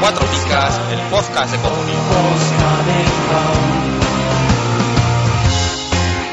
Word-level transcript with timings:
Cuatro 0.00 0.26
Picas, 0.28 0.80
el 0.90 1.00
podcast 1.10 1.52
de 1.52 1.58
comunión. 1.58 2.00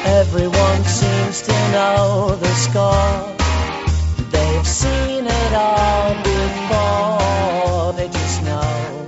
Everyone 0.06 0.86
seems 0.86 1.42
to 1.42 1.52
know 1.72 2.36
the 2.38 2.54
score. 2.56 3.36
They've 4.32 4.68
seen 4.68 5.26
it 5.26 5.54
all 5.54 6.14
before. 6.24 7.94
They 7.98 8.08
just 8.08 8.42
know 8.44 9.08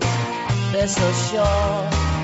they're 0.74 0.88
so 0.88 1.12
sure. 1.32 2.15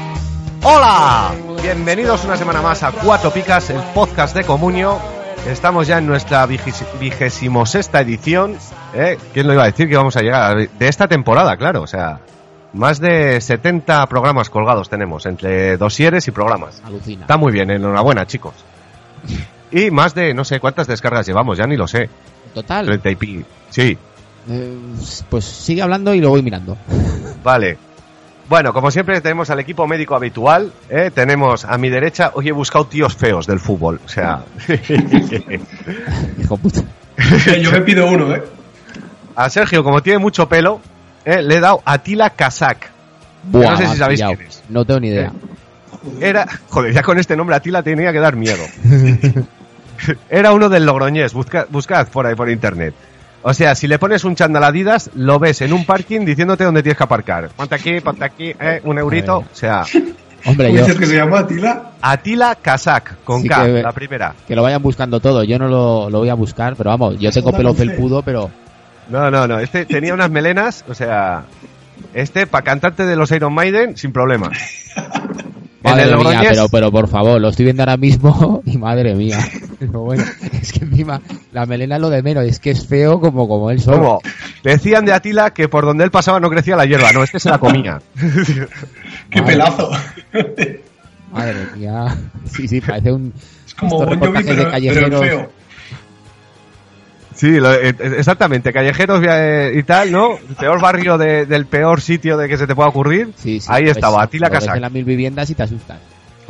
¡Hola! 0.64 1.34
Bienvenidos 1.62 2.24
una 2.24 2.38
semana 2.38 2.62
más 2.62 2.84
a 2.84 2.92
Cuatro 2.92 3.32
Picas, 3.32 3.70
el 3.72 3.82
podcast 3.96 4.36
de 4.36 4.44
Comunio. 4.44 5.00
Estamos 5.48 5.88
ya 5.88 5.98
en 5.98 6.06
nuestra 6.06 6.46
vigésimo 6.46 7.66
sexta 7.66 8.02
edición. 8.02 8.58
¿eh? 8.94 9.18
¿Quién 9.34 9.48
lo 9.48 9.54
iba 9.54 9.64
a 9.64 9.66
decir 9.68 9.90
que 9.90 9.98
vamos 9.98 10.16
a 10.18 10.22
llegar? 10.22 10.70
De 10.70 10.88
esta 10.88 11.08
temporada, 11.08 11.58
claro. 11.58 11.82
O 11.82 11.88
sea, 11.88 12.20
más 12.74 13.00
de 13.00 13.42
70 13.42 14.06
programas 14.08 14.50
colgados 14.50 14.88
tenemos, 14.88 15.26
entre 15.26 15.78
dosieres 15.78 16.28
y 16.28 16.32
programas. 16.32 16.82
Alucina. 16.86 17.22
Está 17.22 17.38
muy 17.38 17.52
bien, 17.52 17.72
enhorabuena, 17.72 18.28
chicos. 18.28 18.54
Y 19.72 19.90
más 19.90 20.14
de, 20.14 20.34
no 20.34 20.44
sé 20.44 20.60
cuántas 20.60 20.86
descargas 20.86 21.26
llevamos, 21.26 21.58
ya 21.58 21.66
ni 21.66 21.76
lo 21.76 21.88
sé. 21.88 22.10
Total. 22.54 22.86
30 22.86 23.10
y 23.10 23.16
pi. 23.16 23.46
Sí, 23.70 23.98
eh, 24.50 24.78
pues 25.30 25.46
sigue 25.46 25.82
hablando 25.82 26.14
y 26.14 26.22
lo 26.22 26.30
voy 26.30 26.42
mirando. 26.42 26.78
Vale. 27.44 27.78
Bueno, 28.50 28.74
como 28.74 28.92
siempre 28.92 29.22
tenemos 29.22 29.50
al 29.50 29.60
equipo 29.60 29.88
médico 29.88 30.16
habitual. 30.16 30.72
¿eh? 30.90 31.10
Tenemos 31.14 31.64
a 31.66 31.78
mi 31.78 31.90
derecha, 31.90 32.32
hoy 32.34 32.50
he 32.50 32.52
buscado 32.52 32.86
tíos 32.86 33.16
feos 33.16 33.48
del 33.48 33.60
fútbol. 33.60 34.00
O 34.06 34.10
sea, 34.10 34.44
Hijo 36.40 36.58
puta. 36.58 36.82
Eh, 37.48 37.62
Yo 37.62 37.72
me 37.72 37.82
pido 37.82 38.08
uno, 38.10 38.34
¿eh? 38.36 38.44
a 39.36 39.50
Sergio, 39.50 39.84
como 39.84 40.02
tiene 40.02 40.20
mucho 40.20 40.48
pelo, 40.50 40.82
¿eh? 41.24 41.42
le 41.42 41.56
he 41.56 41.60
dado 41.60 41.82
a 41.86 41.98
Tila 42.00 42.32
Kazak. 42.32 42.90
Buah, 43.44 43.72
no 43.72 43.78
sé 43.78 43.88
si 43.88 43.98
sabéis 43.98 44.20
pillado. 44.20 44.36
quién 44.38 44.48
es. 44.50 44.64
No 44.70 44.86
tengo 44.86 45.00
ni 45.00 45.08
idea. 45.10 45.32
Era, 46.20 46.48
joder, 46.70 46.94
ya 46.94 47.04
con 47.04 47.20
este 47.20 47.36
nombre 47.36 47.56
a 47.56 47.60
Tila 47.60 47.82
tenía 47.84 48.12
que 48.12 48.20
dar 48.20 48.36
miedo. 48.36 48.64
Era 50.30 50.52
uno 50.52 50.68
del 50.68 50.86
Logroñés, 50.86 51.34
busca- 51.34 51.68
buscad 51.70 52.08
por 52.08 52.26
ahí 52.26 52.36
por 52.36 52.50
internet. 52.50 52.94
O 53.44 53.54
sea, 53.54 53.74
si 53.76 53.88
le 53.88 53.98
pones 53.98 54.24
un 54.24 54.36
chándal 54.36 54.64
Adidas, 54.64 55.10
lo 55.16 55.40
ves 55.40 55.62
en 55.62 55.74
un 55.74 55.86
parking 55.86 56.26
diciéndote 56.26 56.64
dónde 56.64 56.84
tienes 56.84 56.98
que 56.98 57.04
aparcar. 57.04 57.50
Ponte 57.50 57.74
aquí, 57.76 58.00
ponte 58.00 58.24
aquí, 58.24 58.54
eh, 58.60 58.82
un 58.84 59.00
eurito. 59.00 59.38
O 59.40 59.46
sea, 59.56 59.84
Hombre, 60.46 60.68
¿Cómo 60.70 60.80
yo 60.80 60.86
dices 60.86 61.00
que 61.00 61.06
se 61.06 61.16
llama 61.18 61.40
Atila? 61.40 61.92
Atila 62.02 62.56
Kazak, 62.56 63.24
con 63.24 63.42
Sí 63.44 63.48
K, 63.48 63.64
que- 63.64 63.84
la 63.84 63.92
primera. 63.92 64.34
que 64.48 64.56
lo 64.56 64.64
vayan 64.64 64.82
buscando 64.82 65.20
todo. 65.20 65.44
Yo 65.44 65.60
no 65.60 65.68
lo, 65.68 66.10
lo 66.10 66.20
voy 66.20 66.30
a 66.30 66.34
buscar, 66.34 66.76
pero 66.76 66.90
vamos, 66.90 67.20
yo 67.20 67.32
tengo 67.32 67.52
pelo 67.52 67.74
felpudo, 67.76 68.22
pero 68.24 68.50
No, 69.10 69.30
no, 69.30 69.48
no. 69.48 69.60
Este 69.60 69.86
tenía 69.86 70.14
unas 70.16 70.32
melenas, 70.32 70.84
o 70.88 70.94
sea, 70.96 71.44
este 72.16 72.48
para 72.48 72.64
cantante 72.64 73.06
de 73.06 73.16
los 73.16 73.32
Iron 73.32 73.54
Maiden 73.54 73.98
sin 73.98 74.12
problema. 74.12 74.50
Madre 75.84 76.16
mía, 76.16 76.42
pero, 76.48 76.70
pero 76.70 76.92
por 76.92 77.08
favor, 77.08 77.42
lo 77.42 77.50
estoy 77.50 77.66
viendo 77.66 77.82
ahora 77.84 77.98
mismo 77.98 78.62
y 78.66 78.78
madre 78.78 79.16
mía. 79.16 79.40
Pero 79.88 80.02
bueno, 80.02 80.24
es 80.62 80.72
que 80.74 80.86
encima 80.86 81.20
la 81.52 81.66
melena 81.66 81.96
es 81.96 82.02
lo 82.02 82.10
de 82.12 82.22
menos, 82.22 82.44
es 82.46 82.60
que 82.60 82.70
es 82.72 82.86
feo 82.88 83.20
como, 83.20 83.48
como 83.48 83.72
él 83.72 83.82
solo. 83.82 83.98
¿Cómo? 83.98 84.22
Decían 84.64 85.06
de 85.06 85.14
Atila 85.14 85.52
que 85.56 85.68
por 85.68 85.86
donde 85.86 86.04
él 86.04 86.12
pasaba 86.12 86.40
no 86.40 86.50
crecía 86.52 86.76
la 86.76 86.86
hierba, 86.86 87.12
no, 87.12 87.24
este 87.24 87.40
se 87.40 87.50
la 87.50 87.58
comía. 87.58 88.00
¡Qué 89.30 89.42
Madre. 89.42 89.54
pelazo! 89.54 89.92
Madre 91.32 91.66
mía. 91.78 92.16
Sí, 92.46 92.68
sí, 92.68 92.80
parece 92.82 93.12
un... 93.12 93.34
Es 93.66 93.74
como 93.74 93.98
Jovi, 93.98 94.12
reportajes 94.14 94.46
de 94.46 94.52
pero, 94.52 94.58
pero 94.62 94.72
callejeros. 94.72 95.22
feo. 95.22 95.50
Sí, 97.34 97.60
lo- 97.60 97.74
eh, 97.74 97.96
exactamente, 98.18 98.72
callejeros 98.74 99.24
eh, 99.28 99.72
y 99.76 99.84
tal, 99.84 100.12
¿no? 100.12 100.38
El 100.38 100.56
peor 100.56 100.80
barrio 100.82 101.18
de- 101.18 101.46
del 101.46 101.66
peor 101.66 102.02
sitio 102.02 102.38
de 102.38 102.48
que 102.48 102.58
se 102.58 102.68
te 102.68 102.76
pueda 102.76 102.90
ocurrir. 102.90 103.32
Sí, 103.38 103.60
sí, 103.60 103.68
Ahí 103.72 103.84
pues, 103.86 103.98
estaba, 103.98 104.22
Atila 104.22 104.50
Kazak. 104.50 104.76
en 104.76 104.82
las 104.82 104.92
mil 104.92 105.06
viviendas 105.06 105.50
y 105.50 105.56
te 105.56 105.64
asustas. 105.64 105.98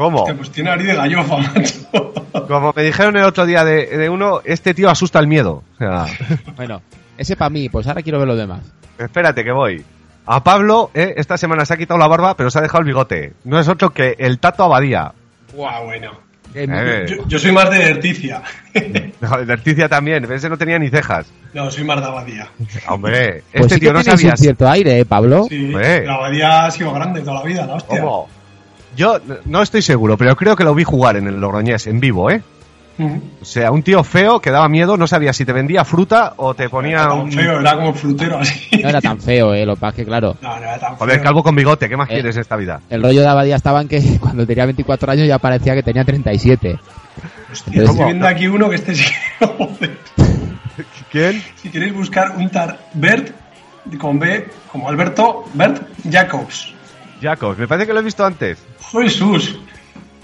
¿Cómo? 0.01 0.19
Hostia, 0.21 0.35
pues 0.35 0.51
tiene 0.51 0.69
nariz 0.71 0.87
de 0.87 0.95
gallofa, 0.95 1.37
macho. 1.37 2.11
Como 2.47 2.73
me 2.75 2.81
dijeron 2.83 3.15
el 3.17 3.23
otro 3.23 3.45
día 3.45 3.63
de, 3.63 3.85
de 3.85 4.09
uno, 4.09 4.41
este 4.45 4.73
tío 4.73 4.89
asusta 4.89 5.19
el 5.19 5.27
miedo. 5.27 5.63
O 5.75 5.77
sea, 5.77 6.05
Bueno, 6.55 6.81
ese 7.17 7.35
para 7.35 7.49
mí, 7.51 7.69
pues 7.69 7.85
ahora 7.87 8.01
quiero 8.01 8.17
ver 8.17 8.27
los 8.27 8.37
demás. 8.37 8.61
Espérate 8.97 9.43
que 9.43 9.51
voy. 9.51 9.83
A 10.25 10.43
Pablo, 10.43 10.89
eh, 10.93 11.13
esta 11.17 11.37
semana 11.37 11.65
se 11.65 11.73
ha 11.73 11.77
quitado 11.77 11.99
la 11.99 12.07
barba, 12.07 12.35
pero 12.35 12.49
se 12.49 12.57
ha 12.57 12.61
dejado 12.61 12.79
el 12.79 12.85
bigote. 12.87 13.33
No 13.43 13.59
es 13.59 13.67
otro 13.67 13.91
que 13.91 14.15
el 14.17 14.39
Tato 14.39 14.63
Abadía. 14.63 15.11
Guau, 15.53 15.85
bueno. 15.85 16.11
Eh, 16.53 17.05
Yo, 17.07 17.27
yo 17.27 17.39
soy 17.39 17.51
más 17.51 17.69
de 17.69 17.81
Erticia. 17.91 18.41
no, 19.21 19.37
el 19.37 19.47
de 19.47 19.53
Articia 19.53 19.87
también, 19.87 20.29
ese 20.31 20.49
no 20.49 20.57
tenía 20.57 20.77
ni 20.79 20.89
cejas. 20.89 21.31
No, 21.53 21.69
soy 21.71 21.83
más 21.83 22.01
de 22.01 22.07
Abadía. 22.07 22.47
Hombre, 22.89 23.43
Pues 23.51 23.63
este 23.65 23.75
sí 23.75 23.79
tío 23.81 23.89
que 23.91 23.97
no 23.99 24.03
sabía. 24.03 24.31
un 24.31 24.37
cierto 24.37 24.67
aire, 24.69 24.99
¿eh, 24.99 25.05
Pablo? 25.05 25.45
Sí, 25.47 25.65
Hombre. 25.65 26.05
la 26.05 26.13
Abadía 26.15 26.65
ha 26.65 26.71
sido 26.71 26.91
grande 26.93 27.21
toda 27.21 27.35
la 27.35 27.43
vida, 27.43 27.65
la 27.65 27.75
hostia. 27.75 27.99
¿Cómo? 28.01 28.27
Yo 28.95 29.19
no 29.45 29.61
estoy 29.61 29.81
seguro, 29.81 30.17
pero 30.17 30.35
creo 30.35 30.55
que 30.55 30.63
lo 30.63 30.75
vi 30.75 30.83
jugar 30.83 31.15
en 31.17 31.27
el 31.27 31.39
Logroñés, 31.39 31.87
en 31.87 31.99
vivo, 31.99 32.29
¿eh? 32.31 32.41
O 33.41 33.45
sea, 33.45 33.71
un 33.71 33.81
tío 33.81 34.03
feo 34.03 34.39
que 34.39 34.51
daba 34.51 34.69
miedo, 34.69 34.95
no 34.95 35.07
sabía 35.07 35.33
si 35.33 35.43
te 35.43 35.53
vendía 35.53 35.83
fruta 35.83 36.33
o 36.37 36.53
te 36.53 36.69
ponía 36.69 36.99
Era 36.99 37.09
tan 37.09 37.19
un... 37.21 37.31
feo, 37.31 37.59
era 37.59 37.75
como 37.75 37.93
frutero 37.95 38.37
así. 38.37 38.79
No 38.83 38.89
era 38.89 39.01
tan 39.01 39.19
feo, 39.19 39.55
¿eh? 39.55 39.65
Lo 39.65 39.75
que 39.75 40.05
claro, 40.05 40.37
No, 40.39 40.49
no 40.57 40.63
era 40.63 40.77
tan 40.77 40.95
Joder, 40.97 41.15
feo. 41.15 41.23
calvo 41.23 41.41
con 41.41 41.55
bigote, 41.55 41.89
¿qué 41.89 41.97
más 41.97 42.07
Eh. 42.09 42.13
quieres 42.13 42.35
en 42.35 42.41
esta 42.41 42.55
vida? 42.57 42.79
el 42.91 43.01
rollo 43.01 43.21
de 43.21 43.27
Abadía 43.27 43.55
estaba 43.55 43.81
en 43.81 43.87
que 43.87 44.01
cuando 44.19 44.45
tenía 44.45 44.65
24 44.65 45.11
años 45.13 45.27
ya 45.27 45.39
parecía 45.39 45.73
que 45.73 45.81
tenía 45.81 46.05
37. 46.05 46.77
Hostia, 47.51 47.73
Entonces- 47.73 47.89
estoy 47.89 48.05
viendo 48.05 48.27
aquí 48.27 48.45
uno 48.47 48.69
que 48.69 48.75
este 48.75 48.93
sí 48.93 49.05
joder. 49.39 49.97
¿Quién? 51.11 51.41
Si 51.55 51.69
queréis 51.69 51.93
buscar 51.95 52.35
un 52.37 52.49
tar 52.49 52.77
Bert 52.93 53.31
con 53.99 54.19
B, 54.19 54.47
como 54.71 54.87
Alberto, 54.89 55.45
Bert 55.55 55.81
Jacobs. 56.09 56.73
Jacobs, 57.21 57.57
me 57.57 57.67
parece 57.67 57.87
que 57.87 57.93
lo 57.93 57.99
he 57.99 58.03
visto 58.03 58.25
antes. 58.25 58.57
Jesús, 58.91 59.59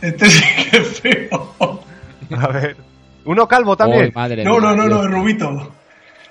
este 0.02 0.30
sí 0.30 0.44
que 0.72 0.78
es 0.78 1.00
feo. 1.00 1.84
A 2.38 2.48
ver. 2.48 2.76
Uno 3.26 3.48
calvo 3.48 3.76
también. 3.76 4.12
No, 4.44 4.60
no, 4.60 4.76
no, 4.76 4.88
no, 4.88 5.04
es 5.04 5.12
rubito. 5.12 5.72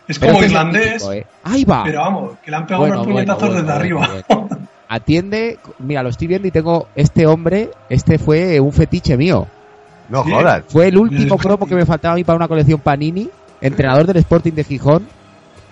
Es 0.09 0.19
Pero 0.19 0.34
como 0.34 0.44
este 0.44 0.56
es 0.78 0.93
típico, 0.94 1.12
¿eh? 1.12 1.27
Ahí 1.44 1.65
va. 1.65 1.82
pero 1.84 2.00
vamos, 2.00 2.32
que 2.44 2.50
le 2.50 2.56
han 2.56 2.65
pegado 2.66 2.81
Bueno, 2.82 2.94
unos 2.97 3.06
puñetazos 3.06 3.43
bueno, 3.49 3.54
desde 3.62 3.72
arriba. 3.72 4.09
bueno. 4.28 4.49
Atiende, 4.88 5.59
mira, 5.81 6.03
lo 6.04 6.10
estoy 6.10 6.28
viendo 6.28 6.47
y 6.47 6.53
tengo 6.53 6.88
este 6.94 7.27
hombre, 7.27 7.71
este 7.88 8.19
fue 8.19 8.60
un 8.60 8.72
fetiche 8.72 9.16
mío. 9.16 9.47
No 10.09 10.22
Sí. 10.25 10.31
jodas. 10.31 10.62
Fue 10.69 10.87
el 10.87 10.97
último 10.97 11.37
cromo 11.38 11.66
que 11.66 11.75
me 11.75 11.84
faltaba 11.84 12.12
a 12.12 12.16
mí 12.16 12.22
para 12.22 12.37
una 12.37 12.47
colección 12.47 12.78
Panini, 12.78 13.28
entrenador 13.60 14.06
del 14.06 14.19
Sporting 14.19 14.53
de 14.53 14.62
Gijón. 14.65 15.06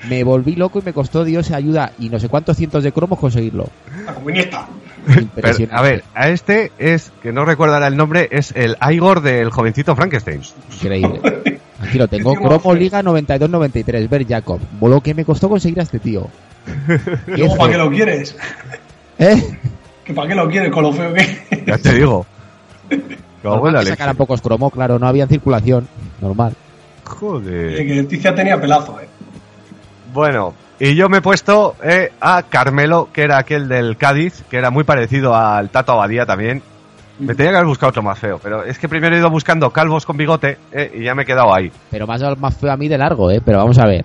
Me 0.09 0.25
volví 0.25 0.57
loco 0.57 0.81
y 0.81 0.83
me 0.83 0.93
costó 0.93 1.23
Dios 1.25 1.53
ayuda 1.53 1.93
y 2.01 2.09
no 2.09 2.19
sé 2.19 2.29
cuántos 2.29 2.57
cientos 2.57 2.83
de 2.83 2.91
cromos 2.93 3.19
conseguirlo. 3.21 3.69
La 4.05 4.15
comunista. 4.15 4.67
Pero, 5.35 5.49
a 5.71 5.83
ver, 5.83 6.05
a 6.15 6.29
este 6.29 6.73
es, 6.79 7.13
que 7.23 7.33
no 7.33 7.45
recordará 7.45 7.87
el 7.87 7.97
nombre, 7.97 8.29
es 8.31 8.53
el 8.57 8.77
Igor 8.91 9.21
del 9.21 9.51
jovencito 9.51 9.95
Frankenstein. 9.95 10.41
Increíble. 10.73 11.61
Aquí 11.81 11.99
lo 11.99 12.09
tengo. 12.09 12.35
Cromo 12.35 12.75
Liga 12.75 13.03
92-93. 13.03 14.09
Ver 14.09 14.27
Jacob. 14.27 14.61
Lo 14.81 15.01
que 15.01 15.15
me 15.15 15.25
costó 15.25 15.49
conseguir 15.49 15.81
a 15.81 15.83
este 15.83 15.99
tío. 15.99 16.29
Luego, 17.27 17.57
¿para 17.57 17.73
qué 17.73 17.79
lo 17.79 17.91
quieres? 17.91 18.37
¿Eh? 19.19 19.59
¿Que 20.05 20.15
¿Para 20.15 20.29
qué 20.29 20.35
lo 20.35 20.49
quieres 20.49 20.73
con 20.73 20.85
lo 20.85 20.93
feo 20.93 21.13
que 21.13 21.65
Ya 21.67 21.79
te 21.79 21.95
digo. 21.95 22.27
Normal 23.43 23.81
que 23.81 23.91
sacaran 23.91 24.17
pocos 24.17 24.41
cromos, 24.41 24.73
claro. 24.73 24.99
No 24.99 25.07
había 25.07 25.27
circulación. 25.27 25.87
Normal. 26.21 26.55
Joder. 27.05 27.87
que 27.87 28.03
Ticia 28.05 28.35
tenía 28.35 28.59
pelazo, 28.59 28.99
eh. 29.01 29.09
Bueno, 30.15 30.55
y 30.91 30.95
yo 30.97 31.09
me 31.09 31.19
he 31.19 31.23
puesto 31.23 31.77
eh, 31.83 32.13
a 32.21 32.43
Carmelo, 32.43 33.09
que 33.13 33.23
era 33.23 33.39
aquel 33.39 33.69
del 33.69 33.97
Cádiz, 33.97 34.43
que 34.51 34.57
era 34.59 34.71
muy 34.71 34.85
parecido 34.85 35.35
al 35.35 35.71
Tato 35.71 35.93
Abadía 35.93 36.27
también. 36.27 36.63
Me 37.19 37.35
tenía 37.35 37.53
que 37.53 37.57
haber 37.59 37.69
buscado 37.69 37.91
otro 37.91 38.03
más 38.03 38.19
feo, 38.19 38.41
pero 38.43 38.65
es 38.65 38.77
que 38.79 38.89
primero 38.89 39.15
he 39.15 39.19
ido 39.21 39.31
buscando 39.31 39.71
calvos 39.71 40.05
con 40.05 40.17
bigote 40.17 40.59
eh, 40.73 40.93
y 40.97 41.05
ya 41.05 41.15
me 41.15 41.23
he 41.23 41.27
quedado 41.27 41.55
ahí. 41.55 41.71
Pero 41.91 42.07
más, 42.09 42.21
más 42.39 42.57
feo 42.57 42.73
a 42.73 42.77
mí 42.77 42.89
de 42.89 42.99
largo, 42.99 43.31
¿eh? 43.31 43.41
Pero 43.45 43.59
vamos 43.59 43.79
a 43.79 43.87
ver. 43.87 44.05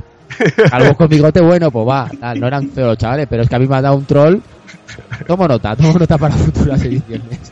Algo 0.71 0.93
con 0.95 1.07
bigote 1.09 1.41
bueno, 1.41 1.71
pues 1.71 1.87
va. 1.87 2.07
no 2.35 2.47
eran 2.47 2.69
feos 2.69 2.89
los 2.89 2.97
chavales, 2.99 3.25
pero 3.27 3.41
es 3.41 3.49
que 3.49 3.55
a 3.55 3.59
mí 3.59 3.65
me 3.67 3.77
ha 3.77 3.81
dado 3.81 3.95
un 3.95 4.05
troll. 4.05 4.37
Tomo 5.25 5.47
nota, 5.47 5.75
tomo 5.75 5.97
nota 5.97 6.17
para 6.19 6.35
futuras 6.35 6.81
ediciones. 6.83 7.51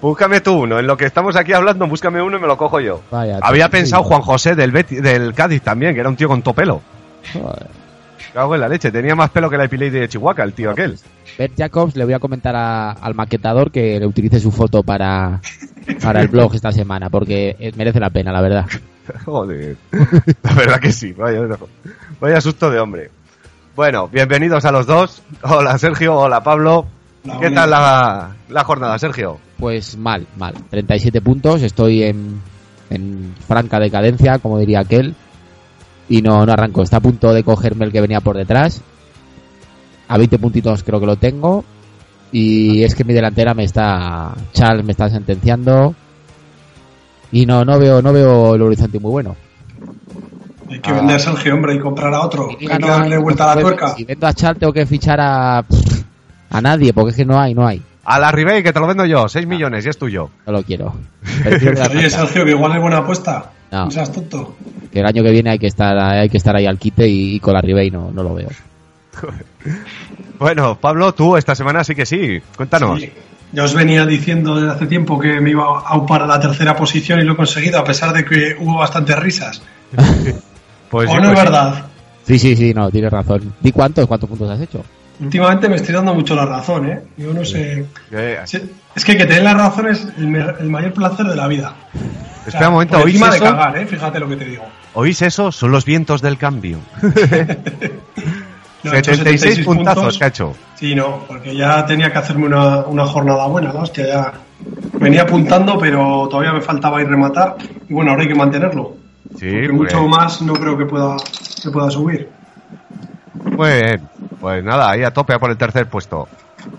Búscame 0.00 0.40
tú 0.40 0.62
uno, 0.62 0.78
en 0.78 0.86
lo 0.86 0.96
que 0.96 1.06
estamos 1.06 1.36
aquí 1.36 1.52
hablando, 1.52 1.86
búscame 1.86 2.20
uno 2.22 2.36
y 2.36 2.40
me 2.40 2.46
lo 2.46 2.56
cojo 2.56 2.80
yo. 2.80 3.00
Vaya, 3.10 3.38
Había 3.42 3.68
pensado 3.68 4.02
Juan 4.02 4.20
José 4.22 4.54
del, 4.54 4.72
Beti- 4.72 5.00
del 5.00 5.32
Cádiz 5.34 5.62
también, 5.62 5.94
que 5.94 6.00
era 6.00 6.08
un 6.08 6.16
tío 6.16 6.28
con 6.28 6.42
topelo. 6.42 6.80
Joder. 7.32 7.66
Cago 8.34 8.54
en 8.56 8.60
la 8.60 8.68
leche, 8.68 8.90
tenía 8.90 9.14
más 9.14 9.30
pelo 9.30 9.48
que 9.48 9.56
la 9.56 9.64
Epilei 9.64 9.90
de 9.90 10.08
Chihuahua, 10.08 10.42
el 10.44 10.52
tío 10.54 10.72
aquel. 10.72 10.98
Bert 11.38 11.52
Jacobs, 11.56 11.94
le 11.94 12.04
voy 12.04 12.14
a 12.14 12.18
comentar 12.18 12.54
a- 12.56 12.90
al 12.90 13.14
maquetador 13.14 13.70
que 13.70 13.98
le 14.00 14.06
utilice 14.06 14.40
su 14.40 14.50
foto 14.50 14.82
para, 14.82 15.40
para 16.02 16.20
el 16.20 16.26
blog 16.28 16.52
esta 16.54 16.72
semana, 16.72 17.08
porque 17.10 17.54
eh, 17.60 17.72
merece 17.76 18.00
la 18.00 18.10
pena, 18.10 18.32
la 18.32 18.40
verdad. 18.42 18.66
Joder. 19.24 19.76
La 20.42 20.52
verdad 20.54 20.80
que 20.80 20.90
sí, 20.90 21.12
vaya, 21.12 21.42
vaya 22.20 22.40
susto 22.40 22.70
de 22.70 22.80
hombre. 22.80 23.10
Bueno, 23.76 24.08
bienvenidos 24.08 24.64
a 24.64 24.72
los 24.72 24.86
dos. 24.86 25.22
Hola 25.42 25.78
Sergio, 25.78 26.16
hola 26.16 26.42
Pablo. 26.42 26.86
La 27.24 27.38
¿Qué 27.38 27.50
tal 27.50 27.70
la, 27.70 28.34
la 28.48 28.64
jornada, 28.64 28.98
Sergio? 28.98 29.38
Pues 29.58 29.96
mal, 29.96 30.26
mal. 30.36 30.54
37 30.70 31.20
puntos, 31.22 31.62
estoy 31.62 32.02
en, 32.02 32.40
en 32.90 33.32
franca 33.46 33.78
decadencia, 33.78 34.38
como 34.40 34.58
diría 34.58 34.80
aquel. 34.80 35.14
Y 36.08 36.22
no, 36.22 36.44
no 36.44 36.52
arranco. 36.52 36.82
Está 36.82 36.98
a 36.98 37.00
punto 37.00 37.32
de 37.32 37.42
cogerme 37.42 37.84
el 37.84 37.92
que 37.92 38.00
venía 38.00 38.20
por 38.20 38.36
detrás. 38.36 38.82
A 40.08 40.18
20 40.18 40.38
puntitos 40.38 40.82
creo 40.82 41.00
que 41.00 41.06
lo 41.06 41.16
tengo. 41.16 41.64
Y 42.32 42.82
es 42.82 42.94
que 42.94 43.04
mi 43.04 43.14
delantera 43.14 43.54
me 43.54 43.64
está. 43.64 44.34
Charles 44.52 44.84
me 44.84 44.92
está 44.92 45.08
sentenciando. 45.08 45.94
Y 47.32 47.46
no, 47.46 47.64
no 47.64 47.78
veo, 47.78 48.02
no 48.02 48.12
veo 48.12 48.54
el 48.54 48.62
horizonte 48.62 48.98
muy 48.98 49.10
bueno. 49.10 49.36
Hay 50.70 50.80
que 50.80 50.92
vender 50.92 51.16
a 51.16 51.18
Sergio, 51.18 51.54
hombre, 51.54 51.74
y 51.74 51.78
comprar 51.78 52.12
a 52.14 52.22
otro. 52.22 52.48
Y 52.50 52.70
Hay 52.70 52.78
que 52.78 52.86
no, 52.86 52.88
darle 52.88 53.18
vuelta 53.18 53.44
a 53.44 53.46
la 53.48 53.52
pues, 53.54 53.64
tuerca. 53.64 53.94
Si 53.94 54.04
vendo 54.04 54.26
a 54.26 54.32
Charles 54.32 54.60
tengo 54.60 54.72
que 54.72 54.86
fichar 54.86 55.20
a. 55.20 55.64
A 56.50 56.60
nadie, 56.60 56.92
porque 56.92 57.10
es 57.10 57.16
que 57.16 57.24
no 57.24 57.40
hay, 57.40 57.52
no 57.54 57.66
hay. 57.66 57.82
A 58.04 58.18
la 58.18 58.30
Ribey, 58.30 58.62
que 58.62 58.72
te 58.72 58.78
lo 58.78 58.86
vendo 58.86 59.04
yo, 59.06 59.28
6 59.28 59.46
millones 59.46 59.84
y 59.86 59.88
es 59.88 59.98
tuyo. 59.98 60.30
No 60.46 60.52
lo 60.52 60.62
quiero. 60.62 60.94
Oye. 61.46 62.10
Sergio, 62.10 62.44
que 62.44 62.50
igual 62.50 62.72
es 62.72 62.80
buena 62.80 62.98
apuesta. 62.98 63.50
No. 63.74 63.84
No 63.86 63.90
seas 63.90 64.12
tonto. 64.12 64.54
que 64.92 65.00
el 65.00 65.06
año 65.06 65.22
que 65.22 65.30
viene 65.32 65.50
hay 65.50 65.58
que 65.58 65.66
estar 65.66 65.98
hay 65.98 66.28
que 66.28 66.36
estar 66.36 66.54
ahí 66.54 66.66
al 66.66 66.78
quite 66.78 67.08
y, 67.08 67.34
y 67.34 67.40
con 67.40 67.54
la 67.54 67.60
Ribey 67.60 67.90
no, 67.90 68.10
no 68.12 68.22
lo 68.22 68.34
veo. 68.34 68.48
Bueno, 70.38 70.78
Pablo, 70.80 71.14
tú 71.14 71.36
esta 71.36 71.54
semana 71.54 71.84
sí 71.84 71.94
que 71.94 72.04
sí. 72.04 72.40
Cuéntanos. 72.56 73.00
Sí. 73.00 73.10
Ya 73.52 73.62
os 73.64 73.72
venía 73.74 74.04
diciendo 74.04 74.56
desde 74.56 74.72
hace 74.72 74.86
tiempo 74.86 75.18
que 75.18 75.40
me 75.40 75.50
iba 75.50 75.64
a 75.80 75.96
upar 75.96 76.22
a 76.22 76.26
la 76.26 76.40
tercera 76.40 76.74
posición 76.76 77.20
y 77.20 77.24
lo 77.24 77.34
he 77.34 77.36
conseguido, 77.36 77.78
a 77.78 77.84
pesar 77.84 78.12
de 78.12 78.24
que 78.24 78.56
hubo 78.58 78.78
bastantes 78.78 79.16
risas. 79.18 79.62
Pues 80.90 81.08
¿O 81.10 81.12
sí, 81.12 81.18
no 81.18 81.24
es 81.24 81.34
pues 81.34 81.44
verdad? 81.44 81.86
Sí, 82.24 82.38
sí, 82.38 82.54
sí, 82.54 82.72
no, 82.72 82.88
tienes 82.88 83.10
razón. 83.10 83.52
¿Di 83.60 83.72
cuántos? 83.72 84.06
¿Cuántos 84.06 84.28
puntos 84.28 84.48
has 84.48 84.60
hecho? 84.60 84.84
Últimamente 85.18 85.68
me 85.68 85.74
estoy 85.76 85.92
dando 85.92 86.14
mucho 86.14 86.36
la 86.36 86.46
razón, 86.46 86.88
¿eh? 86.88 87.00
Yo 87.16 87.32
no 87.34 87.44
sé. 87.44 87.84
Eh, 88.12 88.38
Sí, 88.44 88.58
Es 88.94 89.04
que 89.04 89.16
que 89.16 89.26
tener 89.26 89.42
la 89.42 89.54
razón 89.54 89.88
es 89.88 90.06
el, 90.16 90.70
mayor 90.70 90.92
placer 90.92 91.26
de 91.26 91.36
la 91.36 91.48
vida. 91.48 91.74
O 91.94 91.98
sea, 91.98 92.46
Espera 92.46 92.68
un 92.68 92.74
momento, 92.74 92.98
¿oís 92.98 93.14
encima 93.14 93.30
de 93.30 93.36
eso? 93.36 93.44
cagar, 93.44 93.76
¿eh? 93.78 93.86
Fíjate 93.86 94.20
lo 94.20 94.28
que 94.28 94.36
te 94.36 94.44
digo. 94.44 94.64
¿Oís 94.94 95.22
eso? 95.22 95.50
Son 95.50 95.70
los 95.70 95.84
vientos 95.84 96.22
del 96.22 96.38
cambio. 96.38 96.78
No, 98.84 98.92
he 98.92 98.98
hecho 98.98 99.14
76 99.14 99.64
puntazos 99.64 100.18
puntos. 100.18 100.22
hecho. 100.22 100.54
Sí, 100.74 100.94
no, 100.94 101.24
porque 101.26 101.56
ya 101.56 101.86
tenía 101.86 102.12
que 102.12 102.18
hacerme 102.18 102.46
una, 102.46 102.80
una 102.80 103.06
jornada 103.06 103.46
buena, 103.46 103.72
¿no? 103.72 103.80
Hostia, 103.80 104.06
ya 104.06 104.32
venía 105.00 105.22
apuntando, 105.22 105.78
pero 105.78 106.28
todavía 106.28 106.52
me 106.52 106.60
faltaba 106.60 107.00
ir 107.00 107.08
rematar. 107.08 107.56
Y 107.88 107.94
bueno, 107.94 108.10
ahora 108.10 108.22
hay 108.22 108.28
que 108.28 108.34
mantenerlo. 108.34 108.94
Sí, 109.38 109.50
Porque 109.50 109.72
mucho 109.72 110.06
más 110.06 110.42
no 110.42 110.52
creo 110.52 110.76
que 110.76 110.84
pueda, 110.84 111.16
que 111.62 111.70
pueda 111.70 111.90
subir. 111.90 112.28
muy 113.42 113.72
bien. 113.72 114.08
Pues 114.38 114.62
nada, 114.62 114.90
ahí 114.90 115.02
a 115.02 115.10
tope 115.10 115.38
por 115.38 115.50
el 115.50 115.56
tercer 115.56 115.88
puesto. 115.88 116.28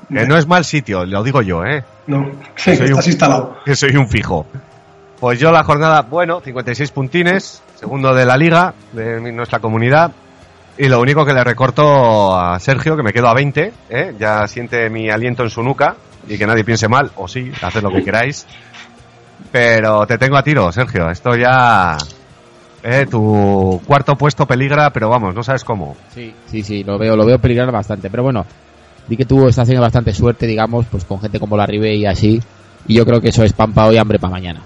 Que 0.10 0.26
no 0.28 0.38
es 0.38 0.48
mal 0.48 0.64
sitio, 0.66 1.06
lo 1.06 1.24
digo 1.24 1.42
yo, 1.42 1.64
¿eh? 1.66 1.84
No, 2.08 2.32
Soy 2.56 2.78
un- 2.78 2.84
estás 2.86 3.08
instalado. 3.08 3.58
Que 3.66 3.76
soy 3.76 3.96
un 3.96 4.08
fijo. 4.08 4.46
Pues 5.20 5.40
yo 5.40 5.52
la 5.52 5.64
jornada, 5.64 6.02
bueno, 6.02 6.42
56 6.42 6.92
puntines, 6.92 7.62
segundo 7.76 8.14
de 8.14 8.26
la 8.26 8.38
liga, 8.38 8.74
de 8.92 9.20
nuestra 9.32 9.60
comunidad. 9.60 10.12
Y 10.78 10.90
lo 10.90 11.00
único 11.00 11.26
que 11.26 11.34
le 11.34 11.44
recorto 11.44 12.38
a 12.38 12.60
Sergio, 12.60 12.98
que 12.98 13.04
me 13.04 13.14
quedo 13.14 13.30
a 13.30 13.34
20, 13.34 13.72
¿eh? 13.90 14.14
ya 14.20 14.46
siente 14.48 14.90
mi 14.90 15.10
aliento 15.10 15.44
en 15.44 15.50
su 15.50 15.64
nuca 15.64 15.96
y 16.28 16.38
que 16.38 16.46
nadie 16.46 16.66
piense 16.66 16.90
mal, 16.90 17.12
o 17.16 17.28
sí, 17.30 17.50
haced 17.62 17.82
lo 17.82 17.92
que 17.92 18.04
queráis. 18.04 18.46
Pero 19.52 20.06
te 20.06 20.18
tengo 20.18 20.36
a 20.38 20.44
tiro, 20.44 20.72
Sergio. 20.72 21.10
Esto 21.10 21.36
ya. 21.36 21.98
Eh, 22.84 23.08
tu 23.10 23.82
cuarto 23.86 24.16
puesto 24.16 24.46
peligra, 24.46 24.92
pero 24.92 25.10
vamos, 25.10 25.34
no 25.34 25.42
sabes 25.44 25.64
cómo. 25.64 25.96
Sí, 26.14 26.34
sí, 26.46 26.62
sí, 26.62 26.84
lo 26.84 26.98
veo, 27.00 27.16
lo 27.16 27.26
veo 27.26 27.40
peligrar 27.40 27.72
bastante. 27.72 28.10
Pero 28.10 28.24
bueno, 28.24 28.46
di 29.08 29.18
que 29.18 29.26
tú 29.26 29.48
estás 29.48 29.66
teniendo 29.66 29.84
bastante 29.84 30.14
suerte, 30.14 30.48
digamos, 30.48 30.86
pues 30.88 31.06
con 31.06 31.20
gente 31.20 31.40
como 31.40 31.58
la 31.58 31.66
Ribey 31.66 32.02
y 32.02 32.06
así. 32.06 32.42
Y 32.88 32.96
yo 32.96 33.06
creo 33.06 33.20
que 33.22 33.30
eso 33.30 33.44
es 33.44 33.54
pan 33.54 33.74
para 33.74 33.88
hoy, 33.88 33.98
hambre 33.98 34.20
para 34.20 34.32
mañana. 34.32 34.62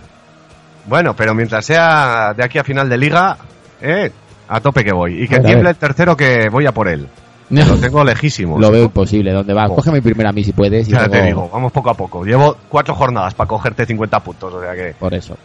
Bueno, 0.87 1.15
pero 1.15 1.33
mientras 1.33 1.65
sea 1.65 2.33
de 2.35 2.43
aquí 2.43 2.57
a 2.57 2.63
final 2.63 2.89
de 2.89 2.97
liga, 2.97 3.37
eh, 3.81 4.11
a 4.47 4.59
tope 4.59 4.83
que 4.83 4.91
voy. 4.91 5.23
Y 5.23 5.27
que 5.27 5.39
tiemble 5.39 5.69
el 5.69 5.75
tercero 5.75 6.17
que 6.17 6.49
voy 6.49 6.65
a 6.65 6.71
por 6.73 6.87
él. 6.87 7.07
Lo 7.49 7.77
tengo 7.77 8.03
lejísimo. 8.03 8.59
Lo 8.59 8.71
veo 8.71 8.83
imposible. 8.85 9.31
¿Dónde 9.31 9.53
vas? 9.53 9.69
Oh. 9.71 9.75
Cógeme 9.75 10.01
primero 10.01 10.29
a 10.29 10.31
mí 10.31 10.43
si 10.43 10.51
puedes. 10.51 10.87
y 10.87 10.91
Ya 10.91 10.99
luego- 10.99 11.13
te 11.13 11.23
digo, 11.23 11.49
vamos 11.51 11.71
poco 11.71 11.89
a 11.89 11.93
poco. 11.95 12.23
Llevo 12.23 12.55
cuatro 12.69 12.93
jornadas 12.93 13.33
para 13.33 13.47
cogerte 13.47 13.85
50 13.85 14.19
puntos, 14.19 14.53
o 14.53 14.61
sea 14.61 14.73
que... 14.75 14.93
Por 14.99 15.13
eso. 15.13 15.35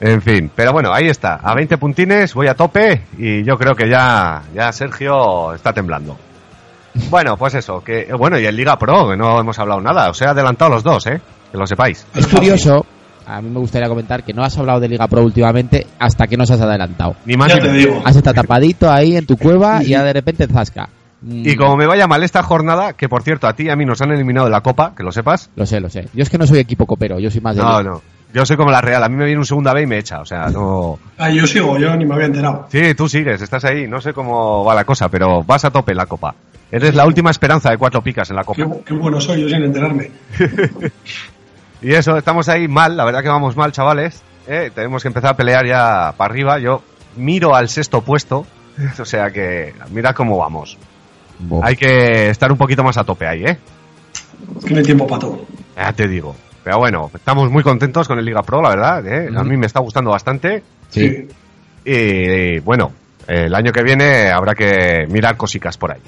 En 0.00 0.22
fin, 0.22 0.50
pero 0.54 0.72
bueno, 0.72 0.92
ahí 0.92 1.08
está. 1.08 1.36
A 1.36 1.54
20 1.54 1.76
puntines 1.78 2.32
voy 2.34 2.46
a 2.46 2.54
tope 2.54 3.02
y 3.18 3.42
yo 3.44 3.56
creo 3.58 3.74
que 3.74 3.88
ya, 3.88 4.42
ya 4.54 4.70
Sergio 4.72 5.52
está 5.54 5.72
temblando. 5.72 6.16
Bueno, 7.10 7.36
pues 7.36 7.54
eso, 7.54 7.82
que 7.82 8.08
bueno, 8.18 8.38
y 8.38 8.46
en 8.46 8.56
Liga 8.56 8.76
Pro, 8.78 9.08
que 9.10 9.16
no 9.16 9.38
hemos 9.40 9.58
hablado 9.58 9.80
nada, 9.80 10.10
os 10.10 10.20
he 10.22 10.26
adelantado 10.26 10.70
los 10.70 10.82
dos, 10.82 11.06
¿eh? 11.06 11.20
Que 11.52 11.58
lo 11.58 11.66
sepáis. 11.66 12.06
Es 12.14 12.26
curioso, 12.26 12.84
a 13.26 13.40
mí 13.40 13.48
me 13.50 13.60
gustaría 13.60 13.88
comentar 13.88 14.24
que 14.24 14.32
no 14.32 14.42
has 14.42 14.56
hablado 14.58 14.80
de 14.80 14.88
Liga 14.88 15.06
Pro 15.06 15.22
últimamente 15.22 15.86
hasta 15.98 16.26
que 16.26 16.36
nos 16.36 16.50
has 16.50 16.60
adelantado. 16.60 17.16
Ni 17.24 17.36
más 17.36 17.48
Ya 17.48 17.56
ni 17.56 17.62
te 17.62 17.72
digo. 17.72 18.02
Has 18.04 18.16
estado 18.16 18.34
tapadito 18.34 18.90
ahí 18.90 19.16
en 19.16 19.26
tu 19.26 19.36
cueva 19.36 19.82
y 19.82 19.88
ya 19.88 20.02
de 20.02 20.12
repente 20.12 20.46
zasca. 20.46 20.88
Mm, 21.20 21.48
Y 21.48 21.56
como 21.56 21.76
me 21.76 21.86
vaya 21.86 22.06
mal 22.06 22.22
esta 22.22 22.42
jornada, 22.42 22.92
que 22.92 23.08
por 23.08 23.22
cierto 23.22 23.46
a 23.48 23.52
ti 23.54 23.64
y 23.64 23.70
a 23.70 23.76
mí 23.76 23.84
nos 23.84 24.00
han 24.02 24.12
eliminado 24.12 24.46
de 24.46 24.52
la 24.52 24.60
Copa, 24.60 24.92
que 24.96 25.02
lo 25.02 25.10
sepas. 25.12 25.50
Lo 25.56 25.66
sé, 25.66 25.80
lo 25.80 25.88
sé. 25.90 26.08
Yo 26.14 26.22
es 26.22 26.30
que 26.30 26.38
no 26.38 26.46
soy 26.46 26.58
equipo 26.58 26.86
copero, 26.86 27.18
yo 27.18 27.30
soy 27.30 27.40
más 27.40 27.56
de 27.56 27.62
No, 27.62 27.78
Liga. 27.80 27.90
no. 27.92 28.02
Yo 28.32 28.44
soy 28.44 28.58
como 28.58 28.70
la 28.70 28.82
Real, 28.82 29.02
a 29.02 29.08
mí 29.08 29.16
me 29.16 29.24
viene 29.24 29.38
un 29.38 29.46
segunda 29.46 29.72
B 29.72 29.82
y 29.82 29.86
me 29.86 29.96
echa, 29.96 30.20
o 30.20 30.24
sea, 30.26 30.48
no... 30.48 30.98
Ah, 31.16 31.30
yo 31.30 31.46
sigo, 31.46 31.78
yo 31.78 31.96
ni 31.96 32.04
me 32.04 32.12
había 32.14 32.26
enterado. 32.26 32.66
Sí, 32.70 32.94
tú 32.94 33.08
sigues, 33.08 33.40
estás 33.40 33.64
ahí, 33.64 33.88
no 33.88 34.02
sé 34.02 34.12
cómo 34.12 34.64
va 34.66 34.74
la 34.74 34.84
cosa, 34.84 35.08
pero 35.08 35.42
vas 35.44 35.64
a 35.64 35.70
tope 35.70 35.92
en 35.92 35.96
la 35.96 36.04
Copa. 36.04 36.34
Eres 36.70 36.94
la 36.94 37.06
última 37.06 37.30
esperanza 37.30 37.70
de 37.70 37.78
cuatro 37.78 38.02
picas 38.02 38.28
en 38.30 38.36
la 38.36 38.44
Copa. 38.44 38.62
Qué, 38.62 38.80
qué 38.84 38.94
bueno 38.94 39.20
soy 39.20 39.42
yo 39.42 39.48
sin 39.48 39.62
enterarme. 39.62 40.10
Y 41.80 41.92
eso, 41.92 42.16
estamos 42.16 42.48
ahí 42.48 42.66
mal, 42.66 42.96
la 42.96 43.04
verdad 43.04 43.22
que 43.22 43.28
vamos 43.28 43.56
mal, 43.56 43.72
chavales. 43.72 44.22
¿eh? 44.48 44.70
Tenemos 44.74 45.02
que 45.02 45.08
empezar 45.08 45.30
a 45.30 45.36
pelear 45.36 45.66
ya 45.66 46.12
para 46.16 46.32
arriba. 46.32 46.58
Yo 46.58 46.82
miro 47.16 47.54
al 47.54 47.68
sexto 47.68 48.00
puesto, 48.02 48.46
o 48.98 49.04
sea 49.04 49.30
que 49.30 49.74
mira 49.90 50.12
cómo 50.12 50.38
vamos. 50.38 50.76
Hay 51.62 51.76
que 51.76 52.30
estar 52.30 52.50
un 52.50 52.58
poquito 52.58 52.82
más 52.82 52.96
a 52.96 53.04
tope 53.04 53.26
ahí, 53.26 53.44
¿eh? 53.44 53.58
Es 54.58 54.64
que 54.64 54.72
no 54.72 54.78
hay 54.78 54.84
tiempo 54.84 55.06
para 55.06 55.20
todo. 55.20 55.46
Ya 55.76 55.92
te 55.92 56.08
digo. 56.08 56.34
Pero 56.64 56.78
bueno, 56.78 57.10
estamos 57.14 57.48
muy 57.50 57.62
contentos 57.62 58.08
con 58.08 58.18
el 58.18 58.24
Liga 58.24 58.42
Pro, 58.42 58.60
la 58.60 58.70
verdad. 58.70 59.06
¿eh? 59.06 59.28
A 59.34 59.44
mí 59.44 59.56
me 59.56 59.66
está 59.66 59.78
gustando 59.78 60.10
bastante. 60.10 60.64
Sí. 60.88 61.28
Y 61.84 62.58
bueno, 62.58 62.92
el 63.28 63.54
año 63.54 63.70
que 63.70 63.84
viene 63.84 64.30
habrá 64.30 64.56
que 64.56 65.06
mirar 65.08 65.36
cositas 65.36 65.78
por 65.78 65.92
ahí. 65.92 66.00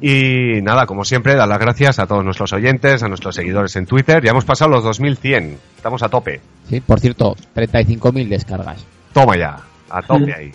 Y 0.00 0.60
nada, 0.62 0.86
como 0.86 1.04
siempre, 1.04 1.34
dar 1.34 1.48
las 1.48 1.58
gracias 1.58 1.98
a 1.98 2.06
todos 2.06 2.24
nuestros 2.24 2.52
oyentes, 2.52 3.02
a 3.02 3.08
nuestros 3.08 3.34
seguidores 3.34 3.74
en 3.76 3.86
Twitter. 3.86 4.22
Ya 4.22 4.30
hemos 4.30 4.44
pasado 4.44 4.70
los 4.70 4.84
2100. 4.84 5.58
Estamos 5.76 6.02
a 6.02 6.08
tope. 6.08 6.40
Sí, 6.68 6.80
por 6.80 7.00
cierto, 7.00 7.34
35.000 7.54 8.28
descargas. 8.28 8.84
Toma 9.12 9.36
ya, 9.36 9.56
a 9.90 10.02
tope 10.02 10.34
ahí. 10.34 10.52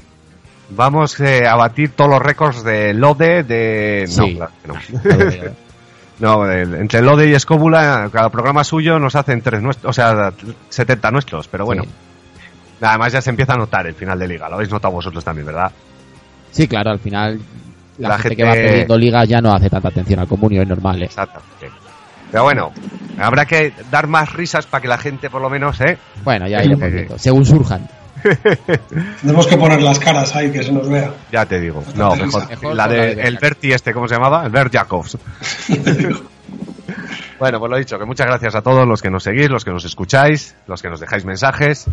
Vamos 0.72 1.20
eh, 1.20 1.48
a 1.48 1.56
batir 1.56 1.92
todos 1.92 2.12
los 2.12 2.22
récords 2.22 2.64
de 2.64 2.94
Lode, 2.94 3.44
de... 3.44 4.06
Sí. 4.08 4.36
No, 4.36 4.48
claro 4.64 5.30
que 5.30 5.38
no. 5.42 5.52
No, 6.20 6.46
el- 6.52 6.76
entre 6.76 7.02
Lode 7.02 7.30
y 7.30 7.34
Escóbula, 7.34 8.10
cada 8.12 8.30
programa 8.30 8.64
suyo 8.64 9.00
nos 9.00 9.16
hacen 9.16 9.42
tres 9.42 9.62
nuestros, 9.62 9.90
o 9.90 9.94
sea, 9.94 10.34
70 10.70 11.12
nuestros, 11.12 11.48
pero 11.48 11.66
bueno. 11.66 11.84
Sí. 11.84 11.90
Además 12.82 13.14
ya 13.14 13.22
se 13.22 13.30
empieza 13.30 13.54
a 13.54 13.58
notar 13.58 13.88
el 13.88 13.94
final 13.96 14.20
de 14.20 14.28
liga, 14.28 14.48
lo 14.48 14.56
habéis 14.56 14.70
notado 14.70 14.94
vosotros 14.94 15.24
también, 15.24 15.48
¿verdad? 15.48 15.72
Sí, 16.52 16.68
claro, 16.68 16.92
al 16.92 17.00
final 17.00 17.40
la, 18.00 18.10
La 18.10 18.18
gente, 18.18 18.30
gente- 18.30 18.36
que 18.38 18.44
va 18.44 18.54
perdiendo 18.54 18.98
ligas 18.98 19.28
ya 19.30 19.42
no 19.42 19.54
hace 19.54 19.70
tanta 19.70 19.90
atención 19.90 20.20
al 20.20 20.28
comunio, 20.28 20.62
es 20.62 20.68
normal, 20.68 21.02
¿eh? 21.02 21.06
Exactamente. 21.06 21.70
Pero 22.32 22.44
bueno, 22.44 22.72
habrá 23.20 23.46
que 23.46 23.74
dar 23.92 24.08
más 24.08 24.34
risas 24.34 24.66
para 24.68 24.82
que 24.82 24.88
la 24.88 24.98
gente 24.98 25.30
por 25.30 25.42
lo 25.42 25.50
menos, 25.50 25.80
¿eh? 25.82 25.98
Bueno, 26.24 26.48
ya 26.48 26.64
iremos 26.64 26.92
viendo. 26.92 27.18
Según 27.20 27.46
surjan. 27.46 27.88
Tenemos 29.22 29.48
que 29.48 29.58
poner 29.58 29.82
las 29.82 29.98
caras 29.98 30.36
ahí, 30.36 30.52
que 30.52 30.62
se 30.64 30.72
nos 30.72 30.90
vea. 30.90 31.12
Ya 31.32 31.46
te 31.46 31.60
digo. 31.60 31.84
No, 31.96 32.16
mejor. 32.16 32.48
Mejor 32.50 32.76
la 32.76 32.84
con 32.86 32.94
de 32.94 32.98
la 32.98 33.16
de 33.16 33.22
el 33.28 33.38
Berti 33.38 33.72
este, 33.72 33.94
¿cómo 33.94 34.08
se 34.08 34.16
llamaba? 34.16 34.46
El 34.46 34.52
Bert 34.52 34.74
Jacobs. 34.74 35.18
Bueno, 37.40 37.58
pues 37.60 37.72
lo 37.72 37.78
dicho, 37.78 37.98
que 37.98 38.04
muchas 38.04 38.28
gracias 38.28 38.54
a 38.56 38.62
todos 38.62 38.86
los 38.86 39.02
que 39.02 39.10
nos 39.10 39.24
seguís, 39.24 39.50
los 39.50 39.64
que 39.64 39.72
nos 39.72 39.86
escucháis, 39.86 40.58
los 40.68 40.82
que 40.82 40.90
nos 40.90 41.00
dejáis 41.00 41.24
mensajes. 41.24 41.86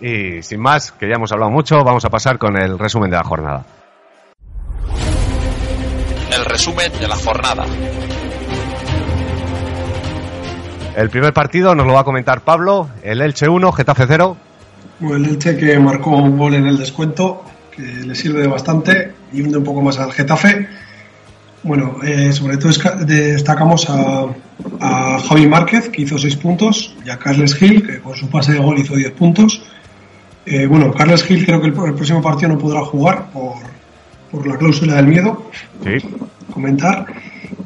Y 0.00 0.42
sin 0.42 0.60
más, 0.60 0.90
que 0.92 1.06
ya 1.08 1.14
hemos 1.14 1.30
hablado 1.30 1.52
mucho, 1.52 1.84
vamos 1.84 2.04
a 2.04 2.08
pasar 2.10 2.38
con 2.38 2.56
el 2.60 2.76
resumen 2.76 3.08
de 3.08 3.16
la 3.16 3.22
jornada. 3.22 3.64
El 6.32 6.44
resumen 6.44 6.92
de 7.00 7.08
la 7.08 7.16
jornada. 7.16 7.64
El 10.96 11.10
primer 11.10 11.32
partido 11.32 11.74
nos 11.74 11.86
lo 11.86 11.94
va 11.94 12.00
a 12.00 12.04
comentar 12.04 12.42
Pablo, 12.42 12.88
el 13.02 13.20
Elche 13.20 13.48
1, 13.48 13.72
Getafe 13.72 14.04
0. 14.06 14.36
Bueno, 15.00 15.16
el 15.16 15.26
Elche 15.32 15.56
que 15.56 15.78
marcó 15.80 16.10
un 16.10 16.38
gol 16.38 16.54
en 16.54 16.66
el 16.66 16.76
descuento, 16.76 17.42
que 17.74 17.82
le 17.82 18.14
sirve 18.14 18.42
de 18.42 18.46
bastante, 18.46 19.12
y 19.32 19.42
hunde 19.42 19.58
un 19.58 19.64
poco 19.64 19.82
más 19.82 19.98
al 19.98 20.12
Getafe. 20.12 20.68
Bueno, 21.64 21.96
eh, 22.04 22.32
sobre 22.32 22.58
todo 22.58 22.70
destacamos 23.04 23.90
a, 23.90 24.26
a 24.80 25.18
Javi 25.20 25.48
Márquez, 25.48 25.88
que 25.88 26.02
hizo 26.02 26.16
6 26.16 26.36
puntos, 26.36 26.94
y 27.04 27.10
a 27.10 27.18
Carles 27.18 27.56
Gil, 27.56 27.84
que 27.84 28.00
con 28.00 28.14
su 28.14 28.28
pase 28.30 28.52
de 28.52 28.60
gol 28.60 28.78
hizo 28.78 28.94
10 28.94 29.10
puntos. 29.12 29.62
Eh, 30.46 30.66
bueno, 30.66 30.92
Carles 30.92 31.24
Gil 31.24 31.44
creo 31.44 31.60
que 31.60 31.66
el, 31.66 31.74
el 31.74 31.94
próximo 31.94 32.22
partido 32.22 32.50
no 32.50 32.58
podrá 32.58 32.84
jugar 32.84 33.30
por, 33.30 33.54
por 34.30 34.46
la 34.46 34.56
cláusula 34.56 34.94
del 34.96 35.06
miedo, 35.06 35.50
Sí. 35.84 36.06
comentar. 36.52 37.06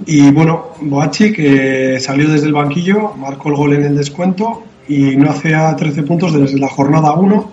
Y 0.07 0.31
bueno, 0.31 0.71
Boachi, 0.81 1.33
que 1.33 1.99
salió 2.01 2.29
desde 2.29 2.47
el 2.47 2.53
banquillo, 2.53 3.15
marcó 3.17 3.49
el 3.51 3.57
gol 3.57 3.73
en 3.75 3.85
el 3.85 3.97
descuento 3.97 4.65
y 4.89 5.17
no 5.17 5.31
hacía 5.31 5.75
13 5.77 6.03
puntos 6.03 6.33
desde 6.35 6.59
la 6.59 6.69
jornada 6.69 7.13
1 7.15 7.51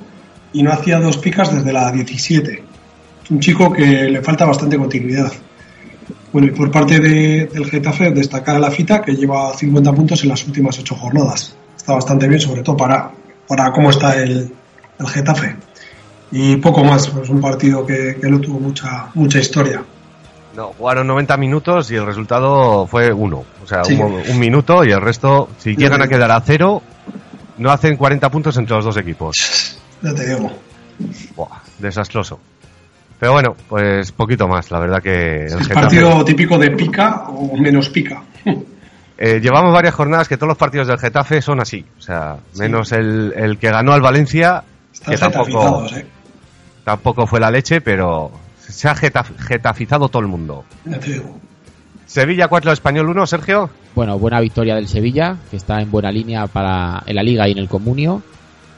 y 0.54 0.64
no 0.64 0.72
hacía 0.72 1.00
dos 1.00 1.18
picas 1.18 1.54
desde 1.54 1.72
la 1.72 1.92
17. 1.92 2.64
Un 3.30 3.40
chico 3.40 3.72
que 3.72 3.86
le 4.10 4.22
falta 4.22 4.46
bastante 4.46 4.78
continuidad. 4.78 5.32
Bueno, 6.34 6.48
y 6.48 6.52
por 6.52 6.72
parte 6.72 7.00
de- 7.00 7.46
del 7.48 7.66
Getafe, 7.66 8.12
destacar 8.12 8.56
a 8.56 8.60
la 8.60 8.72
Fita, 8.72 9.02
que 9.02 9.14
lleva 9.16 9.54
50 9.56 9.94
puntos 9.94 10.22
en 10.24 10.30
las 10.30 10.46
últimas 10.46 10.78
8 10.80 10.96
jornadas. 10.96 11.56
Está 11.78 11.94
bastante 11.94 12.28
bien, 12.28 12.40
sobre 12.42 12.64
todo 12.64 12.76
para, 12.78 13.12
para 13.48 13.72
cómo 13.72 13.90
está 13.90 14.16
el, 14.22 14.52
el 15.00 15.08
Getafe. 15.08 15.56
Y 16.32 16.56
poco 16.58 16.84
más, 16.84 17.08
pues 17.10 17.30
un 17.30 17.42
partido 17.42 17.86
que, 17.86 18.18
que 18.22 18.30
no 18.30 18.40
tuvo 18.40 18.60
mucha, 18.60 19.08
mucha 19.16 19.40
historia. 19.40 19.84
No, 20.56 20.68
jugaron 20.78 21.08
90 21.08 21.38
minutos 21.38 21.92
y 21.92 21.96
el 21.96 22.06
resultado 22.06 22.86
fue 22.88 23.12
uno. 23.12 23.44
O 23.64 23.68
sea, 23.68 23.84
Sí. 23.84 23.96
un, 23.96 24.14
un 24.30 24.40
minuto 24.40 24.84
y 24.86 24.92
el 24.92 25.02
resto, 25.02 25.50
si 25.58 25.76
llegan 25.76 26.02
a 26.02 26.08
quedar 26.08 26.32
a 26.32 26.42
cero, 26.42 26.82
no 27.58 27.72
hacen 27.72 27.96
40 27.98 28.30
puntos 28.30 28.58
entre 28.58 28.76
los 28.76 28.86
dos 28.86 28.98
equipos. 28.98 29.78
Ya 30.02 30.14
te 30.14 30.28
digo. 30.36 30.52
Buah, 31.36 31.60
desastroso. 31.80 32.40
Pero 33.20 33.34
bueno, 33.34 33.56
pues 33.70 34.12
poquito 34.12 34.48
más, 34.48 34.72
la 34.72 34.80
verdad 34.80 35.02
que 35.02 35.46
el 35.46 35.60
Getafe- 35.60 35.74
partido 35.74 36.26
típico 36.26 36.58
de 36.58 36.72
pica 36.72 37.26
o 37.30 37.56
menos 37.58 37.90
pica. 37.90 38.22
Eh, 39.24 39.40
llevamos 39.40 39.72
varias 39.72 39.94
jornadas 39.94 40.28
que 40.28 40.36
todos 40.36 40.48
los 40.48 40.58
partidos 40.58 40.88
del 40.88 40.98
Getafe 40.98 41.44
son 41.44 41.60
así. 41.62 41.86
O 42.00 42.02
sea, 42.02 42.38
menos 42.58 42.92
el, 42.92 43.32
el 43.38 43.60
que 43.60 43.70
ganó 43.70 43.94
al 43.94 44.02
Valencia, 44.02 44.64
Están 44.92 45.14
que 45.14 45.20
tampoco, 45.20 45.86
¿eh? 45.96 46.08
Tampoco 46.84 47.26
fue 47.28 47.40
la 47.40 47.52
leche, 47.52 47.82
pero 47.82 48.32
se 48.60 48.88
ha 48.88 48.96
getaf- 48.96 49.36
getafizado 49.38 50.10
todo 50.10 50.22
el 50.22 50.28
mundo. 50.28 50.66
Sevilla 52.06 52.48
4, 52.48 52.72
Español 52.74 53.10
1, 53.10 53.28
Sergio. 53.28 53.70
Bueno, 53.96 54.20
buena 54.20 54.40
victoria 54.42 54.76
del 54.76 54.88
Sevilla, 54.88 55.38
que 55.50 55.58
está 55.58 55.82
en 55.82 55.92
buena 55.92 56.12
línea 56.12 56.48
para 56.48 57.04
en 57.06 57.16
la 57.16 57.24
Liga 57.24 57.48
y 57.48 57.52
en 57.54 57.58
el 57.58 57.70
Comunio. 57.70 58.22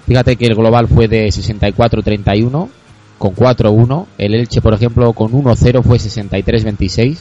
Fíjate 0.06 0.36
que 0.36 0.46
el 0.46 0.56
global 0.56 0.88
fue 0.88 1.08
de 1.08 1.28
64-31, 1.28 2.70
con 3.18 3.36
4-1. 3.36 4.06
El 4.18 4.36
Elche, 4.36 4.62
por 4.62 4.74
ejemplo, 4.74 5.14
con 5.14 5.32
1-0 5.32 5.82
fue 5.84 5.98
63-26. 5.98 7.18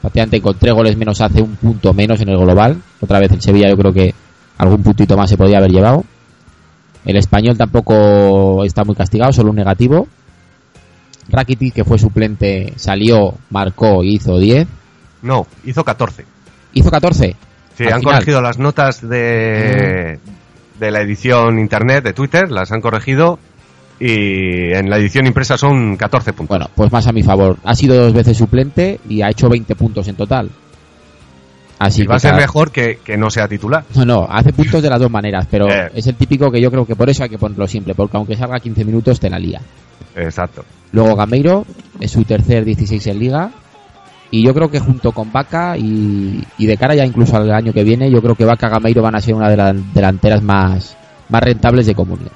Prácticamente 0.00 0.40
con 0.40 0.56
tres 0.58 0.74
goles 0.74 0.96
menos 0.96 1.20
hace 1.20 1.42
un 1.42 1.56
punto 1.56 1.92
menos 1.94 2.20
en 2.20 2.28
el 2.28 2.38
global. 2.38 2.80
Otra 3.00 3.18
vez 3.18 3.32
el 3.32 3.40
Sevilla 3.40 3.68
yo 3.68 3.76
creo 3.76 3.92
que 3.92 4.14
algún 4.58 4.82
puntito 4.82 5.16
más 5.16 5.30
se 5.30 5.36
podía 5.36 5.58
haber 5.58 5.70
llevado. 5.70 6.04
El 7.04 7.16
español 7.16 7.56
tampoco 7.56 8.64
está 8.64 8.84
muy 8.84 8.94
castigado, 8.94 9.32
solo 9.32 9.50
un 9.50 9.56
negativo. 9.56 10.08
Rakitic, 11.30 11.74
que 11.74 11.84
fue 11.84 11.98
suplente, 11.98 12.72
salió, 12.76 13.34
marcó 13.50 14.02
y 14.02 14.14
hizo 14.14 14.38
10. 14.38 14.66
No, 15.22 15.46
hizo 15.64 15.84
14. 15.84 16.24
Hizo 16.74 16.90
14. 16.90 17.36
Sí, 17.76 17.84
han 17.84 18.00
final. 18.00 18.02
corregido 18.02 18.40
las 18.40 18.58
notas 18.58 19.06
de, 19.06 20.18
de 20.78 20.90
la 20.90 21.00
edición 21.00 21.58
internet 21.58 22.02
de 22.04 22.12
Twitter, 22.12 22.50
las 22.50 22.72
han 22.72 22.80
corregido 22.80 23.38
y 24.00 24.72
en 24.72 24.88
la 24.90 24.96
edición 24.96 25.26
impresa 25.26 25.58
son 25.58 25.96
14 25.96 26.32
puntos. 26.32 26.56
Bueno, 26.56 26.70
pues 26.74 26.92
más 26.92 27.06
a 27.06 27.12
mi 27.12 27.22
favor. 27.22 27.56
Ha 27.64 27.74
sido 27.74 27.96
dos 27.96 28.12
veces 28.12 28.36
suplente 28.36 29.00
y 29.08 29.22
ha 29.22 29.30
hecho 29.30 29.48
20 29.48 29.74
puntos 29.74 30.06
en 30.08 30.16
total. 30.16 30.50
Así 31.78 32.02
y 32.02 32.06
va 32.06 32.16
a 32.16 32.18
ser 32.18 32.30
cada- 32.32 32.40
mejor 32.42 32.70
que, 32.72 32.98
que 33.04 33.16
no 33.16 33.30
sea 33.30 33.46
titular. 33.48 33.84
No, 33.94 34.04
no, 34.04 34.26
hace 34.28 34.52
puntos 34.52 34.82
de 34.82 34.90
las 34.90 34.98
dos 35.00 35.10
maneras, 35.10 35.46
pero 35.50 35.68
Eh. 35.72 35.90
es 35.94 36.06
el 36.06 36.16
típico 36.16 36.50
que 36.50 36.60
yo 36.60 36.70
creo 36.70 36.84
que 36.84 36.96
por 36.96 37.08
eso 37.08 37.22
hay 37.22 37.28
que 37.28 37.38
ponerlo 37.38 37.66
simple, 37.66 37.94
porque 37.94 38.16
aunque 38.16 38.36
salga 38.36 38.58
15 38.60 38.84
minutos 38.84 39.20
te 39.20 39.30
la 39.30 39.38
lía. 39.38 39.60
Exacto. 40.16 40.64
Luego 40.92 41.14
Gameiro 41.14 41.64
es 42.00 42.10
su 42.10 42.24
tercer 42.24 42.64
16 42.64 43.06
en 43.06 43.18
liga 43.18 43.50
y 44.30 44.44
yo 44.44 44.52
creo 44.52 44.70
que 44.70 44.80
junto 44.80 45.12
con 45.12 45.30
Vaca 45.32 45.76
y, 45.78 46.42
y 46.58 46.66
de 46.66 46.76
cara 46.76 46.94
ya 46.94 47.04
incluso 47.06 47.36
al 47.36 47.50
año 47.52 47.72
que 47.72 47.84
viene, 47.84 48.10
yo 48.10 48.20
creo 48.20 48.34
que 48.34 48.44
Vaca 48.44 48.68
Gameiro 48.68 49.00
van 49.02 49.14
a 49.14 49.20
ser 49.20 49.34
una 49.34 49.48
de 49.48 49.56
las 49.56 49.94
delanteras 49.94 50.42
más, 50.42 50.96
más 51.28 51.42
rentables 51.42 51.86
de 51.86 51.94
comunidad. 51.94 52.32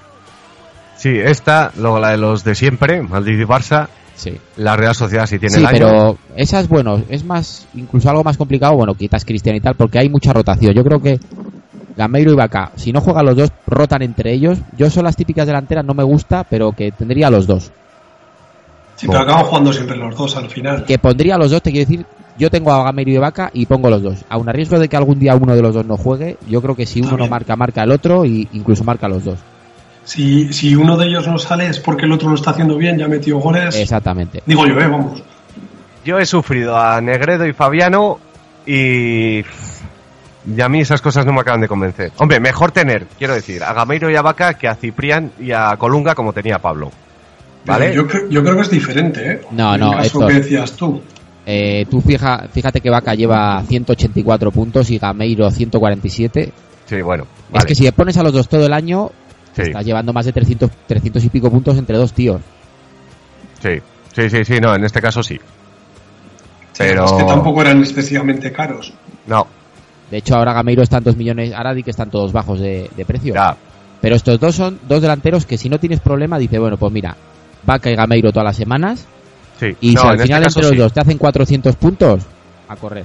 Sí, 0.97 1.11
esta, 1.19 1.73
luego 1.79 1.99
la 1.99 2.11
de 2.11 2.19
los 2.19 2.45
de 2.45 2.55
siempre, 2.55 3.03
Madrid 3.03 3.41
y 3.41 3.45
Barça, 3.45 3.89
Sí. 4.23 4.39
la 4.57 4.77
Real 4.77 4.95
Sociedad 4.95 5.27
si 5.27 5.39
tiene 5.41 5.55
Sí, 5.57 5.61
el 5.61 5.67
año. 5.67 5.79
pero 5.79 6.19
esa 6.37 6.61
es 6.61 6.69
bueno, 6.69 7.03
es 7.09 7.25
más, 7.25 7.67
incluso 7.75 8.09
algo 8.09 8.23
más 8.23 8.37
complicado, 8.37 8.77
bueno, 8.77 8.95
quitas 8.95 9.25
Cristian 9.25 9.57
y 9.57 9.61
tal, 9.61 9.75
porque 9.75 9.99
hay 9.99 10.09
mucha 10.09 10.33
rotación. 10.33 10.73
Yo 10.75 10.85
creo 10.85 11.01
que 11.03 11.19
Gameiro 11.97 12.31
y 12.33 12.37
Vaca, 12.37 12.71
si 12.77 12.93
no 12.93 13.01
juegan 13.01 13.27
los 13.27 13.37
dos, 13.37 13.51
rotan 13.67 14.03
entre 14.03 14.33
ellos. 14.33 14.59
Yo 14.79 14.89
son 14.91 15.05
las 15.05 15.17
típicas 15.17 15.47
delanteras, 15.47 15.85
no 15.85 15.93
me 15.95 16.05
gusta, 16.05 16.45
pero 16.45 16.71
que 16.71 16.93
tendría 16.93 17.31
los 17.31 17.47
dos. 17.49 17.73
Sí, 18.95 19.09
pero 19.09 19.21
acaban 19.21 19.45
jugando 19.45 19.73
siempre 19.73 19.97
los 19.97 20.17
dos 20.17 20.37
al 20.37 20.49
final. 20.49 20.85
Que 20.85 20.99
pondría 20.99 21.37
los 21.37 21.51
dos, 21.51 21.61
te 21.61 21.73
quiero 21.73 21.89
decir, 21.91 22.07
yo 22.39 22.49
tengo 22.49 22.73
a 22.73 22.85
Gameiro 22.85 23.11
y 23.11 23.19
Vaca 23.19 23.51
y 23.53 23.67
pongo 23.67 23.91
los 23.91 24.03
dos. 24.03 24.25
Aun 24.29 24.49
a 24.49 24.53
riesgo 24.53 24.79
de 24.79 24.89
que 24.89 24.97
algún 24.97 25.19
día 25.19 25.35
uno 25.35 25.57
de 25.57 25.63
los 25.63 25.75
dos 25.75 25.85
no 25.85 25.97
juegue, 25.97 26.37
yo 26.49 26.63
creo 26.63 26.77
que 26.77 26.87
si 26.87 27.01
uno 27.01 27.17
no 27.17 27.27
marca, 27.27 27.57
marca 27.57 27.83
el 27.83 27.91
otro 27.91 28.25
y 28.25 28.49
incluso 28.53 28.85
marca 28.85 29.09
los 29.09 29.25
dos. 29.25 29.39
Si, 30.05 30.53
si 30.53 30.75
uno 30.75 30.97
de 30.97 31.07
ellos 31.07 31.27
no 31.29 31.39
sale 31.39 31.67
es 31.67 31.79
porque 31.79 32.07
el 32.07 32.13
otro 32.13 32.29
lo 32.29 32.35
está 32.35 32.51
haciendo 32.51 32.77
bien, 32.77 32.99
ya 32.99 33.05
ha 33.05 33.09
metido 33.09 33.39
goles. 33.39 33.77
Exactamente. 33.77 34.43
Digo 34.47 34.67
yo, 34.67 34.79
eh, 34.79 34.89
vamos. 34.89 35.23
Yo 36.05 36.19
he 36.19 36.27
sufrido 36.27 36.77
a 36.77 37.01
Negredo 37.01 37.47
y 37.47 37.53
Fabiano 37.53 38.19
y... 38.67 39.45
Y 40.45 40.61
a 40.61 40.69
mí 40.69 40.81
esas 40.81 41.01
cosas 41.01 41.25
no 41.25 41.33
me 41.33 41.41
acaban 41.41 41.61
de 41.61 41.69
convencer. 41.69 42.11
Hombre, 42.19 42.41
mejor 42.41 42.73
tener, 42.73 43.07
quiero 43.17 43.33
decir, 43.35 43.63
a 43.63 43.73
Gameiro 43.73 44.11
y 44.11 44.17
a 44.17 44.23
Vaca 44.23 44.55
que 44.55 44.67
a 44.67 44.75
Ciprián 44.75 45.31
y 45.39 45.53
a 45.53 45.77
Colunga 45.77 46.17
como 46.17 46.33
tenía 46.33 46.59
Pablo. 46.59 46.91
¿Vale? 47.65 47.95
Yo, 47.95 48.09
creo- 48.09 48.29
yo 48.29 48.43
creo 48.43 48.57
que 48.57 48.63
es 48.63 48.71
diferente, 48.71 49.25
¿eh? 49.35 49.41
No, 49.53 49.75
En 49.75 49.81
no, 49.81 49.93
caso 49.93 50.03
Héctor. 50.19 50.27
que 50.27 50.35
decías 50.35 50.73
tú. 50.73 51.01
Eh, 51.47 51.87
tú 51.89 52.01
fija, 52.01 52.49
fíjate 52.53 52.81
que 52.81 52.91
Vaca 52.91 53.15
lleva 53.15 53.63
184 53.63 54.51
puntos 54.51 54.91
y 54.91 54.99
Gameiro 54.99 55.49
147. 55.49 56.53
Sí, 56.87 57.03
bueno. 57.03 57.23
Es 57.47 57.53
vale. 57.53 57.67
que 57.67 57.75
si 57.77 57.85
le 57.85 57.93
pones 57.93 58.17
a 58.17 58.25
los 58.25 58.33
dos 58.33 58.49
todo 58.49 58.67
el 58.67 58.73
año, 58.73 59.13
Sí, 59.55 59.63
estás 59.63 59.85
llevando 59.85 60.13
más 60.13 60.25
de 60.27 60.33
300, 60.33 60.71
300 60.87 61.25
y 61.25 61.29
pico 61.29 61.51
puntos 61.51 61.77
entre 61.77 61.97
dos 61.99 62.13
tíos. 62.13 62.41
sí, 63.63 63.81
sí, 64.15 64.31
sí, 64.31 64.45
sí, 64.45 64.61
no, 64.61 64.75
en 64.75 64.85
este 64.85 65.01
caso 65.01 65.23
sí. 65.23 65.39
Pero... 66.79 67.05
Es 67.05 67.13
que 67.13 67.25
tampoco 67.25 67.61
eran 67.61 67.81
excesivamente 67.81 68.51
caros. 68.53 68.93
No, 69.27 69.47
De 70.11 70.19
hecho, 70.19 70.35
ahora 70.37 70.53
Gameiro 70.53 70.83
está 70.83 70.99
en 70.99 71.05
2 71.05 71.17
millones, 71.17 71.53
ahora 71.55 71.75
di 71.75 71.83
que 71.83 71.91
están 71.91 72.11
todos 72.11 72.33
bajos 72.33 72.61
de, 72.61 72.91
de 72.97 73.05
precio. 73.05 73.35
ya. 73.35 73.57
Pero 74.01 74.17
estos 74.17 74.41
dos 74.41 74.57
son 74.57 74.81
dos 74.89 75.01
delanteros 75.01 75.47
que 75.47 75.57
si 75.57 75.69
no 75.69 75.79
tienes 75.79 76.01
problema, 76.01 76.37
dice, 76.39 76.59
bueno, 76.59 76.77
pues 76.77 76.93
mira, 76.93 77.15
Vaca 77.65 77.89
y 77.89 77.95
Gameiro 77.95 78.33
todas 78.33 78.47
las 78.47 78.57
semanas 78.57 79.07
Sí. 79.61 79.77
y 79.81 79.93
No, 79.95 80.01
si 80.01 80.07
en 80.07 80.11
al 80.11 80.15
este 80.17 80.27
final 80.27 80.43
caso 80.43 80.59
entre 80.59 80.63
los 80.71 80.71
sí. 80.77 80.83
dos 80.83 80.93
te 80.93 81.01
hacen 81.03 81.19
400 81.19 81.77
puntos, 81.77 82.23
a 82.69 82.75
correr. 82.77 83.05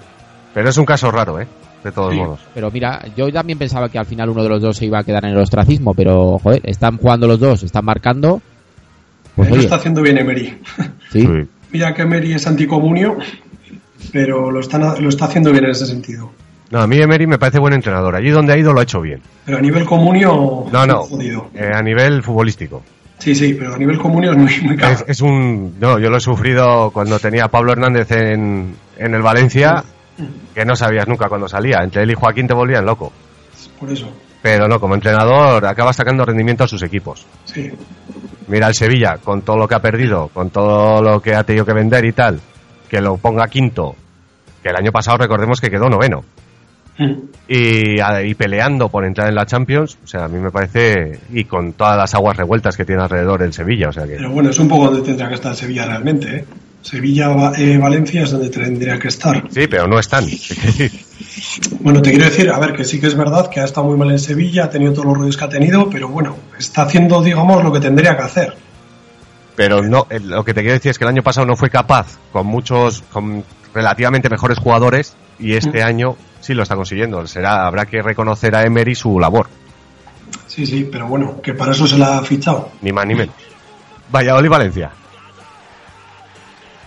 Pero 0.55 0.69
es 0.69 0.77
un 0.77 0.85
caso 0.85 1.11
raro, 1.11 1.39
¿eh? 1.39 1.47
De 1.87 1.91
todos 1.93 2.13
Sí. 2.13 2.19
modos. 2.19 2.39
Pero 2.53 2.69
mira, 2.69 3.01
yo 3.15 3.31
también 3.31 3.57
pensaba 3.57 3.87
que 3.89 3.97
al 3.97 4.05
final 4.05 4.29
uno 4.29 4.43
de 4.43 4.49
los 4.49 4.61
dos 4.61 4.75
se 4.75 4.85
iba 4.85 4.99
a 4.99 5.03
quedar 5.03 5.23
en 5.25 5.31
el 5.31 5.37
ostracismo, 5.37 5.93
pero 5.93 6.37
joder, 6.39 6.61
están 6.63 6.97
jugando 6.97 7.27
los 7.27 7.39
dos, 7.39 7.63
están 7.63 7.85
marcando. 7.85 8.41
Pues 9.35 9.49
lo 9.49 9.55
está 9.55 9.75
haciendo 9.77 10.01
bien 10.01 10.17
Emery. 10.17 10.57
sí, 11.11 11.27
Mira 11.71 11.93
que 11.93 12.01
Emery 12.01 12.33
es 12.33 12.45
anticomunio, 12.47 13.17
pero 14.11 14.51
lo, 14.51 14.59
están, 14.59 14.81
lo 15.01 15.09
está 15.09 15.25
haciendo 15.25 15.51
bien 15.51 15.63
en 15.65 15.71
ese 15.71 15.85
sentido. 15.85 16.29
No, 16.71 16.79
a 16.81 16.87
mí 16.87 16.97
Emery 16.97 17.27
me 17.27 17.37
parece 17.37 17.59
buen 17.59 17.73
entrenador. 17.73 18.15
Allí 18.15 18.29
donde 18.29 18.51
ha 18.53 18.57
ido 18.57 18.73
lo 18.73 18.79
ha 18.81 18.83
hecho 18.83 18.99
bien. 18.99 19.21
Pero 19.45 19.57
a 19.57 19.61
nivel 19.61 19.85
comunio, 19.85 20.65
No, 20.71 20.85
no. 20.85 21.03
jodido. 21.03 21.49
Eh, 21.55 21.71
a 21.73 21.81
nivel 21.81 22.21
futbolístico. 22.23 22.83
Sí, 23.19 23.33
sí, 23.33 23.53
pero 23.53 23.73
a 23.75 23.77
nivel 23.77 23.97
comunio 23.97 24.31
es 24.31 24.37
muy, 24.37 24.51
muy 24.63 24.75
caro. 24.75 24.93
Es, 24.93 25.05
es 25.07 25.21
un. 25.21 25.75
No, 25.79 25.97
yo 25.99 26.09
lo 26.09 26.17
he 26.17 26.19
sufrido 26.19 26.91
cuando 26.91 27.17
tenía 27.19 27.45
a 27.45 27.47
Pablo 27.47 27.71
Hernández 27.71 28.11
en, 28.11 28.75
en 28.97 29.13
el 29.15 29.21
Valencia, 29.21 29.83
que 30.53 30.65
no 30.65 30.75
sabías 30.75 31.07
nunca 31.07 31.29
cuándo 31.29 31.47
salía. 31.47 31.79
Entre 31.83 32.03
él 32.03 32.11
y 32.11 32.15
Joaquín 32.15 32.47
te 32.47 32.53
volvían 32.53 32.85
loco. 32.85 33.11
Por 33.79 33.91
eso, 33.91 34.09
Pero 34.41 34.67
no, 34.67 34.79
como 34.79 34.95
entrenador 34.95 35.65
acaba 35.65 35.93
sacando 35.93 36.25
rendimiento 36.25 36.63
a 36.63 36.67
sus 36.67 36.81
equipos. 36.83 37.25
sí. 37.45 37.71
Mira 38.49 38.67
el 38.69 38.75
Sevilla, 38.75 39.17
con 39.17 39.41
todo 39.41 39.57
lo 39.57 39.67
que 39.67 39.75
ha 39.75 39.81
perdido, 39.81 40.29
con 40.33 40.51
todo 40.51 41.01
lo 41.01 41.19
que 41.21 41.35
ha 41.35 41.43
tenido 41.43 41.65
que 41.65 41.73
vender 41.73 42.05
y 42.05 42.13
tal, 42.13 42.39
que 42.89 43.01
lo 43.01 43.17
ponga 43.17 43.45
quinto, 43.49 43.93
que 44.63 44.69
el 44.69 44.75
año 44.77 44.93
pasado 44.93 45.17
recordemos 45.17 45.59
que 45.59 45.69
quedó 45.69 45.89
noveno. 45.89 46.23
Mm. 46.97 47.13
y, 47.47 48.01
y 48.01 48.33
peleando 48.35 48.87
por 48.89 49.05
entrar 49.05 49.27
en 49.27 49.35
la 49.35 49.45
Champions, 49.45 49.99
o 50.03 50.07
sea, 50.07 50.23
a 50.23 50.27
mí 50.29 50.39
me 50.39 50.49
parece, 50.49 51.19
y 51.31 51.43
con 51.43 51.73
todas 51.73 51.95
las 51.97 52.15
aguas 52.15 52.37
revueltas 52.37 52.75
que 52.77 52.85
tiene 52.85 53.03
alrededor 53.03 53.43
el 53.43 53.51
Sevilla, 53.53 53.89
o 53.89 53.91
sea 53.93 54.05
que... 54.07 54.15
Pero 54.15 54.31
bueno, 54.31 54.49
es 54.49 54.57
un 54.59 54.67
poco 54.69 54.85
donde 54.85 55.01
tendría 55.01 55.27
que 55.27 55.35
estar 55.35 55.53
Sevilla 55.53 55.85
realmente, 55.85 56.37
¿eh? 56.37 56.45
Sevilla-Valencia 56.89 58.23
es 58.23 58.31
donde 58.31 58.49
tendría 58.49 58.97
que 58.97 59.09
estar. 59.09 59.43
Sí, 59.51 59.67
pero 59.67 59.87
no 59.87 59.99
están. 59.99 60.25
Bueno, 61.79 62.01
te 62.01 62.11
quiero 62.11 62.25
decir, 62.25 62.49
a 62.49 62.57
ver, 62.59 62.73
que 62.73 62.83
sí 62.83 62.99
que 62.99 63.07
es 63.07 63.15
verdad 63.15 63.49
que 63.49 63.59
ha 63.59 63.65
estado 63.65 63.87
muy 63.87 63.97
mal 63.97 64.09
en 64.11 64.19
Sevilla, 64.19 64.65
ha 64.65 64.69
tenido 64.69 64.93
todos 64.93 65.05
los 65.05 65.17
rollos 65.17 65.37
que 65.37 65.45
ha 65.45 65.49
tenido, 65.49 65.89
pero 65.89 66.09
bueno, 66.09 66.35
está 66.57 66.83
haciendo, 66.83 67.21
digamos, 67.21 67.63
lo 67.63 67.71
que 67.71 67.79
tendría 67.79 68.15
que 68.17 68.23
hacer. 68.23 68.55
pero 69.55 69.81
no, 69.81 70.07
eh, 70.09 70.19
lo 70.19 70.43
que 70.43 70.53
te 70.53 70.61
quiero 70.61 70.73
decir 70.73 70.91
es 70.91 70.97
que 70.97 71.05
el 71.05 71.09
año 71.09 71.23
pasado 71.23 71.45
no 71.45 71.55
fue 71.55 71.69
capaz, 71.69 72.17
con 72.31 72.47
muchos, 72.47 73.03
con 73.11 73.43
relativamente 73.73 74.29
mejores 74.29 74.57
jugadores, 74.57 75.15
y 75.39 75.53
este 75.53 75.83
año 75.83 76.15
sí 76.41 76.53
lo 76.53 76.63
está 76.63 76.75
consiguiendo. 76.75 77.25
Será, 77.27 77.65
habrá 77.67 77.85
que 77.85 78.01
reconocer 78.01 78.55
a 78.55 78.63
Emery 78.63 78.95
su 78.95 79.19
labor, 79.19 79.47
Sí, 80.47 80.65
sí, 80.65 80.87
pero 80.91 81.07
bueno, 81.07 81.39
que 81.41 81.53
para 81.53 81.71
eso 81.71 81.87
se 81.87 81.97
la 81.97 82.17
ha 82.17 82.23
fichado. 82.23 82.71
ni 82.81 82.91
más 82.91 83.05
ni 83.05 83.15
menos. 83.15 83.35
Valladolid 84.11 84.49
Valencia. 84.49 84.91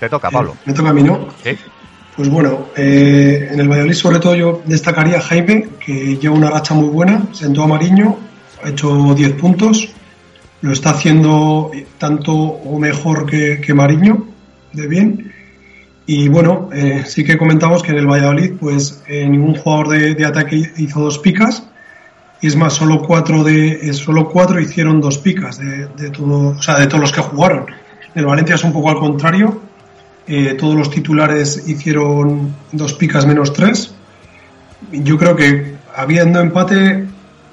Te 0.00 0.08
toca, 0.08 0.30
Pablo. 0.30 0.52
Eh, 0.52 0.62
me 0.66 0.72
toca 0.72 0.88
a 0.88 0.92
mí, 0.92 1.02
¿no? 1.02 1.28
Sí. 1.44 1.50
Pues 2.16 2.28
bueno, 2.28 2.68
eh, 2.76 3.48
en 3.52 3.60
el 3.60 3.68
Valladolid 3.68 3.94
sobre 3.94 4.18
todo 4.18 4.34
yo 4.34 4.62
destacaría 4.64 5.18
a 5.18 5.20
Jaime, 5.20 5.68
que 5.84 6.16
lleva 6.16 6.34
una 6.34 6.50
racha 6.50 6.74
muy 6.74 6.88
buena, 6.88 7.22
sentó 7.32 7.62
a 7.62 7.66
Mariño, 7.66 8.16
ha 8.62 8.70
hecho 8.70 9.14
10 9.14 9.32
puntos, 9.34 9.90
lo 10.62 10.72
está 10.72 10.90
haciendo 10.90 11.70
tanto 11.98 12.32
o 12.32 12.78
mejor 12.78 13.26
que, 13.26 13.60
que 13.60 13.74
Mariño, 13.74 14.26
de 14.72 14.86
bien. 14.86 15.32
Y 16.06 16.28
bueno, 16.28 16.70
eh, 16.72 17.04
sí 17.06 17.22
que 17.22 17.38
comentamos 17.38 17.82
que 17.82 17.92
en 17.92 17.98
el 17.98 18.06
Valladolid, 18.06 18.54
pues 18.58 19.02
eh, 19.06 19.28
ningún 19.28 19.54
jugador 19.54 19.88
de, 19.88 20.14
de 20.14 20.26
ataque 20.26 20.72
hizo 20.76 21.00
dos 21.00 21.18
picas, 21.18 21.62
y 22.42 22.46
es 22.46 22.56
más, 22.56 22.72
solo 22.72 23.02
cuatro 23.02 23.44
de 23.44 23.92
solo 23.92 24.28
cuatro 24.28 24.60
hicieron 24.60 25.00
dos 25.00 25.18
picas 25.18 25.58
de, 25.58 25.86
de 25.88 26.10
todo, 26.10 26.56
o 26.58 26.62
sea, 26.62 26.78
de 26.78 26.86
todos 26.86 27.00
los 27.00 27.12
que 27.12 27.20
jugaron. 27.20 27.66
En 28.14 28.20
el 28.20 28.26
Valencia 28.26 28.56
es 28.56 28.64
un 28.64 28.72
poco 28.72 28.90
al 28.90 28.98
contrario. 28.98 29.69
Eh, 30.32 30.54
todos 30.54 30.76
los 30.76 30.90
titulares 30.90 31.64
hicieron 31.66 32.54
dos 32.70 32.94
picas 32.94 33.26
menos 33.26 33.52
tres. 33.52 33.92
Yo 34.92 35.18
creo 35.18 35.34
que 35.34 35.74
habiendo 35.96 36.38
empate, 36.38 37.04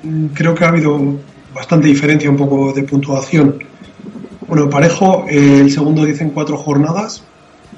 mm, 0.03 0.27
creo 0.27 0.53
que 0.53 0.63
ha 0.63 0.67
habido 0.67 1.17
bastante 1.55 1.88
diferencia 1.88 2.29
un 2.29 2.38
poco 2.38 2.72
de 2.74 2.84
puntuación. 2.84 3.57
Bueno, 4.48 4.69
Parejo, 4.69 5.25
eh, 5.27 5.62
el 5.62 5.72
segundo 5.72 6.05
dicen 6.05 6.29
cuatro 6.29 6.55
jornadas. 6.55 7.24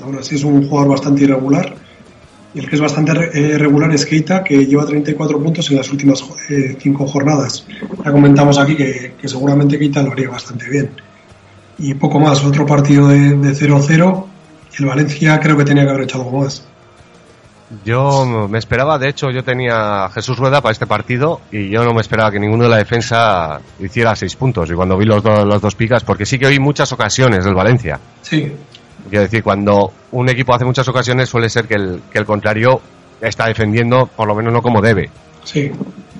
Aún 0.03 0.17
así 0.17 0.35
es 0.35 0.43
un 0.43 0.67
jugador 0.67 0.91
bastante 0.91 1.23
irregular. 1.23 1.75
Y 2.53 2.59
el 2.59 2.69
que 2.69 2.75
es 2.75 2.81
bastante 2.81 3.13
eh, 3.13 3.57
regular 3.57 3.89
es 3.93 4.05
Keita, 4.05 4.43
que 4.43 4.65
lleva 4.65 4.85
34 4.85 5.41
puntos 5.41 5.71
en 5.71 5.77
las 5.77 5.89
últimas 5.91 6.25
eh, 6.49 6.75
cinco 6.77 7.07
jornadas. 7.07 7.65
Ya 8.03 8.11
comentamos 8.11 8.57
aquí 8.57 8.75
que, 8.75 9.13
que 9.17 9.29
seguramente 9.29 9.79
Keita 9.79 10.03
lo 10.03 10.11
haría 10.11 10.29
bastante 10.29 10.67
bien. 10.69 10.89
Y 11.77 11.93
poco 11.93 12.19
más, 12.19 12.43
otro 12.43 12.65
partido 12.65 13.07
de 13.07 13.31
0-0. 13.37 14.25
El 14.77 14.85
Valencia 14.85 15.39
creo 15.39 15.57
que 15.57 15.65
tenía 15.65 15.83
que 15.83 15.89
haber 15.89 16.03
hecho 16.03 16.17
algo 16.19 16.41
más. 16.43 16.65
Yo 17.85 18.25
me 18.49 18.57
esperaba, 18.57 18.97
de 18.97 19.09
hecho, 19.09 19.29
yo 19.29 19.43
tenía 19.43 20.05
a 20.05 20.09
Jesús 20.09 20.37
Rueda 20.39 20.59
para 20.59 20.71
este 20.71 20.87
partido 20.87 21.39
y 21.51 21.69
yo 21.69 21.83
no 21.83 21.93
me 21.93 22.01
esperaba 22.01 22.31
que 22.31 22.39
ninguno 22.39 22.63
de 22.63 22.69
la 22.71 22.77
defensa 22.77 23.59
hiciera 23.79 24.15
seis 24.15 24.35
puntos. 24.35 24.71
Y 24.71 24.73
cuando 24.73 24.97
vi 24.97 25.05
los, 25.05 25.21
do- 25.21 25.45
los 25.45 25.61
dos 25.61 25.75
picas, 25.75 26.03
porque 26.03 26.25
sí 26.25 26.39
que 26.39 26.47
vi 26.47 26.57
muchas 26.59 26.91
ocasiones 26.91 27.45
del 27.45 27.53
Valencia. 27.53 27.99
Sí, 28.23 28.51
Quiero 29.07 29.23
decir, 29.23 29.43
cuando 29.43 29.91
un 30.11 30.29
equipo 30.29 30.53
hace 30.53 30.65
muchas 30.65 30.87
ocasiones 30.87 31.29
suele 31.29 31.49
ser 31.49 31.65
que 31.67 31.75
el, 31.75 32.01
que 32.11 32.17
el 32.19 32.25
contrario 32.25 32.81
está 33.21 33.45
defendiendo, 33.47 34.07
por 34.07 34.27
lo 34.27 34.35
menos 34.35 34.51
no 34.51 34.61
como 34.61 34.81
debe. 34.81 35.09
sí. 35.43 35.71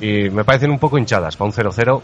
Y 0.02 0.30
me 0.30 0.46
parecen 0.46 0.72
un 0.72 0.80
poco 0.80 0.98
hinchadas 0.98 1.36
para 1.36 1.48
un 1.50 1.54
0-0. 1.54 2.02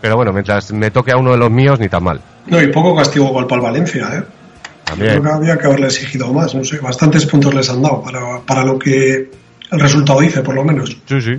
Pero 0.00 0.14
bueno, 0.16 0.32
mientras 0.32 0.72
me 0.72 0.90
toque 0.92 1.10
a 1.10 1.16
uno 1.16 1.32
de 1.32 1.36
los 1.36 1.50
míos, 1.50 1.80
ni 1.80 1.88
tan 1.88 2.04
mal. 2.04 2.20
No, 2.46 2.62
y 2.62 2.68
poco 2.68 2.94
castigo 2.94 3.26
gol 3.30 3.46
para 3.48 3.60
el 3.60 3.66
Valencia, 3.66 4.08
¿eh? 4.18 4.22
También. 4.92 5.10
Creo 5.12 5.22
que 5.22 5.30
había 5.30 5.58
que 5.58 5.66
haberle 5.66 5.86
exigido 5.86 6.32
más, 6.32 6.54
no 6.54 6.64
sé, 6.64 6.78
bastantes 6.78 7.26
puntos 7.26 7.54
les 7.54 7.68
han 7.70 7.82
dado 7.82 8.02
para, 8.02 8.40
para 8.46 8.64
lo 8.64 8.78
que 8.78 9.30
el 9.70 9.80
resultado 9.80 10.20
dice, 10.20 10.42
por 10.42 10.54
lo 10.54 10.64
menos. 10.64 10.96
Sí, 11.06 11.20
sí. 11.20 11.32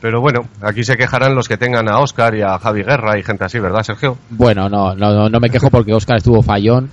Pero 0.00 0.20
bueno, 0.20 0.40
aquí 0.62 0.82
se 0.82 0.96
quejarán 0.96 1.34
los 1.34 1.46
que 1.46 1.58
tengan 1.58 1.88
a 1.88 1.98
Oscar 1.98 2.34
y 2.34 2.40
a 2.42 2.58
Javi 2.58 2.82
Guerra 2.82 3.18
y 3.18 3.22
gente 3.22 3.44
así, 3.44 3.58
¿verdad, 3.58 3.82
Sergio? 3.82 4.16
Bueno, 4.30 4.68
no, 4.68 4.94
no, 4.94 5.12
no, 5.12 5.28
no 5.28 5.40
me 5.40 5.50
quejo 5.50 5.68
porque 5.70 5.92
Oscar 5.92 6.16
estuvo 6.16 6.42
fallón. 6.42 6.90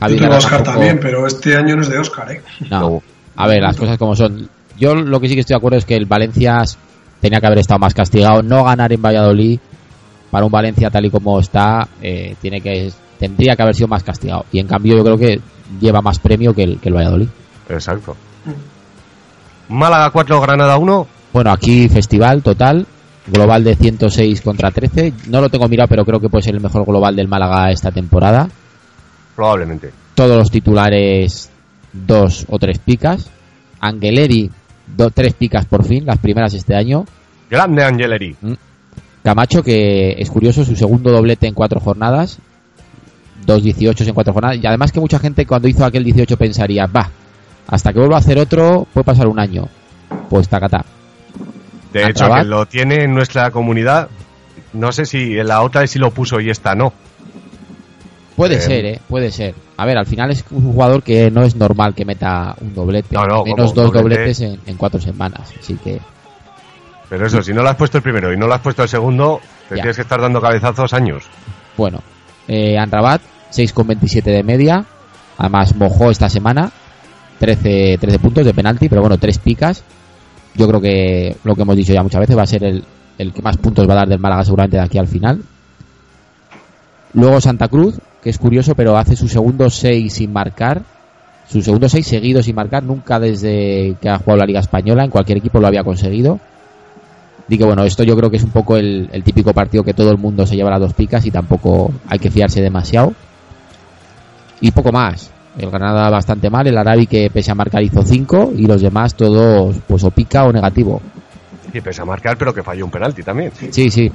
Javi 0.00 0.18
Guerra 0.18 0.38
Oscar 0.38 0.62
tampoco- 0.62 0.72
también, 0.72 0.98
pero 1.00 1.26
este 1.26 1.54
año 1.56 1.76
no 1.76 1.82
es 1.82 1.88
de 1.90 1.98
Oscar, 1.98 2.32
¿eh? 2.32 2.42
No. 2.70 3.02
A 3.36 3.46
ver, 3.46 3.60
las 3.62 3.76
cosas 3.76 3.98
como 3.98 4.16
son. 4.16 4.48
Yo 4.78 4.94
lo 4.94 5.20
que 5.20 5.28
sí 5.28 5.34
que 5.34 5.40
estoy 5.40 5.54
de 5.54 5.58
acuerdo 5.58 5.76
es 5.78 5.84
que 5.84 5.96
el 5.96 6.06
Valencia 6.06 6.62
tenía 7.20 7.40
que 7.40 7.46
haber 7.46 7.58
estado 7.58 7.78
más 7.78 7.92
castigado. 7.94 8.42
No 8.42 8.64
ganar 8.64 8.90
en 8.92 9.02
Valladolid 9.02 9.58
para 10.30 10.46
un 10.46 10.50
Valencia 10.52 10.90
tal 10.90 11.04
y 11.04 11.10
como 11.10 11.38
está 11.38 11.86
eh, 12.00 12.36
tiene 12.40 12.60
que 12.62 12.90
tendría 13.18 13.56
que 13.56 13.62
haber 13.62 13.74
sido 13.74 13.88
más 13.88 14.02
castigado. 14.02 14.44
Y 14.52 14.58
en 14.60 14.66
cambio 14.66 14.96
yo 14.96 15.04
creo 15.04 15.18
que 15.18 15.40
lleva 15.80 16.00
más 16.02 16.18
premio 16.18 16.54
que 16.54 16.62
el, 16.62 16.78
que 16.80 16.88
el 16.88 16.94
Valladolid. 16.94 17.28
Exacto. 17.68 18.16
Málaga 19.68 20.10
4, 20.10 20.40
Granada 20.40 20.78
1. 20.78 21.06
Bueno, 21.32 21.50
aquí 21.50 21.88
festival 21.88 22.42
total, 22.42 22.86
global 23.26 23.64
de 23.64 23.74
106 23.74 24.40
contra 24.40 24.70
13. 24.70 25.12
No 25.28 25.40
lo 25.40 25.48
tengo 25.48 25.68
mirado, 25.68 25.88
pero 25.88 26.04
creo 26.04 26.20
que 26.20 26.28
puede 26.28 26.42
ser 26.44 26.54
el 26.54 26.60
mejor 26.60 26.84
global 26.86 27.16
del 27.16 27.28
Málaga 27.28 27.70
esta 27.70 27.90
temporada. 27.90 28.48
Probablemente. 29.34 29.90
Todos 30.14 30.36
los 30.38 30.50
titulares 30.50 31.50
dos 31.92 32.46
o 32.48 32.58
tres 32.58 32.78
picas. 32.78 33.28
Angeleri, 33.80 34.50
do- 34.96 35.10
tres 35.10 35.34
picas 35.34 35.66
por 35.66 35.84
fin, 35.84 36.06
las 36.06 36.18
primeras 36.18 36.54
este 36.54 36.74
año. 36.74 37.04
Grande 37.50 37.84
Angeleri. 37.84 38.34
Camacho, 39.22 39.62
que 39.62 40.14
es 40.16 40.30
curioso, 40.30 40.64
su 40.64 40.76
segundo 40.76 41.10
doblete 41.10 41.46
en 41.48 41.54
cuatro 41.54 41.80
jornadas. 41.80 42.38
Dos 43.46 43.62
18 43.62 44.04
en 44.04 44.12
cuatro 44.14 44.32
jornadas. 44.32 44.58
Y 44.60 44.66
además 44.66 44.90
que 44.92 45.00
mucha 45.00 45.18
gente 45.18 45.46
cuando 45.46 45.68
hizo 45.68 45.84
aquel 45.84 46.02
18 46.04 46.36
pensaría, 46.36 46.86
va, 46.86 47.08
hasta 47.68 47.92
que 47.92 47.98
vuelva 48.00 48.16
a 48.16 48.18
hacer 48.18 48.38
otro 48.38 48.86
puede 48.92 49.04
pasar 49.04 49.28
un 49.28 49.38
año. 49.38 49.68
Pues 50.28 50.48
tacatá. 50.48 50.84
De 51.92 52.04
hecho, 52.04 52.28
que 52.28 52.44
lo 52.44 52.66
tiene 52.66 53.04
en 53.04 53.14
nuestra 53.14 53.50
comunidad. 53.50 54.08
No 54.72 54.92
sé 54.92 55.06
si 55.06 55.38
en 55.38 55.46
la 55.48 55.62
otra 55.62 55.84
es 55.84 55.90
si 55.92 55.98
lo 55.98 56.10
puso 56.10 56.40
y 56.40 56.50
esta 56.50 56.74
no. 56.74 56.92
Puede 58.34 58.56
Eh, 58.56 58.60
ser, 58.60 58.84
¿eh? 58.84 59.00
Puede 59.08 59.30
ser. 59.30 59.54
A 59.78 59.86
ver, 59.86 59.96
al 59.96 60.06
final 60.06 60.30
es 60.30 60.44
un 60.50 60.72
jugador 60.72 61.02
que 61.02 61.30
no 61.30 61.42
es 61.42 61.56
normal 61.56 61.94
que 61.94 62.04
meta 62.04 62.54
un 62.60 62.74
doblete. 62.74 63.14
No, 63.14 63.24
no, 63.26 63.44
menos 63.44 63.72
dos 63.72 63.92
doblete. 63.92 64.02
dobletes 64.02 64.40
en, 64.40 64.60
en 64.66 64.76
cuatro 64.76 65.00
semanas. 65.00 65.52
Así 65.58 65.74
que, 65.76 66.00
Pero 67.08 67.26
eso, 67.26 67.42
si 67.42 67.52
no 67.54 67.62
lo 67.62 67.70
has 67.70 67.76
puesto 67.76 67.96
el 67.98 68.02
primero 68.02 68.32
y 68.32 68.36
no 68.36 68.46
lo 68.46 68.54
has 68.54 68.60
puesto 68.60 68.82
el 68.82 68.88
segundo, 68.90 69.40
te 69.68 69.76
Ya. 69.76 69.82
tienes 69.82 69.96
que 69.96 70.02
estar 70.02 70.20
dando 70.20 70.40
cabezazos 70.40 70.92
años. 70.92 71.24
bueno. 71.76 72.02
Eh, 72.48 72.78
Anrabat, 72.78 73.20
6,27 73.52 74.22
de 74.22 74.42
media. 74.42 74.84
Además, 75.38 75.74
mojó 75.76 76.10
esta 76.10 76.28
semana. 76.28 76.70
13, 77.38 77.98
13 78.00 78.18
puntos 78.18 78.44
de 78.44 78.54
penalti, 78.54 78.88
pero 78.88 79.02
bueno, 79.02 79.18
tres 79.18 79.38
picas. 79.38 79.82
Yo 80.54 80.66
creo 80.66 80.80
que 80.80 81.36
lo 81.44 81.54
que 81.54 81.62
hemos 81.62 81.76
dicho 81.76 81.92
ya 81.92 82.02
muchas 82.02 82.20
veces 82.20 82.36
va 82.36 82.42
a 82.42 82.46
ser 82.46 82.64
el, 82.64 82.84
el 83.18 83.32
que 83.32 83.42
más 83.42 83.56
puntos 83.58 83.88
va 83.88 83.92
a 83.92 83.96
dar 83.96 84.08
del 84.08 84.18
Málaga 84.18 84.44
seguramente 84.44 84.76
de 84.78 84.82
aquí 84.82 84.98
al 84.98 85.06
final. 85.06 85.42
Luego 87.12 87.40
Santa 87.40 87.68
Cruz, 87.68 87.98
que 88.22 88.30
es 88.30 88.38
curioso, 88.38 88.74
pero 88.74 88.96
hace 88.96 89.16
su 89.16 89.28
segundo 89.28 89.70
6 89.70 90.12
sin 90.12 90.32
marcar. 90.32 90.82
Su 91.46 91.62
segundo 91.62 91.88
6 91.88 92.06
seguido 92.06 92.42
sin 92.42 92.56
marcar, 92.56 92.82
nunca 92.82 93.20
desde 93.20 93.96
que 94.00 94.08
ha 94.08 94.18
jugado 94.18 94.38
la 94.38 94.46
Liga 94.46 94.60
Española, 94.60 95.04
en 95.04 95.10
cualquier 95.10 95.38
equipo 95.38 95.60
lo 95.60 95.66
había 95.66 95.84
conseguido. 95.84 96.40
Di 97.48 97.56
que 97.56 97.64
bueno, 97.64 97.84
esto 97.84 98.02
yo 98.02 98.16
creo 98.16 98.30
que 98.30 98.38
es 98.38 98.42
un 98.42 98.50
poco 98.50 98.76
el, 98.76 99.08
el 99.12 99.22
típico 99.22 99.54
partido 99.54 99.84
que 99.84 99.94
todo 99.94 100.10
el 100.10 100.18
mundo 100.18 100.46
se 100.46 100.56
lleva 100.56 100.70
las 100.70 100.80
dos 100.80 100.94
picas 100.94 101.24
y 101.24 101.30
tampoco 101.30 101.92
hay 102.08 102.18
que 102.18 102.30
fiarse 102.30 102.60
demasiado. 102.60 103.14
Y 104.60 104.70
poco 104.70 104.92
más. 104.92 105.30
El 105.58 105.70
Granada 105.70 106.10
bastante 106.10 106.50
mal, 106.50 106.66
el 106.66 106.76
Arabi 106.76 107.06
que 107.06 107.30
pese 107.32 107.50
a 107.50 107.54
marcar 107.54 107.82
hizo 107.82 108.02
5 108.02 108.52
y 108.56 108.66
los 108.66 108.82
demás 108.82 109.14
todos 109.14 109.76
pues 109.86 110.04
o 110.04 110.10
pica 110.10 110.44
o 110.44 110.52
negativo. 110.52 111.00
Y 111.72 111.80
pese 111.80 112.02
a 112.02 112.04
marcar, 112.04 112.36
pero 112.36 112.52
que 112.52 112.62
falló 112.62 112.84
un 112.84 112.90
penalti 112.90 113.22
también. 113.22 113.50
Sí, 113.70 113.88
sí. 113.90 114.10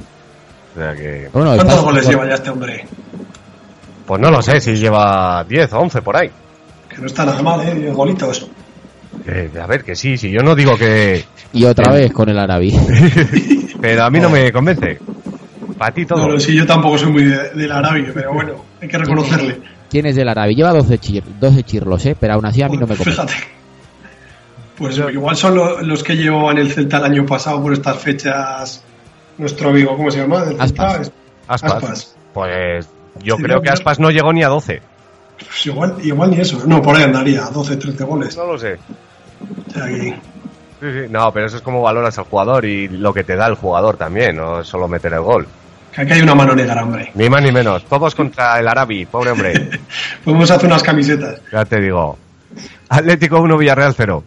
O 0.76 0.80
sea 0.80 0.94
que. 0.94 1.30
Bueno, 1.34 1.50
¿Cuántos 1.56 1.70
está- 1.76 1.82
goles 1.82 2.08
lleva 2.08 2.28
ya 2.28 2.36
este 2.36 2.50
hombre? 2.52 2.86
Pues 4.06 4.22
no 4.22 4.30
lo 4.30 4.42
sé 4.42 4.60
si 4.62 4.76
lleva 4.76 5.44
10 5.48 5.74
o 5.74 5.80
11 5.80 6.02
por 6.02 6.16
ahí. 6.18 6.30
Que 6.90 6.98
no 6.98 7.08
está 7.08 7.26
nada 7.26 7.42
mal, 7.42 7.62
¿eh? 7.68 7.92
Golitos. 7.92 8.48
Eh, 9.28 9.50
a 9.62 9.66
ver, 9.68 9.84
que 9.84 9.96
sí, 9.96 10.18
si 10.18 10.30
yo 10.32 10.42
no 10.42 10.56
digo 10.56 10.78
que. 10.78 11.24
Y 11.54 11.66
otra 11.66 11.92
vez 11.94 12.12
con 12.12 12.30
el 12.30 12.38
Arabi. 12.40 12.72
Pero 13.82 14.04
a 14.04 14.10
mí 14.10 14.20
no 14.20 14.30
me 14.30 14.52
convence. 14.52 15.00
Para 15.78 15.94
ti 15.94 16.06
todo. 16.06 16.28
No, 16.28 16.34
no, 16.34 16.40
sí, 16.40 16.56
yo 16.56 16.66
tampoco 16.66 16.98
soy 16.98 17.12
muy 17.12 17.24
de- 17.26 17.50
del 17.50 17.72
Arabia, 17.72 18.12
pero 18.14 18.34
bueno, 18.34 18.54
hay 18.80 18.88
que 18.88 18.98
reconocerle. 19.00 19.60
¿Quién 19.92 20.06
es 20.08 20.16
del 20.16 20.30
Arabi? 20.30 20.56
Lleva 20.56 20.72
12, 20.72 20.98
chir 21.00 21.24
12 21.40 21.64
chirlos, 21.64 22.06
¿eh? 22.06 22.16
Pero 22.20 22.34
aún 22.34 22.46
así 22.46 22.62
a 22.64 22.70
mí 22.70 22.78
no 22.78 22.88
me 22.88 22.96
convence. 22.96 23.12
Fíjate. 23.12 23.34
Pues 24.78 24.98
igual 24.98 25.36
son 25.36 25.56
lo- 25.56 25.82
los 25.82 26.02
que 26.04 26.16
llevaban 26.16 26.58
el 26.58 26.72
Celta 26.72 26.98
el 26.98 27.04
año 27.06 27.26
pasado 27.26 27.62
por 27.62 27.74
estas 27.74 27.98
fechas. 28.00 28.84
Nuestro 29.38 29.70
amigo, 29.70 29.96
¿cómo 29.98 30.10
se 30.10 30.20
llama? 30.22 30.46
Celta? 30.46 30.64
Aspas. 30.64 31.12
Aspas. 31.48 31.74
Aspas. 31.74 32.16
Pues 32.34 32.90
yo 33.22 33.36
Sí, 33.36 33.44
creo 33.44 33.58
no, 33.58 33.62
que. 33.62 33.70
Aspas 33.70 34.00
no 34.00 34.10
llegó 34.10 34.32
ni 34.34 34.44
a 34.44 34.48
12. 34.48 34.82
Pues 35.38 35.66
igual, 35.66 35.96
igual 36.04 36.32
ni 36.32 36.38
eso. 36.40 36.64
No, 36.66 36.82
por 36.82 36.96
ahí 36.96 37.04
andaría, 37.04 37.42
12, 37.48 37.76
13 37.76 38.04
goles. 38.06 38.38
No 38.38 38.46
lo 38.46 38.58
sé. 38.58 38.78
Sí, 39.74 40.14
sí. 40.80 41.08
No, 41.10 41.32
pero 41.32 41.48
eso 41.48 41.58
es 41.58 41.62
como 41.62 41.82
valoras 41.82 42.18
al 42.18 42.26
jugador 42.26 42.66
y 42.66 42.88
lo 42.88 43.14
que 43.14 43.24
te 43.24 43.36
da 43.36 43.48
el 43.48 43.56
jugador 43.56 43.98
también, 43.98 44.38
no 44.38 44.64
solo 44.64 44.88
meter 44.88 45.14
el 45.14 45.22
gol. 45.22 45.48
Que 45.94 46.02
aquí 46.02 46.14
hay 46.14 46.22
una 46.22 46.36
mano 46.36 46.56
negra, 46.56 46.84
hombre. 46.84 47.12
Ni 47.16 47.30
más 47.30 47.42
ni 47.44 47.52
menos. 47.52 47.86
Todos 47.86 48.16
contra 48.16 48.60
el 48.60 48.68
Arabi, 48.68 49.06
pobre 49.06 49.32
hombre. 49.32 49.70
Podemos 50.24 50.50
hacer 50.50 50.68
unas 50.68 50.84
camisetas. 50.84 51.42
ya 51.52 51.66
te 51.66 51.82
digo. 51.82 52.18
Atlético 52.90 53.42
1, 53.42 53.58
Villarreal 53.58 53.94
0. 53.96 54.24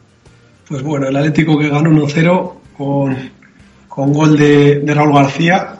Pues 0.68 0.82
bueno, 0.82 1.08
el 1.08 1.16
Atlético 1.16 1.58
que 1.58 1.68
ganó 1.68 1.90
1-0 1.90 2.52
con, 2.76 3.30
con 3.88 4.12
gol 4.12 4.36
de, 4.38 4.80
de 4.80 4.94
Raúl 4.94 5.14
García, 5.14 5.76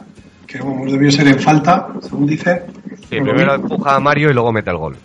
que 0.47 0.59
vamos, 0.59 0.93
debió 0.93 1.11
ser 1.11 1.29
en 1.29 1.39
falta, 1.39 1.89
según 2.03 2.27
dice. 2.27 2.63
Sí, 3.09 3.21
primero 3.21 3.55
empuja 3.55 3.97
a 3.97 4.01
Mario 4.01 4.31
y 4.31 4.35
luego 4.35 4.53
mete 4.53 4.71
el 4.71 4.77
gol. 4.77 4.97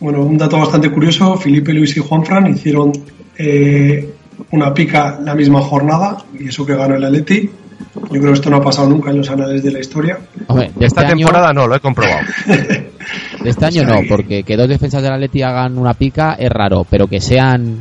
Bueno, 0.00 0.22
un 0.22 0.38
dato 0.38 0.58
bastante 0.58 0.90
curioso, 0.90 1.36
Felipe 1.36 1.72
Luis 1.72 1.96
y 1.96 2.00
Juanfran 2.00 2.48
hicieron 2.48 2.92
eh, 3.36 4.14
una 4.50 4.72
pica 4.74 5.18
la 5.20 5.34
misma 5.34 5.60
jornada, 5.60 6.18
y 6.38 6.48
eso 6.48 6.66
que 6.66 6.74
ganó 6.74 6.96
el 6.96 7.04
Atleti. 7.04 7.50
Yo 7.94 8.20
creo 8.20 8.26
que 8.26 8.32
esto 8.32 8.50
no 8.50 8.56
ha 8.56 8.62
pasado 8.62 8.88
nunca 8.88 9.10
en 9.10 9.18
los 9.18 9.30
anales 9.30 9.62
de 9.62 9.70
la 9.72 9.78
historia. 9.80 10.18
Hombre, 10.48 10.70
de 10.74 10.86
Esta 10.86 11.02
este 11.02 11.12
año- 11.12 11.26
temporada 11.26 11.52
no, 11.52 11.66
lo 11.66 11.74
he 11.76 11.80
comprobado. 11.80 12.20
De 12.46 13.50
este 13.50 13.64
año 13.64 13.82
O 13.82 13.84
sea 13.86 13.94
no, 13.96 14.02
que- 14.02 14.08
porque 14.08 14.42
que 14.42 14.56
dos 14.56 14.68
defensas 14.68 15.02
del 15.02 15.12
Atleti 15.12 15.42
hagan 15.42 15.78
una 15.78 15.94
pica 15.94 16.34
es 16.38 16.50
raro, 16.50 16.86
pero 16.88 17.06
que 17.06 17.20
sean 17.20 17.78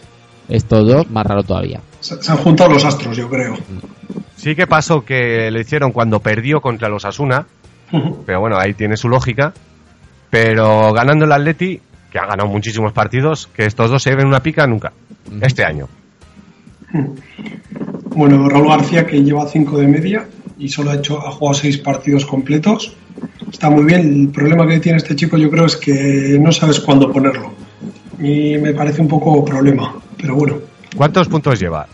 estos 0.48 0.86
dos, 0.86 1.10
más 1.10 1.26
raro 1.26 1.42
todavía. 1.42 1.80
Se, 2.00 2.22
se 2.22 2.32
han 2.32 2.38
juntado 2.38 2.70
los 2.70 2.84
astros, 2.84 3.16
yo 3.16 3.28
creo. 3.28 3.54
Sí 4.36 4.54
que 4.54 4.66
pasó 4.66 5.04
que 5.04 5.50
le 5.50 5.60
hicieron 5.60 5.92
cuando 5.92 6.20
perdió 6.20 6.60
contra 6.60 6.88
los 6.88 7.04
Asuna, 7.04 7.46
pero 8.26 8.40
bueno, 8.40 8.58
ahí 8.58 8.74
tiene 8.74 8.96
su 8.96 9.08
lógica. 9.08 9.52
Pero 10.30 10.92
ganando 10.92 11.24
el 11.26 11.32
Atleti, 11.32 11.80
que 12.10 12.18
ha 12.18 12.26
ganado 12.26 12.48
muchísimos 12.48 12.92
partidos, 12.92 13.46
que 13.54 13.66
estos 13.66 13.88
dos 13.90 14.02
se 14.02 14.10
lleven 14.10 14.26
una 14.26 14.40
pica 14.40 14.66
nunca. 14.66 14.92
Este 15.40 15.64
año. 15.64 15.86
Bueno, 18.14 18.48
Raúl 18.48 18.68
García, 18.68 19.06
que 19.06 19.22
lleva 19.22 19.46
5 19.46 19.78
de 19.78 19.86
media 19.86 20.28
y 20.58 20.68
solo 20.68 20.90
ha, 20.90 20.94
hecho, 20.94 21.18
ha 21.26 21.30
jugado 21.32 21.54
6 21.54 21.78
partidos 21.78 22.24
completos. 22.24 22.94
Está 23.50 23.70
muy 23.70 23.84
bien. 23.84 24.00
El 24.22 24.28
problema 24.28 24.66
que 24.66 24.80
tiene 24.80 24.98
este 24.98 25.16
chico, 25.16 25.36
yo 25.36 25.50
creo, 25.50 25.66
es 25.66 25.76
que 25.76 26.38
no 26.40 26.52
sabes 26.52 26.80
cuándo 26.80 27.10
ponerlo. 27.12 27.52
Y 28.20 28.56
me 28.58 28.72
parece 28.72 29.00
un 29.00 29.08
poco 29.08 29.44
problema. 29.44 29.94
Pero 30.16 30.36
bueno, 30.36 30.58
¿Cuántos 30.96 31.28
puntos 31.28 31.58
lleva? 31.58 31.86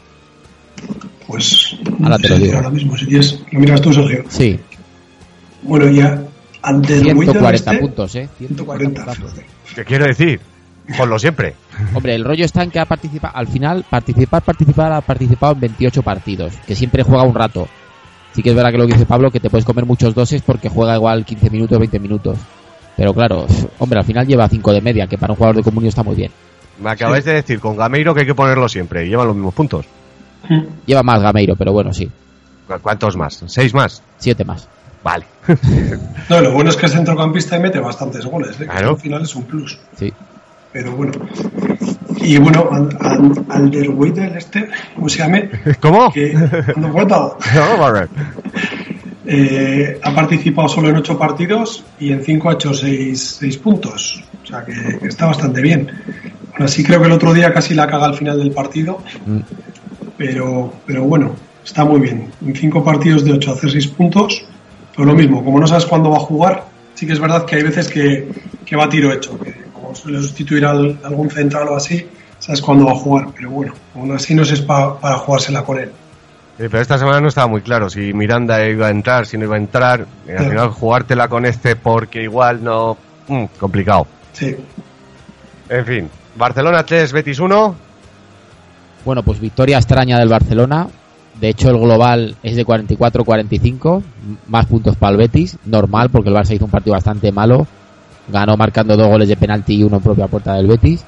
pues. 1.26 1.76
Ahora 2.02 2.18
te 2.18 2.28
lo 2.28 2.38
digo. 2.38 2.56
Ahora 2.56 2.70
mismo, 2.70 2.96
si 2.96 3.06
quieres, 3.06 3.42
lo 3.52 3.60
miras 3.60 3.80
tú, 3.80 3.92
Sergio. 3.92 4.24
Sí, 4.28 4.58
Bueno, 5.62 5.88
ya. 5.90 6.24
Ante 6.62 6.94
el 6.98 7.16
Wigan 7.16 7.34
140 7.34 7.54
este, 7.54 7.78
puntos, 7.78 8.14
¿eh? 8.16 8.28
140 8.38 9.00
140. 9.02 9.04
puntazos. 9.04 9.30
joder. 9.30 9.46
¿Qué 9.74 9.84
quiero 9.84 10.04
decir? 10.04 10.40
Ponlo 10.96 11.18
siempre. 11.18 11.54
Hombre, 11.94 12.14
el 12.14 12.24
rollo 12.24 12.44
está 12.44 12.62
en 12.64 12.70
que 12.70 12.80
ha 12.80 12.84
participado, 12.84 13.36
al 13.36 13.46
final, 13.46 13.84
participar, 13.88 14.42
participar, 14.42 14.92
ha 14.92 15.00
participado 15.00 15.52
en 15.54 15.60
28 15.60 16.02
partidos, 16.02 16.52
que 16.66 16.74
siempre 16.74 17.02
juega 17.02 17.22
un 17.22 17.34
rato. 17.34 17.68
Sí 18.32 18.42
que 18.42 18.50
es 18.50 18.54
verdad 18.56 18.70
que 18.70 18.78
lo 18.78 18.86
que 18.86 18.92
dice 18.94 19.06
Pablo, 19.06 19.30
que 19.30 19.40
te 19.40 19.50
puedes 19.50 19.64
comer 19.64 19.84
muchos 19.86 20.14
doses 20.14 20.42
porque 20.42 20.68
juega 20.68 20.96
igual 20.96 21.24
15 21.24 21.50
minutos, 21.50 21.78
20 21.78 21.98
minutos. 21.98 22.38
Pero 22.96 23.14
claro, 23.14 23.46
hombre, 23.78 23.98
al 24.00 24.04
final 24.04 24.26
lleva 24.26 24.48
5 24.48 24.72
de 24.72 24.80
media, 24.80 25.06
que 25.06 25.16
para 25.18 25.32
un 25.32 25.36
jugador 25.36 25.56
de 25.56 25.62
comunio 25.62 25.88
está 25.88 26.02
muy 26.02 26.16
bien. 26.16 26.30
Me 26.80 26.90
acabáis 26.90 27.24
de 27.24 27.34
decir 27.34 27.60
con 27.60 27.76
Gameiro 27.76 28.14
que 28.14 28.20
hay 28.20 28.26
que 28.26 28.34
ponerlo 28.34 28.68
siempre 28.68 29.04
y 29.06 29.08
llevan 29.10 29.26
los 29.28 29.36
mismos 29.36 29.54
puntos. 29.54 29.86
Lleva 30.86 31.02
más 31.02 31.20
Gameiro, 31.22 31.54
pero 31.56 31.72
bueno, 31.72 31.92
sí. 31.92 32.10
¿Cu- 32.66 32.78
¿Cuántos 32.80 33.16
más? 33.16 33.42
¿Seis 33.46 33.74
más? 33.74 34.02
7 34.18 34.44
más. 34.44 34.66
Vale. 35.04 35.24
No, 36.30 36.40
lo 36.40 36.52
bueno 36.52 36.70
es 36.70 36.76
que 36.76 36.86
es 36.86 36.92
centrocampista 36.92 37.56
y 37.56 37.60
mete 37.60 37.80
bastantes 37.80 38.24
goles. 38.24 38.52
¿eh? 38.56 38.58
Que 38.60 38.66
Claro. 38.66 38.90
Al 38.90 38.96
final 38.98 39.22
es 39.22 39.34
un 39.34 39.42
plus. 39.44 39.78
Sí. 39.96 40.12
Pero 40.72 40.92
bueno. 40.92 41.12
Y 42.18 42.38
bueno, 42.38 42.68
Al- 42.70 42.96
Al- 43.00 43.44
Alderweireld 43.48 44.36
este, 44.36 44.68
¿cómo 44.94 45.08
se 45.08 45.18
llame? 45.18 45.50
¿Cómo? 45.80 46.12
Que 46.12 46.32
eh, 49.26 49.98
ha 50.02 50.14
participado 50.14 50.68
solo 50.68 50.88
en 50.88 50.96
8 50.96 51.18
partidos 51.18 51.84
y 51.98 52.12
en 52.12 52.22
5 52.22 52.50
ha 52.50 52.52
hecho 52.54 52.74
6 52.74 53.58
puntos. 53.62 54.22
O 54.42 54.46
sea 54.46 54.64
que, 54.64 54.98
que 54.98 55.06
está 55.08 55.26
bastante 55.26 55.60
bien. 55.60 55.90
Aún 56.54 56.64
así 56.64 56.82
creo 56.82 57.00
que 57.00 57.06
el 57.06 57.12
otro 57.12 57.32
día 57.32 57.52
casi 57.52 57.74
la 57.74 57.86
caga 57.86 58.06
al 58.06 58.14
final 58.14 58.38
del 58.38 58.50
partido. 58.52 58.98
Mm. 59.26 59.38
Pero, 60.16 60.72
pero 60.86 61.04
bueno, 61.04 61.34
está 61.64 61.84
muy 61.84 62.00
bien. 62.00 62.28
En 62.44 62.54
5 62.54 62.84
partidos 62.84 63.24
de 63.24 63.32
8 63.32 63.52
hacer 63.52 63.70
6 63.70 63.86
puntos. 63.88 64.44
Pero 64.94 65.06
lo 65.06 65.14
mismo, 65.14 65.44
como 65.44 65.58
no 65.60 65.66
sabes 65.66 65.86
cuándo 65.86 66.10
va 66.10 66.16
a 66.16 66.20
jugar, 66.20 66.64
sí 66.94 67.06
que 67.06 67.12
es 67.12 67.20
verdad 67.20 67.46
que 67.46 67.56
hay 67.56 67.62
veces 67.62 67.88
que, 67.88 68.28
que 68.66 68.76
va 68.76 68.84
a 68.84 68.88
tiro 68.88 69.12
hecho. 69.12 69.38
Que 69.38 69.54
suele 69.94 70.18
sustituir 70.20 70.64
al- 70.66 70.98
algún 71.04 71.30
central 71.30 71.68
o 71.68 71.76
así, 71.76 72.06
sabes 72.38 72.60
cuándo 72.62 72.86
va 72.86 72.92
a 72.92 72.96
jugar. 72.96 73.28
Pero 73.36 73.50
bueno, 73.50 73.74
aún 73.94 74.12
así 74.12 74.34
no 74.34 74.42
es 74.42 74.60
pa- 74.62 74.98
para 74.98 75.16
jugársela 75.18 75.62
con 75.62 75.78
él. 75.78 75.90
Sí, 76.58 76.66
pero 76.70 76.80
esta 76.82 76.98
semana 76.98 77.20
no 77.20 77.28
estaba 77.28 77.46
muy 77.46 77.62
claro 77.62 77.88
si 77.88 78.12
Miranda 78.12 78.62
iba 78.68 78.88
a 78.88 78.90
entrar, 78.90 79.24
si 79.26 79.38
no 79.38 79.44
iba 79.44 79.54
a 79.56 79.58
entrar. 79.58 80.06
Y 80.26 80.30
al 80.30 80.36
Claro. 80.36 80.50
final 80.50 80.68
jugártela 80.70 81.28
con 81.28 81.46
este 81.46 81.74
porque 81.76 82.22
igual 82.22 82.62
no... 82.62 82.96
mm, 83.28 83.44
complicado. 83.58 84.06
Sí. 84.32 84.54
En 85.68 85.86
fin. 85.86 86.10
Barcelona 86.36 86.84
3, 86.84 87.12
Betis 87.12 87.38
1. 87.40 87.74
Bueno, 89.04 89.22
pues 89.22 89.40
victoria 89.40 89.78
extraña 89.78 90.18
del 90.18 90.28
Barcelona. 90.28 90.86
De 91.40 91.48
hecho, 91.48 91.70
el 91.70 91.78
global 91.78 92.36
es 92.42 92.56
de 92.56 92.66
44-45, 92.66 93.96
m- 93.96 94.36
más 94.48 94.66
puntos 94.66 94.96
para 94.96 95.12
el 95.12 95.16
Betis. 95.18 95.56
Normal, 95.64 96.10
porque 96.10 96.28
el 96.28 96.34
Barça 96.34 96.54
hizo 96.54 96.66
un 96.66 96.70
partido 96.70 96.92
bastante 96.94 97.32
malo. 97.32 97.66
Ganó 98.30 98.56
marcando 98.56 98.96
dos 98.96 99.08
goles 99.08 99.28
de 99.28 99.36
penalti 99.36 99.76
y 99.76 99.82
uno 99.82 99.96
en 99.96 100.02
propia 100.02 100.26
puerta 100.26 100.54
del 100.54 100.66
Betis. 100.66 101.04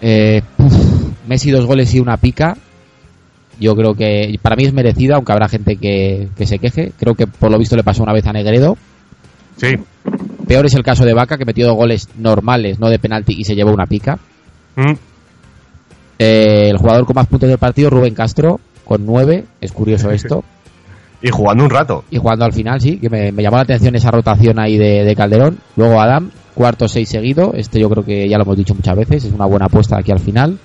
Eh, 0.00 0.42
Messi 1.26 1.50
dos 1.50 1.66
goles 1.66 1.92
y 1.94 2.00
una 2.00 2.16
pica. 2.16 2.56
Yo 3.60 3.74
creo 3.74 3.94
que 3.94 4.38
para 4.40 4.56
mí 4.56 4.64
es 4.64 4.72
merecido, 4.72 5.16
aunque 5.16 5.32
habrá 5.32 5.48
gente 5.48 5.76
que, 5.76 6.28
que 6.36 6.46
se 6.46 6.58
queje. 6.58 6.92
Creo 6.98 7.14
que 7.14 7.26
por 7.26 7.50
lo 7.50 7.58
visto 7.58 7.76
le 7.76 7.82
pasó 7.82 8.02
una 8.02 8.12
vez 8.12 8.26
a 8.26 8.32
Negredo. 8.32 8.76
Sí. 9.56 9.74
Peor 10.46 10.66
es 10.66 10.74
el 10.74 10.82
caso 10.82 11.04
de 11.04 11.12
Vaca, 11.12 11.36
que 11.36 11.44
metió 11.44 11.66
dos 11.66 11.76
goles 11.76 12.08
normales, 12.16 12.78
no 12.78 12.88
de 12.88 12.98
penalti, 12.98 13.34
y 13.36 13.44
se 13.44 13.54
llevó 13.54 13.72
una 13.72 13.86
pica. 13.86 14.18
Mm. 14.76 14.92
Eh, 16.18 16.70
el 16.70 16.78
jugador 16.78 17.04
con 17.04 17.14
más 17.14 17.26
puntos 17.26 17.48
del 17.48 17.58
partido, 17.58 17.90
Rubén 17.90 18.14
Castro, 18.14 18.60
con 18.84 19.04
nueve. 19.04 19.44
Es 19.60 19.72
curioso 19.72 20.10
esto. 20.12 20.44
Y 21.20 21.30
jugando 21.30 21.64
un 21.64 21.70
rato. 21.70 22.04
Y 22.10 22.18
jugando 22.18 22.44
al 22.44 22.52
final, 22.52 22.80
sí, 22.80 22.98
que 22.98 23.10
me, 23.10 23.32
me 23.32 23.42
llamó 23.42 23.56
la 23.56 23.62
atención 23.62 23.94
esa 23.96 24.10
rotación 24.10 24.58
ahí 24.60 24.78
de, 24.78 25.04
de 25.04 25.16
Calderón. 25.16 25.58
Luego 25.76 26.00
Adam, 26.00 26.30
cuarto 26.54 26.86
seis 26.88 27.08
seguido. 27.08 27.52
Este 27.54 27.80
yo 27.80 27.88
creo 27.90 28.04
que 28.04 28.28
ya 28.28 28.36
lo 28.38 28.44
hemos 28.44 28.56
dicho 28.56 28.74
muchas 28.74 28.96
veces, 28.96 29.24
es 29.24 29.32
una 29.32 29.46
buena 29.46 29.66
apuesta 29.66 29.98
aquí 29.98 30.12
al 30.12 30.20
final. 30.20 30.58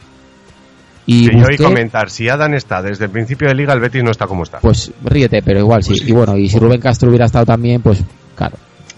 Y 1.06 1.28
Que 1.28 1.34
yo 1.34 1.38
oí 1.40 1.42
Busquets, 1.44 1.64
comentar, 1.64 2.10
si 2.10 2.30
Adam 2.30 2.54
está 2.54 2.82
desde 2.82 3.06
el 3.06 3.12
principio 3.12 3.48
de 3.50 3.56
liga, 3.56 3.74
el 3.74 3.80
Betis 3.82 4.04
no 4.04 4.12
está 4.12 4.26
como 4.28 4.44
está. 4.44 4.60
pues 4.60 4.92
ríete, 5.04 5.42
pero 5.42 5.60
igual 5.60 5.84
sí. 5.84 5.90
Pues 5.90 6.00
sí. 6.02 6.10
Y 6.10 6.12
bueno, 6.14 6.38
y 6.38 6.48
si 6.48 6.60
Rubén 6.60 6.80
Castro 6.80 7.10
hubiera 7.10 7.26
estado 7.26 7.46
también, 7.46 7.82
pues 7.82 8.02
claro. 8.36 8.56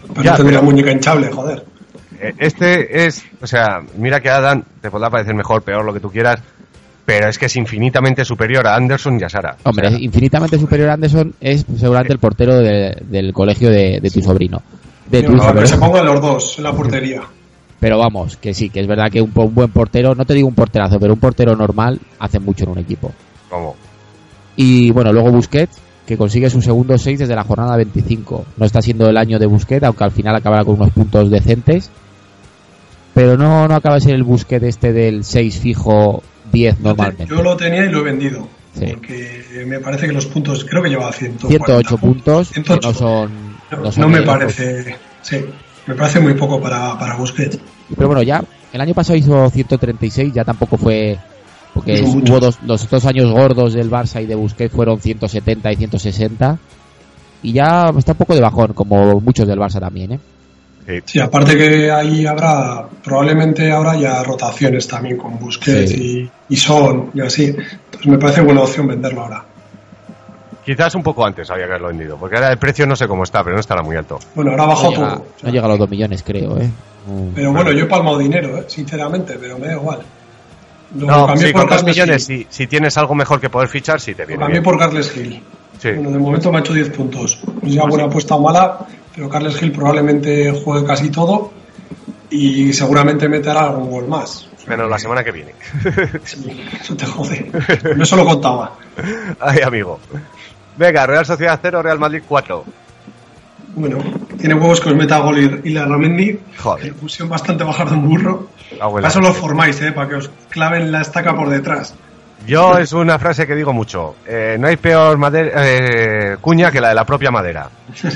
Pero 0.10 0.22
Ya, 0.24 0.36
tendría 0.36 0.60
pero- 0.60 0.72
muñeca 0.72 0.92
hinchable, 0.92 1.32
joder. 1.32 1.66
Eh, 2.22 2.34
Este 2.38 3.06
es, 3.08 3.24
o 3.42 3.48
sea, 3.48 3.80
mira 3.98 4.20
que 4.20 4.30
Adam 4.30 4.62
te 4.82 4.92
podrá 4.92 5.10
parecer 5.10 5.34
mejor, 5.34 5.64
peor, 5.64 5.84
lo 5.84 5.94
que 5.94 6.00
tú 6.00 6.12
quieras, 6.12 6.40
pero 7.06 7.30
es 7.30 7.38
que 7.38 7.46
es 7.46 7.56
infinitamente 7.56 8.26
superior 8.26 8.66
a 8.68 8.76
Anderson 8.76 9.20
y 9.20 9.24
a 9.24 9.30
Sara. 9.30 9.56
Hombre, 9.64 9.88
O 9.88 9.90
sea, 9.92 10.00
infinitamente 10.00 10.58
superior 10.58 10.90
a 10.90 10.94
Anderson 10.94 11.34
es 11.40 11.66
seguramente 11.78 12.14
el 12.14 12.20
portero 12.20 12.58
de- 12.58 12.98
del 13.08 13.32
colegio 13.34 13.70
de, 13.70 14.00
de 14.02 14.10
tu 14.10 14.22
sobrino. 14.22 14.62
De 15.10 15.22
tu 15.22 15.34
No, 15.34 15.44
hijo, 15.44 15.54
que 15.54 15.68
se 15.68 15.78
pongan 15.78 16.06
los 16.06 16.20
dos 16.22 16.58
en 16.58 16.64
la 16.64 16.74
portería. 16.74 17.22
Pero 17.80 18.00
vamos, 18.00 18.38
que 18.38 18.54
sí, 18.56 18.70
que 18.70 18.80
es 18.80 18.88
verdad 18.88 19.12
que 19.12 19.22
un, 19.22 19.32
un 19.36 19.54
buen 19.54 19.70
portero, 19.70 20.16
no 20.16 20.26
te 20.26 20.34
digo 20.34 20.48
un 20.48 20.56
porterazo, 20.56 21.00
pero 21.00 21.14
un 21.14 21.20
portero 21.20 21.56
normal 21.56 22.00
hace 22.18 22.40
mucho 22.40 22.64
en 22.64 22.72
un 22.72 22.78
equipo. 22.80 23.12
¿cómo? 23.50 23.76
Y 24.56 24.90
bueno, 24.92 25.12
luego 25.14 25.30
Busquets, 25.32 25.78
que 26.08 26.18
consigue 26.18 26.50
su 26.50 26.62
segundo 26.62 26.98
6 26.98 27.20
desde 27.20 27.36
la 27.36 27.44
jornada 27.44 27.76
25. 27.78 28.46
No 28.58 28.66
está 28.66 28.82
siendo 28.82 29.08
el 29.10 29.18
año 29.18 29.38
de 29.38 29.46
Busquets, 29.46 29.84
aunque 29.84 30.04
al 30.06 30.12
final 30.12 30.36
acabará 30.36 30.64
con 30.64 30.76
unos 30.76 30.92
puntos 30.92 31.30
decentes. 31.30 31.92
Pero 33.14 33.38
no, 33.38 33.68
no 33.68 33.76
acaba 33.76 33.96
de 33.96 34.02
ser 34.02 34.16
el 34.16 34.24
Busquets 34.24 34.66
este 34.66 34.92
del 34.92 35.24
6 35.24 35.60
fijo 35.60 36.24
10 36.56 36.80
normalmente. 36.80 37.28
Yo 37.28 37.44
lo 37.44 37.58
tenía 37.58 37.86
y 37.86 37.90
lo 37.90 38.00
he 38.00 38.04
vendido. 38.04 38.48
Sí. 38.74 38.86
Porque 38.88 39.64
me 39.66 39.80
parece 39.80 40.08
que 40.08 40.14
los 40.14 40.26
puntos, 40.26 40.66
creo 40.66 40.82
que 40.82 40.90
llevaba 40.90 41.12
140 41.12 41.66
108 41.66 41.98
puntos, 41.98 42.48
que 42.50 42.64
108. 42.64 42.88
no 42.88 42.94
son... 42.94 43.32
No, 43.72 43.78
no 43.78 43.92
son 43.92 44.02
no 44.02 44.10
me 44.10 44.22
parece. 44.22 44.96
Sí, 45.22 45.38
me 45.88 45.96
parece 45.96 46.20
muy 46.20 46.34
poco 46.34 46.62
para, 46.62 46.98
para 46.98 47.16
Busquets. 47.16 47.60
Pero 47.96 48.08
bueno, 48.08 48.24
ya 48.24 48.44
el 48.74 48.82
año 48.82 48.94
pasado 48.94 49.18
hizo 49.18 49.50
136, 49.50 50.34
ya 50.34 50.44
tampoco 50.44 50.78
fue 50.78 51.18
porque 51.74 52.02
hubo 52.02 52.40
dos, 52.40 52.60
los 52.66 52.90
dos 52.90 53.06
años 53.06 53.30
gordos 53.32 53.74
del 53.74 53.92
Barça 53.92 54.24
y 54.24 54.26
de 54.26 54.36
Busquets 54.36 54.74
fueron 54.74 55.02
170 55.02 55.74
y 55.74 55.76
160 55.76 56.58
y 57.44 57.52
ya 57.52 57.92
está 57.98 58.14
un 58.14 58.18
poco 58.18 58.34
de 58.34 58.40
bajón 58.40 58.74
como 58.74 59.20
muchos 59.20 59.46
del 59.46 59.60
Barça 59.60 59.82
también, 59.82 60.14
¿eh? 60.14 60.20
Sí. 60.88 61.02
Sí, 61.06 61.20
aparte 61.20 61.58
que 61.58 61.90
ahí 61.92 62.26
habrá, 62.28 62.86
probablemente 63.04 63.72
ahora 63.72 63.96
ya 63.96 64.22
rotaciones 64.24 64.88
también 64.88 65.18
con 65.18 65.40
Busquets 65.40 65.90
Sí. 65.92 66.30
y, 66.50 66.54
y 66.54 66.58
Son 66.58 67.10
y 67.14 67.22
así. 67.22 67.46
Entonces 67.46 68.06
me 68.08 68.18
parece 68.20 68.42
buena 68.42 68.62
opción 68.62 68.88
venderlo 68.88 69.22
ahora. 69.22 69.44
Quizás 70.64 70.96
un 70.96 71.04
poco 71.04 71.24
antes 71.26 71.50
había 71.52 71.66
que 71.66 71.72
haberlo 71.72 71.90
vendido, 71.90 72.18
porque 72.18 72.36
ahora 72.38 72.52
el 72.52 72.58
precio 72.58 72.88
no 72.88 72.96
sé 72.96 73.08
cómo 73.08 73.24
está, 73.24 73.44
pero 73.44 73.56
no 73.56 73.60
estará 73.60 73.84
muy 73.84 73.96
alto. 73.96 74.20
Bueno, 74.34 74.52
ahora 74.52 74.64
No 74.64 74.70
bajó 74.70 74.90
llega, 74.92 75.10
todo. 75.10 75.14
o 75.16 75.40
sea, 75.40 75.48
no 75.50 75.52
llega 75.52 75.66
a 75.66 75.70
los 75.70 75.80
2 75.80 75.90
millones, 75.90 76.24
creo, 76.24 76.58
¿eh? 76.60 76.70
Mm. 77.08 77.28
Pero 77.36 77.52
bueno, 77.52 77.72
yo 77.72 77.84
he 77.86 77.88
palmado 77.88 78.18
dinero, 78.18 78.58
¿eh? 78.58 78.66
sinceramente, 78.68 79.38
pero 79.40 79.60
me 79.60 79.68
da 79.68 79.74
igual. 79.74 80.00
Lo 80.98 81.06
No, 81.08 81.38
sí, 81.38 81.46
por 81.52 81.54
con 81.54 81.62
dos 81.62 81.78
Carles 81.78 81.84
millones, 81.96 82.28
Gil. 82.28 82.38
si, 82.40 82.48
si 82.50 82.68
tienes 82.68 82.98
algo 82.98 83.14
mejor 83.14 83.40
que 83.40 83.50
poder 83.50 83.70
fichar, 83.70 84.02
sí 84.02 84.16
te 84.16 84.26
viene 84.26 84.62
por 84.62 84.78
Carles 84.80 85.12
Gil. 85.12 85.42
Sí. 85.80 85.92
Bueno, 85.92 86.10
de 86.10 86.18
momento 86.20 86.52
me 86.52 86.58
ha 86.58 86.62
hecho 86.62 86.74
10 86.74 86.90
puntos. 86.92 87.40
No 87.46 87.70
sé 87.70 87.70
si 87.74 87.78
buena 87.80 88.06
apuesta 88.06 88.36
o 88.36 88.42
mala, 88.42 88.80
pero 89.16 89.30
Carles 89.30 89.56
Gil 89.58 89.72
probablemente 89.72 90.52
juegue 90.52 90.86
casi 90.86 91.10
todo 91.10 91.52
y 92.30 92.74
seguramente 92.74 93.30
meterá 93.30 93.62
algún 93.62 93.90
gol 93.90 94.08
más. 94.08 94.48
Menos 94.68 94.90
la 94.90 94.98
semana 94.98 95.24
que 95.24 95.32
viene. 95.32 95.54
Sí, 96.24 96.66
eso 96.80 96.96
te 96.96 97.06
jode. 97.06 97.52
No 97.96 98.04
eso 98.04 98.16
lo 98.16 98.26
contaba. 98.26 98.76
Ay, 99.40 99.60
amigo. 99.60 100.00
Venga, 100.76 101.06
Real 101.06 101.26
Sociedad 101.26 101.60
0, 101.62 101.82
Real 101.82 102.00
Madrid 102.00 102.24
4. 102.28 102.66
Bueno, 103.76 103.98
tiene 104.40 104.56
huevos 104.56 104.80
que 104.82 104.90
os 104.90 104.96
meta 104.96 105.20
gol 105.20 105.62
y, 105.64 105.70
la 105.70 105.86
Ramendi. 105.86 106.40
Joder. 106.58 106.94
Fusión 106.94 107.30
bastante 107.30 107.64
bajar 107.64 107.90
de 107.90 107.96
un 107.96 108.10
burro. 108.10 108.48
Eso 109.06 109.20
lo 109.22 109.34
formáis, 109.34 109.80
¿eh? 109.82 109.92
Para 109.92 110.10
que 110.10 110.16
os 110.16 110.32
claven 110.50 110.92
la 110.92 111.02
estaca 111.02 111.36
por 111.36 111.50
detrás. 111.50 111.94
Yo 112.46 112.78
es 112.78 112.94
una 112.94 113.18
frase 113.18 113.48
que 113.48 113.56
digo 113.56 113.74
mucho. 113.74 114.16
Eh, 114.26 114.58
no 114.60 114.68
hay 114.68 114.78
peor 114.78 115.18
madera, 115.18 115.52
eh, 115.66 116.38
cuña 116.42 116.72
que 116.72 116.82
la 116.82 116.90
de 116.90 116.96
la 116.96 117.06
propia 117.06 117.32
madera. 117.32 117.70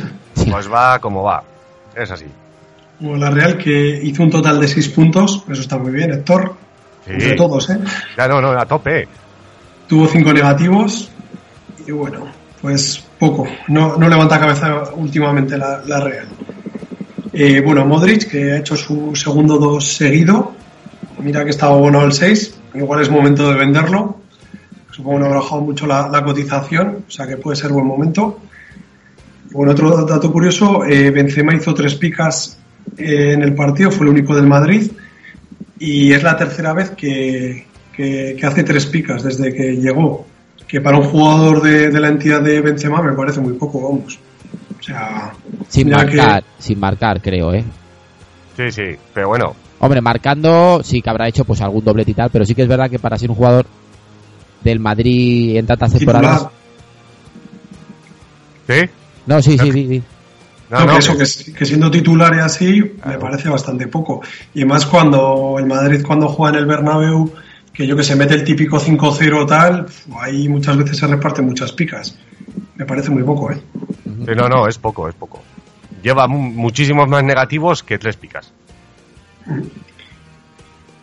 Pues 0.50 0.72
va 0.72 0.98
como 1.00 1.22
va. 1.22 1.44
Es 1.96 2.10
así. 2.10 2.26
Bueno, 3.00 3.18
la 3.18 3.30
Real 3.30 3.58
que 3.58 4.00
hizo 4.02 4.24
un 4.24 4.32
total 4.32 4.60
de 4.60 4.68
6 4.68 4.90
puntos, 4.90 5.44
eso 5.48 5.62
está 5.62 5.78
muy 5.78 5.92
bien, 5.92 6.12
Héctor. 6.12 6.56
Sí. 7.06 7.12
Entre 7.12 7.36
todos, 7.36 7.70
¿eh? 7.70 7.78
Ya 8.18 8.28
no, 8.28 8.42
no, 8.42 8.52
a 8.52 8.66
tope. 8.66 9.08
Tuvo 9.88 10.08
5 10.08 10.34
negativos 10.34 11.12
y 11.86 11.92
bueno, 11.92 12.26
pues 12.62 13.04
poco. 13.20 13.48
No, 13.68 13.96
no 13.98 14.10
levanta 14.10 14.40
cabeza 14.40 14.86
últimamente 14.96 15.58
la, 15.58 15.82
la 15.86 16.00
Real. 16.00 16.28
Eh, 17.34 17.62
bueno, 17.62 17.86
Modric, 17.86 18.30
que 18.30 18.54
ha 18.54 18.58
hecho 18.58 18.76
su 18.76 19.16
segundo 19.16 19.58
2 19.58 19.86
seguido. 19.86 20.54
Mira 21.20 21.44
que 21.44 21.52
estaba 21.52 21.76
bueno 21.76 22.04
el 22.04 22.14
6. 22.14 22.56
Igual 22.76 23.02
es 23.02 23.10
momento 23.10 23.50
de 23.50 23.58
venderlo. 23.58 24.19
Supongo 25.00 25.16
que 25.16 25.20
no 25.22 25.26
habrá 25.28 25.40
bajado 25.40 25.62
mucho 25.62 25.88
la, 25.88 26.10
la 26.10 26.22
cotización, 26.26 27.06
o 27.08 27.10
sea 27.10 27.26
que 27.26 27.38
puede 27.38 27.56
ser 27.56 27.72
buen 27.72 27.86
momento. 27.86 28.38
Bueno, 29.52 29.72
otro 29.72 30.06
dato 30.06 30.30
curioso, 30.30 30.84
eh, 30.84 31.10
Benzema 31.10 31.56
hizo 31.56 31.74
tres 31.74 31.96
picas 31.96 32.60
eh, 32.98 33.32
en 33.32 33.42
el 33.42 33.56
partido, 33.56 33.92
fue 33.92 34.06
el 34.08 34.12
único 34.12 34.36
del 34.36 34.46
Madrid 34.46 34.92
y 35.80 36.12
es 36.12 36.22
la 36.22 36.36
tercera 36.36 36.74
vez 36.74 36.90
que, 36.90 37.66
que- 37.96 38.36
que 38.38 38.46
hace 38.46 38.66
tres 38.66 38.88
picas 38.88 39.24
desde 39.24 39.54
que 39.54 39.78
llegó, 39.78 40.26
que 40.68 40.82
para 40.82 40.98
un 40.98 41.06
jugador 41.06 41.62
de, 41.62 41.90
de 41.92 42.00
la 42.02 42.10
entidad 42.10 42.42
de 42.42 42.60
Benzema 42.60 43.02
me 43.02 43.14
parece 43.14 43.40
muy 43.40 43.54
poco, 43.54 43.80
vamos. 43.82 44.20
O 44.78 44.84
sea, 44.84 45.32
Sin 45.70 45.88
que- 45.88 45.96
marcar, 45.96 46.44
sin 46.58 46.78
marcar, 46.78 47.22
creo, 47.22 47.54
¿eh? 47.54 47.64
Sí, 48.58 48.70
sí, 48.70 48.98
pero 49.14 49.30
bueno. 49.30 49.56
Hombre, 49.80 50.02
marcando 50.02 50.82
sí 50.84 51.02
que 51.02 51.10
habrá 51.10 51.30
hecho 51.30 51.46
pues 51.46 51.62
algún 51.62 51.86
doblete 51.86 52.12
y 52.12 52.16
tal, 52.16 52.30
pero 52.30 52.44
sí 52.44 52.54
que 52.54 52.64
es 52.64 52.68
verdad 52.68 52.90
que 52.90 53.00
para 53.00 53.18
ser 53.18 53.30
un 53.30 53.38
jugador 53.38 53.66
del 54.64 54.80
Madrid 54.80 55.56
en 55.58 55.66
tantas 55.66 55.92
temporadas... 56.00 56.42
¿Sí? 58.68 58.90
No, 59.26 59.42
sí, 59.42 59.58
sí, 59.58 59.72
sí, 59.72 59.88
sí. 59.88 60.04
No, 60.70 60.78
que 60.94 60.98
eso, 61.00 61.18
que- 61.54 61.66
siendo 61.66 61.90
titular 61.90 62.36
y 62.36 62.40
así, 62.40 62.82
me 63.06 63.18
parece 63.18 63.50
bastante 63.50 63.88
poco. 63.88 64.22
Y 64.54 64.66
más 64.66 64.86
cuando 64.86 65.56
el 65.58 65.66
Madrid, 65.66 66.04
cuando 66.06 66.28
juega 66.28 66.56
en 66.58 66.64
el 66.64 66.68
Bernabéu, 66.68 67.34
que 67.74 67.88
yo 67.88 67.96
que 67.96 68.04
se 68.04 68.16
mete 68.16 68.36
el 68.36 68.44
típico 68.44 68.80
5-0 68.80 69.48
tal, 69.48 69.88
ahí 70.20 70.48
muchas 70.48 70.78
veces 70.78 70.98
se 70.98 71.08
reparten 71.08 71.46
muchas 71.46 71.72
picas. 71.72 72.16
Me 72.76 72.86
parece 72.86 73.10
muy 73.10 73.24
poco, 73.24 73.52
¿eh? 73.52 73.60
Sí, 74.26 74.32
no, 74.36 74.48
no, 74.48 74.68
es 74.68 74.78
poco, 74.78 75.10
es 75.10 75.16
poco. 75.16 75.42
Lleva 76.04 76.28
mu- 76.28 76.52
muchísimos 76.52 77.08
más 77.10 77.24
negativos 77.24 77.82
que 77.82 77.98
tres 77.98 78.16
picas. 78.18 78.52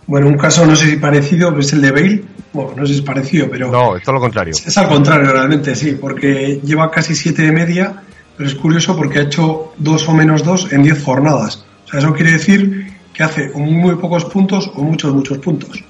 Bueno, 0.07 0.29
un 0.29 0.37
caso 0.37 0.65
no 0.67 0.77
sé 0.77 0.91
si 0.91 0.97
parecido 0.97 1.57
es 1.59 1.73
el 1.73 1.83
de 1.83 1.91
Bale. 1.91 2.25
Bueno, 2.53 2.73
no 2.77 2.87
sé 2.87 2.93
si 2.93 2.99
es 3.01 3.05
parecido, 3.05 3.49
pero 3.51 3.71
No, 3.71 3.97
es 3.97 4.03
todo 4.03 4.15
lo 4.15 4.21
contrario. 4.21 4.53
es 4.53 4.79
al 4.79 4.89
contrario 4.89 5.33
realmente, 5.33 5.75
sí, 5.75 5.97
porque 6.01 6.61
lleva 6.63 6.91
casi 6.91 7.15
7 7.15 7.43
de 7.43 7.53
media, 7.53 8.03
pero 8.37 8.49
es 8.49 8.55
curioso 8.55 8.97
porque 8.97 9.19
ha 9.19 9.23
hecho 9.23 9.73
2 9.79 10.09
o 10.09 10.13
menos 10.15 10.45
2 10.45 10.73
en 10.73 10.83
10 10.83 11.03
jornadas. 11.03 11.65
O 11.87 11.89
sea, 11.89 12.01
eso 12.01 12.13
quiere 12.15 12.33
decir 12.33 12.95
que 13.13 13.23
hace 13.23 13.51
o 13.55 13.59
muy 13.59 13.97
pocos 13.97 14.25
puntos 14.27 14.71
o 14.75 14.83
muchos, 14.83 15.13
muchos 15.13 15.39
puntos. 15.39 15.83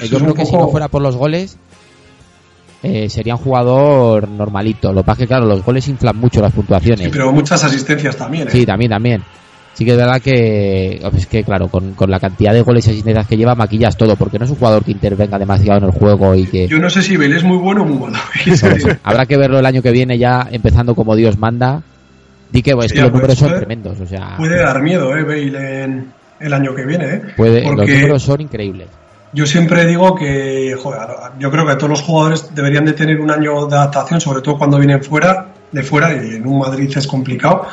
Eso 0.00 0.06
Yo 0.06 0.18
creo 0.18 0.34
que 0.34 0.46
si 0.46 0.56
no 0.56 0.68
fuera 0.68 0.88
por 0.88 1.02
los 1.02 1.16
goles, 1.16 1.58
eh, 2.82 3.10
sería 3.10 3.34
un 3.34 3.42
jugador 3.42 4.28
normalito. 4.28 4.92
Lo 4.92 5.02
que 5.02 5.06
pasa 5.06 5.12
es 5.12 5.18
que, 5.18 5.26
claro, 5.28 5.46
los 5.46 5.62
goles 5.62 5.86
inflan 5.88 6.16
mucho 6.16 6.40
las 6.40 6.52
puntuaciones. 6.52 7.04
Sí, 7.04 7.10
pero 7.12 7.32
muchas 7.32 7.62
asistencias 7.62 8.16
también, 8.16 8.48
¿eh? 8.48 8.50
Sí, 8.50 8.64
también, 8.64 8.90
también. 8.90 9.22
Sí 9.80 9.86
que 9.86 9.92
es 9.92 9.96
verdad 9.96 10.20
que, 10.20 11.00
es 11.16 11.26
que 11.26 11.42
claro, 11.42 11.68
con, 11.68 11.94
con 11.94 12.10
la 12.10 12.20
cantidad 12.20 12.52
de 12.52 12.60
goles 12.60 12.86
y 12.86 12.90
asistencias 12.90 13.26
que 13.26 13.38
lleva, 13.38 13.54
maquillas 13.54 13.96
todo, 13.96 14.14
porque 14.14 14.38
no 14.38 14.44
es 14.44 14.50
un 14.50 14.58
jugador 14.58 14.84
que 14.84 14.90
intervenga 14.90 15.38
demasiado 15.38 15.78
en 15.78 15.84
el 15.86 15.90
juego 15.90 16.34
y 16.34 16.44
que... 16.44 16.68
Yo 16.68 16.78
no 16.78 16.90
sé 16.90 17.00
si 17.00 17.16
Bale 17.16 17.36
es 17.36 17.44
muy 17.44 17.56
bueno 17.56 17.80
o 17.80 17.86
muy 17.86 17.96
malo. 17.96 18.18
Habrá 19.02 19.24
que 19.24 19.38
verlo 19.38 19.58
el 19.58 19.64
año 19.64 19.80
que 19.80 19.90
viene 19.90 20.18
ya, 20.18 20.46
empezando 20.50 20.94
como 20.94 21.16
Dios 21.16 21.38
manda. 21.38 21.82
Di 22.52 22.60
que, 22.60 22.74
pues, 22.74 22.88
es 22.88 22.90
Sí, 22.90 22.96
que 22.96 23.00
los 23.04 23.10
pues, 23.10 23.22
números 23.22 23.38
son 23.38 23.56
tremendos, 23.56 24.00
o 24.00 24.06
sea, 24.06 24.34
Puede 24.36 24.60
dar 24.60 24.82
miedo, 24.82 25.16
¿eh? 25.16 25.24
Bale 25.24 25.84
en 25.84 26.12
el 26.40 26.52
año 26.52 26.74
que 26.74 26.84
viene, 26.84 27.14
¿eh? 27.14 27.22
puede, 27.34 27.62
los 27.62 27.70
Porque 27.70 27.94
números 27.94 28.22
son 28.22 28.42
increíbles. 28.42 28.88
yo 29.32 29.46
siempre 29.46 29.86
digo 29.86 30.14
que, 30.14 30.76
joder, 30.78 31.08
yo 31.38 31.50
creo 31.50 31.66
que 31.66 31.76
todos 31.76 31.88
los 31.88 32.02
jugadores 32.02 32.54
deberían 32.54 32.84
de 32.84 32.92
tener 32.92 33.18
un 33.18 33.30
año 33.30 33.64
de 33.64 33.76
adaptación, 33.76 34.20
sobre 34.20 34.42
todo 34.42 34.58
cuando 34.58 34.76
vienen 34.76 35.02
fuera, 35.02 35.46
de 35.72 35.82
fuera, 35.82 36.12
y 36.12 36.34
en 36.34 36.46
un 36.46 36.58
Madrid 36.58 36.92
es 36.94 37.06
complicado. 37.06 37.66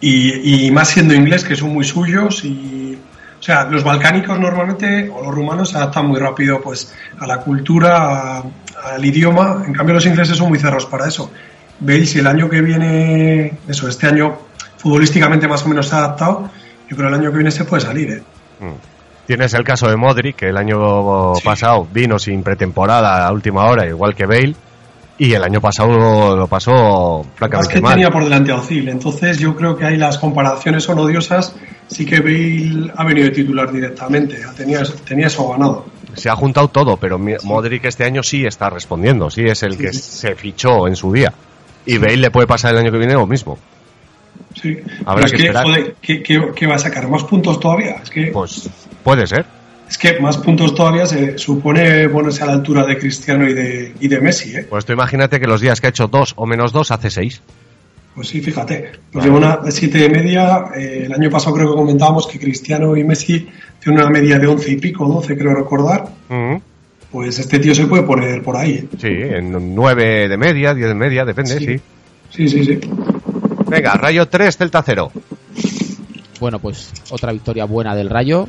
Y, 0.00 0.66
y 0.66 0.70
más 0.70 0.88
siendo 0.88 1.14
inglés, 1.14 1.44
que 1.44 1.56
son 1.56 1.70
muy 1.72 1.84
suyos 1.84 2.44
y... 2.44 2.98
O 3.38 3.42
sea, 3.42 3.64
los 3.66 3.84
balcánicos 3.84 4.38
normalmente, 4.38 5.08
o 5.14 5.22
los 5.22 5.32
rumanos, 5.32 5.70
se 5.70 5.76
adaptan 5.76 6.06
muy 6.06 6.18
rápido 6.18 6.60
pues 6.60 6.92
a 7.20 7.26
la 7.26 7.38
cultura, 7.38 8.38
a- 8.38 8.42
al 8.94 9.04
idioma. 9.04 9.62
En 9.64 9.72
cambio, 9.72 9.94
los 9.94 10.06
ingleses 10.06 10.36
son 10.36 10.48
muy 10.48 10.58
cerrados 10.58 10.86
para 10.86 11.06
eso. 11.06 11.30
Veis, 11.78 12.10
si 12.10 12.18
el 12.18 12.26
año 12.26 12.48
que 12.50 12.60
viene, 12.60 13.58
eso, 13.68 13.88
este 13.88 14.08
año 14.08 14.36
futbolísticamente 14.76 15.46
más 15.46 15.64
o 15.64 15.68
menos 15.68 15.86
se 15.88 15.94
ha 15.94 15.98
adaptado, 15.98 16.50
yo 16.88 16.96
creo 16.96 17.08
que 17.08 17.14
el 17.14 17.20
año 17.20 17.30
que 17.30 17.36
viene 17.36 17.50
se 17.52 17.64
puede 17.64 17.82
salir, 17.82 18.10
¿eh? 18.10 18.22
Mm. 18.58 18.72
Tienes 19.28 19.54
el 19.54 19.62
caso 19.62 19.88
de 19.88 19.96
Modric, 19.96 20.34
que 20.36 20.48
el 20.48 20.56
año 20.56 21.34
Sí. 21.36 21.42
pasado 21.44 21.86
vino 21.92 22.18
sin 22.18 22.42
pretemporada 22.42 23.24
a 23.26 23.30
última 23.32 23.66
hora, 23.66 23.86
igual 23.86 24.16
que 24.16 24.26
Bale, 24.26 24.56
y 25.18 25.32
el 25.32 25.42
año 25.42 25.60
pasado 25.60 26.36
lo 26.36 26.46
pasó 26.46 27.26
francamente 27.34 27.74
que 27.74 27.80
mal. 27.80 27.94
tenía 27.94 28.10
por 28.10 28.22
delante 28.24 28.52
a 28.52 28.56
Ozil, 28.56 28.88
entonces 28.88 29.38
yo 29.38 29.54
creo 29.56 29.76
que 29.76 29.84
ahí 29.84 29.96
las 29.96 30.18
comparaciones 30.18 30.84
son 30.84 30.98
odiosas. 30.98 31.54
Sí 31.88 32.04
que 32.06 32.20
Bale 32.20 32.92
ha 32.96 33.04
venido 33.04 33.26
de 33.26 33.32
titular 33.34 33.72
directamente, 33.72 34.38
tenía, 34.56 34.82
tenía 35.06 35.26
eso 35.26 35.48
ganado. 35.48 35.86
Se 36.14 36.28
ha 36.28 36.36
juntado 36.36 36.68
todo, 36.68 36.96
pero 36.96 37.18
Modric 37.18 37.84
este 37.86 38.04
año 38.04 38.22
sí 38.22 38.44
está 38.46 38.70
respondiendo, 38.70 39.30
sí 39.30 39.42
es 39.44 39.62
el 39.62 39.72
Sí, 39.72 39.78
que 39.78 39.92
sí. 39.92 39.98
se 40.00 40.34
fichó 40.34 40.86
en 40.86 40.96
su 40.96 41.12
día. 41.12 41.32
Y 41.86 41.96
Bale 41.98 42.16
le 42.18 42.30
puede 42.30 42.46
pasar 42.46 42.72
el 42.74 42.78
año 42.80 42.92
que 42.92 42.98
viene 42.98 43.14
lo 43.14 43.26
mismo. 43.26 43.58
Sí. 44.60 44.76
Habrá 45.06 45.24
Pero 45.24 45.26
es 45.26 45.32
que 45.32 45.36
que, 45.38 45.42
esperar. 45.44 45.64
joder, 45.64 45.96
¿qué, 46.00 46.22
qué, 46.22 46.48
qué 46.54 46.66
va 46.66 46.74
a 46.74 46.78
sacar? 46.78 47.08
¿Más 47.08 47.24
puntos 47.24 47.58
todavía? 47.58 47.96
Es 48.02 48.10
que, 48.10 48.26
Pues 48.32 48.68
puede 49.02 49.26
ser. 49.26 49.44
Es 49.88 49.98
que 49.98 50.20
más 50.20 50.36
puntos 50.38 50.74
todavía 50.74 51.06
se 51.06 51.38
supone 51.38 52.08
ponerse 52.08 52.42
a 52.42 52.46
la 52.46 52.52
altura 52.52 52.84
de 52.86 52.98
Cristiano 52.98 53.48
y 53.48 53.54
de, 53.54 53.94
y 54.00 54.08
de 54.08 54.20
Messi, 54.20 54.54
¿eh? 54.56 54.66
Pues 54.68 54.84
tú 54.84 54.92
imagínate 54.92 55.40
que 55.40 55.46
los 55.46 55.60
días 55.60 55.80
que 55.80 55.86
ha 55.86 55.90
hecho 55.90 56.06
dos 56.08 56.34
o 56.36 56.46
menos 56.46 56.72
dos 56.72 56.90
hace 56.90 57.10
seis. 57.10 57.40
Pues 58.14 58.28
sí, 58.28 58.40
fíjate. 58.40 58.90
Pues 59.12 59.24
lleva 59.24 59.36
una 59.36 59.56
de 59.58 59.70
7 59.70 59.96
de 59.96 60.08
media. 60.08 60.64
eh, 60.76 61.04
el 61.06 61.12
año 61.12 61.30
pasado 61.30 61.54
creo 61.54 61.70
que 61.70 61.76
comentábamos 61.76 62.26
que 62.26 62.38
Cristiano 62.40 62.96
y 62.96 63.04
Messi 63.04 63.48
tienen 63.80 64.00
una 64.00 64.10
media 64.10 64.40
de 64.40 64.46
11 64.48 64.72
y 64.72 64.76
pico, 64.76 65.06
12 65.06 65.38
creo 65.38 65.54
recordar. 65.54 66.08
Pues 67.12 67.38
este 67.38 67.60
tío 67.60 67.74
se 67.76 67.86
puede 67.86 68.02
poner 68.02 68.42
por 68.42 68.56
ahí. 68.56 68.72
¿eh? 68.72 68.88
Sí, 69.00 69.06
en 69.08 69.74
nueve 69.74 70.28
de 70.28 70.36
media, 70.36 70.74
diez 70.74 70.88
de 70.88 70.94
media, 70.94 71.24
depende, 71.24 71.58
sí. 71.58 71.80
Sí, 72.30 72.48
sí, 72.48 72.64
sí. 72.64 72.80
Venga, 73.68 73.94
Rayo 73.94 74.26
3, 74.26 74.56
Celta 74.56 74.82
0. 74.82 75.12
Bueno, 76.40 76.58
pues 76.58 76.92
otra 77.10 77.32
victoria 77.32 77.66
buena 77.66 77.94
del 77.94 78.10
Rayo. 78.10 78.48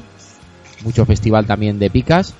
Mucho 0.83 1.05
festival 1.05 1.45
también 1.45 1.79
de 1.79 1.89
picas. 1.89 2.33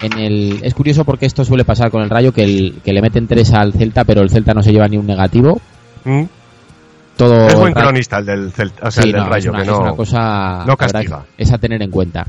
En 0.00 0.18
el, 0.18 0.60
es 0.62 0.74
curioso 0.74 1.04
porque 1.04 1.26
esto 1.26 1.44
suele 1.44 1.64
pasar 1.64 1.90
con 1.90 2.02
el 2.02 2.10
Rayo, 2.10 2.32
que, 2.32 2.44
el, 2.44 2.80
que 2.84 2.92
le 2.92 3.00
meten 3.00 3.26
tres 3.26 3.52
al 3.52 3.72
Celta, 3.72 4.04
pero 4.04 4.22
el 4.22 4.30
Celta 4.30 4.52
no 4.52 4.62
se 4.62 4.72
lleva 4.72 4.88
ni 4.88 4.96
un 4.96 5.06
negativo. 5.06 5.60
Mm. 6.04 6.24
Todo 7.16 7.46
Es 7.46 7.54
buen 7.54 7.72
cronista 7.72 8.18
el 8.18 8.26
del, 8.26 8.52
Celta, 8.52 8.88
o 8.88 8.90
sea, 8.90 9.02
Sí, 9.02 9.08
el 9.08 9.14
del 9.14 9.22
no, 9.22 9.28
Rayo, 9.30 9.50
es 9.50 9.54
una, 9.54 9.58
que 9.58 9.62
es 9.62 9.68
no... 9.70 9.80
una 9.80 9.92
cosa 9.92 10.64
no 10.66 10.76
castiga. 10.76 11.24
es 11.38 11.52
a 11.52 11.58
tener 11.58 11.80
en 11.80 11.90
cuenta. 11.90 12.26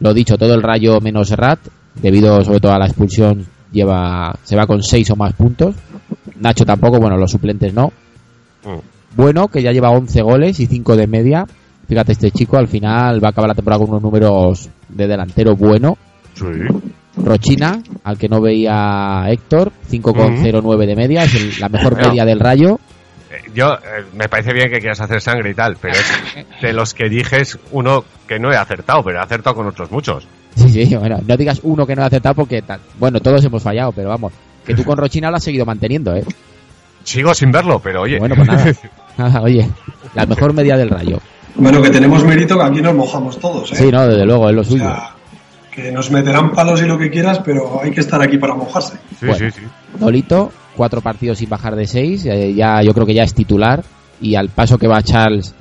Lo 0.00 0.14
dicho, 0.14 0.38
todo 0.38 0.54
el 0.54 0.62
Rayo 0.62 1.00
menos 1.00 1.30
Rat, 1.30 1.60
debido 1.94 2.42
sobre 2.42 2.60
todo 2.60 2.72
a 2.72 2.78
la 2.78 2.86
expulsión, 2.86 3.46
lleva 3.70 4.34
se 4.42 4.56
va 4.56 4.66
con 4.66 4.82
seis 4.82 5.10
o 5.10 5.16
más 5.16 5.34
puntos. 5.34 5.74
Nacho 6.40 6.64
tampoco, 6.64 6.98
bueno, 6.98 7.16
los 7.18 7.30
suplentes 7.30 7.74
no. 7.74 7.92
Mm. 8.64 8.92
Bueno, 9.16 9.48
que 9.48 9.62
ya 9.62 9.72
lleva 9.72 9.90
11 9.90 10.22
goles 10.22 10.60
y 10.60 10.66
5 10.66 10.96
de 10.96 11.06
media. 11.06 11.46
Fíjate, 11.92 12.12
este 12.12 12.30
chico 12.30 12.56
al 12.56 12.68
final 12.68 13.22
va 13.22 13.28
a 13.28 13.30
acabar 13.32 13.48
la 13.48 13.54
temporada 13.54 13.80
con 13.80 13.90
unos 13.90 14.02
números 14.02 14.66
de 14.88 15.06
delantero 15.06 15.54
bueno. 15.54 15.98
Sí. 16.32 16.46
Rochina, 17.22 17.82
al 18.02 18.16
que 18.16 18.30
no 18.30 18.40
veía 18.40 19.24
Héctor, 19.28 19.70
5,09 19.90 20.86
de 20.86 20.96
media, 20.96 21.24
es 21.24 21.34
el- 21.34 21.60
la 21.60 21.68
mejor 21.68 21.92
Bueno. 21.92 22.08
media 22.08 22.24
del 22.24 22.40
Rayo. 22.40 22.80
Eh, 23.30 23.50
Yo, 23.54 23.74
eh, 23.74 24.06
me 24.14 24.26
parece 24.30 24.54
bien 24.54 24.70
que 24.70 24.78
quieras 24.78 25.02
hacer 25.02 25.20
sangre 25.20 25.50
y 25.50 25.54
tal, 25.54 25.76
pero 25.78 25.92
es 25.92 26.62
de 26.62 26.72
los 26.72 26.94
que 26.94 27.10
dije 27.10 27.42
es 27.42 27.58
uno 27.72 28.04
que 28.26 28.38
no 28.38 28.50
he 28.50 28.56
acertado, 28.56 29.02
pero 29.04 29.18
he 29.18 29.22
acertado 29.22 29.54
con 29.54 29.66
otros 29.66 29.90
muchos. 29.90 30.26
Sí, 30.56 30.70
sí, 30.70 30.96
bueno, 30.96 31.18
no 31.28 31.36
digas 31.36 31.60
uno 31.62 31.86
que 31.86 31.94
no 31.94 32.04
ha 32.04 32.06
acertado 32.06 32.34
porque, 32.36 32.64
bueno, 32.98 33.20
todos 33.20 33.44
hemos 33.44 33.62
fallado, 33.62 33.92
pero 33.92 34.08
vamos, 34.08 34.32
que 34.64 34.74
tú 34.74 34.82
con 34.82 34.96
Rochina 34.96 35.28
lo 35.28 35.36
has 35.36 35.44
seguido 35.44 35.66
manteniendo, 35.66 36.14
¿eh? 36.16 36.24
Sigo 37.04 37.34
sin 37.34 37.52
verlo, 37.52 37.80
pero 37.80 38.00
oye. 38.00 38.18
Bueno, 38.18 38.34
pues 38.34 38.48
nada. 38.48 38.72
Oye, 39.42 39.68
la 40.14 40.24
mejor 40.24 40.54
media 40.54 40.74
del 40.74 40.88
Rayo. 40.88 41.18
Bueno, 41.54 41.82
que 41.82 41.90
tenemos 41.90 42.24
mérito 42.24 42.56
que 42.58 42.64
aquí 42.64 42.80
nos 42.82 42.94
mojamos 42.94 43.38
todos, 43.38 43.72
¿eh? 43.72 43.76
Sí, 43.76 43.90
no, 43.90 44.06
desde 44.06 44.24
luego, 44.24 44.48
es 44.48 44.54
lo 44.54 44.60
O 44.62 44.64
suyo. 44.64 44.84
sea, 44.84 45.10
que 45.70 45.90
nos 45.92 46.10
meterán 46.10 46.52
palos 46.52 46.82
y 46.82 46.86
lo 46.86 46.98
que 46.98 47.10
quieras, 47.10 47.40
pero 47.44 47.80
hay 47.82 47.90
que 47.90 48.00
estar 48.00 48.20
aquí 48.22 48.38
para 48.38 48.54
mojarse. 48.54 48.94
sí, 49.18 49.26
bueno. 49.26 49.34
sí, 49.38 49.60
sí. 49.60 49.66
Nolito, 49.98 50.52
cuatro 50.76 51.00
partidos 51.00 51.38
sin 51.38 51.48
bajar 51.48 51.76
de 51.76 51.86
seis, 51.86 52.24
eh, 52.26 52.52
ya 52.54 52.82
yo 52.82 52.92
creo 52.94 53.06
que 53.06 53.14
ya 53.14 53.22
es 53.24 53.34
titular 53.34 53.82
y 54.20 54.34
al 54.34 54.48
paso 54.50 54.78
que 54.78 54.86
va 54.88 55.02
Charles 55.02 55.54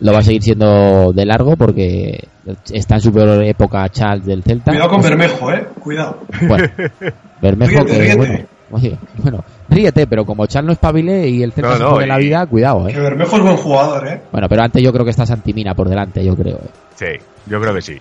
lo 0.00 0.12
va 0.12 0.18
a 0.18 0.22
seguir 0.22 0.42
siendo 0.42 1.12
de 1.12 1.26
largo 1.26 1.56
porque 1.56 2.28
está 2.72 2.96
en 2.96 3.00
su 3.00 3.12
peor 3.12 3.42
época 3.42 3.88
Charles 3.88 4.24
del 4.26 4.42
Celta. 4.44 4.70
Cuidado 4.70 4.90
con 4.90 5.02
Bermejo, 5.02 5.52
¿eh? 5.52 5.66
Cuidado. 5.80 6.18
Bueno, 6.46 6.68
Bermejo 7.42 7.82
Ríete, 7.84 7.92
que 7.92 7.98
ríete. 7.98 8.16
bueno, 8.16 8.46
oye, 8.70 8.98
bueno, 9.22 9.44
ríete, 9.68 10.06
pero 10.06 10.24
como 10.24 10.46
Chal 10.46 10.66
no 10.66 10.72
espabile 10.72 11.28
y 11.28 11.42
el 11.42 11.52
Celta 11.52 11.78
No, 11.78 11.96
se 11.98 12.04
y- 12.04 12.08
la 12.08 12.18
vida, 12.18 12.46
cuidado, 12.46 12.86
Que 12.86 12.92
eh. 12.94 13.00
Bermejo 13.00 13.36
es 13.36 13.42
buen 13.42 13.56
jugador, 13.56 14.08
¿eh? 14.08 14.22
Bueno, 14.32 14.48
pero 14.48 14.62
antes 14.62 14.82
yo 14.82 14.92
creo 14.92 15.04
que 15.04 15.10
está 15.10 15.26
Santimina 15.26 15.74
por 15.74 15.88
delante, 15.88 16.24
yo 16.24 16.34
creo. 16.36 16.56
eh. 16.56 16.70
Sí, 16.96 17.24
yo 17.46 17.60
creo 17.60 17.74
que 17.74 17.82
sí. 17.82 17.98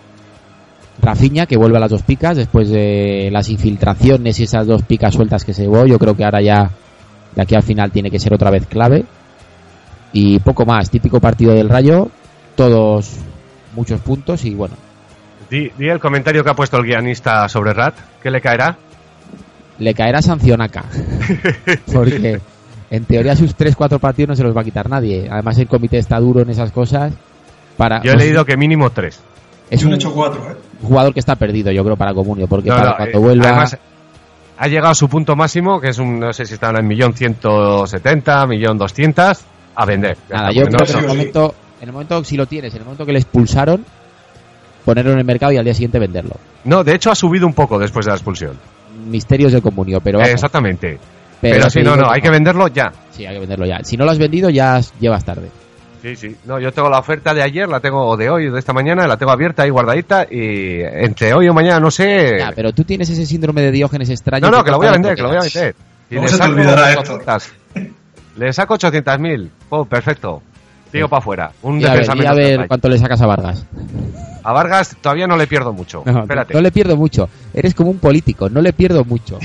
Rafiña, 1.01 1.45
que 1.45 1.57
vuelve 1.57 1.77
a 1.77 1.81
las 1.81 1.91
dos 1.91 2.01
picas 2.01 2.35
después 2.37 2.69
de 2.69 3.29
las 3.31 3.49
infiltraciones 3.49 4.39
y 4.39 4.43
esas 4.43 4.65
dos 4.65 4.81
picas 4.81 5.13
sueltas 5.13 5.45
que 5.45 5.53
se 5.53 5.61
llevó. 5.63 5.85
Yo 5.85 5.99
creo 5.99 6.15
que 6.15 6.23
ahora 6.25 6.41
ya, 6.41 6.71
de 7.35 7.41
aquí 7.41 7.53
al 7.55 7.61
final, 7.63 7.91
tiene 7.91 8.09
que 8.09 8.19
ser 8.19 8.33
otra 8.33 8.49
vez 8.49 8.65
clave. 8.65 9.05
Y 10.13 10.39
poco 10.39 10.65
más, 10.65 10.89
típico 10.89 11.19
partido 11.19 11.53
del 11.53 11.69
Rayo, 11.69 12.07
todos 12.55 13.11
muchos 13.75 13.99
puntos 14.01 14.43
y 14.45 14.55
bueno, 14.55 14.75
Di, 15.49 15.69
di 15.77 15.87
el 15.87 15.99
comentario 15.99 16.43
que 16.43 16.49
ha 16.49 16.55
puesto 16.55 16.77
el 16.77 16.83
guionista 16.85 17.47
sobre 17.47 17.73
Rat. 17.73 17.93
¿Qué 18.23 18.31
le 18.31 18.41
caerá? 18.41 18.75
Le 19.79 19.93
caerá 19.93 20.21
sanción 20.21 20.61
acá. 20.61 20.85
Porque 21.93 22.39
en 22.89 23.05
teoría 23.05 23.35
sus 23.35 23.55
3-4 23.57 23.99
partidos 23.99 24.29
no 24.29 24.35
se 24.35 24.43
los 24.43 24.55
va 24.55 24.61
a 24.61 24.63
quitar 24.63 24.89
nadie. 24.89 25.27
Además 25.29 25.57
el 25.57 25.67
comité 25.67 25.97
está 25.97 26.19
duro 26.19 26.41
en 26.41 26.49
esas 26.49 26.71
cosas. 26.71 27.13
Para, 27.75 28.01
Yo 28.01 28.11
he 28.11 28.13
pues, 28.15 28.25
leído 28.25 28.45
que 28.45 28.57
mínimo 28.57 28.89
tres. 28.89 29.19
es 29.69 29.81
Yo 29.81 29.85
le 29.87 29.89
un 29.89 29.93
he 29.93 29.95
hecho 29.97 30.13
cuatro, 30.13 30.41
¿eh? 30.51 30.55
jugador 30.81 31.13
que 31.13 31.19
está 31.19 31.35
perdido, 31.35 31.71
yo 31.71 31.83
creo, 31.83 31.95
para 31.95 32.13
Comunio. 32.13 32.47
Porque 32.47 32.69
No, 32.69 32.75
para 32.75 32.89
no, 32.91 32.95
cuando 32.97 33.17
eh, 33.17 33.21
vuelva... 33.21 33.47
Además, 33.49 33.77
ha 34.59 34.67
llegado 34.67 34.89
a 34.91 34.95
su 34.95 35.07
punto 35.07 35.35
máximo, 35.35 35.79
que 35.79 35.89
es 35.89 35.99
un, 35.99 36.19
no 36.19 36.33
sé 36.33 36.45
si 36.45 36.55
está 36.55 36.71
en 36.71 36.87
millón 36.87 37.13
ciento 37.13 37.85
setenta, 37.85 38.47
millón 38.47 38.77
doscientas, 38.79 39.45
a 39.75 39.85
vender. 39.85 40.17
Nada, 40.31 40.51
yo 40.51 40.63
creo 40.63 40.79
no- 40.79 40.85
que 40.85 40.91
en 40.93 40.97
el 40.99 41.07
momento, 41.07 41.55
en 41.79 41.87
el 41.89 41.93
momento, 41.93 42.23
si 42.23 42.35
lo 42.35 42.47
tienes, 42.47 42.73
en 42.73 42.79
el 42.79 42.85
momento 42.85 43.05
que 43.05 43.11
le 43.11 43.19
expulsaron, 43.19 43.85
ponerlo 44.83 45.11
en 45.11 45.19
el 45.19 45.25
mercado 45.25 45.51
y 45.51 45.57
al 45.57 45.63
día 45.65 45.75
siguiente 45.75 45.99
venderlo. 45.99 46.37
No, 46.63 46.83
de 46.83 46.95
hecho 46.95 47.11
ha 47.11 47.15
subido 47.15 47.45
un 47.45 47.53
poco 47.53 47.77
después 47.77 48.07
de 48.07 48.11
la 48.11 48.15
expulsión. 48.15 48.57
Misterios 49.07 49.51
del 49.51 49.61
comunio, 49.61 49.99
pero 50.01 50.19
vamos, 50.19 50.33
Exactamente. 50.33 50.97
Pero, 51.39 51.69
sí, 51.69 51.81
no, 51.81 51.95
no, 51.95 52.09
hay 52.11 52.21
que 52.21 52.29
venderlo 52.29 52.67
ya. 52.67 52.91
Sí, 53.11 53.25
hay 53.25 53.35
que 53.35 53.39
venderlo 53.41 53.65
ya. 53.65 53.83
Si 53.83 53.95
no 53.95 54.05
lo 54.05 54.11
has 54.11 54.17
vendido, 54.17 54.49
ya 54.49 54.79
llevas 54.99 55.23
tarde. 55.23 55.49
Sí, 56.01 56.15
sí. 56.15 56.35
No, 56.45 56.59
yo 56.59 56.71
tengo 56.71 56.89
la 56.89 56.99
oferta 56.99 57.33
de 57.33 57.41
ayer, 57.41 57.67
la 57.67 57.79
tengo 57.79 58.05
o 58.05 58.17
de 58.17 58.29
hoy, 58.29 58.47
o 58.47 58.53
de 58.53 58.59
esta 58.59 58.73
mañana, 58.73 59.07
la 59.07 59.17
tengo 59.17 59.31
abierta 59.31 59.63
ahí 59.63 59.69
guardadita 59.69 60.27
y 60.29 60.81
entre 60.81 61.33
hoy 61.33 61.47
o 61.47 61.53
mañana, 61.53 61.79
no 61.79 61.91
sé. 61.91 62.37
Ya, 62.39 62.51
pero 62.55 62.71
tú 62.71 62.83
tienes 62.83 63.09
ese 63.09 63.25
síndrome 63.25 63.61
de 63.61 63.71
Diógenes 63.71 64.09
extraño. 64.09 64.49
no, 64.49 64.57
no, 64.57 64.63
que 64.63 64.71
lo 64.71 64.77
voy 64.77 64.87
a 64.87 64.91
vender, 64.91 65.15
que 65.15 65.21
lo 65.21 65.29
voy 65.29 65.37
a 65.37 65.41
vender. 65.41 65.75
Y 66.09 66.15
¿Cómo 66.15 66.27
le 66.27 66.31
se 66.31 66.37
te 66.37 66.43
saco 66.43 66.53
olvidará, 66.55 66.93
Héctor? 66.93 67.21
800. 67.21 67.51
Le 68.37 68.53
saco 68.53 68.75
800.000. 68.75 69.49
Oh, 69.69 69.85
perfecto. 69.85 70.43
Digo 70.91 71.09
para 71.09 71.19
afuera. 71.19 71.51
Un 71.61 71.81
Y 71.81 71.85
a 71.85 71.93
ver, 71.93 72.07
y 72.15 72.25
a 72.25 72.33
ver 72.33 72.67
cuánto 72.67 72.89
le 72.89 72.97
sacas 72.97 73.21
a 73.21 73.25
Vargas. 73.27 73.65
A 74.43 74.53
Vargas 74.53 74.95
todavía 75.01 75.27
no 75.27 75.35
le 75.37 75.47
pierdo 75.47 75.73
mucho. 75.73 76.03
No, 76.05 76.21
Espérate. 76.21 76.53
no 76.53 76.61
le 76.61 76.71
pierdo 76.71 76.95
mucho. 76.95 77.29
Eres 77.53 77.73
como 77.75 77.91
un 77.91 77.99
político, 77.99 78.49
no 78.49 78.61
le 78.61 78.73
pierdo 78.73 79.03
mucho. 79.03 79.39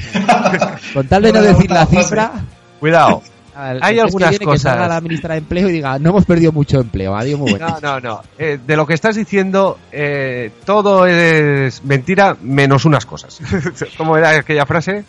Con 0.95 1.09
tal 1.09 1.23
de 1.23 1.33
no 1.33 1.43
decir 1.43 1.71
la 1.71 1.87
cifra, 1.87 2.33
Cuidado. 2.79 3.23
Hay 3.55 3.99
algunas 3.99 4.31
que 4.31 4.39
viene 4.39 4.39
que 4.39 4.45
cosas. 4.47 4.63
salga 4.73 4.89
la 4.89 5.01
ministra 5.01 5.35
de 5.35 5.41
Empleo 5.41 5.69
y 5.69 5.73
diga, 5.73 5.99
no 5.99 6.11
hemos 6.11 6.25
perdido 6.25 6.53
mucho 6.53 6.81
empleo. 6.81 7.15
Adiós, 7.15 7.39
muy 7.39 7.51
bueno. 7.51 7.69
No, 7.69 7.81
no, 7.81 8.01
no. 8.01 8.23
Eh, 8.39 8.59
de 8.67 8.77
lo 8.77 8.87
que 8.87 8.95
estás 8.95 9.15
diciendo, 9.15 9.79
eh, 9.93 10.51
todo 10.65 11.07
es 11.07 11.85
mentira 11.85 12.37
menos 12.41 12.87
unas 12.87 13.05
cosas. 13.05 13.41
¿Cómo 13.99 14.17
era 14.17 14.31
aquella 14.31 14.65
frase? 14.65 15.05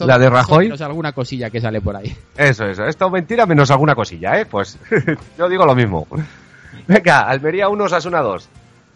¿La 0.00 0.18
de 0.18 0.30
Rajoy? 0.30 0.66
menos 0.66 0.80
alguna 0.80 1.12
cosilla 1.12 1.50
que 1.50 1.60
sale 1.60 1.80
por 1.80 1.96
ahí. 1.96 2.14
Eso, 2.36 2.66
eso. 2.66 2.86
Esto 2.86 3.06
es 3.06 3.12
mentira 3.12 3.46
menos 3.46 3.70
alguna 3.70 3.94
cosilla, 3.94 4.40
¿eh? 4.40 4.46
Pues 4.46 4.78
yo 5.38 5.48
digo 5.48 5.64
lo 5.66 5.74
mismo. 5.74 6.06
Venga, 6.88 7.20
Almería 7.20 7.68
1, 7.68 7.84
Osasuna 7.84 8.20
2. 8.20 8.48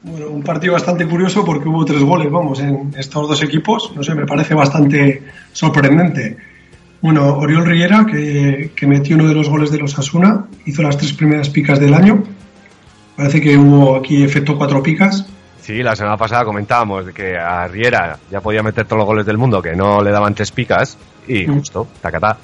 Bueno, 0.03 0.29
un 0.29 0.42
partido 0.42 0.74
bastante 0.74 1.07
curioso 1.07 1.44
porque 1.44 1.68
hubo 1.68 1.85
tres 1.85 2.03
goles, 2.03 2.31
vamos, 2.31 2.61
en 2.61 2.92
estos 2.96 3.29
dos 3.29 3.42
equipos. 3.42 3.92
No 3.96 4.03
sé, 4.03 4.14
me 4.14 4.27
parece 4.27 4.55
bastante 4.55 5.22
sorprendente. 5.53 6.37
Bueno, 7.01 7.37
Oriol 7.37 7.66
Riera, 7.66 8.05
que, 8.07 8.72
que 8.74 8.87
metió 8.87 9.16
uno 9.16 9.27
de 9.29 9.35
los 9.35 9.48
goles 9.48 9.70
de 9.70 9.79
los 9.79 9.98
Asuna, 9.98 10.46
hizo 10.66 10.83
las 10.83 10.96
tres 10.96 11.12
primeras 11.12 11.48
picas 11.48 11.81
del 11.81 11.94
año. 11.94 12.22
Parece 13.16 13.40
que 13.40 13.57
hubo 13.57 13.96
aquí 13.96 14.22
efecto 14.22 14.57
cuatro 14.57 14.83
picas. 14.83 15.27
Sí, 15.68 15.83
la 15.83 15.94
semana 15.94 16.16
pasada 16.16 16.46
comentábamos 16.46 17.04
de 17.04 17.12
que 17.12 17.37
a 17.37 17.68
Riera 17.68 18.18
ya 18.31 18.40
podía 18.40 18.62
meter 18.62 18.87
todos 18.87 19.00
los 19.00 19.07
goles 19.07 19.26
del 19.26 19.37
mundo, 19.37 19.61
que 19.61 19.76
no 19.76 20.00
le 20.02 20.11
daban 20.11 20.35
tres 20.35 20.50
picas, 20.50 20.96
y 21.26 21.46
Mm. 21.46 21.59
justo, 21.59 21.87
tacatá, 22.00 22.38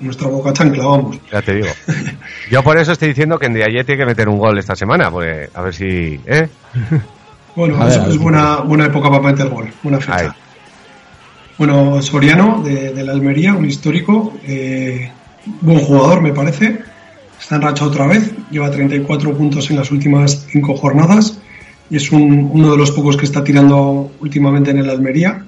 Nuestra 0.00 0.26
boca 0.26 0.52
chancla, 0.52 0.84
vamos. 0.84 1.20
ya 1.30 1.40
te 1.42 1.54
digo. 1.54 1.68
Yo 2.50 2.60
por 2.64 2.76
eso 2.76 2.90
estoy 2.90 3.10
diciendo 3.10 3.38
que 3.38 3.46
en 3.46 3.54
Diaye 3.54 3.84
tiene 3.84 4.00
que 4.00 4.06
meter 4.06 4.28
un 4.28 4.36
gol 4.40 4.58
esta 4.58 4.74
semana, 4.74 5.12
porque 5.12 5.48
a 5.54 5.62
ver 5.62 5.72
si... 5.74 6.20
¿eh? 6.26 6.48
Bueno, 7.54 7.78
ver, 7.78 7.86
es, 7.88 7.96
es 8.08 8.18
buena, 8.18 8.56
buena 8.62 8.86
época 8.86 9.08
para 9.08 9.22
meter 9.22 9.48
gol, 9.48 9.72
buena 9.84 10.00
fecha. 10.00 10.16
Ahí. 10.16 10.28
Bueno, 11.56 12.02
Soriano, 12.02 12.62
de, 12.64 12.92
de 12.92 13.04
la 13.04 13.12
Almería, 13.12 13.52
un 13.54 13.64
histórico, 13.64 14.32
eh, 14.44 15.08
buen 15.60 15.78
jugador, 15.78 16.20
me 16.20 16.32
parece. 16.32 16.80
Está 17.40 17.54
en 17.56 17.62
racha 17.62 17.84
otra 17.84 18.08
vez, 18.08 18.32
lleva 18.50 18.72
34 18.72 19.36
puntos 19.36 19.70
en 19.70 19.76
las 19.76 19.92
últimas 19.92 20.46
cinco 20.50 20.76
jornadas 20.76 21.38
es 21.90 22.10
un- 22.12 22.50
uno 22.52 22.70
de 22.72 22.76
los 22.78 22.90
pocos 22.92 23.16
que 23.16 23.24
está 23.24 23.42
tirando 23.44 24.12
últimamente 24.20 24.70
en 24.70 24.78
el 24.78 24.90
Almería. 24.90 25.44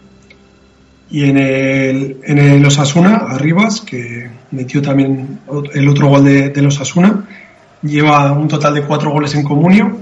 Y 1.11 1.25
en 1.25 1.37
el, 1.39 2.17
en 2.25 2.39
el 2.39 2.65
Osasuna, 2.65 3.17
Arribas, 3.29 3.81
que 3.83 4.31
metió 4.51 4.83
también 4.83 5.41
el 5.75 5.89
otro 5.89 6.09
gol 6.09 6.25
de, 6.25 6.49
de 6.51 6.63
los 6.63 6.75
Osasuna, 6.77 7.25
lleva 7.83 8.33
un 8.33 8.49
total 8.49 8.75
de 8.75 8.83
cuatro 8.83 9.11
goles 9.11 9.35
en 9.35 9.45
comunio 9.45 9.99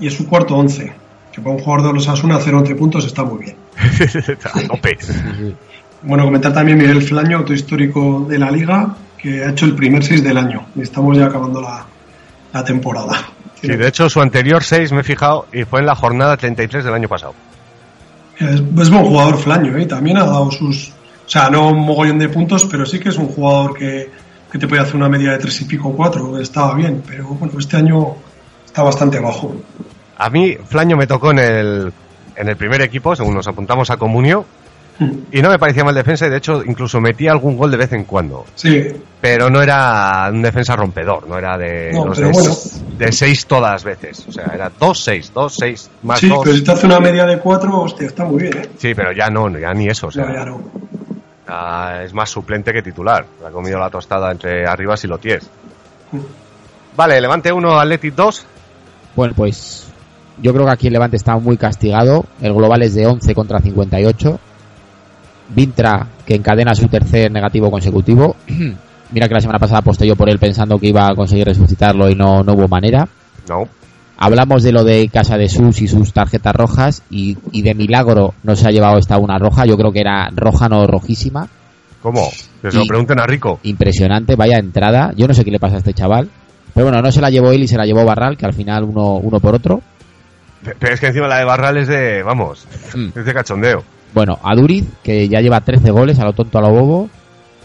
y 0.00 0.06
es 0.06 0.14
su 0.14 0.26
cuarto 0.26 0.56
once. 0.56 0.92
Que 1.32 1.40
para 1.42 1.56
un 1.56 1.60
jugador 1.62 1.88
de 1.88 1.92
los 1.94 2.06
Osasuna 2.08 2.36
hacer 2.36 2.54
11 2.54 2.74
puntos 2.76 3.04
está 3.04 3.24
muy 3.24 3.44
bien. 3.44 3.56
Bueno, 6.02 6.24
comentar 6.24 6.52
también 6.52 6.78
Miguel 6.78 7.02
Flaño, 7.02 7.40
otro 7.40 7.54
histórico 7.54 8.26
de 8.28 8.38
la 8.38 8.50
liga, 8.50 8.94
que 9.18 9.42
ha 9.42 9.50
hecho 9.50 9.64
el 9.66 9.74
primer 9.74 10.04
6 10.04 10.22
del 10.22 10.36
año. 10.38 10.66
Y 10.76 10.82
estamos 10.82 11.16
ya 11.16 11.26
acabando 11.26 11.60
la, 11.60 11.84
la 12.52 12.64
temporada. 12.64 13.12
Sí, 13.66 13.76
de 13.76 13.88
hecho 13.88 14.08
su 14.08 14.20
anterior 14.20 14.62
6 14.62 14.92
me 14.92 15.00
he 15.00 15.04
fijado 15.04 15.46
y 15.52 15.64
fue 15.64 15.80
en 15.80 15.86
la 15.86 15.94
jornada 15.94 16.36
33 16.36 16.84
del 16.84 16.94
año 16.94 17.08
pasado. 17.08 17.34
Es, 18.38 18.60
es 18.60 18.90
buen 18.90 19.04
jugador 19.04 19.38
Flaño, 19.38 19.76
¿eh? 19.76 19.86
también 19.86 20.18
ha 20.18 20.24
dado 20.24 20.50
sus... 20.50 20.90
O 21.26 21.28
sea, 21.28 21.48
no 21.48 21.70
un 21.70 21.80
mogollón 21.80 22.18
de 22.18 22.28
puntos, 22.28 22.66
pero 22.70 22.84
sí 22.84 23.00
que 23.00 23.08
es 23.08 23.16
un 23.16 23.28
jugador 23.28 23.74
que, 23.74 24.10
que 24.52 24.58
te 24.58 24.68
puede 24.68 24.82
hacer 24.82 24.96
una 24.96 25.08
media 25.08 25.32
de 25.32 25.38
tres 25.38 25.58
y 25.62 25.64
pico, 25.64 25.92
cuatro. 25.96 26.38
Estaba 26.38 26.74
bien, 26.74 27.02
pero 27.06 27.28
bueno, 27.28 27.58
este 27.58 27.78
año 27.78 28.14
está 28.66 28.82
bastante 28.82 29.18
bajo. 29.18 29.56
A 30.18 30.28
mí 30.28 30.56
Flaño 30.66 30.96
me 30.96 31.06
tocó 31.06 31.30
en 31.30 31.38
el, 31.38 31.92
en 32.36 32.48
el 32.48 32.56
primer 32.56 32.82
equipo, 32.82 33.16
según 33.16 33.34
nos 33.34 33.48
apuntamos 33.48 33.90
a 33.90 33.96
Comunio, 33.96 34.44
y 35.32 35.42
no 35.42 35.48
me 35.50 35.58
parecía 35.58 35.82
mal 35.84 35.94
defensa 35.94 36.26
y 36.26 36.30
de 36.30 36.36
hecho 36.36 36.62
incluso 36.64 37.00
metía 37.00 37.32
algún 37.32 37.56
gol 37.56 37.70
de 37.70 37.76
vez 37.76 37.92
en 37.92 38.04
cuando. 38.04 38.44
Sí, 38.54 38.86
Pero 39.20 39.50
no 39.50 39.60
era 39.60 40.28
un 40.32 40.40
defensa 40.42 40.76
rompedor, 40.76 41.26
no 41.28 41.36
era 41.36 41.58
de 41.58 41.90
No, 41.92 42.14
de, 42.14 42.30
bueno. 42.30 42.54
de 42.98 43.10
6 43.12 43.46
todas 43.46 43.72
las 43.72 43.84
veces. 43.84 44.24
O 44.28 44.32
sea, 44.32 44.52
era 44.54 44.70
2-6, 44.70 45.32
2-6, 45.32 45.88
más 46.04 46.20
sí 46.20 46.28
2. 46.28 46.40
pero 46.44 46.56
si 46.56 46.62
te 46.64 46.72
hace 46.72 46.86
una 46.86 47.00
media 47.00 47.26
de 47.26 47.38
cuatro, 47.38 47.80
hostia, 47.80 48.06
está 48.06 48.24
muy 48.24 48.42
bien, 48.42 48.56
¿eh? 48.58 48.68
Sí, 48.78 48.94
pero 48.94 49.12
ya 49.12 49.28
no, 49.30 49.48
ya 49.58 49.72
ni 49.74 49.88
eso. 49.88 50.06
O 50.06 50.10
sea, 50.12 50.26
No, 50.26 50.34
ya 50.34 50.44
no. 50.44 50.60
ah, 51.48 52.00
es 52.04 52.14
más 52.14 52.30
suplente 52.30 52.72
que 52.72 52.82
titular. 52.82 53.26
Ha 53.46 53.50
comido 53.50 53.78
la 53.78 53.90
tostada 53.90 54.30
entre 54.30 54.66
Arribas 54.66 55.02
y 55.04 55.08
Loties. 55.08 55.50
Vale, 56.96 57.20
Levante 57.20 57.52
1, 57.52 57.80
Athletic 57.80 58.14
2. 58.14 58.46
Bueno, 59.16 59.34
pues 59.36 59.88
yo 60.40 60.52
creo 60.52 60.66
que 60.66 60.72
aquí 60.72 60.86
el 60.86 60.92
Levante 60.92 61.16
está 61.16 61.36
muy 61.36 61.56
castigado. 61.56 62.24
El 62.40 62.54
global 62.54 62.82
es 62.82 62.94
de 62.94 63.06
11 63.06 63.34
contra 63.34 63.58
58. 63.60 64.38
Vintra, 65.48 66.06
que 66.26 66.34
encadena 66.34 66.74
su 66.74 66.88
tercer 66.88 67.30
negativo 67.30 67.70
consecutivo. 67.70 68.36
Mira 69.10 69.28
que 69.28 69.34
la 69.34 69.40
semana 69.40 69.58
pasada 69.58 69.80
aposté 69.80 70.06
yo 70.06 70.16
por 70.16 70.28
él 70.28 70.38
pensando 70.38 70.78
que 70.78 70.88
iba 70.88 71.06
a 71.06 71.14
conseguir 71.14 71.46
resucitarlo 71.46 72.08
y 72.10 72.14
no, 72.14 72.42
no 72.42 72.54
hubo 72.54 72.66
manera. 72.68 73.06
No. 73.48 73.68
Hablamos 74.16 74.62
de 74.62 74.72
lo 74.72 74.84
de 74.84 75.08
Casa 75.08 75.36
de 75.36 75.48
Sus 75.48 75.80
y 75.82 75.88
sus 75.88 76.12
tarjetas 76.12 76.54
rojas 76.54 77.02
y, 77.10 77.36
y 77.52 77.62
de 77.62 77.74
milagro 77.74 78.34
no 78.42 78.56
se 78.56 78.66
ha 78.66 78.70
llevado 78.70 78.98
esta 78.98 79.18
una 79.18 79.38
roja. 79.38 79.66
Yo 79.66 79.76
creo 79.76 79.92
que 79.92 80.00
era 80.00 80.30
roja, 80.34 80.68
no 80.68 80.86
rojísima. 80.86 81.48
¿Cómo? 82.00 82.30
Que 82.62 82.70
se 82.70 82.78
lo 82.78 82.86
pregunten 82.86 83.18
a 83.20 83.26
Rico. 83.26 83.60
Impresionante, 83.64 84.36
vaya 84.36 84.58
entrada. 84.58 85.12
Yo 85.16 85.26
no 85.26 85.34
sé 85.34 85.44
qué 85.44 85.50
le 85.50 85.58
pasa 85.60 85.76
a 85.76 85.78
este 85.78 85.94
chaval. 85.94 86.28
Pero 86.72 86.86
bueno, 86.86 87.00
no 87.02 87.12
se 87.12 87.20
la 87.20 87.30
llevó 87.30 87.50
él 87.52 87.62
y 87.62 87.68
se 87.68 87.76
la 87.76 87.86
llevó 87.86 88.04
Barral, 88.04 88.36
que 88.36 88.46
al 88.46 88.52
final 88.54 88.84
uno, 88.84 89.14
uno 89.16 89.40
por 89.40 89.54
otro. 89.54 89.80
Pero 90.78 90.94
es 90.94 91.00
que 91.00 91.06
encima 91.08 91.28
la 91.28 91.38
de 91.38 91.44
Barral 91.44 91.76
es 91.76 91.88
de, 91.88 92.22
vamos, 92.22 92.66
Mm. 92.94 93.08
es 93.18 93.24
de 93.24 93.34
cachondeo. 93.34 93.84
Bueno, 94.14 94.38
a 94.42 94.54
Duriz, 94.54 94.86
que 95.02 95.28
ya 95.28 95.40
lleva 95.40 95.60
13 95.60 95.90
goles, 95.90 96.18
a 96.20 96.24
lo 96.24 96.32
tonto 96.32 96.58
a 96.58 96.62
lo 96.62 96.70
bobo, 96.70 97.10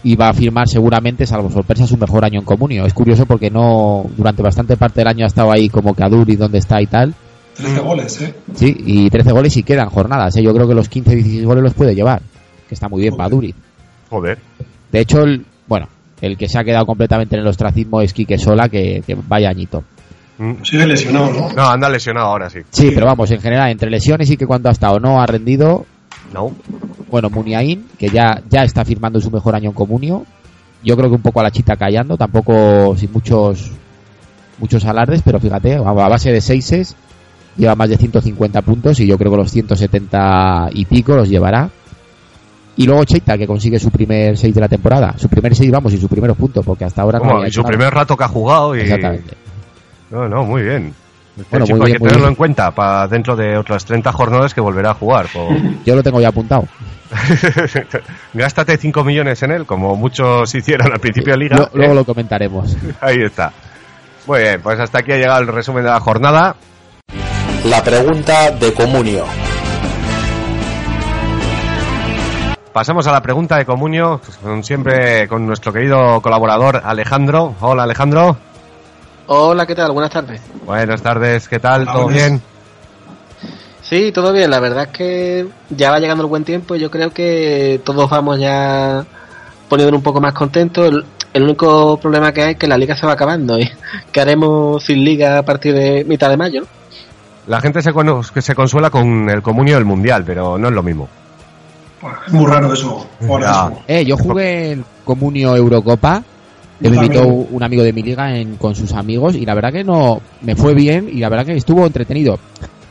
y 0.02 0.16
va 0.16 0.30
a 0.30 0.32
firmar 0.32 0.68
seguramente, 0.68 1.26
salvo 1.26 1.50
sorpresa, 1.50 1.86
su 1.86 1.96
mejor 1.96 2.24
año 2.24 2.40
en 2.40 2.44
comunio. 2.44 2.84
Es 2.86 2.92
curioso 2.92 3.24
porque 3.24 3.50
no, 3.50 4.04
durante 4.16 4.42
bastante 4.42 4.76
parte 4.76 5.00
del 5.00 5.08
año 5.08 5.24
ha 5.24 5.28
estado 5.28 5.52
ahí 5.52 5.68
como 5.68 5.94
que 5.94 6.02
a 6.02 6.08
Duriz, 6.08 6.38
dónde 6.38 6.58
está 6.58 6.82
y 6.82 6.86
tal. 6.86 7.14
13 7.56 7.80
goles, 7.80 8.20
¿eh? 8.22 8.34
Sí, 8.54 8.74
y 8.84 9.10
13 9.10 9.32
goles 9.32 9.56
y 9.56 9.62
quedan 9.62 9.90
jornadas, 9.90 10.36
¿eh? 10.36 10.42
Yo 10.42 10.52
creo 10.52 10.66
que 10.66 10.74
los 10.74 10.88
15, 10.88 11.14
16 11.14 11.44
goles 11.44 11.62
los 11.62 11.74
puede 11.74 11.94
llevar, 11.94 12.22
que 12.68 12.74
está 12.74 12.88
muy 12.88 13.02
bien 13.02 13.16
para 13.16 13.28
Duriz. 13.28 13.54
Joder. 14.08 14.38
De 14.90 15.00
hecho, 15.00 15.20
el, 15.22 15.44
bueno, 15.68 15.86
el 16.20 16.36
que 16.36 16.48
se 16.48 16.58
ha 16.58 16.64
quedado 16.64 16.86
completamente 16.86 17.36
en 17.36 17.42
el 17.42 17.46
ostracismo 17.46 18.00
es 18.00 18.12
Quique 18.12 18.38
Sola, 18.38 18.68
que, 18.68 19.02
que 19.06 19.16
vaya 19.28 19.50
añito. 19.50 19.84
Mm. 20.38 20.64
Sigue 20.64 20.86
lesionado, 20.86 21.32
¿no? 21.32 21.52
No, 21.52 21.68
anda 21.68 21.88
lesionado 21.88 22.28
ahora 22.28 22.48
sí. 22.48 22.60
Sí, 22.70 22.90
pero 22.94 23.06
vamos, 23.06 23.30
en 23.30 23.40
general, 23.40 23.70
entre 23.70 23.90
lesiones 23.90 24.30
y 24.30 24.36
que 24.36 24.46
cuando 24.46 24.70
ha 24.70 24.72
estado 24.72 24.98
no 24.98 25.20
ha 25.20 25.26
rendido, 25.26 25.84
No. 26.32 26.52
bueno, 27.10 27.28
Muniain, 27.28 27.86
que 27.98 28.08
ya, 28.08 28.42
ya 28.48 28.62
está 28.62 28.84
firmando 28.84 29.20
su 29.20 29.30
mejor 29.30 29.54
año 29.54 29.70
en 29.70 29.74
Comunio. 29.74 30.24
Yo 30.82 30.96
creo 30.96 31.10
que 31.10 31.16
un 31.16 31.22
poco 31.22 31.40
a 31.40 31.42
la 31.42 31.50
chita 31.50 31.76
callando, 31.76 32.16
tampoco 32.16 32.96
sin 32.96 33.12
muchos 33.12 33.72
muchos 34.58 34.84
alardes, 34.84 35.22
pero 35.22 35.40
fíjate, 35.40 35.74
a 35.76 35.80
base 35.80 36.30
de 36.30 36.40
seises 36.40 36.94
lleva 37.56 37.74
más 37.74 37.88
de 37.88 37.96
150 37.96 38.62
puntos 38.62 39.00
y 39.00 39.06
yo 39.06 39.18
creo 39.18 39.32
que 39.32 39.38
los 39.38 39.50
170 39.50 40.68
y 40.72 40.84
pico 40.84 41.16
los 41.16 41.28
llevará. 41.28 41.70
Y 42.76 42.86
luego 42.86 43.04
Cheita, 43.04 43.36
que 43.36 43.46
consigue 43.46 43.78
su 43.78 43.90
primer 43.90 44.38
6 44.38 44.54
de 44.54 44.60
la 44.60 44.68
temporada. 44.68 45.14
Su 45.18 45.28
primer 45.28 45.54
6, 45.54 45.70
vamos, 45.70 45.92
y 45.92 45.98
su 45.98 46.08
primeros 46.08 46.36
puntos, 46.36 46.64
porque 46.64 46.84
hasta 46.84 47.02
ahora 47.02 47.18
no 47.18 47.46
Y 47.46 47.50
su 47.50 47.62
primer 47.62 47.92
rato 47.92 48.16
que 48.16 48.24
ha 48.24 48.28
jugado 48.28 48.76
y... 48.76 48.80
Exactamente. 48.80 49.34
No, 50.10 50.28
no, 50.28 50.44
muy 50.44 50.62
bien. 50.62 50.94
Bueno, 51.50 51.66
chico 51.66 51.78
muy 51.78 51.86
hay 51.86 51.92
que 51.94 51.98
tenerlo 51.98 52.18
bien. 52.20 52.28
en 52.30 52.34
cuenta 52.34 52.70
para 52.72 53.06
dentro 53.08 53.36
de 53.36 53.56
otras 53.56 53.84
30 53.84 54.12
jornadas 54.12 54.52
que 54.54 54.60
volverá 54.60 54.90
a 54.90 54.94
jugar. 54.94 55.26
por- 55.32 55.48
Yo 55.84 55.94
lo 55.96 56.02
tengo 56.02 56.20
ya 56.20 56.28
apuntado. 56.28 56.64
Gástate 58.34 58.76
5 58.76 59.02
millones 59.04 59.42
en 59.42 59.50
él, 59.52 59.66
como 59.66 59.96
muchos 59.96 60.54
hicieron 60.54 60.92
al 60.92 61.00
principio 61.00 61.32
de 61.34 61.38
liga. 61.38 61.56
Lo- 61.56 61.70
luego 61.74 61.92
Eh, 61.92 61.96
lo 61.96 62.04
comentaremos. 62.04 62.76
Ahí 63.00 63.22
está. 63.22 63.52
Muy 64.26 64.40
bien, 64.40 64.60
pues 64.62 64.78
hasta 64.78 64.98
aquí 65.00 65.12
ha 65.12 65.16
llegado 65.16 65.40
el 65.40 65.48
resumen 65.48 65.82
de 65.84 65.90
la 65.90 66.00
jornada. 66.00 66.54
La 67.64 67.82
pregunta 67.82 68.50
de 68.52 68.72
Comunio. 68.72 69.24
Pasamos 72.72 73.04
a 73.08 73.12
la 73.12 73.20
pregunta 73.20 73.56
de 73.56 73.64
Comunio, 73.64 74.20
pues, 74.24 74.64
siempre 74.66 75.26
con 75.26 75.44
nuestro 75.44 75.72
querido 75.72 76.20
colaborador 76.20 76.80
Alejandro. 76.84 77.54
Hola 77.60 77.82
Alejandro. 77.82 78.36
Hola, 79.32 79.64
¿qué 79.64 79.76
tal? 79.76 79.92
Buenas 79.92 80.10
tardes. 80.10 80.40
Buenas 80.66 81.02
tardes, 81.02 81.48
¿qué 81.48 81.60
tal? 81.60 81.84
¿Todo 81.86 82.08
bien? 82.08 82.42
Sí, 83.80 84.10
todo 84.10 84.32
bien. 84.32 84.50
La 84.50 84.58
verdad 84.58 84.84
es 84.84 84.88
que 84.88 85.46
ya 85.68 85.92
va 85.92 86.00
llegando 86.00 86.24
el 86.24 86.28
buen 86.28 86.42
tiempo 86.44 86.74
y 86.74 86.80
yo 86.80 86.90
creo 86.90 87.12
que 87.12 87.80
todos 87.84 88.10
vamos 88.10 88.40
ya 88.40 89.04
poniendo 89.68 89.96
un 89.96 90.02
poco 90.02 90.20
más 90.20 90.34
contentos. 90.34 90.88
El, 90.88 91.04
el 91.32 91.42
único 91.44 91.96
problema 91.98 92.32
que 92.32 92.42
hay 92.42 92.50
es 92.54 92.56
que 92.58 92.66
la 92.66 92.76
liga 92.76 92.96
se 92.96 93.06
va 93.06 93.12
acabando 93.12 93.56
y 93.56 93.70
que 94.10 94.20
haremos 94.20 94.82
sin 94.82 95.04
liga 95.04 95.38
a 95.38 95.44
partir 95.44 95.74
de 95.76 96.04
mitad 96.04 96.28
de 96.28 96.36
mayo. 96.36 96.62
¿no? 96.62 96.66
La 97.46 97.60
gente 97.60 97.82
se, 97.82 97.92
que 98.34 98.42
se 98.42 98.54
consuela 98.56 98.90
con 98.90 99.30
el 99.30 99.42
Comunio 99.42 99.76
del 99.76 99.84
Mundial, 99.84 100.24
pero 100.26 100.58
no 100.58 100.66
es 100.66 100.74
lo 100.74 100.82
mismo. 100.82 101.08
Es 102.26 102.32
muy 102.32 102.50
raro 102.50 102.72
eso. 102.72 103.06
Por 103.28 103.40
Ya. 103.42 103.48
eso. 103.50 103.82
Eh, 103.86 104.04
yo 104.04 104.16
jugué 104.16 104.72
en 104.72 104.84
Comunio 105.04 105.54
Eurocopa. 105.54 106.20
Que 106.80 106.84
Yo 106.86 106.90
me 106.90 106.96
invitó 107.06 107.26
un 107.28 107.62
amigo 107.62 107.82
de 107.82 107.92
mi 107.92 108.02
liga 108.02 108.36
en- 108.36 108.56
con 108.56 108.74
sus 108.74 108.92
amigos 108.94 109.34
y 109.36 109.44
la 109.44 109.54
verdad 109.54 109.72
que 109.72 109.84
no 109.84 110.20
me 110.42 110.56
fue 110.56 110.74
bien 110.74 111.08
y 111.12 111.18
la 111.18 111.28
verdad 111.28 111.46
que 111.46 111.56
estuvo 111.56 111.84
entretenido. 111.86 112.38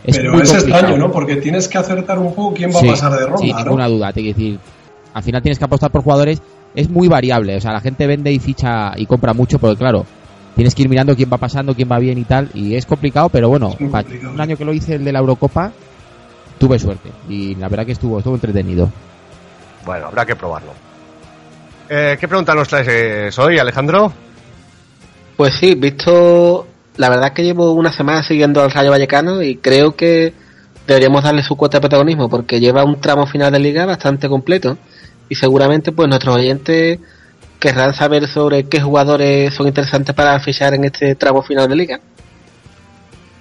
Es 0.04 0.18
Pero 0.18 0.34
muy 0.34 0.42
es 0.44 0.50
complicado. 0.52 0.80
extraño, 0.84 0.98
¿no? 1.08 1.12
Porque 1.12 1.36
tienes 1.38 1.68
que 1.68 1.78
acertar 1.78 2.18
un 2.20 2.34
poco 2.34 2.54
quién 2.54 2.70
va 2.70 2.80
Sí, 2.80 2.88
a 2.88 2.92
pasar 2.92 3.12
de 3.14 3.26
ronda, 3.26 3.38
sin 3.40 3.52
¿no? 3.52 3.64
ninguna 3.64 3.88
duda. 3.88 4.14
Te 4.14 4.22
quiero 4.22 4.38
decir, 4.38 4.60
al 5.14 5.24
final 5.24 5.42
tienes 5.42 5.60
que 5.60 5.66
apostar 5.66 5.92
por 5.92 6.04
jugadores. 6.04 6.42
Es 6.76 6.90
muy 6.90 7.08
variable. 7.08 7.58
O 7.58 7.62
sea, 7.62 7.74
la 7.74 7.82
gente 7.82 8.06
vende 8.08 8.32
y 8.32 8.40
ficha 8.40 8.94
y 8.96 9.06
compra 9.08 9.34
mucho 9.34 9.58
porque, 9.60 9.76
claro, 9.76 10.06
tienes 10.56 10.74
que 10.76 10.84
ir 10.84 10.90
mirando 10.90 11.16
quién 11.16 11.30
va 11.32 11.38
pasando, 11.38 11.74
quién 11.76 11.90
va 11.92 11.98
bien 12.00 12.18
y 12.18 12.24
tal. 12.26 12.50
Y 12.54 12.76
es 12.76 12.86
complicado, 12.86 13.30
pero 13.30 13.50
bueno, 13.50 13.70
complicado, 13.70 14.06
un 14.30 14.36
sí. 14.36 14.42
año 14.42 14.56
que 14.56 14.66
lo 14.66 14.74
hice 14.74 14.96
el 14.96 15.04
de 15.04 15.12
la 15.12 15.20
Eurocopa, 15.20 15.72
tuve 16.60 16.78
suerte. 16.80 17.10
Y 17.28 17.56
la 17.56 17.68
verdad 17.70 17.86
que 17.86 17.94
estuvo, 17.94 18.20
estuvo 18.20 18.36
entretenido. 18.36 18.90
Bueno, 19.86 20.08
habrá 20.08 20.26
que 20.26 20.36
probarlo. 20.36 20.72
Eh, 21.90 22.18
¿Qué 22.20 22.28
pregunta 22.28 22.54
nos 22.54 22.68
traes 22.68 22.88
eh, 22.88 23.42
hoy, 23.42 23.58
Alejandro? 23.58 24.14
Pues 25.36 25.56
sí, 25.56 25.74
visto. 25.74 26.68
La 26.98 27.10
verdad 27.10 27.28
es 27.28 27.34
que 27.34 27.44
llevo 27.44 27.72
una 27.72 27.92
semana 27.92 28.22
siguiendo 28.22 28.62
al 28.62 28.72
Rayo 28.72 28.92
Vallecano 28.92 29.42
y 29.42 29.56
creo 29.56 29.96
que 29.96 30.34
deberíamos 30.86 31.24
darle 31.24 31.42
su 31.42 31.56
cuota 31.56 31.78
de 31.78 31.82
protagonismo 31.82 32.30
porque 32.30 32.60
lleva 32.60 32.84
un 32.84 33.00
tramo 33.00 33.26
final 33.26 33.52
de 33.52 33.60
liga 33.60 33.86
bastante 33.86 34.28
completo 34.28 34.78
y 35.30 35.36
seguramente 35.36 35.92
pues 35.94 36.10
nuestros 36.10 36.36
oyentes 36.36 37.00
querrán 37.58 37.94
saber 37.94 38.28
sobre 38.28 38.66
qué 38.66 38.82
jugadores 38.82 39.54
son 39.54 39.68
interesantes 39.68 40.14
para 40.14 40.40
fichar 40.40 40.74
en 40.74 40.84
este 40.84 41.16
tramo 41.16 41.42
final 41.42 41.70
de 41.70 41.76
liga. 41.76 42.00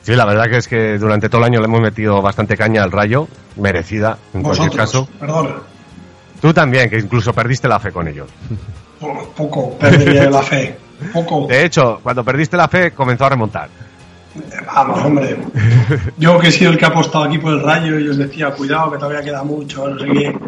Sí, 0.03 0.15
la 0.15 0.25
verdad 0.25 0.49
que 0.49 0.59
es 0.59 0.69
que 0.69 0.99
durante 0.99 1.29
todo 1.29 1.41
el 1.41 1.47
año 1.47 1.59
le 1.59 1.67
hemos 1.67 1.81
metido 1.81 2.23
bastante 2.23 2.57
caña 2.57 2.85
al 2.85 2.93
Rayo, 2.93 3.27
merecida 3.57 4.19
en 4.33 4.43
cualquier 4.43 4.71
caso. 4.71 5.09
perdona. 5.19 5.57
Tú 6.41 6.53
también, 6.53 6.89
que 6.89 6.99
incluso 6.99 7.33
perdiste 7.33 7.69
la 7.69 7.81
fe 7.81 7.91
con 7.93 8.07
ellos. 8.09 8.29
Poco, 9.37 9.77
perdería 9.79 10.31
la 10.31 10.43
fe. 10.43 10.77
Poco. 11.13 11.47
De 11.49 11.65
hecho, 11.65 12.01
cuando 12.03 12.25
perdiste 12.25 12.57
la 12.57 12.69
fe 12.69 12.93
comenzó 12.93 13.27
a 13.27 13.29
remontar. 13.31 13.69
Vamos, 14.67 15.05
hombre. 15.05 15.37
Yo 16.17 16.39
que 16.39 16.49
he 16.49 16.53
sido 16.53 16.71
el 16.71 16.79
que 16.79 16.85
ha 16.85 16.89
apostado 16.89 17.25
aquí 17.25 17.39
por 17.39 17.53
el 17.53 17.63
rayo 17.63 17.99
y 17.99 18.09
os 18.09 18.17
decía, 18.19 18.51
cuidado, 18.51 18.93
que 18.93 18.99
todavía 18.99 19.23
queda 19.23 19.43
mucho, 19.43 19.89
no 19.89 19.99
sé 19.99 20.07
qué. 20.07 20.39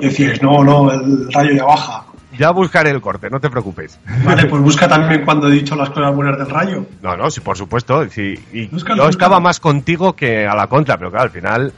Y 0.00 0.06
decíais, 0.06 0.42
no, 0.42 0.62
no, 0.62 0.90
el 0.92 1.32
rayo 1.32 1.52
ya 1.56 1.64
baja. 1.64 2.04
Ya 2.38 2.50
buscaré 2.52 2.90
el 2.90 3.00
corte, 3.00 3.28
no 3.28 3.40
te 3.40 3.50
preocupes. 3.50 3.98
Vale, 4.24 4.46
pues 4.46 4.62
busca 4.62 4.86
también 4.88 5.24
cuando 5.24 5.48
he 5.48 5.52
dicho 5.52 5.74
las 5.74 5.90
cosas 5.90 6.14
buenas 6.14 6.38
del 6.38 6.48
rayo. 6.48 6.86
No, 7.02 7.16
no, 7.16 7.30
sí, 7.30 7.40
por 7.40 7.56
supuesto. 7.56 8.08
Sí, 8.08 8.34
y 8.52 8.66
Búscalo, 8.66 8.96
yo 8.98 9.02
búscalo. 9.06 9.10
estaba 9.10 9.40
más 9.40 9.58
contigo 9.58 10.14
que 10.14 10.46
a 10.46 10.54
la 10.54 10.68
contra, 10.68 10.96
pero 10.96 11.10
claro, 11.10 11.24
al 11.24 11.30
final 11.30 11.72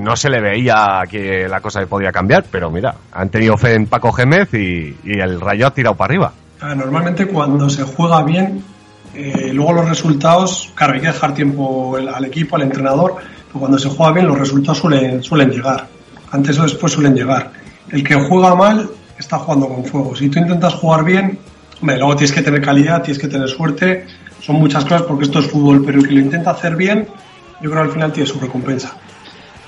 no 0.00 0.16
se 0.16 0.30
le 0.30 0.40
veía 0.40 1.02
que 1.08 1.48
la 1.48 1.60
cosa 1.60 1.84
podía 1.86 2.12
cambiar, 2.12 2.44
pero 2.50 2.70
mira, 2.70 2.94
han 3.12 3.28
tenido 3.28 3.56
fe 3.56 3.74
en 3.74 3.86
Paco 3.86 4.12
Gémez 4.12 4.52
y, 4.54 4.94
el 5.04 5.40
Rayo 5.40 5.66
ha 5.66 5.74
tirado 5.74 5.96
para 5.96 6.10
arriba. 6.10 6.32
Ah, 6.60 6.74
Normalmente 6.74 7.26
cuando 7.26 7.68
se 7.68 7.82
juega 7.82 8.22
bien, 8.22 8.62
eh, 9.14 9.50
luego 9.52 9.72
los 9.72 9.88
resultados, 9.88 10.72
claro, 10.74 10.94
hay 10.94 11.00
que 11.00 11.08
dejar 11.08 11.34
tiempo 11.34 11.96
al 11.96 12.24
equipo, 12.24 12.56
al 12.56 12.62
entrenador, 12.62 13.16
pero 13.48 13.60
cuando 13.60 13.78
se 13.78 13.88
juega 13.88 14.12
bien 14.12 14.26
los 14.26 14.38
resultados 14.38 14.78
suelen, 14.78 15.22
suelen 15.22 15.50
llegar. 15.50 15.86
Antes 16.30 16.58
o 16.58 16.62
después 16.62 16.92
suelen 16.92 17.14
llegar. 17.14 17.52
El 17.90 18.02
que 18.02 18.14
juega 18.14 18.54
mal 18.54 18.88
está 19.18 19.38
jugando 19.38 19.68
con 19.68 19.84
fuego. 19.84 20.16
Si 20.16 20.28
tú 20.28 20.38
intentas 20.38 20.74
jugar 20.74 21.04
bien, 21.04 21.38
hombre, 21.80 21.98
luego 21.98 22.16
tienes 22.16 22.32
que 22.32 22.42
tener 22.42 22.62
calidad, 22.62 23.02
tienes 23.02 23.20
que 23.20 23.28
tener 23.28 23.48
suerte, 23.48 24.06
son 24.40 24.56
muchas 24.56 24.84
cosas 24.84 25.02
porque 25.02 25.24
esto 25.24 25.40
es 25.40 25.46
fútbol, 25.46 25.84
pero 25.84 25.98
el 25.98 26.08
que 26.08 26.14
lo 26.14 26.20
intenta 26.20 26.52
hacer 26.52 26.76
bien, 26.76 27.06
yo 27.60 27.70
creo 27.70 27.82
que 27.82 27.88
al 27.88 27.92
final 27.92 28.12
tiene 28.12 28.28
su 28.28 28.40
recompensa. 28.40 28.96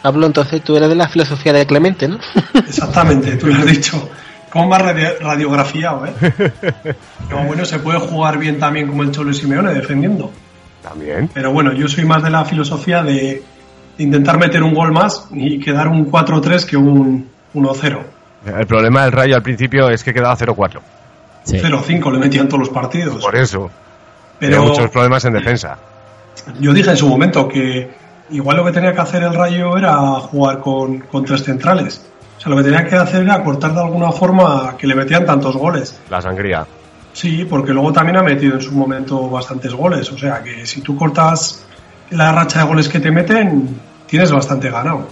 Pablo, 0.04 0.26
entonces 0.26 0.60
tú 0.60 0.76
eres 0.76 0.90
de 0.90 0.96
la 0.96 1.08
filosofía 1.08 1.54
de 1.54 1.64
Clemente, 1.64 2.06
¿no? 2.06 2.18
Exactamente, 2.54 3.36
tú 3.36 3.46
lo 3.46 3.54
has 3.54 3.64
dicho. 3.64 4.10
Como 4.50 4.68
más 4.68 4.82
radio- 4.82 5.14
radiografiado, 5.18 6.04
¿eh? 6.04 6.12
Pero 7.26 7.42
bueno, 7.46 7.64
se 7.64 7.78
puede 7.78 7.98
jugar 8.00 8.36
bien 8.36 8.58
también 8.58 8.86
como 8.86 9.02
el 9.02 9.12
Cholo 9.12 9.32
Simeone 9.32 9.72
defendiendo. 9.72 10.30
También. 10.82 11.30
Pero 11.32 11.52
bueno, 11.52 11.72
yo 11.72 11.88
soy 11.88 12.04
más 12.04 12.22
de 12.22 12.28
la 12.28 12.44
filosofía 12.44 13.02
de, 13.02 13.42
intentar 13.96 14.38
meter 14.38 14.62
un 14.62 14.74
gol 14.74 14.92
más 14.92 15.26
y 15.32 15.58
quedar 15.58 15.88
un 15.88 16.12
4-3 16.12 16.66
que 16.66 16.76
un 16.76 17.26
1-0. 17.54 18.02
El 18.58 18.66
problema 18.66 19.04
del 19.04 19.12
Rayo 19.12 19.36
al 19.36 19.42
principio 19.42 19.88
es 19.88 20.04
que 20.04 20.12
quedaba 20.12 20.36
0-4. 20.36 20.80
Sí. 21.44 21.56
0-5 21.56 22.12
le 22.12 22.18
metían 22.18 22.46
todos 22.46 22.60
los 22.60 22.68
partidos. 22.68 23.22
Por 23.24 23.36
eso. 23.36 23.70
Pero 24.38 24.58
Pero 24.58 24.64
muchos 24.64 24.90
problemas 24.90 25.24
en 25.24 25.32
defensa. 25.32 25.78
yo 26.60 26.74
dije 26.74 26.90
en 26.90 26.96
su 26.98 27.08
momento 27.08 27.48
que 27.48 28.03
igual 28.30 28.56
lo 28.56 28.64
que 28.64 28.72
tenía 28.72 28.92
que 28.92 29.00
hacer 29.00 29.22
el 29.22 29.34
Rayo 29.34 29.76
era 29.76 29.96
jugar 30.20 30.60
con, 30.60 31.00
con 31.00 31.24
tres 31.24 31.42
centrales. 31.42 32.00
O 32.38 32.40
sea, 32.40 32.50
lo 32.50 32.56
que 32.56 32.64
tenía 32.64 32.84
que 32.84 32.96
hacer 32.96 33.22
era 33.22 33.42
cortar 33.42 33.74
de 33.74 33.80
alguna 33.80 34.12
forma 34.12 34.76
que 34.76 34.86
le 34.86 34.94
metían 34.94 35.24
tantos 35.24 35.56
goles. 35.56 35.98
La 36.10 36.20
sangría. 36.20 36.66
Sí, 37.12 37.46
porque 37.48 37.72
luego 37.72 37.92
también 37.92 38.16
ha 38.16 38.22
metido 38.22 38.54
en 38.54 38.60
su 38.60 38.72
momento 38.72 39.28
bastantes 39.28 39.72
goles. 39.72 40.10
O 40.10 40.18
sea 40.18 40.42
que 40.42 40.66
si 40.66 40.80
tú 40.80 40.96
cortas 40.96 41.64
la 42.10 42.32
racha 42.32 42.60
de 42.60 42.64
goles 42.66 42.88
que 42.88 43.00
te 43.00 43.10
meten, 43.10 43.80
tienes 44.06 44.32
bastante 44.32 44.70
ganado. 44.70 45.06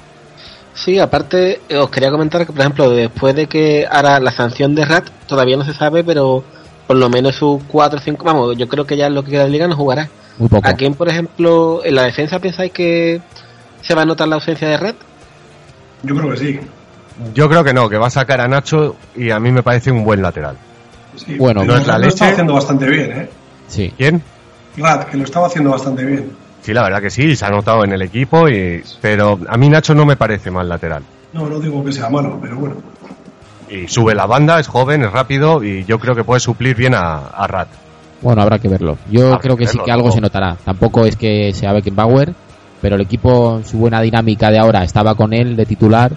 Sí, 0.75 0.99
aparte 0.99 1.61
os 1.79 1.91
quería 1.91 2.11
comentar 2.11 2.47
que, 2.47 2.53
por 2.53 2.61
ejemplo, 2.61 2.91
después 2.91 3.35
de 3.35 3.47
que 3.47 3.87
hará 3.89 4.19
la 4.21 4.33
sanción 4.33 4.75
de 4.75 4.85
Rat, 4.85 5.09
todavía 5.27 5.57
no 5.57 5.65
se 5.65 5.75
sabe, 5.75 6.03
pero 6.03 6.43
por 6.87 6.97
lo 6.97 7.09
menos 7.09 7.37
sus 7.37 7.63
4 7.69 7.99
o 7.99 8.03
5, 8.03 8.25
vamos, 8.25 8.57
yo 8.57 8.69
creo 8.69 8.87
que 8.87 8.97
ya 8.97 9.09
lo 9.09 9.23
que 9.23 9.33
queda 9.33 9.45
de 9.45 9.51
liga 9.51 9.69
no 9.69 9.77
jugará. 9.77 10.09
Muy 10.39 10.49
poco. 10.49 10.69
¿A 10.69 10.73
quién, 10.75 10.95
por 10.95 11.09
ejemplo, 11.09 11.83
en 11.85 11.95
la 11.95 12.03
defensa 12.05 12.39
pensáis 12.39 12.73
que 12.73 13.21
se 13.83 13.95
va 13.95 14.03
a 14.03 14.05
notar 14.05 14.29
la 14.29 14.37
ausencia 14.37 14.69
de 14.69 14.77
Rat? 14.77 14.97
Yo 16.03 16.17
creo 16.17 16.31
que 16.31 16.37
sí. 16.37 16.61
Yo 17.35 17.49
creo 17.49 17.63
que 17.63 17.73
no, 17.75 17.89
que 17.89 17.99
va 17.99 18.07
a 18.07 18.11
sacar 18.11 18.41
a 18.41 18.49
Nacho 18.49 18.97
y 19.15 19.31
a 19.31 19.39
mí 19.39 19.53
me 19.53 19.63
parece 19.63 19.91
un 19.93 20.05
buen 20.05 20.23
lateral. 20.23 20.57
Sí, 21.15 21.37
Bueno, 21.37 21.63
no 21.65 21.77
es 21.77 21.87
la 21.87 21.99
lo 21.99 22.07
estaba 22.09 22.31
leche. 22.31 22.33
haciendo 22.33 22.55
bastante 22.55 22.87
bien, 22.89 23.13
¿eh? 23.13 23.29
Sí. 23.69 23.93
¿Quién? 23.97 24.23
Rat, 24.79 25.11
que 25.11 25.19
lo 25.19 25.25
estaba 25.25 25.47
haciendo 25.47 25.71
bastante 25.71 26.05
bien. 26.05 26.31
Sí, 26.63 26.73
la 26.73 26.83
verdad 26.85 27.03
que 27.03 27.11
sí, 27.11 27.37
se 27.37 27.45
ha 27.45 27.51
notado 27.51 27.85
en 27.85 27.93
el 27.93 28.01
equipo, 28.03 28.49
y, 28.49 28.83
pero 29.01 29.39
a 29.49 29.57
mí 29.59 29.69
Nacho 29.69 29.95
no 29.95 30.07
me 30.07 30.17
parece 30.17 30.51
mal 30.51 30.69
lateral. 30.69 31.03
No, 31.35 31.47
no 31.49 31.59
digo 31.61 31.85
que 31.85 31.93
sea 31.93 32.09
malo, 32.09 32.39
pero 32.41 32.57
bueno. 32.57 32.77
Y 33.69 33.89
sube 33.89 34.15
la 34.15 34.27
banda, 34.27 34.59
es 34.61 34.69
joven, 34.69 35.03
es 35.03 35.13
rápido 35.13 35.63
y 35.63 35.85
yo 35.85 35.99
creo 35.99 36.15
que 36.15 36.25
puede 36.25 36.41
suplir 36.41 36.77
bien 36.77 36.95
a, 36.95 37.27
a 37.29 37.47
Rat. 37.47 37.69
Bueno, 38.23 38.41
habrá 38.43 38.59
que 38.59 38.69
verlo. 38.69 38.97
Yo 39.11 39.27
Habrá 39.29 39.39
creo 39.41 39.57
que 39.57 39.65
que 39.65 39.71
sí 39.73 39.79
que 39.85 39.91
algo 39.91 40.07
¿no? 40.09 40.13
se 40.13 40.21
notará. 40.21 40.57
Tampoco 40.65 41.05
es 41.05 41.17
que 41.17 41.53
sea 41.53 41.73
Beckenbauer, 41.73 42.33
pero 42.81 42.95
el 42.97 43.03
equipo 43.03 43.57
en 43.59 43.65
su 43.67 43.79
buena 43.79 44.01
dinámica 44.01 44.51
de 44.51 44.59
ahora 44.59 44.85
estaba 44.85 45.15
con 45.15 45.33
él 45.33 45.57
de 45.57 45.67
titular 45.67 46.13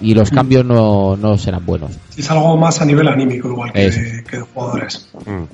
y 0.00 0.14
Mm. 0.14 0.18
los 0.18 0.30
cambios 0.30 0.64
no, 0.64 1.16
no 1.16 1.36
serán 1.38 1.64
buenos. 1.66 1.90
Es 2.16 2.30
algo 2.30 2.56
más 2.56 2.80
a 2.80 2.84
nivel 2.84 3.08
anímico, 3.08 3.48
igual 3.48 3.72
que, 3.72 3.86
Eso. 3.86 4.00
que 4.28 4.36
de 4.38 4.42
jugadores. 4.42 5.08
Mm. 5.26 5.44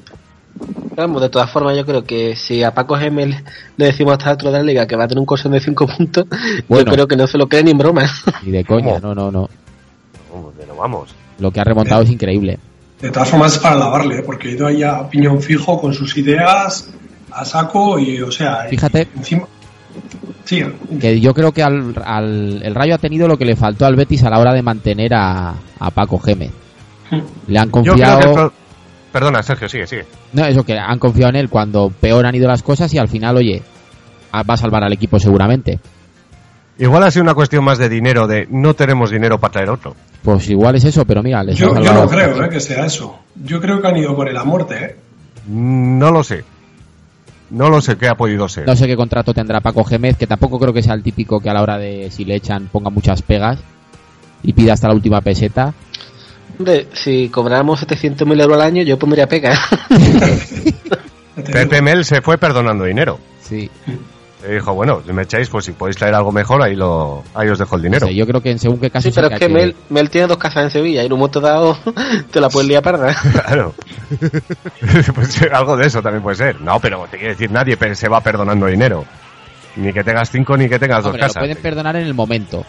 Vamos, 0.97 1.20
de 1.20 1.28
todas 1.28 1.51
formas, 1.51 1.76
yo 1.76 1.84
creo 1.84 2.03
que 2.05 2.34
si 2.34 2.62
a 2.62 2.72
Paco 2.72 2.97
Gemel 2.97 3.37
le 3.76 3.84
decimos 3.87 4.14
hasta 4.14 4.30
dentro 4.30 4.51
de 4.51 4.59
la 4.59 4.64
liga 4.64 4.87
que 4.87 4.97
va 4.97 5.05
a 5.05 5.09
tener 5.09 5.20
un 5.20 5.26
colchón 5.26 5.53
de 5.53 5.61
5 5.61 5.87
puntos, 5.99 6.26
Bueno. 6.68 6.87
yo 6.87 6.93
creo 6.93 7.07
que 7.09 7.16
no 7.16 7.26
se 7.26 7.37
lo 7.39 7.47
cree 7.49 7.62
ni 7.62 7.72
en 7.72 7.78
broma. 7.78 8.09
Y 8.43 8.51
de 8.51 8.64
coña, 8.64 9.01
¿Cómo? 9.01 9.14
no, 9.14 9.30
no, 9.30 9.30
no. 9.30 9.49
pero 10.59 10.74
vamos. 10.76 11.14
Lo 11.39 11.51
que 11.51 11.61
ha 11.61 11.64
remontado 11.64 12.03
es 12.03 12.11
increíble. 12.11 12.59
De 13.01 13.11
todas 13.11 13.28
formas 13.28 13.53
es 13.55 13.59
para 13.59 13.76
lavarle, 13.76 14.18
¿eh? 14.18 14.22
porque 14.24 14.49
ha 14.49 14.53
ido 14.53 14.66
ahí 14.66 14.82
a 14.82 15.09
piñón 15.09 15.40
fijo 15.42 15.80
con 15.80 15.92
sus 15.92 16.16
ideas, 16.16 16.90
a 17.30 17.44
saco 17.44 17.99
y, 17.99 18.20
o 18.22 18.30
sea, 18.32 18.66
Fíjate. 18.70 19.09
encima... 19.16 19.47
Sí, 20.44 20.62
Que 21.01 21.20
yo 21.20 21.34
creo 21.34 21.51
que 21.53 21.62
al, 21.62 21.94
al- 22.05 22.62
el 22.62 22.74
Rayo 22.74 22.94
ha 22.94 22.99
tenido 22.99 23.26
lo 23.26 23.36
que 23.36 23.44
le 23.44 23.57
faltó 23.57 23.84
al 23.86 23.97
Betis 23.97 24.22
a 24.24 24.30
la 24.30 24.38
hora 24.38 24.53
de 24.55 24.62
mantener 24.62 25.12
a, 25.14 25.55
a 25.78 25.90
Paco 25.90 26.18
Gémez. 26.18 26.53
Le 27.49 27.59
han 27.59 27.66
Yo 27.70 27.82
creo 27.82 27.94
confiado... 27.97 28.34
pro- 28.34 28.53
Perdona, 29.12 29.42
Sergio, 29.42 29.68
sigue, 29.68 29.86
sigue. 29.86 30.05
No, 30.34 30.44
eso 30.44 30.62
que 30.62 30.78
han 30.78 30.99
confiado 30.99 31.30
en 31.30 31.36
él 31.36 31.49
cuando 31.49 31.90
peor 31.90 32.26
han 32.26 32.34
ido 32.34 32.47
las 32.49 32.62
cosas 32.62 32.92
y 32.94 32.99
al 32.99 33.09
final, 33.09 33.36
oye, 33.36 33.62
va 34.34 34.55
a 34.55 34.57
salvar 34.57 34.84
al 34.84 34.92
equipo 34.92 35.18
seguramente. 35.18 35.80
Igual 36.79 37.05
ha 37.05 37.11
sido 37.11 37.22
una 37.22 37.35
cuestión 37.35 37.64
más 37.64 37.79
de 37.79 37.89
dinero, 37.89 38.27
de 38.27 38.47
no 38.51 38.74
tenemos 38.74 39.11
dinero 39.11 39.41
para 39.41 39.53
traer 39.53 39.70
otro. 39.70 39.97
Pues 40.22 40.49
igual 40.51 40.77
es 40.77 40.85
eso, 40.85 41.05
pero 41.07 41.22
mira, 41.22 41.43
les 41.43 41.57
yo, 41.57 41.74
yo 41.74 41.93
no 41.95 42.07
creo. 42.07 42.45
¿eh? 42.45 42.49
que 42.51 42.61
sea 42.61 42.85
eso. 42.85 43.18
Yo 43.43 43.61
creo 43.61 43.81
que 43.81 43.89
han 43.89 43.97
ido 43.97 44.14
con 44.14 44.29
él 44.29 44.37
a 44.37 44.45
muerte, 44.45 44.85
¿eh? 44.85 44.97
No 45.49 46.11
lo 46.11 46.22
sé. 46.22 46.45
No 47.49 47.70
lo 47.70 47.81
sé 47.81 47.97
qué 47.97 48.09
ha 48.09 48.16
podido 48.16 48.49
ser. 48.49 48.66
No 48.66 48.77
sé 48.77 48.87
qué 48.87 48.97
contrato 48.97 49.33
tendrá 49.33 49.61
Paco 49.61 49.85
Gémez, 49.85 50.16
que 50.16 50.27
tampoco 50.27 50.59
creo 50.59 50.72
que 50.72 50.83
sea 50.83 50.95
el 50.95 51.03
típico 51.03 51.41
que 51.41 51.49
a 51.49 51.55
la 51.55 51.62
hora 51.62 51.79
de 51.79 52.11
si 52.11 52.24
le 52.24 52.35
echan 52.35 52.66
ponga 52.66 52.91
muchas 52.91 53.22
pegas 53.22 53.59
y 54.43 54.53
pida 54.53 54.72
hasta 54.72 54.89
la 54.89 54.95
última 54.95 55.20
peseta. 55.20 55.72
Hombre, 56.59 56.89
si 56.93 57.29
cobráramos 57.29 57.87
700.000 57.87 58.43
euros 58.43 58.57
al 58.57 58.62
año, 58.62 58.83
yo 58.83 58.99
pondría 58.99 59.29
pega. 59.29 59.57
Te 61.35 61.43
Pepe. 61.53 61.83
Mel 61.83 62.05
se 62.05 62.20
fue 62.20 62.39
perdonando 62.39 62.85
dinero. 62.85 63.18
Sí. 63.43 63.70
Le 64.47 64.55
dijo, 64.55 64.74
bueno, 64.74 65.03
si 65.05 65.12
me 65.12 65.22
echáis, 65.22 65.49
pues 65.49 65.64
si 65.64 65.72
podéis 65.72 65.97
traer 65.97 66.14
algo 66.14 66.30
mejor, 66.30 66.62
ahí, 66.62 66.76
lo, 66.76 67.24
ahí 67.34 67.49
os 67.49 67.59
dejo 67.59 67.74
el 67.74 67.82
dinero. 67.82 68.09
Yo 68.09 68.26
creo 68.26 68.40
que 68.40 68.53
en 68.53 68.61
según 68.61 68.78
qué 68.78 68.90
caso 68.90 69.09
Sí, 69.09 69.12
pero 69.14 69.28
es 69.28 69.40
que 69.40 69.49
Mel, 69.49 69.74
Mel 69.88 70.09
tiene 70.09 70.28
dos 70.28 70.36
casas 70.36 70.64
en 70.64 70.70
Sevilla 70.70 71.03
y 71.03 71.07
en 71.07 71.12
un 71.12 71.18
momento 71.18 71.40
dado 71.40 71.76
te 72.30 72.40
la 72.40 72.49
puedes 72.49 72.68
liar 72.68 72.82
parda. 72.82 73.14
Claro. 73.47 73.74
pues 75.14 75.42
algo 75.53 75.76
de 75.76 75.86
eso 75.86 76.01
también 76.01 76.22
puede 76.22 76.36
ser. 76.36 76.61
No, 76.61 76.78
pero 76.78 77.07
te 77.11 77.16
quiere 77.16 77.34
decir, 77.34 77.51
nadie 77.51 77.76
se 77.94 78.09
va 78.09 78.20
perdonando 78.20 78.66
dinero. 78.66 79.05
Ni 79.76 79.92
que 79.92 80.05
tengas 80.05 80.30
cinco 80.30 80.57
ni 80.57 80.68
que 80.68 80.78
tengas 80.78 80.99
dos 80.99 81.07
Hombre, 81.07 81.22
lo 81.22 81.26
casas. 81.26 81.40
pueden 81.40 81.59
perdonar 81.59 81.97
en 81.97 82.07
el 82.07 82.14
momento, 82.14 82.64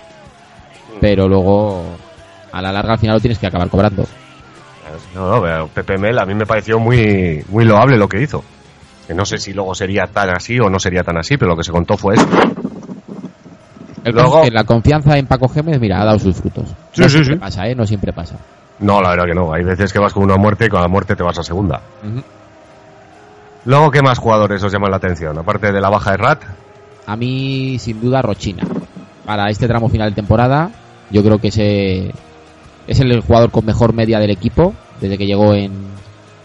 pero 0.99 1.27
luego 1.27 1.83
a 2.51 2.61
la 2.61 2.71
larga 2.71 2.93
al 2.93 2.99
final 2.99 3.15
lo 3.15 3.21
tienes 3.21 3.37
que 3.39 3.47
acabar 3.47 3.69
cobrando. 3.69 4.05
No, 5.13 5.29
no, 5.29 5.41
pero 5.41 5.67
Pepe 5.67 5.97
Mel 5.97 6.17
a 6.17 6.25
mí 6.25 6.33
me 6.33 6.45
pareció 6.45 6.79
muy, 6.79 7.43
muy 7.49 7.65
loable 7.65 7.97
lo 7.97 8.07
que 8.07 8.21
hizo. 8.21 8.43
Que 9.07 9.13
no 9.13 9.25
sé 9.25 9.37
si 9.37 9.53
luego 9.53 9.73
sería 9.73 10.05
tan 10.07 10.29
así 10.29 10.59
o 10.59 10.69
no 10.69 10.79
sería 10.79 11.03
tan 11.03 11.17
así, 11.17 11.37
pero 11.37 11.51
lo 11.51 11.57
que 11.57 11.63
se 11.63 11.71
contó 11.71 11.95
fue 11.97 12.15
eso. 12.15 12.27
El 14.03 14.13
Luego- 14.13 14.29
caso 14.31 14.43
es 14.43 14.49
que 14.49 14.53
la 14.55 14.63
confianza 14.63 15.17
en 15.17 15.25
Paco 15.27 15.47
Gémez, 15.49 15.79
mira, 15.79 16.01
ha 16.01 16.05
dado 16.05 16.19
sus 16.19 16.35
frutos. 16.35 16.69
Sí, 16.93 17.01
no 17.01 17.09
sí, 17.09 17.15
siempre 17.15 17.33
sí. 17.35 17.39
pasa, 17.39 17.67
¿eh? 17.67 17.75
No 17.75 17.85
siempre 17.85 18.13
pasa. 18.13 18.35
No, 18.79 19.01
la 19.01 19.09
verdad 19.09 19.25
que 19.25 19.33
no. 19.33 19.53
Hay 19.53 19.63
veces 19.63 19.91
que 19.91 19.99
vas 19.99 20.13
con 20.13 20.23
una 20.23 20.37
muerte 20.37 20.65
y 20.65 20.69
con 20.69 20.81
la 20.81 20.87
muerte 20.87 21.15
te 21.15 21.23
vas 21.23 21.37
a 21.39 21.43
segunda. 21.43 21.81
Luego, 23.65 23.91
¿qué 23.91 24.01
más 24.01 24.17
jugadores 24.19 24.63
os 24.63 24.71
llaman 24.71 24.91
la 24.91 24.97
atención? 24.97 25.37
Aparte 25.37 25.71
de 25.71 25.81
la 25.81 25.89
baja 25.89 26.11
de 26.11 26.17
Rat. 26.17 26.43
A 27.05 27.15
mí, 27.15 27.77
sin 27.79 27.99
duda, 27.99 28.21
Rochina. 28.21 28.63
Para 29.25 29.49
este 29.49 29.67
tramo 29.67 29.89
final 29.89 30.09
de 30.11 30.15
temporada, 30.15 30.69
yo 31.09 31.21
creo 31.23 31.37
que 31.39 31.49
ese 31.49 32.13
es 32.87 32.99
el 32.99 33.19
jugador 33.21 33.51
con 33.51 33.65
mejor 33.65 33.93
media 33.93 34.19
del 34.19 34.29
equipo 34.31 34.73
desde 35.01 35.17
que 35.17 35.25
llegó 35.25 35.53
en, 35.53 35.73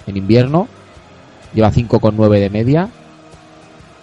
en 0.07 0.17
invierno. 0.17 0.67
Lleva 1.55 1.71
5,9 1.71 2.41
de 2.41 2.51
media. 2.51 2.89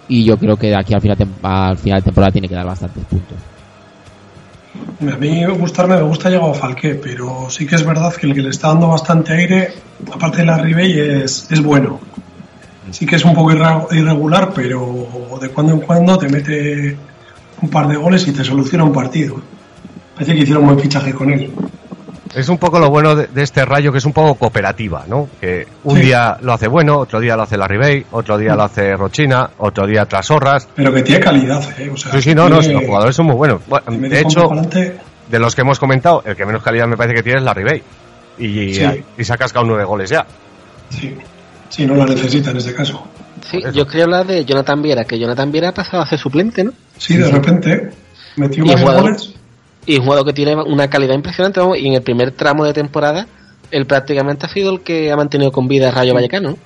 Y 0.07 0.23
yo 0.23 0.37
creo 0.37 0.57
que 0.57 0.67
de 0.67 0.75
aquí 0.75 0.93
al 0.93 1.01
final, 1.01 1.17
al 1.43 1.77
final 1.77 1.99
de 1.99 2.05
temporada 2.05 2.31
tiene 2.31 2.47
que 2.47 2.55
dar 2.55 2.65
bastantes 2.65 3.03
puntos. 3.05 3.37
A 5.01 5.17
mí 5.17 5.45
gustarme 5.45 5.95
me 5.95 6.03
gusta 6.03 6.29
llegado 6.29 6.53
Falqué, 6.53 6.95
pero 6.95 7.47
sí 7.49 7.65
que 7.65 7.75
es 7.75 7.85
verdad 7.85 8.13
que 8.13 8.27
el 8.27 8.33
que 8.33 8.41
le 8.41 8.49
está 8.49 8.69
dando 8.69 8.89
bastante 8.89 9.33
aire, 9.33 9.73
aparte 10.11 10.37
de 10.37 10.45
la 10.45 10.57
Ribey, 10.57 10.99
es, 10.99 11.47
es 11.51 11.61
bueno. 11.61 11.99
Sí 12.91 13.05
que 13.05 13.15
es 13.15 13.25
un 13.25 13.33
poco 13.33 13.51
irregular, 13.51 14.51
pero 14.53 15.37
de 15.39 15.49
cuando 15.49 15.73
en 15.73 15.81
cuando 15.81 16.17
te 16.17 16.27
mete 16.27 16.97
un 17.61 17.69
par 17.69 17.87
de 17.87 17.95
goles 17.95 18.27
y 18.27 18.31
te 18.31 18.43
soluciona 18.43 18.83
un 18.83 18.93
partido. 18.93 19.41
Parece 20.15 20.33
que 20.33 20.41
hicieron 20.41 20.63
un 20.63 20.69
buen 20.69 20.79
fichaje 20.79 21.13
con 21.13 21.29
él. 21.31 21.51
Es 22.35 22.47
un 22.47 22.57
poco 22.59 22.79
lo 22.79 22.89
bueno 22.89 23.15
de, 23.15 23.27
de 23.27 23.41
este 23.41 23.65
rayo, 23.65 23.91
que 23.91 23.97
es 23.97 24.05
un 24.05 24.13
poco 24.13 24.35
cooperativa, 24.35 25.03
¿no? 25.07 25.27
Que 25.41 25.65
un 25.83 25.95
Sí. 25.97 26.03
día 26.03 26.37
lo 26.41 26.53
hace 26.53 26.67
bueno, 26.67 26.97
otro 26.99 27.19
día 27.19 27.35
lo 27.35 27.41
hace 27.43 27.57
la 27.57 27.67
Ribey, 27.67 28.05
otro 28.11 28.37
día 28.37 28.55
lo 28.55 28.63
hace 28.63 28.95
Rochina, 28.95 29.49
otro 29.57 29.87
día 29.87 30.05
Trasorras. 30.05 30.67
Pero 30.75 30.93
que 30.93 31.01
tiene 31.01 31.21
calidad, 31.21 31.63
¿eh? 31.79 31.89
O 31.91 31.97
sea, 31.97 32.11
Sí, 32.11 32.21
sí, 32.21 32.35
no, 32.35 32.43
no, 32.47 32.59
tiene- 32.59 32.65
sí, 32.65 32.73
los 32.73 32.85
jugadores 32.85 33.15
son 33.15 33.25
muy 33.25 33.35
buenos. 33.35 33.61
Bueno, 33.67 33.85
de 34.07 34.19
hecho, 34.21 34.47
de 35.29 35.39
los 35.39 35.55
que 35.55 35.61
hemos 35.61 35.79
comentado, 35.79 36.21
el 36.25 36.35
que 36.35 36.45
menos 36.45 36.61
calidad 36.61 36.87
me 36.87 36.97
parece 36.97 37.15
que 37.15 37.23
tiene 37.23 37.39
es 37.39 37.43
la 37.45 37.53
Ribey. 37.53 37.81
Y, 38.37 38.73
Sí. 38.75 38.85
y 39.17 39.23
se 39.23 39.33
ha 39.33 39.37
cascado 39.37 39.65
nueve 39.65 39.83
goles 39.83 40.09
ya. 40.11 40.25
Sí, 40.89 41.15
sí, 41.69 41.85
no 41.87 41.95
la 41.95 42.05
necesita 42.05 42.51
en 42.51 42.57
este 42.57 42.73
caso. 42.75 43.07
Sí, 43.49 43.57
eso. 43.57 43.71
yo 43.71 43.87
quería 43.87 44.03
hablar 44.03 44.27
de 44.27 44.45
Jonathan 44.45 44.81
Viera, 44.81 45.03
que 45.05 45.17
Jonathan 45.17 45.51
Viera 45.51 45.69
ha 45.69 45.73
pasado 45.73 46.03
a 46.03 46.05
ser 46.07 46.19
suplente, 46.19 46.63
¿no? 46.63 46.71
Sí, 46.97 47.17
de 47.17 47.29
repente 47.31 47.89
metió 48.35 48.63
jugador. 48.65 49.01
goles. 49.01 49.33
Y 49.85 49.97
un 49.97 50.03
jugador 50.03 50.25
que 50.25 50.33
tiene 50.33 50.55
una 50.55 50.89
calidad 50.89 51.15
impresionante, 51.15 51.59
vamos, 51.59 51.77
y 51.77 51.87
en 51.87 51.93
el 51.93 52.01
primer 52.01 52.31
tramo 52.31 52.65
de 52.65 52.73
temporada, 52.73 53.27
él 53.71 53.85
prácticamente 53.85 54.45
ha 54.45 54.49
sido 54.49 54.71
el 54.71 54.81
que 54.81 55.11
ha 55.11 55.15
mantenido 55.15 55.51
con 55.51 55.67
vida 55.67 55.89
a 55.89 55.91
Rayo 55.91 56.13
Vallecano. 56.13 56.57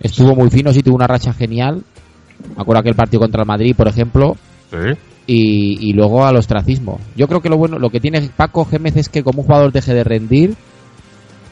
Estuvo 0.00 0.34
muy 0.34 0.50
fino, 0.50 0.72
sí 0.72 0.82
tuvo 0.82 0.96
una 0.96 1.06
racha 1.06 1.32
genial. 1.32 1.82
Me 2.56 2.62
acuerdo 2.62 2.80
aquel 2.80 2.94
partido 2.94 3.20
contra 3.20 3.42
el 3.42 3.46
Madrid, 3.46 3.74
por 3.76 3.88
ejemplo. 3.88 4.36
Sí. 4.70 4.96
y, 5.26 5.88
y 5.88 5.92
luego 5.92 6.24
al 6.24 6.36
ostracismo. 6.36 6.98
Yo 7.14 7.28
creo 7.28 7.40
que 7.40 7.48
lo 7.48 7.56
bueno, 7.56 7.78
lo 7.78 7.90
que 7.90 8.00
tiene 8.00 8.30
Paco 8.36 8.64
Gémez 8.64 8.96
es 8.96 9.08
que 9.08 9.22
como 9.22 9.40
un 9.42 9.46
jugador 9.46 9.72
deje 9.72 9.94
de 9.94 10.04
rendir 10.04 10.56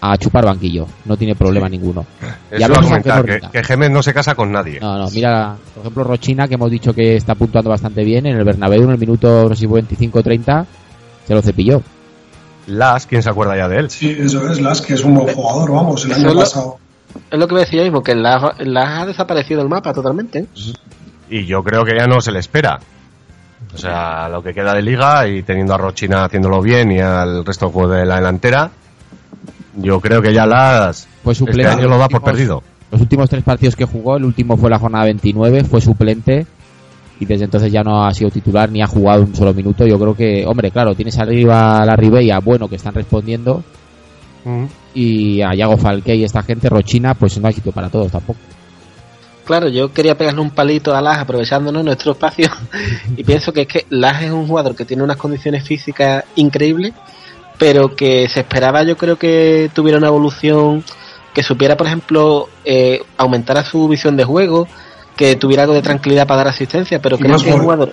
a 0.00 0.16
chupar 0.16 0.44
banquillo, 0.44 0.86
no 1.04 1.16
tiene 1.16 1.34
problema 1.34 1.68
ninguno. 1.68 2.04
Y 2.50 2.62
Eso 2.62 2.64
a 2.64 2.76
aunque 2.76 2.88
comentar, 2.88 3.18
no 3.18 3.24
que, 3.24 3.32
rinda. 3.32 3.50
que 3.50 3.62
Gémez 3.64 3.90
no 3.90 4.02
se 4.02 4.14
casa 4.14 4.34
con 4.34 4.50
nadie. 4.52 4.78
No, 4.80 4.96
no, 4.96 5.10
mira, 5.10 5.56
por 5.74 5.82
ejemplo 5.82 6.04
Rochina 6.04 6.48
que 6.48 6.54
hemos 6.54 6.70
dicho 6.70 6.94
que 6.94 7.16
está 7.16 7.34
puntuando 7.34 7.68
bastante 7.70 8.04
bien 8.04 8.26
en 8.26 8.36
el 8.36 8.44
Bernabéu 8.44 8.84
en 8.84 8.90
el 8.90 8.98
minuto 8.98 9.48
no 9.48 9.54
sé 9.54 9.60
si 9.60 9.66
25 9.66 10.22
30 10.22 10.66
se 11.26 11.34
lo 11.34 11.42
cepilló. 11.42 11.82
Las, 12.66 13.06
¿quién 13.06 13.22
se 13.22 13.30
acuerda 13.30 13.56
ya 13.56 13.68
de 13.68 13.78
él? 13.78 13.90
Sí, 13.90 14.16
eso 14.18 14.50
es, 14.50 14.60
Las, 14.60 14.80
que 14.82 14.94
es 14.94 15.04
un 15.04 15.14
buen 15.14 15.34
jugador, 15.34 15.72
vamos, 15.72 16.04
el 16.04 16.12
año 16.12 16.34
pasado. 16.34 16.76
Es 17.30 17.38
lo 17.38 17.48
que 17.48 17.54
me 17.54 17.60
decía 17.60 17.78
yo 17.78 17.84
mismo, 17.84 18.02
que 18.02 18.14
la, 18.14 18.54
la 18.58 19.00
ha 19.00 19.06
desaparecido 19.06 19.60
del 19.60 19.68
mapa 19.70 19.92
totalmente. 19.94 20.46
Y 21.30 21.46
yo 21.46 21.62
creo 21.62 21.84
que 21.84 21.96
ya 21.98 22.06
no 22.06 22.20
se 22.20 22.30
le 22.32 22.38
espera. 22.40 22.78
O 23.74 23.78
sea, 23.78 24.28
lo 24.28 24.42
que 24.42 24.52
queda 24.54 24.74
de 24.74 24.82
liga 24.82 25.26
y 25.28 25.42
teniendo 25.42 25.74
a 25.74 25.78
Rochina 25.78 26.24
haciéndolo 26.24 26.60
bien 26.62 26.92
y 26.92 27.00
al 27.00 27.44
resto 27.44 27.66
del 27.66 27.72
juego 27.74 27.92
de 27.92 28.04
la 28.06 28.16
delantera, 28.16 28.70
yo 29.78 30.00
creo 30.00 30.20
que 30.22 30.32
ya 30.32 30.46
las 30.46 31.06
Fue 31.22 31.32
este 31.32 31.44
suplente. 31.44 31.72
año 31.72 31.88
lo 31.88 31.98
da 31.98 32.08
por 32.08 32.22
perdido. 32.22 32.62
Los 32.90 33.00
últimos 33.00 33.28
tres 33.28 33.42
partidos 33.42 33.76
que 33.76 33.84
jugó, 33.84 34.16
el 34.16 34.24
último 34.24 34.56
fue 34.56 34.70
la 34.70 34.78
jornada 34.78 35.04
29, 35.04 35.64
fue 35.64 35.80
suplente 35.80 36.46
y 37.20 37.26
desde 37.26 37.44
entonces 37.44 37.72
ya 37.72 37.82
no 37.82 38.04
ha 38.06 38.12
sido 38.12 38.30
titular 38.30 38.70
ni 38.70 38.80
ha 38.80 38.86
jugado 38.86 39.22
un 39.22 39.34
solo 39.34 39.52
minuto. 39.52 39.86
Yo 39.86 39.98
creo 39.98 40.14
que, 40.14 40.44
hombre, 40.46 40.70
claro, 40.70 40.94
tienes 40.94 41.18
arriba 41.18 41.78
a 41.82 41.84
la 41.84 41.96
Ribeya, 41.96 42.38
bueno, 42.40 42.68
que 42.68 42.76
están 42.76 42.94
respondiendo 42.94 43.62
Mm. 44.44 44.64
y 44.94 45.42
a 45.42 45.52
Yago 45.52 45.76
Falque 45.76 46.14
y 46.14 46.24
esta 46.24 46.42
gente, 46.42 46.68
Rochina, 46.68 47.14
pues 47.14 47.38
no 47.40 47.48
hay 47.48 47.54
sitio 47.54 47.72
para 47.72 47.88
todos 47.90 48.10
tampoco. 48.12 48.38
Claro, 49.44 49.68
yo 49.68 49.92
quería 49.92 50.16
pegarle 50.16 50.40
un 50.40 50.50
palito 50.50 50.94
a 50.94 51.00
Las 51.00 51.18
aprovechándonos 51.18 51.84
nuestro 51.84 52.12
espacio 52.12 52.48
y 53.16 53.24
pienso 53.24 53.52
que 53.52 53.62
es 53.62 53.66
que 53.68 53.86
Las 53.90 54.22
es 54.22 54.30
un 54.30 54.46
jugador 54.46 54.76
que 54.76 54.84
tiene 54.84 55.02
unas 55.02 55.16
condiciones 55.16 55.64
físicas 55.64 56.24
increíbles, 56.36 56.92
pero 57.58 57.94
que 57.94 58.28
se 58.28 58.40
esperaba 58.40 58.82
yo 58.84 58.96
creo 58.96 59.16
que 59.16 59.70
tuviera 59.74 59.98
una 59.98 60.08
evolución, 60.08 60.84
que 61.34 61.42
supiera 61.42 61.76
por 61.76 61.86
ejemplo 61.86 62.48
eh, 62.64 63.02
aumentara 63.16 63.64
su 63.64 63.88
visión 63.88 64.16
de 64.16 64.24
juego, 64.24 64.68
que 65.16 65.36
tuviera 65.36 65.64
algo 65.64 65.74
de 65.74 65.82
tranquilidad 65.82 66.26
para 66.26 66.38
dar 66.38 66.48
asistencia, 66.48 67.00
pero 67.00 67.18
creo 67.18 67.36
que 67.38 67.48
es 67.48 67.54
un 67.54 67.62
jugador, 67.62 67.92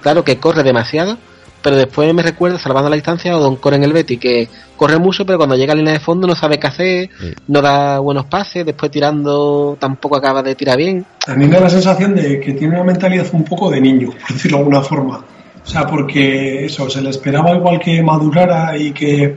claro 0.00 0.24
que 0.24 0.38
corre 0.38 0.62
demasiado, 0.62 1.18
pero 1.62 1.76
después 1.76 2.12
me 2.12 2.22
recuerda, 2.22 2.58
salvando 2.58 2.90
la 2.90 2.96
distancia, 2.96 3.32
a 3.32 3.36
Don 3.36 3.56
Core 3.56 3.76
en 3.76 3.84
el 3.84 3.92
Betty, 3.92 4.16
que 4.18 4.48
corre 4.76 4.98
mucho, 4.98 5.24
pero 5.24 5.38
cuando 5.38 5.54
llega 5.54 5.74
a 5.74 5.76
línea 5.76 5.92
de 5.92 6.00
fondo 6.00 6.26
no 6.26 6.34
sabe 6.34 6.58
qué 6.58 6.66
hacer, 6.66 7.10
Sí. 7.20 7.34
no 7.46 7.62
da 7.62 8.00
buenos 8.00 8.24
pases, 8.26 8.66
después 8.66 8.90
tirando 8.90 9.76
tampoco 9.78 10.16
acaba 10.16 10.42
de 10.42 10.56
tirar 10.56 10.76
bien. 10.76 11.06
A 11.26 11.34
mí 11.34 11.46
me 11.46 11.54
da 11.54 11.60
la 11.60 11.70
sensación 11.70 12.16
de 12.16 12.40
que 12.40 12.52
tiene 12.54 12.74
una 12.74 12.84
mentalidad 12.84 13.26
un 13.32 13.44
poco 13.44 13.70
de 13.70 13.80
niño, 13.80 14.10
por 14.20 14.32
decirlo 14.32 14.58
de 14.58 14.62
alguna 14.64 14.80
forma. 14.82 15.24
O 15.64 15.68
sea, 15.68 15.86
porque 15.86 16.66
eso, 16.66 16.90
se 16.90 17.00
le 17.00 17.10
esperaba 17.10 17.52
igual 17.52 17.78
que 17.78 18.02
madurara 18.02 18.76
y 18.76 18.92
que, 18.92 19.36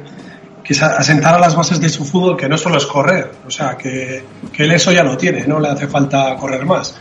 que 0.64 0.74
se 0.74 0.84
asentara 0.84 1.40
las 1.40 1.56
bases 1.56 1.80
de 1.80 1.90
su 1.90 2.04
fútbol, 2.04 2.36
que 2.36 2.50
no 2.50 2.58
solo 2.58 2.78
es 2.78 2.86
correr. 2.86 3.32
O 3.48 3.52
sea, 3.52 3.78
que, 3.78 4.24
que 4.52 4.64
él 4.64 4.72
eso 4.72 4.92
ya 4.92 5.04
lo 5.04 5.16
tiene, 5.16 5.46
no 5.46 5.60
le 5.60 5.70
hace 5.70 5.88
falta 5.88 6.36
correr 6.36 6.66
más. 6.66 6.98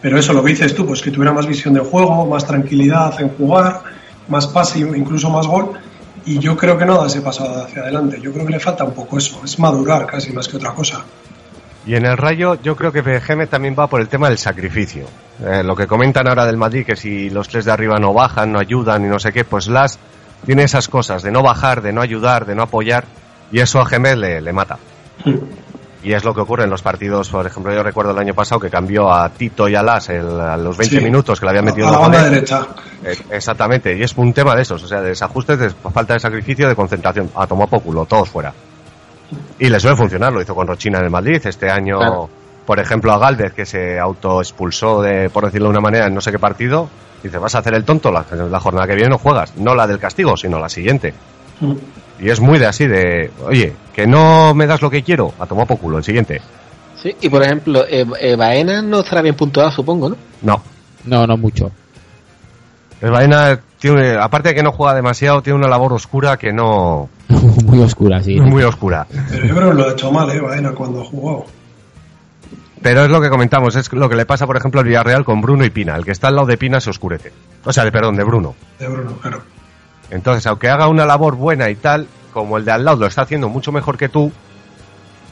Pero 0.00 0.18
eso, 0.18 0.32
lo 0.32 0.42
dices 0.42 0.74
tú, 0.74 0.86
pues 0.86 1.00
que 1.00 1.10
tuviera 1.10 1.32
más 1.32 1.46
visión 1.46 1.74
de 1.74 1.80
juego, 1.80 2.26
más 2.26 2.46
tranquilidad 2.46 3.20
en 3.20 3.30
jugar, 3.30 3.82
más 4.28 4.46
pase, 4.46 4.80
incluso 4.80 5.30
más 5.30 5.46
gol. 5.46 5.72
Y 6.26 6.38
yo 6.38 6.56
creo 6.56 6.76
que 6.76 6.84
no 6.84 6.98
da 7.00 7.06
ese 7.06 7.22
paso 7.22 7.44
hacia 7.64 7.82
adelante. 7.82 8.20
Yo 8.20 8.32
creo 8.32 8.44
que 8.44 8.52
le 8.52 8.60
falta 8.60 8.84
un 8.84 8.92
poco 8.92 9.18
eso, 9.18 9.40
es 9.44 9.58
madurar 9.58 10.06
casi 10.06 10.32
más 10.32 10.48
que 10.48 10.56
otra 10.58 10.72
cosa. 10.74 11.04
Y 11.86 11.94
en 11.94 12.04
el 12.04 12.16
Rayo 12.16 12.60
yo 12.62 12.76
creo 12.76 12.92
que 12.92 13.02
Gémez 13.20 13.48
también 13.48 13.76
va 13.78 13.86
por 13.86 14.00
el 14.00 14.08
tema 14.08 14.28
del 14.28 14.38
sacrificio. 14.38 15.06
Eh, 15.44 15.62
lo 15.62 15.76
que 15.76 15.86
comentan 15.86 16.28
ahora 16.28 16.46
del 16.46 16.56
Madrid, 16.56 16.84
que 16.86 16.96
si 16.96 17.28
los 17.30 17.48
tres 17.48 17.64
de 17.66 17.72
arriba 17.72 17.98
no 17.98 18.12
bajan, 18.14 18.52
no 18.52 18.58
ayudan 18.58 19.04
y 19.04 19.08
no 19.08 19.18
sé 19.18 19.32
qué, 19.32 19.44
pues 19.44 19.68
Las 19.68 19.98
tiene 20.46 20.62
esas 20.62 20.88
cosas 20.88 21.22
de 21.22 21.30
no 21.30 21.42
bajar, 21.42 21.82
de 21.82 21.92
no 21.92 22.00
ayudar, 22.00 22.46
de 22.46 22.54
no 22.54 22.62
apoyar, 22.62 23.04
y 23.52 23.60
eso 23.60 23.80
a 23.80 23.86
Gemes 23.86 24.16
le, 24.16 24.40
le 24.40 24.52
mata. 24.52 24.78
Y 26.02 26.12
es 26.12 26.24
lo 26.24 26.32
que 26.34 26.40
ocurre 26.40 26.64
en 26.64 26.70
los 26.70 26.82
partidos, 26.82 27.30
por 27.30 27.46
ejemplo, 27.46 27.74
yo 27.74 27.82
recuerdo 27.82 28.12
el 28.12 28.18
año 28.18 28.32
pasado 28.32 28.60
que 28.60 28.70
cambió 28.70 29.12
a 29.12 29.28
Tito 29.30 29.68
y 29.68 29.74
a 29.74 29.82
Las 29.82 30.08
el- 30.08 30.40
a 30.40 30.56
los 30.56 30.76
20 30.76 30.98
Sí. 30.98 31.04
minutos 31.04 31.40
que 31.40 31.46
le 31.46 31.50
había 31.50 31.62
metido 31.62 31.88
a 31.88 31.92
la 31.92 31.98
banda 31.98 32.22
derecha. 32.22 32.64
Eh, 33.04 33.16
Exactamente, 33.30 33.96
y 33.96 34.02
es 34.02 34.16
un 34.16 34.32
tema 34.32 34.54
de 34.54 34.62
esos, 34.62 34.82
o 34.84 34.86
sea, 34.86 35.00
de 35.00 35.08
desajustes, 35.08 35.58
de 35.58 35.70
falta 35.70 36.14
de 36.14 36.20
sacrificio, 36.20 36.68
de 36.68 36.76
concentración. 36.76 37.30
A 37.34 37.46
tomar 37.46 37.68
por 37.68 37.82
culo, 37.82 38.04
todos 38.06 38.28
fuera. 38.28 38.52
Y 39.58 39.68
le 39.68 39.80
suele 39.80 39.96
funcionar, 39.96 40.32
lo 40.32 40.40
hizo 40.40 40.54
con 40.54 40.66
Rochina 40.68 40.98
en 41.00 41.06
el 41.06 41.10
Madrid, 41.10 41.40
este 41.44 41.68
año, 41.68 41.98
Claro. 41.98 42.30
Por 42.66 42.80
ejemplo, 42.80 43.12
a 43.12 43.18
Galvez, 43.18 43.52
que 43.52 43.64
se 43.64 43.98
autoexpulsó 43.98 45.00
de, 45.02 45.30
por 45.30 45.44
decirlo 45.44 45.68
de 45.68 45.70
una 45.70 45.80
manera, 45.80 46.06
en 46.06 46.14
no 46.14 46.20
sé 46.20 46.32
qué 46.32 46.38
partido, 46.38 46.88
dice, 47.22 47.38
vas 47.38 47.54
a 47.54 47.58
hacer 47.58 47.74
el 47.74 47.84
tonto, 47.84 48.10
la, 48.10 48.24
la 48.50 48.60
jornada 48.60 48.86
que 48.86 48.94
viene 48.94 49.10
no 49.10 49.18
juegas, 49.18 49.56
no 49.56 49.74
la 49.74 49.86
del 49.86 49.98
castigo, 49.98 50.36
sino 50.36 50.58
la 50.58 50.68
siguiente. 50.68 51.14
Y 52.18 52.28
es 52.28 52.40
muy 52.40 52.58
de 52.58 52.66
así, 52.66 52.86
de, 52.86 53.30
oye, 53.46 53.72
que 53.94 54.06
no 54.06 54.52
me 54.54 54.66
das 54.66 54.82
lo 54.82 54.90
que 54.90 55.02
quiero, 55.02 55.32
a 55.38 55.46
tomar 55.46 55.66
por 55.66 55.78
culo, 55.78 55.98
el 55.98 56.04
siguiente. 56.04 56.40
Sí, 57.02 57.14
y 57.20 57.28
por 57.28 57.42
ejemplo, 57.42 57.84
eh, 57.88 58.04
eh, 58.20 58.36
Baena 58.36 58.82
no 58.82 59.00
estará 59.00 59.22
bien 59.22 59.34
puntuado, 59.36 59.70
supongo, 59.70 60.08
¿no? 60.10 60.16
No, 60.42 60.62
No, 61.04 61.26
no 61.26 61.36
mucho. 61.36 61.70
el 63.00 63.10
Baena 63.10 63.60
tiene, 63.78 64.16
aparte 64.16 64.48
de 64.50 64.54
que 64.54 64.62
no 64.62 64.72
juega 64.72 64.94
demasiado, 64.94 65.42
tiene 65.42 65.58
una 65.58 65.68
labor 65.68 65.92
oscura 65.92 66.36
que 66.38 66.52
no, 66.52 67.08
Muy 67.66 67.80
oscura, 67.80 68.22
sí. 68.22 68.40
muy 68.40 68.62
oscura. 68.62 69.06
Pero 69.30 69.46
yo 69.46 69.54
creo 69.54 69.68
que 69.70 69.74
lo 69.74 69.88
ha 69.88 69.92
hecho 69.92 70.10
mal, 70.10 70.30
¿eh? 70.30 70.40
Baena, 70.40 70.72
cuando 70.72 71.02
ha 71.02 71.04
jugado. 71.04 71.44
Pero 72.82 73.04
es 73.04 73.10
lo 73.10 73.20
que 73.20 73.30
comentamos, 73.30 73.74
es 73.74 73.90
lo 73.92 74.08
que 74.08 74.16
le 74.16 74.26
pasa, 74.26 74.46
por 74.46 74.56
ejemplo, 74.56 74.80
al 74.80 74.86
Villarreal 74.86 75.24
con 75.24 75.40
Bruno 75.40 75.64
y 75.64 75.70
Pina. 75.70 75.96
El 75.96 76.04
que 76.04 76.12
está 76.12 76.28
al 76.28 76.36
lado 76.36 76.46
de 76.46 76.58
Pina 76.58 76.80
se 76.80 76.90
oscurece. 76.90 77.32
O 77.64 77.72
sea, 77.72 77.84
de, 77.84 77.90
perdón, 77.92 78.16
de 78.16 78.24
Bruno. 78.24 78.54
De 78.78 78.86
Bruno, 78.86 79.16
claro. 79.20 79.42
Entonces, 80.10 80.46
aunque 80.46 80.68
haga 80.68 80.86
una 80.88 81.06
labor 81.06 81.36
buena 81.36 81.70
y 81.70 81.74
tal, 81.76 82.06
como 82.32 82.58
el 82.58 82.64
de 82.64 82.72
al 82.72 82.84
lado 82.84 82.98
lo 82.98 83.06
está 83.06 83.22
haciendo 83.22 83.48
mucho 83.48 83.72
mejor 83.72 83.96
que 83.96 84.08
tú, 84.08 84.30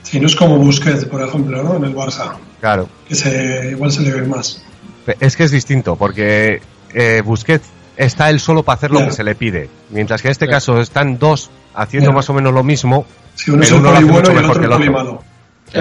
Si 0.02 0.18
no 0.20 0.26
es 0.26 0.34
como 0.36 0.56
Busquets, 0.58 1.04
por 1.04 1.22
ejemplo, 1.22 1.62
¿no? 1.62 1.76
En 1.76 1.84
el 1.84 1.94
Barça. 1.94 2.32
claro, 2.60 2.88
Que 3.08 3.14
se, 3.14 3.70
igual 3.72 3.92
se 3.92 4.02
le 4.02 4.10
ve 4.20 4.26
más. 4.26 4.62
es 5.20 5.36
que 5.36 5.44
es 5.44 5.50
distinto, 5.50 5.96
porque 5.96 6.60
eh, 6.92 7.22
Busquets 7.24 7.66
está 7.96 8.30
él 8.30 8.40
solo 8.40 8.62
para 8.62 8.76
hacer 8.76 8.90
lo 8.90 9.00
que 9.04 9.12
se 9.12 9.22
le 9.22 9.34
pide. 9.34 9.68
Mientras 9.90 10.20
que 10.22 10.28
en 10.28 10.32
este 10.32 10.48
caso 10.48 10.80
están 10.80 11.18
dos 11.18 11.50
haciendo 11.74 12.12
más 12.12 12.28
o 12.30 12.34
menos 12.34 12.52
lo 12.52 12.64
mismo, 12.64 13.06
Si 13.34 13.50
uno 13.50 13.62
es 13.62 13.70
pero 13.70 13.80
el 13.80 13.86
uno 13.86 13.90
lo 13.92 13.94
poli 13.94 14.04
hace 14.04 14.12
bueno 14.12 14.18
mucho 14.18 14.32
y 14.32 14.36
el 14.36 14.42
mejor 14.42 14.50
otro 14.56 14.60
que 14.60 14.66
el 14.66 14.90
otro. 14.90 14.92
malo. 15.04 15.24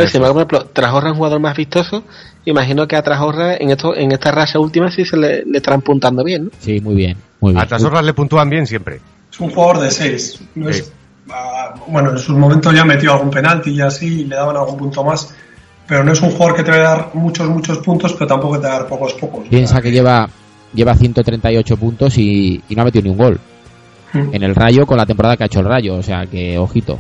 Si, 0.08 0.20
por 0.20 0.30
ejemplo, 0.32 0.66
Trajorra 0.66 1.08
es 1.08 1.12
un 1.12 1.18
jugador 1.18 1.40
más 1.40 1.56
vistoso, 1.56 2.04
imagino 2.46 2.88
que 2.88 2.96
a 2.96 3.02
Trajorra 3.04 3.56
en 3.56 3.70
esto, 3.70 3.96
en 3.96 4.12
esta 4.12 4.32
racha 4.32 4.60
última 4.60 4.90
sí 4.92 5.06
se 5.06 5.18
le, 5.18 5.44
le 5.46 5.58
estarán 5.58 5.82
puntando 5.82 6.24
bien, 6.24 6.46
¿no? 6.46 6.52
Sí, 6.60 6.80
muy 6.82 6.96
bien. 6.96 7.18
Muy 7.40 7.54
bien. 7.54 7.64
A 7.64 7.68
Trasorras 7.68 8.04
le 8.04 8.14
puntúan 8.14 8.50
bien 8.50 8.66
siempre. 8.66 9.00
Es 9.32 9.40
un 9.40 9.50
jugador 9.52 9.80
de 9.80 9.92
6. 9.92 10.40
No 10.56 10.72
Sí. 10.72 10.80
es, 10.80 10.92
ah, 11.30 11.74
bueno, 11.88 12.12
en 12.12 12.18
sus 12.18 12.36
momentos 12.36 12.74
ya 12.74 12.86
metió 12.86 13.14
algún 13.14 13.30
penalti 13.30 13.72
y 13.72 13.82
así, 13.82 14.22
y 14.22 14.26
le 14.26 14.36
daban 14.36 14.58
algún 14.58 14.78
punto 14.78 15.04
más. 15.04 15.34
Pero 15.88 16.04
no 16.04 16.14
es 16.14 16.22
un 16.22 16.32
jugador 16.32 16.56
que 16.56 16.64
te 16.64 16.72
va 16.72 16.78
a 16.78 16.80
dar 16.80 17.10
muchos, 17.14 17.48
muchos 17.50 17.78
puntos, 17.80 18.14
pero 18.14 18.28
tampoco 18.28 18.60
te 18.60 18.68
va 18.68 18.76
a 18.76 18.80
dar 18.80 18.88
pocos, 18.88 19.14
pocos. 19.14 19.48
Piensa 19.50 19.82
que 19.82 19.92
lleva 19.92 20.30
lleva 20.74 20.96
138 20.96 21.78
puntos 21.78 22.18
y, 22.18 22.62
y 22.68 22.76
no 22.76 22.82
ha 22.82 22.86
metido 22.86 23.04
ni 23.04 23.10
un 23.10 23.18
gol. 23.18 23.40
Mm. 24.14 24.34
En 24.34 24.44
el 24.44 24.56
Rayo 24.56 24.86
con 24.86 24.98
la 24.98 25.06
temporada 25.06 25.38
que 25.38 25.44
ha 25.44 25.46
hecho 25.46 25.60
el 25.60 25.66
Rayo, 25.66 25.96
o 25.96 26.04
sea 26.04 26.26
que 26.26 26.58
ojito. 26.58 27.00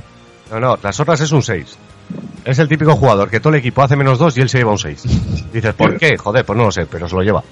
No, 0.52 0.60
no, 0.60 0.78
Trasorras 0.78 1.22
es 1.22 1.32
un 1.32 1.42
6. 1.42 1.78
Es 2.46 2.60
el 2.60 2.68
típico 2.68 2.96
jugador 2.96 3.30
que 3.30 3.40
todo 3.40 3.54
el 3.54 3.60
equipo 3.60 3.82
hace 3.82 3.96
menos 3.96 4.20
2 4.20 4.38
y 4.38 4.42
él 4.42 4.50
se 4.50 4.58
lleva 4.58 4.72
un 4.72 4.78
6. 4.78 5.04
Dices, 5.54 5.74
¿por 5.74 5.98
qué? 5.98 6.18
Joder, 6.18 6.46
pues 6.46 6.58
no 6.58 6.66
lo 6.66 6.72
sé, 6.72 6.86
pero 6.86 7.08
se 7.08 7.16
lo 7.16 7.22
lleva. 7.22 7.44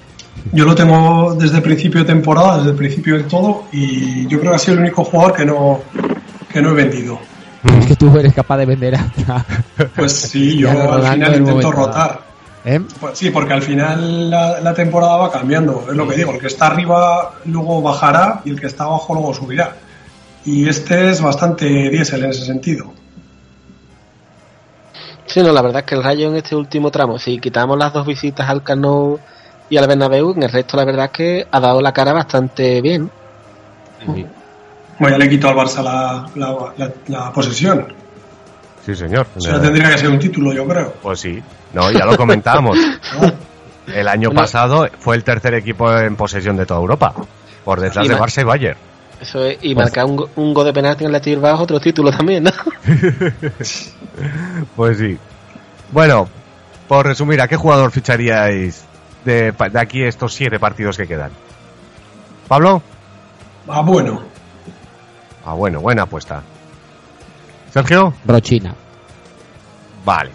Yo 0.52 0.64
lo 0.64 0.74
tengo 0.74 1.34
desde 1.34 1.56
el 1.56 1.62
principio 1.62 2.00
de 2.00 2.06
temporada, 2.06 2.58
desde 2.58 2.70
el 2.70 2.76
principio 2.76 3.14
del 3.14 3.26
todo, 3.26 3.64
y 3.72 4.26
yo 4.26 4.38
creo 4.40 4.52
que 4.52 4.56
ha 4.56 4.58
sido 4.58 4.74
el 4.74 4.80
único 4.80 5.04
jugador 5.04 5.34
que 5.34 5.44
no, 5.44 5.80
que 6.52 6.60
no 6.60 6.70
he 6.70 6.74
vendido. 6.74 7.18
Es 7.78 7.86
que 7.86 7.96
tú 7.96 8.16
eres 8.18 8.34
capaz 8.34 8.58
de 8.58 8.66
vender 8.66 8.96
hasta... 8.96 9.46
Pues 9.94 10.12
sí, 10.12 10.58
yo 10.58 10.92
al 10.92 11.12
final 11.12 11.36
intento 11.36 11.72
rotar. 11.72 12.32
¿Eh? 12.64 12.80
Pues 13.00 13.18
sí, 13.18 13.30
porque 13.30 13.52
al 13.52 13.62
final 13.62 14.30
la, 14.30 14.60
la 14.60 14.74
temporada 14.74 15.16
va 15.16 15.32
cambiando, 15.32 15.86
es 15.88 15.96
lo 15.96 16.06
que 16.06 16.16
digo. 16.16 16.32
El 16.32 16.38
que 16.38 16.46
está 16.46 16.68
arriba 16.68 17.34
luego 17.46 17.82
bajará 17.82 18.40
y 18.44 18.50
el 18.50 18.60
que 18.60 18.68
está 18.68 18.84
abajo 18.84 19.14
luego 19.14 19.34
subirá. 19.34 19.76
Y 20.44 20.68
este 20.68 21.10
es 21.10 21.20
bastante 21.20 21.66
diésel 21.66 22.24
en 22.24 22.30
ese 22.30 22.44
sentido. 22.44 22.92
Sí, 25.32 25.42
no, 25.42 25.52
la 25.52 25.62
verdad 25.62 25.80
es 25.80 25.86
que 25.86 25.94
el 25.94 26.02
Rayo 26.02 26.28
en 26.28 26.36
este 26.36 26.54
último 26.54 26.90
tramo, 26.90 27.18
si 27.18 27.38
quitamos 27.38 27.78
las 27.78 27.92
dos 27.92 28.06
visitas 28.06 28.48
al 28.48 28.62
Cano 28.62 29.18
y 29.70 29.76
al 29.78 29.86
Bernabéu, 29.86 30.32
en 30.32 30.42
el 30.42 30.50
resto 30.52 30.76
la 30.76 30.84
verdad 30.84 31.06
es 31.06 31.10
que 31.12 31.46
ha 31.50 31.60
dado 31.60 31.80
la 31.80 31.92
cara 31.92 32.12
bastante 32.12 32.80
bien. 32.82 33.10
Sí. 34.14 34.26
Bueno, 34.98 35.16
ya 35.16 35.24
le 35.24 35.30
quito 35.30 35.48
al 35.48 35.54
Barça 35.56 35.82
la, 35.82 36.26
la- 36.34 36.72
la- 36.76 36.92
la 37.06 37.32
posesión. 37.32 37.94
Sí, 38.84 38.94
señor. 38.94 39.26
Eso 39.36 39.50
ya 39.52 39.60
tendría 39.60 39.90
que 39.90 39.98
ser 39.98 40.10
un 40.10 40.18
título, 40.18 40.52
yo 40.52 40.66
creo. 40.66 40.92
Pues 41.02 41.20
sí, 41.20 41.42
no, 41.72 41.90
ya 41.90 42.04
lo 42.04 42.16
comentábamos. 42.16 42.76
El 43.86 44.06
año 44.08 44.28
Bueno. 44.28 44.42
pasado 44.42 44.88
fue 45.00 45.16
el 45.16 45.24
tercer 45.24 45.54
equipo 45.54 45.92
en 45.92 46.14
posesión 46.14 46.56
de 46.56 46.66
toda 46.66 46.78
Europa, 46.80 47.12
por 47.64 47.80
detrás 47.80 48.06
de 48.06 48.16
Barça 48.16 48.42
y 48.42 48.44
Bayern. 48.44 48.78
Eso 49.22 49.44
es, 49.46 49.58
y 49.62 49.74
marcar 49.74 50.04
un, 50.04 50.16
go- 50.16 50.30
un 50.36 50.52
gol 50.52 50.66
de 50.66 50.72
penalti 50.72 51.04
en 51.04 51.10
el 51.10 51.14
Athletic 51.16 51.34
Bilbao 51.36 51.54
es 51.54 51.60
otro 51.60 51.80
título 51.80 52.10
también, 52.10 52.44
¿no? 52.44 52.50
Pues 54.76 54.98
sí. 54.98 55.18
Bueno, 55.90 56.28
por 56.88 57.06
resumir, 57.06 57.40
¿a 57.40 57.48
qué 57.48 57.56
jugador 57.56 57.90
ficharíais 57.90 58.84
de, 59.24 59.54
aquí 59.74 60.02
estos 60.02 60.34
siete 60.34 60.58
partidos 60.58 60.96
que 60.96 61.06
quedan? 61.06 61.30
¿Pablo? 62.48 62.82
Ah, 63.68 63.80
bueno. 63.82 64.22
Ah, 65.44 65.54
bueno, 65.54 65.80
buena 65.80 66.02
apuesta. 66.02 66.42
¿Sergio? 67.72 68.14
Rochina. 68.26 68.74
Vale. 70.04 70.30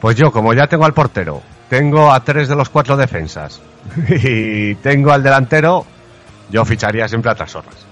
Pues 0.00 0.16
yo, 0.16 0.30
como 0.32 0.54
ya 0.54 0.66
tengo 0.66 0.84
al 0.86 0.94
portero, 0.94 1.42
tengo 1.68 2.10
a 2.12 2.20
tres 2.24 2.48
de 2.48 2.56
los 2.56 2.70
cuatro 2.70 2.96
defensas 2.96 3.60
y 4.08 4.74
tengo 4.76 5.12
al 5.12 5.22
delantero, 5.22 5.84
yo 6.48 6.64
ficharía 6.64 7.06
siempre 7.08 7.30
a 7.30 7.34
Trasorras. 7.34 7.86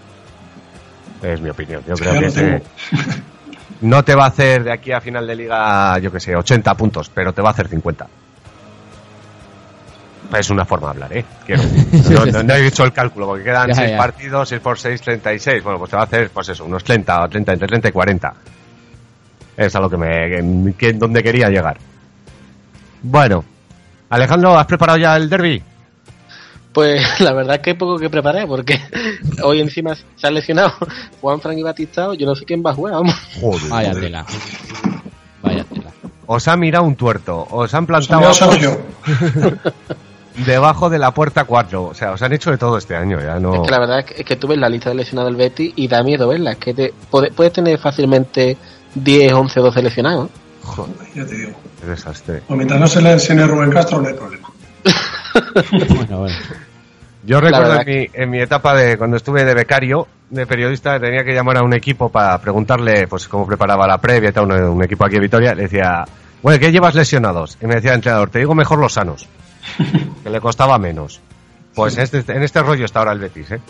Es 1.23 1.41
mi 1.41 1.51
opinión. 1.51 1.83
Yo 1.87 1.95
creo 1.95 2.21
que 2.33 2.63
no 3.83 4.03
te 4.05 4.15
va 4.15 4.25
a 4.25 4.29
hacer 4.29 4.65
de 4.65 4.73
aquí 4.73 4.93
a 4.93 5.01
final 5.01 5.27
de 5.27 5.35
liga, 5.37 5.99
yo 5.99 6.11
que 6.13 6.21
sé, 6.21 6.35
80 6.37 6.75
puntos, 6.75 7.11
pero 7.13 7.33
te 7.33 7.43
va 7.43 7.49
a 7.49 7.53
hacer 7.53 7.69
50. 7.69 8.07
Es 10.39 10.51
una 10.51 10.65
forma 10.67 10.89
de 10.89 10.91
hablar, 10.93 11.17
¿eh? 11.17 11.25
Quiero- 11.47 11.63
no, 12.11 12.27
no- 12.27 12.43
no 12.43 12.55
he 12.55 12.63
dicho 12.63 12.85
el 12.85 12.93
cálculo, 12.93 13.27
porque 13.27 13.45
quedan 13.45 13.69
Ya, 13.69 13.75
6 13.75 13.91
ya. 13.91 13.97
partidos, 13.97 14.49
6 14.49 14.61
por 14.61 14.79
6, 14.79 15.01
36. 15.01 15.63
Bueno, 15.63 15.79
pues 15.79 15.91
te 15.91 15.97
va 15.97 16.03
a 16.03 16.07
hacer, 16.07 16.31
pues 16.31 16.49
eso, 16.51 16.65
unos 16.67 16.85
30, 16.85 17.25
o 17.25 17.29
30, 17.29 17.53
entre 17.55 17.69
30 17.69 17.89
y 17.89 17.93
40. 17.93 18.35
Es 19.57 19.75
a 19.75 19.81
lo 19.81 19.89
que 19.91 19.97
me. 19.97 20.75
Que, 20.75 20.93
donde 20.93 21.23
quería 21.23 21.49
llegar. 21.49 21.79
Bueno, 23.03 23.45
Alejandro, 24.11 24.57
¿has 24.59 24.67
preparado 24.67 24.99
ya 24.99 25.17
el 25.17 25.29
derby? 25.31 25.63
Pues 26.79 27.03
la 27.21 27.33
verdad 27.33 27.57
es 27.57 27.63
que 27.63 27.75
poco 27.75 27.99
que 27.99 28.09
preparé, 28.09 28.47
porque 28.47 28.81
hoy 29.43 29.61
encima 29.61 29.97
se 29.97 30.27
ha 30.29 30.31
lesionado 30.31 30.73
Juan 31.21 31.41
Fran 31.41 31.59
y 31.59 31.63
Batistao, 31.65 32.15
yo 32.15 32.25
no 32.25 32.37
sé 32.37 32.45
quién 32.45 32.63
va 32.65 32.71
a 32.71 32.75
jugar, 32.75 32.95
vamos. 32.95 33.17
Joder. 33.41 33.69
Vaya 33.69 33.93
tela. 33.95 34.25
Vaya 35.43 35.65
tela. 35.65 35.91
Os 36.27 36.47
ha 36.47 36.57
mirado 36.57 36.85
un 36.85 36.95
tuerto, 36.95 37.49
os 37.51 37.75
han 37.75 37.85
plantado 37.85 38.33
Sergio. 38.33 38.79
debajo 40.47 40.89
de 40.89 41.01
la 41.01 41.13
puerta 41.13 41.43
4. 41.47 41.83
O 41.83 41.95
sea, 41.95 42.13
os 42.13 42.23
han 42.23 42.33
hecho 42.33 42.53
de 42.53 42.59
todo 42.59 42.79
este 42.79 42.95
año, 42.95 43.19
ya 43.21 43.41
no. 43.41 43.55
Es 43.57 43.61
que 43.63 43.71
la 43.73 43.81
verdad 43.81 43.99
es 43.99 44.05
que, 44.05 44.15
es 44.21 44.25
que 44.25 44.37
tú 44.37 44.47
ves 44.47 44.59
la 44.59 44.69
lista 44.69 44.91
de 44.91 44.95
lesionados 44.95 45.31
del 45.33 45.37
Betis 45.37 45.73
y 45.75 45.89
da 45.89 46.05
miedo 46.05 46.29
verla, 46.29 46.53
es 46.53 46.59
que 46.59 46.75
te, 46.75 46.95
puede- 47.11 47.33
puedes 47.33 47.53
tener 47.53 47.77
fácilmente 47.81 48.57
10, 48.95 49.33
11, 49.33 49.59
12 49.61 49.83
lesionados. 49.83 50.31
Joder, 50.63 50.95
Ya 51.13 51.27
te 51.27 51.35
digo. 51.35 51.59
qué 51.81 51.87
desastre. 51.89 52.43
O 52.49 52.55
mientras 52.55 52.79
no 52.79 52.87
se 52.87 53.03
le 53.03 53.15
lesione 53.15 53.45
Rubén 53.49 53.71
Castro, 53.73 54.01
no 54.01 54.07
hay 54.07 54.15
problema. 54.15 54.49
Bueno, 55.97 56.19
bueno. 56.21 56.37
Yo 57.29 57.43
recuerdo 57.43 57.79
en 57.83 57.87
mi, 57.87 58.07
en 58.15 58.31
mi 58.31 58.41
etapa 58.41 58.75
de 58.75 58.97
cuando 58.97 59.19
estuve 59.19 59.45
de 59.45 59.53
becario, 59.53 60.09
de 60.31 60.47
periodista, 60.47 60.99
tenía 60.99 61.23
que 61.25 61.35
llamar 61.35 61.59
a 61.59 61.63
un 61.63 61.75
equipo 61.75 62.09
para 62.09 62.39
preguntarle 62.41 63.07
pues 63.07 63.29
cómo 63.29 63.47
preparaba 63.47 63.87
la 63.87 63.99
previa 63.99 64.31
y 64.31 64.33
tal, 64.33 64.45
un, 64.45 64.53
un 64.53 64.83
equipo 64.83 65.05
aquí 65.05 65.17
de 65.17 65.21
Vitoria, 65.21 65.55
le 65.55 65.65
decía, 65.65 66.07
bueno, 66.43 66.59
¿qué 66.59 66.73
llevas 66.73 66.95
lesionados? 66.95 67.59
Y 67.61 67.67
me 67.67 67.75
decía 67.75 67.91
el 67.91 67.97
entrenador, 67.97 68.31
te 68.31 68.39
digo 68.39 68.55
mejor 68.55 68.79
los 68.79 68.95
sanos, 68.95 69.29
que 70.25 70.31
le 70.31 70.41
costaba 70.41 70.79
menos. 70.79 71.21
Pues 71.75 71.99
en, 71.99 72.05
este, 72.05 72.25
en 72.33 72.43
este 72.43 72.63
rollo 72.63 72.87
está 72.87 73.01
ahora 73.01 73.13
el 73.13 73.19
Betis, 73.19 73.53
¿eh? 73.53 73.61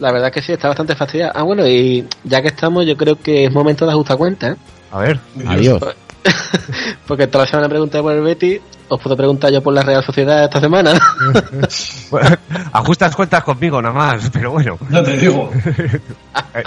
La 0.00 0.10
verdad 0.10 0.32
que 0.32 0.42
sí, 0.42 0.52
está 0.52 0.66
bastante 0.66 0.96
fastidiado. 0.96 1.32
Ah, 1.36 1.44
bueno, 1.44 1.64
y 1.64 2.08
ya 2.24 2.42
que 2.42 2.48
estamos, 2.48 2.84
yo 2.86 2.96
creo 2.96 3.20
que 3.20 3.44
es 3.44 3.52
momento 3.52 3.86
de 3.86 3.92
ajustar 3.92 4.16
cuentas, 4.16 4.56
¿eh? 4.56 4.60
A 4.90 4.98
ver, 4.98 5.20
Adiós. 5.46 5.80
Porque 7.06 7.26
toda 7.26 7.44
la 7.44 7.50
semana 7.50 7.68
pregunté 7.68 8.00
por 8.00 8.12
el 8.12 8.20
Betis, 8.22 8.60
os 8.88 9.00
puedo 9.00 9.16
preguntar 9.16 9.50
yo 9.52 9.62
por 9.62 9.72
la 9.74 9.82
Real 9.82 10.02
Sociedad 10.04 10.44
esta 10.44 10.60
semana. 10.60 10.92
Bueno, 12.10 12.36
ajustas 12.72 13.14
cuentas 13.14 13.44
conmigo 13.44 13.82
nada 13.82 13.94
más, 13.94 14.30
pero 14.32 14.52
bueno. 14.52 14.78
Ya 14.90 15.02
te 15.02 15.16
digo. 15.18 15.50
Eh, 16.54 16.62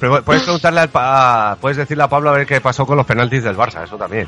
Pero 0.00 0.22
puedes 0.24 0.42
preguntarle 0.42 0.80
al 0.80 0.88
pa- 0.88 1.56
puedes 1.60 1.76
decirle 1.76 2.02
a 2.02 2.08
Pablo 2.08 2.30
a 2.30 2.32
ver 2.32 2.46
qué 2.46 2.60
pasó 2.60 2.84
con 2.84 2.96
los 2.96 3.06
penaltis 3.06 3.44
del 3.44 3.56
Barça, 3.56 3.84
eso 3.84 3.96
también. 3.96 4.26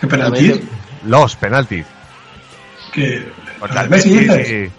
¿Qué 0.00 0.06
penalti? 0.06 0.66
Los 1.04 1.36
penaltis. 1.36 1.84
Que. 2.92 3.30
Messi 3.90 4.14
y- 4.18 4.70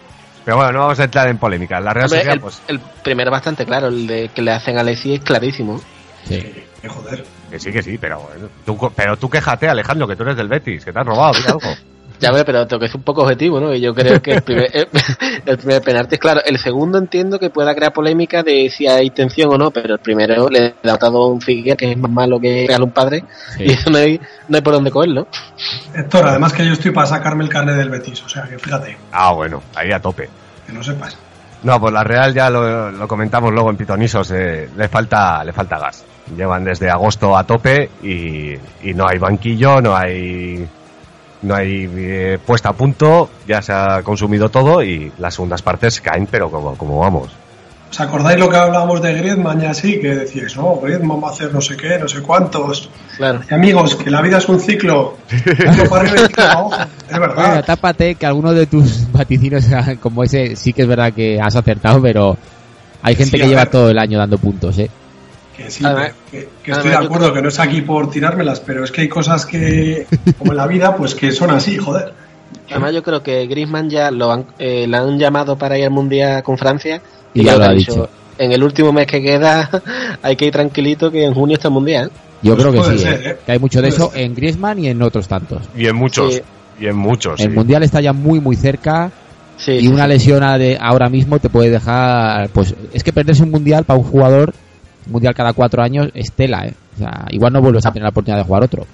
Pero 0.43 0.57
bueno, 0.57 0.71
no 0.71 0.79
vamos 0.79 0.99
a 0.99 1.03
entrar 1.03 1.27
en 1.27 1.37
polémica. 1.37 1.79
La 1.79 1.93
Real 1.93 2.05
Hombre, 2.05 2.19
Sociedad, 2.19 2.33
el, 2.33 2.41
pues, 2.41 2.61
el 2.67 2.79
primero 3.03 3.29
bastante 3.31 3.65
claro, 3.65 3.87
el 3.87 4.07
de 4.07 4.29
que 4.33 4.41
le 4.41 4.51
hacen 4.51 4.77
a 4.79 4.83
Lesi 4.83 5.13
es 5.13 5.21
clarísimo. 5.21 5.79
Sí. 6.27 6.35
Eh, 6.35 6.87
joder. 6.87 7.23
Que 7.53 7.59
sí, 7.59 7.71
que 7.71 7.83
sí, 7.83 7.99
pero 7.99 8.19
bueno, 8.19 8.47
tú, 8.65 8.91
pero 8.95 9.15
tú 9.15 9.29
quéjate, 9.29 9.69
Alejandro, 9.69 10.07
que 10.07 10.15
tú 10.15 10.23
eres 10.23 10.35
del 10.35 10.47
Betis, 10.47 10.83
que 10.83 10.91
te 10.91 10.99
has 10.99 11.05
robado, 11.05 11.33
di 11.33 11.45
algo. 11.47 11.59
Ya 12.19 12.31
ve, 12.31 12.45
pero 12.45 12.65
que 12.65 12.87
ser 12.87 12.95
un 12.97 13.03
poco 13.03 13.23
objetivo, 13.23 13.59
¿no? 13.59 13.73
Y 13.73 13.81
yo 13.81 13.93
creo 13.93 14.21
que 14.21 14.31
el 14.33 14.41
primer, 14.43 14.69
el, 14.73 14.87
el 15.45 15.57
primer 15.57 15.81
penalti 15.81 16.15
es 16.15 16.21
claro. 16.21 16.41
El 16.45 16.57
segundo 16.57 16.97
entiendo 16.97 17.37
que 17.37 17.49
pueda 17.49 17.75
crear 17.75 17.91
polémica 17.91 18.43
de 18.43 18.69
si 18.69 18.87
hay 18.87 19.07
intención 19.07 19.51
o 19.53 19.57
no, 19.57 19.71
pero 19.71 19.95
el 19.95 19.99
primero 19.99 20.47
le 20.47 20.73
ha 20.83 20.97
dado 20.97 21.27
un 21.27 21.41
Figueira 21.41 21.75
que 21.75 21.91
es 21.91 21.97
más 21.97 22.09
malo 22.11 22.39
que 22.39 22.65
regala 22.65 22.85
un 22.85 22.91
padre 22.91 23.25
Sí. 23.57 23.63
y 23.65 23.71
eso 23.71 23.89
no 23.89 23.97
hay, 23.97 24.21
no 24.47 24.55
hay 24.55 24.61
por 24.61 24.73
dónde 24.73 24.89
cogerlo. 24.89 25.27
Héctor, 25.93 26.25
además 26.27 26.53
que 26.53 26.65
yo 26.65 26.73
estoy 26.73 26.91
para 26.91 27.07
sacarme 27.07 27.43
el 27.43 27.49
carnet 27.49 27.75
del 27.75 27.89
Betis, 27.89 28.23
o 28.23 28.29
sea 28.29 28.43
que 28.43 28.57
fíjate, 28.57 28.95
Ah, 29.11 29.33
bueno, 29.33 29.61
ahí 29.75 29.91
a 29.91 29.99
tope. 29.99 30.29
que 30.65 30.71
no 30.71 30.81
sepas. 30.81 31.17
No, 31.63 31.77
pues 31.81 31.93
la 31.93 32.03
Real 32.05 32.33
ya 32.33 32.49
lo, 32.49 32.89
lo 32.91 33.07
comentamos 33.07 33.51
luego 33.51 33.69
en 33.69 33.75
Pitonisos, 33.75 34.31
eh, 34.31 34.69
le 34.77 34.87
falta 34.87 35.43
le 35.43 35.51
falta 35.51 35.77
gas. 35.77 36.05
Llevan 36.37 36.63
desde 36.63 36.89
agosto 36.89 37.37
a 37.37 37.43
tope 37.43 37.89
y, 38.01 38.53
y 38.81 38.93
no 38.95 39.07
hay 39.07 39.17
banquillo, 39.17 39.81
no 39.81 39.95
hay 39.95 40.65
no 41.41 41.55
hay 41.55 41.89
eh, 41.93 42.39
puesta 42.45 42.69
a 42.69 42.73
punto, 42.73 43.29
ya 43.45 43.61
se 43.61 43.73
ha 43.73 44.01
consumido 44.03 44.47
todo 44.49 44.81
y 44.81 45.11
las 45.17 45.33
segundas 45.33 45.61
partes 45.61 45.99
caen, 45.99 46.25
pero 46.31 46.49
como, 46.49 46.75
como 46.77 46.99
vamos. 46.99 47.29
¿Os 47.91 47.99
acordáis 47.99 48.39
lo 48.39 48.49
que 48.49 48.55
hablábamos 48.57 49.01
de 49.01 49.13
Griezmann 49.13 49.61
y 49.61 49.65
así? 49.65 49.99
Que 49.99 50.15
decíais, 50.15 50.55
no, 50.57 50.77
Griezmann 50.81 51.21
va 51.21 51.27
a 51.27 51.31
hacer 51.31 51.53
no 51.53 51.59
sé 51.61 51.75
qué, 51.77 51.99
no 51.99 52.07
sé 52.07 52.21
cuántos. 52.21 52.89
Claro. 53.17 53.41
Y 53.47 53.53
amigos, 53.53 53.95
que 53.97 54.09
la 54.09 54.21
vida 54.21 54.37
es 54.37 54.47
un 54.49 54.59
ciclo. 54.61 55.17
Es 55.29 55.89
Bueno, 55.89 56.87
verdad. 57.09 57.65
tápate 57.65 58.15
que 58.15 58.25
algunos 58.25 58.55
de 58.55 58.65
tus 58.65 59.11
vaticinios 59.11 59.67
eran 59.67 59.97
como 60.01 60.23
ese 60.23 60.55
sí 60.55 60.73
que 60.73 60.83
es 60.83 60.87
verdad 60.87 61.13
que 61.13 61.39
has 61.39 61.55
acertado, 61.55 62.01
pero 62.01 62.37
hay 63.01 63.15
gente 63.15 63.31
Sí, 63.31 63.37
que 63.37 63.43
a 63.43 63.47
lleva 63.47 63.61
ver. 63.63 63.69
todo 63.71 63.89
el 63.89 63.99
año 63.99 64.17
dando 64.17 64.37
puntos, 64.37 64.77
¿eh? 64.79 64.89
Que 65.55 65.69
sí, 65.69 65.83
que, 66.31 66.49
que 66.63 66.71
estoy 66.71 66.89
de 66.89 66.95
acuerdo, 66.95 67.25
creo- 67.27 67.33
que 67.35 67.41
no 67.43 67.49
es 67.49 67.59
aquí 67.59 67.81
por 67.81 68.09
tirármelas, 68.09 68.59
pero 68.59 68.83
es 68.83 68.91
que 68.91 69.01
hay 69.01 69.07
cosas 69.09 69.45
que, 69.45 70.07
como 70.39 70.51
en 70.51 70.57
la 70.57 70.65
vida, 70.67 70.95
pues 70.95 71.13
que 71.13 71.31
son 71.31 71.51
así, 71.51 71.77
joder. 71.77 72.11
Además 72.71 72.93
yo 72.93 73.03
creo 73.03 73.21
que 73.21 73.45
Griezmann 73.45 73.89
ya 73.89 74.09
lo 74.09 74.31
han, 74.31 74.45
eh, 74.57 74.87
le 74.87 74.97
han 74.97 75.19
llamado 75.19 75.55
para 75.57 75.77
ir 75.77 75.83
al 75.85 75.91
Mundial 75.91 76.41
con 76.43 76.57
Francia 76.57 77.01
Y 77.33 77.43
ya 77.43 77.53
claro, 77.55 77.59
lo 77.65 77.69
ha 77.71 77.73
dicho. 77.77 78.09
En 78.39 78.51
el 78.51 78.63
último 78.63 78.91
mes 78.91 79.05
que 79.05 79.21
queda 79.21 79.69
hay 80.23 80.35
que 80.35 80.45
ir 80.45 80.51
tranquilito 80.53 81.11
que 81.11 81.23
en 81.23 81.33
junio 81.35 81.55
está 81.55 81.67
el 81.67 81.73
Mundial. 81.75 82.09
Yo 82.41 82.55
Pues 82.55 82.63
creo 82.67 82.73
que 82.73 82.79
puede 82.79 82.97
sí, 82.97 83.03
ser, 83.03 83.13
¿eh? 83.13 83.29
¿eh? 83.31 83.37
que 83.45 83.51
hay 83.51 83.59
mucho 83.59 83.79
de 83.81 83.89
Puede 83.89 83.95
eso 84.03 84.11
ser. 84.11 84.21
en 84.21 84.35
Griezmann 84.35 84.79
y 84.79 84.87
en 84.87 85.01
otros 85.03 85.27
tantos. 85.27 85.61
Y 85.77 85.85
en 85.87 85.95
muchos, 85.95 86.33
Sí. 86.35 86.41
y 86.79 86.87
en 86.87 86.95
muchos. 86.95 87.39
El 87.41 87.51
sí. 87.51 87.55
Mundial 87.55 87.83
está 87.83 88.01
ya 88.01 88.11
muy 88.13 88.39
muy 88.39 88.55
cerca 88.55 89.11
Sí, 89.57 89.73
y 89.73 89.81
sí, 89.81 89.87
una 89.87 90.03
sí. 90.05 90.09
lesión 90.09 90.43
a 90.43 90.57
de 90.57 90.77
ahora 90.81 91.09
mismo 91.09 91.37
te 91.37 91.49
puede 91.49 91.69
dejar 91.69 92.49
pues 92.49 92.73
es 92.91 93.03
que 93.03 93.13
perderse 93.13 93.43
un 93.43 93.51
mundial 93.51 93.83
para 93.83 93.99
un 93.99 94.05
jugador 94.05 94.51
mundial 95.07 95.33
cada 95.33 95.53
cuatro 95.53 95.81
años 95.83 96.09
es 96.13 96.31
tela 96.31 96.65
¿eh? 96.67 96.73
o 96.95 96.97
sea 96.99 97.25
igual 97.29 97.51
no 97.53 97.61
vuelves 97.61 97.85
a 97.85 97.91
tener 97.91 98.03
la 98.03 98.09
oportunidad 98.09 98.39
de 98.41 98.47
jugar 98.47 98.63
otro 98.63 98.85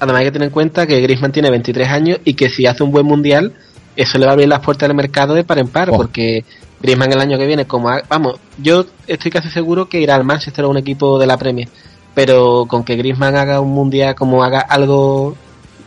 Además 0.00 0.20
hay 0.20 0.26
que 0.26 0.32
tener 0.32 0.46
en 0.46 0.52
cuenta 0.52 0.86
que 0.86 1.00
Griezmann 1.00 1.32
tiene 1.32 1.50
23 1.50 1.88
años 1.88 2.18
y 2.24 2.34
que 2.34 2.48
si 2.48 2.66
hace 2.66 2.84
un 2.84 2.92
buen 2.92 3.04
mundial, 3.04 3.52
eso 3.96 4.16
le 4.16 4.26
va 4.26 4.30
a 4.30 4.34
abrir 4.34 4.46
las 4.48 4.60
puertas 4.60 4.88
del 4.88 4.96
mercado 4.96 5.34
de 5.34 5.42
par 5.42 5.58
en 5.58 5.66
par, 5.66 5.90
Oh. 5.90 5.96
porque 5.96 6.44
Griezmann 6.80 7.12
el 7.12 7.20
año 7.20 7.36
que 7.36 7.46
viene, 7.48 7.64
como 7.66 7.88
ha- 7.88 8.02
vamos, 8.08 8.36
yo 8.62 8.86
estoy 9.08 9.32
casi 9.32 9.48
seguro 9.50 9.88
que 9.88 10.00
irá 10.00 10.14
al 10.14 10.22
Manchester 10.22 10.64
a 10.64 10.68
un 10.68 10.76
equipo 10.76 11.18
de 11.18 11.26
la 11.26 11.36
Premier, 11.36 11.68
pero 12.14 12.66
con 12.68 12.84
que 12.84 12.94
Griezmann 12.94 13.34
haga 13.34 13.58
un 13.60 13.70
mundial 13.72 14.14
como 14.14 14.44
haga 14.44 14.60
algo 14.60 15.34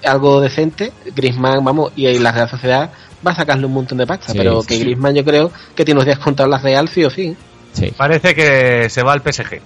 algo 0.04 0.42
decente, 0.42 0.92
Griezmann, 1.16 1.64
vamos, 1.64 1.94
y 1.96 2.12
la 2.20 2.34
Real 2.34 2.50
Sociedad 2.50 2.90
va 3.26 3.32
a 3.32 3.36
sacarle 3.36 3.66
un 3.66 3.72
montón 3.74 3.98
de 4.00 4.08
pasta, 4.08 4.34
Sí, 4.34 4.38
pero 4.38 4.62
sí, 4.62 4.68
que. 4.68 4.80
Griezmann 4.80 5.16
yo 5.16 5.24
creo 5.24 5.52
que 5.74 5.86
tiene 5.86 6.00
unos 6.00 6.06
días 6.06 6.20
contados 6.20 6.50
la 6.50 6.58
Real 6.58 6.90
sí 6.90 7.06
o 7.06 7.10
sí. 7.10 7.34
Sí 7.74 7.92
Parece 7.96 8.34
que 8.36 8.90
se 8.90 9.04
va 9.04 9.14
al 9.14 9.22
PSG. 9.22 9.60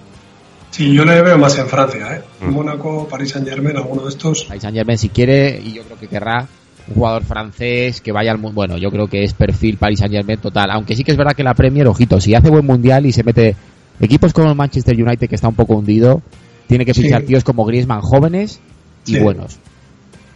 Sí, 0.70 0.92
yo 0.92 1.04
le 1.04 1.22
veo 1.22 1.38
más 1.38 1.56
en 1.58 1.66
Francia, 1.68 2.16
¿eh? 2.16 2.22
Mm. 2.44 2.50
Mónaco, 2.52 3.08
París 3.08 3.30
Saint 3.30 3.48
Germain, 3.48 3.76
alguno 3.76 4.02
de 4.02 4.10
estos. 4.10 4.44
Paris 4.44 4.62
Saint 4.62 4.76
Germain 4.76 4.98
si 4.98 5.08
quiere 5.08 5.58
y 5.62 5.72
yo 5.74 5.82
creo 5.84 5.98
que 5.98 6.08
querrá 6.08 6.46
un 6.88 6.94
jugador 6.94 7.24
francés 7.24 8.00
que 8.00 8.12
vaya 8.12 8.30
al 8.30 8.38
mundo 8.38 8.54
bueno 8.56 8.76
yo 8.78 8.90
creo 8.90 9.08
que 9.08 9.24
es 9.24 9.32
perfil 9.34 9.76
Paris 9.76 9.98
Saint 9.98 10.12
Germain 10.14 10.38
total 10.38 10.70
aunque 10.70 10.94
sí 10.94 11.02
que 11.02 11.10
es 11.12 11.16
verdad 11.16 11.32
que 11.34 11.42
la 11.42 11.54
Premier 11.54 11.86
ojito 11.88 12.20
si 12.20 12.32
hace 12.34 12.48
buen 12.48 12.64
mundial 12.64 13.06
y 13.06 13.12
se 13.12 13.24
mete 13.24 13.56
equipos 13.98 14.32
como 14.32 14.50
el 14.50 14.54
Manchester 14.54 14.94
United 14.94 15.28
que 15.28 15.34
está 15.34 15.48
un 15.48 15.56
poco 15.56 15.74
hundido 15.74 16.22
tiene 16.68 16.84
que 16.84 16.94
Sí. 16.94 17.02
fichar 17.02 17.22
tíos 17.22 17.42
como 17.42 17.64
Griezmann 17.64 18.02
jóvenes 18.02 18.60
y 19.06 19.14
Sí. 19.14 19.18
buenos 19.18 19.58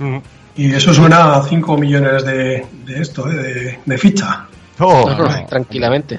Mm. 0.01 0.17
Y 0.57 0.73
eso 0.75 0.93
suena 0.95 1.35
a 1.37 1.43
5 1.47 1.77
millones 1.77 2.25
de, 2.25 2.67
de 2.87 3.01
esto, 3.01 3.31
¿eh? 3.31 3.35
de, 3.35 3.79
de 3.85 3.99
ficha. 3.99 4.47
Oh, 4.79 5.05
No, 5.09 5.19
no. 5.19 5.47
tranquilamente. 5.47 6.19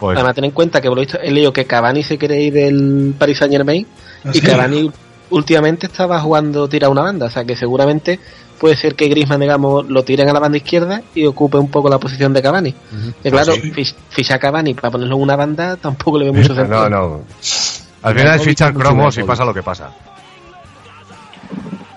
Pues, 0.00 0.16
Además, 0.16 0.34
ten 0.34 0.44
en 0.44 0.50
cuenta 0.50 0.80
que 0.80 0.88
por 0.88 0.96
lo 0.96 1.02
visto 1.02 1.18
he 1.20 1.30
leído 1.30 1.52
que 1.52 1.66
Cavani 1.66 2.02
se 2.02 2.18
quiere 2.18 2.40
ir 2.40 2.54
del 2.54 3.14
Paris 3.18 3.38
Saint 3.38 3.52
Germain 3.52 3.86
¿Ah, 4.24 4.30
y 4.32 4.38
sí? 4.38 4.40
Cavani 4.40 4.90
últimamente 5.30 5.86
estaba 5.86 6.18
jugando 6.20 6.68
tira 6.68 6.88
una 6.88 7.02
banda, 7.02 7.26
o 7.26 7.30
sea 7.30 7.44
que 7.44 7.54
seguramente 7.54 8.18
puede 8.58 8.76
ser 8.76 8.94
que 8.94 9.08
Griezmann, 9.08 9.40
digamos, 9.40 9.88
lo 9.88 10.02
tiren 10.02 10.28
a 10.28 10.32
la 10.32 10.40
banda 10.40 10.58
izquierda 10.58 11.02
y 11.14 11.24
ocupe 11.24 11.56
un 11.56 11.70
poco 11.70 11.88
la 11.88 11.98
posición 11.98 12.32
de 12.32 12.42
Cavani. 12.42 12.74
Que 13.22 13.30
claro, 13.30 13.54
sí. 13.54 13.72
fichar 14.10 14.36
a 14.36 14.38
Cavani 14.38 14.74
para 14.74 14.90
ponerlo 14.90 15.16
en 15.16 15.22
una 15.22 15.36
banda 15.36 15.76
tampoco 15.76 16.18
le 16.18 16.26
ve 16.26 16.32
mucho 16.32 16.54
sentido. 16.54 16.88
no, 16.88 17.08
no. 17.08 17.20
Al 18.02 18.14
final 18.14 18.36
es 18.36 18.42
fichar 18.42 18.74
cromos 18.74 19.16
y 19.18 19.22
pasa 19.22 19.44
lo 19.44 19.54
que 19.54 19.62
pasa. 19.62 19.90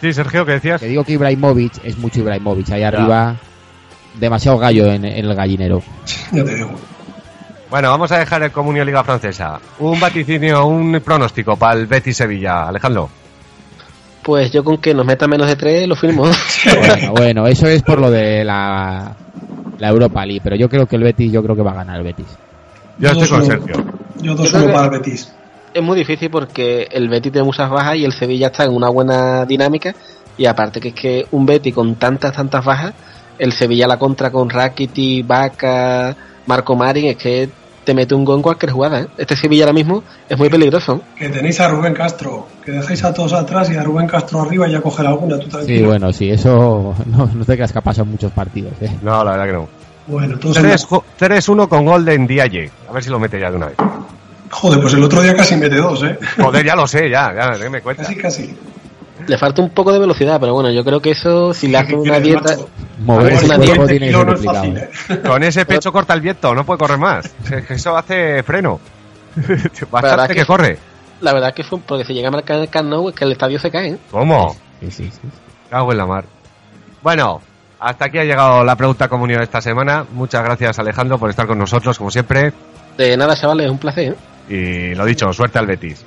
Sí, 0.01 0.12
Sergio, 0.12 0.45
¿qué 0.45 0.54
decías? 0.54 0.82
Que 0.82 0.88
digo 0.88 1.04
que 1.04 1.14
Ibrahimovic 1.14 1.84
es 1.84 1.97
mucho 1.97 2.20
Ibrahimovic. 2.20 2.70
Ahí 2.72 2.84
arriba, 2.84 3.38
demasiado 4.20 4.58
gallo 4.58 4.88
en, 4.88 5.06
en 5.06 5.26
el 5.26 5.34
gallinero. 5.34 5.82
Ya 6.32 6.43
te 6.43 6.56
digo. 6.56 6.72
Bueno, 7.74 7.90
vamos 7.90 8.12
a 8.12 8.20
dejar 8.20 8.44
el 8.44 8.52
Comunio 8.52 8.86
Liga 8.86 9.04
Francesa. 9.04 9.60
Un 9.80 10.00
vaticinio, 10.00 10.64
un 10.68 11.02
pronóstico 11.04 11.56
para 11.56 11.80
el 11.80 11.88
Betis 11.88 12.16
Sevilla. 12.18 12.68
Alejandro. 12.68 13.10
Pues 14.22 14.52
yo 14.52 14.64
con 14.64 14.78
que 14.78 14.94
nos 14.94 15.04
meta 15.08 15.28
menos 15.28 15.48
de 15.48 15.56
tres 15.56 15.88
lo 15.88 15.96
firmo. 15.96 16.26
Bueno, 16.78 17.12
bueno, 17.14 17.48
eso 17.48 17.66
es 17.68 17.82
por 17.82 18.00
lo 18.00 18.12
de 18.12 18.44
la, 18.46 19.16
la 19.80 19.90
Europa 19.90 20.24
League. 20.24 20.42
Pero 20.44 20.56
yo 20.56 20.70
creo 20.70 20.86
que 20.86 20.98
el 20.98 21.04
Betis, 21.04 21.32
yo 21.32 21.42
creo 21.42 21.56
que 21.56 21.64
va 21.64 21.72
a 21.72 21.76
ganar 21.76 21.98
el 21.98 22.04
Betis. 22.04 22.28
Yo 23.00 23.10
estoy 23.10 23.22
dos 23.22 23.30
con 23.32 23.42
uno- 23.42 23.48
Sergio. 23.48 23.76
Yo 24.22 24.36
Yo 24.36 24.44
2-1 24.44 24.50
creo 24.52 24.68
que- 24.68 24.74
para 24.74 24.86
el 24.86 24.92
Betis. 24.92 25.34
es 25.74 25.82
muy 25.82 25.98
difícil 25.98 26.30
porque 26.30 26.88
el 26.92 27.10
Betis 27.10 27.32
tiene 27.32 27.46
muchas 27.46 27.72
bajas 27.72 27.96
y 27.96 28.06
el 28.06 28.14
Sevilla 28.14 28.48
está 28.48 28.66
en 28.66 28.76
una 28.76 28.90
buena 28.90 29.46
dinámica 29.48 29.96
y 30.38 30.46
aparte 30.46 30.80
que 30.80 30.90
es 30.90 30.94
que 30.94 31.26
un 31.32 31.48
Betis 31.48 31.74
con 31.74 31.96
tantas 31.96 32.34
tantas 32.34 32.64
bajas 32.64 32.94
el 33.40 33.52
Sevilla 33.52 33.88
la 33.88 33.98
contra 33.98 34.30
con 34.30 34.48
Rakiti, 34.48 35.24
Vaca, 35.24 36.16
Marco 36.46 36.76
Marin 36.76 37.06
es 37.08 37.18
que 37.18 37.50
te 37.84 37.94
mete 37.94 38.16
un 38.16 38.24
gol 38.26 38.38
en 38.38 38.42
cualquier 38.42 38.72
jugada 38.72 39.02
¿eh? 39.02 39.08
este 39.18 39.36
Sevilla 39.36 39.64
ahora 39.66 39.74
mismo 39.74 40.04
es 40.30 40.38
muy 40.38 40.50
peligroso 40.50 41.02
Que 41.18 41.30
tenéis 41.30 41.60
a 41.60 41.68
Rubén 41.68 41.94
Castro, 41.94 42.48
que 42.66 42.72
dejáis 42.72 43.04
a 43.04 43.14
todos 43.14 43.34
atrás 43.34 43.70
y 43.72 43.76
a 43.76 43.84
Rubén 43.84 44.08
Castro 44.08 44.42
arriba 44.42 44.68
y 44.68 44.72
ya 44.72 44.82
coger 44.82 45.06
alguna, 45.06 45.38
tú 45.40 45.50
Sí, 45.66 45.82
bueno, 45.82 46.12
sí, 46.14 46.30
eso 46.30 46.96
no, 47.06 47.30
no 47.34 47.46
te 47.46 47.56
creas 47.56 47.72
que 47.72 47.80
ha 47.80 47.82
pasado 47.82 48.06
en 48.06 48.12
muchos 48.12 48.32
partidos. 48.32 48.74
¿eh? 48.82 48.90
No, 49.02 49.24
la 49.24 49.32
verdad 49.32 49.46
que 49.46 49.54
no. 49.54 49.68
Bueno, 50.08 50.38
todos 50.38 50.58
3 50.58 50.86
jo- 50.86 51.04
3-1 51.20 51.68
con 51.70 51.86
gol 51.86 52.04
de 52.04 52.18
Ndiaye. 52.20 52.70
A 52.90 52.92
ver 52.94 53.04
si 53.04 53.10
lo 53.10 53.20
mete 53.20 53.40
ya 53.40 53.50
de 53.50 53.56
una 53.58 53.68
vez. 53.68 53.78
Joder, 54.52 54.82
pues 54.82 54.94
el 54.94 55.04
otro 55.04 55.22
día 55.22 55.34
casi 55.36 55.56
mete 55.56 55.78
dos, 55.78 56.04
¿eh? 56.04 56.18
Joder, 56.42 56.66
ya 56.66 56.76
lo 56.76 56.86
sé, 56.86 57.10
ya, 57.10 57.34
ya, 57.34 57.58
déme 57.62 57.82
cuenta. 57.82 58.04
Casi, 58.04 58.16
casi. 58.18 58.58
Le 59.28 59.38
falta 59.38 59.62
un 59.62 59.70
poco 59.70 59.92
de 59.92 60.00
velocidad 60.00 60.40
pero 60.40 60.54
bueno 60.54 60.72
yo 60.72 60.84
creo 60.84 61.00
que 61.02 61.12
eso 61.12 61.54
si 61.54 61.68
le 61.68 61.78
hace 61.78 61.90
¿Qué 61.90 61.96
una 61.96 62.20
dieta 62.20 62.56
una 63.06 63.30
tiene 63.88 64.08
que 64.08 64.12
no 64.26 64.34
es 64.34 64.44
fácil, 64.44 64.78
¿eh? 64.78 64.90
Con 65.26 65.44
ese 65.44 65.66
pecho 65.68 65.92
corta 65.92 66.14
el 66.14 66.22
viento, 66.22 66.54
no 66.56 66.66
puede 66.66 66.78
correr 66.80 66.98
más. 66.98 67.30
Eso 67.70 67.98
hace 67.98 68.42
freno. 68.44 68.80
verdad 69.36 69.70
Bastante 69.90 70.34
que- 70.34 70.40
que 70.42 70.46
corre. 70.46 70.78
la 71.22 71.34
verdad 71.34 71.50
es 71.50 71.56
que 71.56 71.64
fue 71.64 71.80
porque 71.80 72.06
si 72.06 72.14
llega 72.14 72.28
a 72.28 72.32
marcar 72.32 72.60
el 72.60 72.70
Camp 72.70 72.90
Nou 72.90 73.10
es 73.10 73.16
que 73.16 73.26
el 73.26 73.32
estadio 73.32 73.60
se 73.60 73.72
cae 73.72 73.90
¿eh? 73.94 73.98
¿Cómo? 74.12 74.56
Sí, 74.80 74.92
sí, 74.92 75.10
sí. 75.12 75.28
Cago 75.70 75.92
en 75.92 75.98
la 75.98 76.06
mar. 76.06 76.26
Bueno, 77.02 77.42
hasta 77.80 78.06
aquí 78.06 78.18
ha 78.20 78.24
llegado 78.24 78.64
la 78.64 78.76
pregunta 78.76 79.08
comunidad 79.10 79.40
de 79.40 79.46
esta 79.46 79.62
semana. 79.62 80.06
Muchas 80.14 80.44
gracias 80.44 80.78
Alejandro 80.80 81.18
por 81.18 81.30
estar 81.30 81.48
con 81.48 81.58
nosotros, 81.58 81.98
como 81.98 82.12
siempre. 82.12 82.54
de 82.98 83.18
nada 83.18 83.36
chavales 83.36 83.66
es 83.66 83.72
un 83.72 83.78
placer 83.80 84.16
¿eh? 84.50 84.92
Y 84.92 84.96
lo 84.96 85.06
dicho, 85.06 85.32
suerte 85.34 85.58
al 85.60 85.66
Betis. 85.68 86.06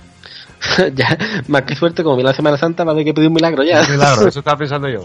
ya 0.95 1.17
más 1.49 1.62
que 1.62 1.75
suerte 1.75 2.03
como 2.03 2.17
viene 2.17 2.31
la 2.31 2.37
Semana 2.37 2.57
Santa 2.57 2.85
va 2.85 2.91
a 2.91 2.95
haber 2.95 3.05
que 3.05 3.14
pedir 3.14 3.29
un 3.29 3.35
milagro 3.35 3.62
ya 3.62 3.81
Un 3.83 3.91
milagro, 3.93 4.29
eso 4.29 4.39
estaba 4.41 4.57
pensando 4.57 4.89
yo. 4.89 5.01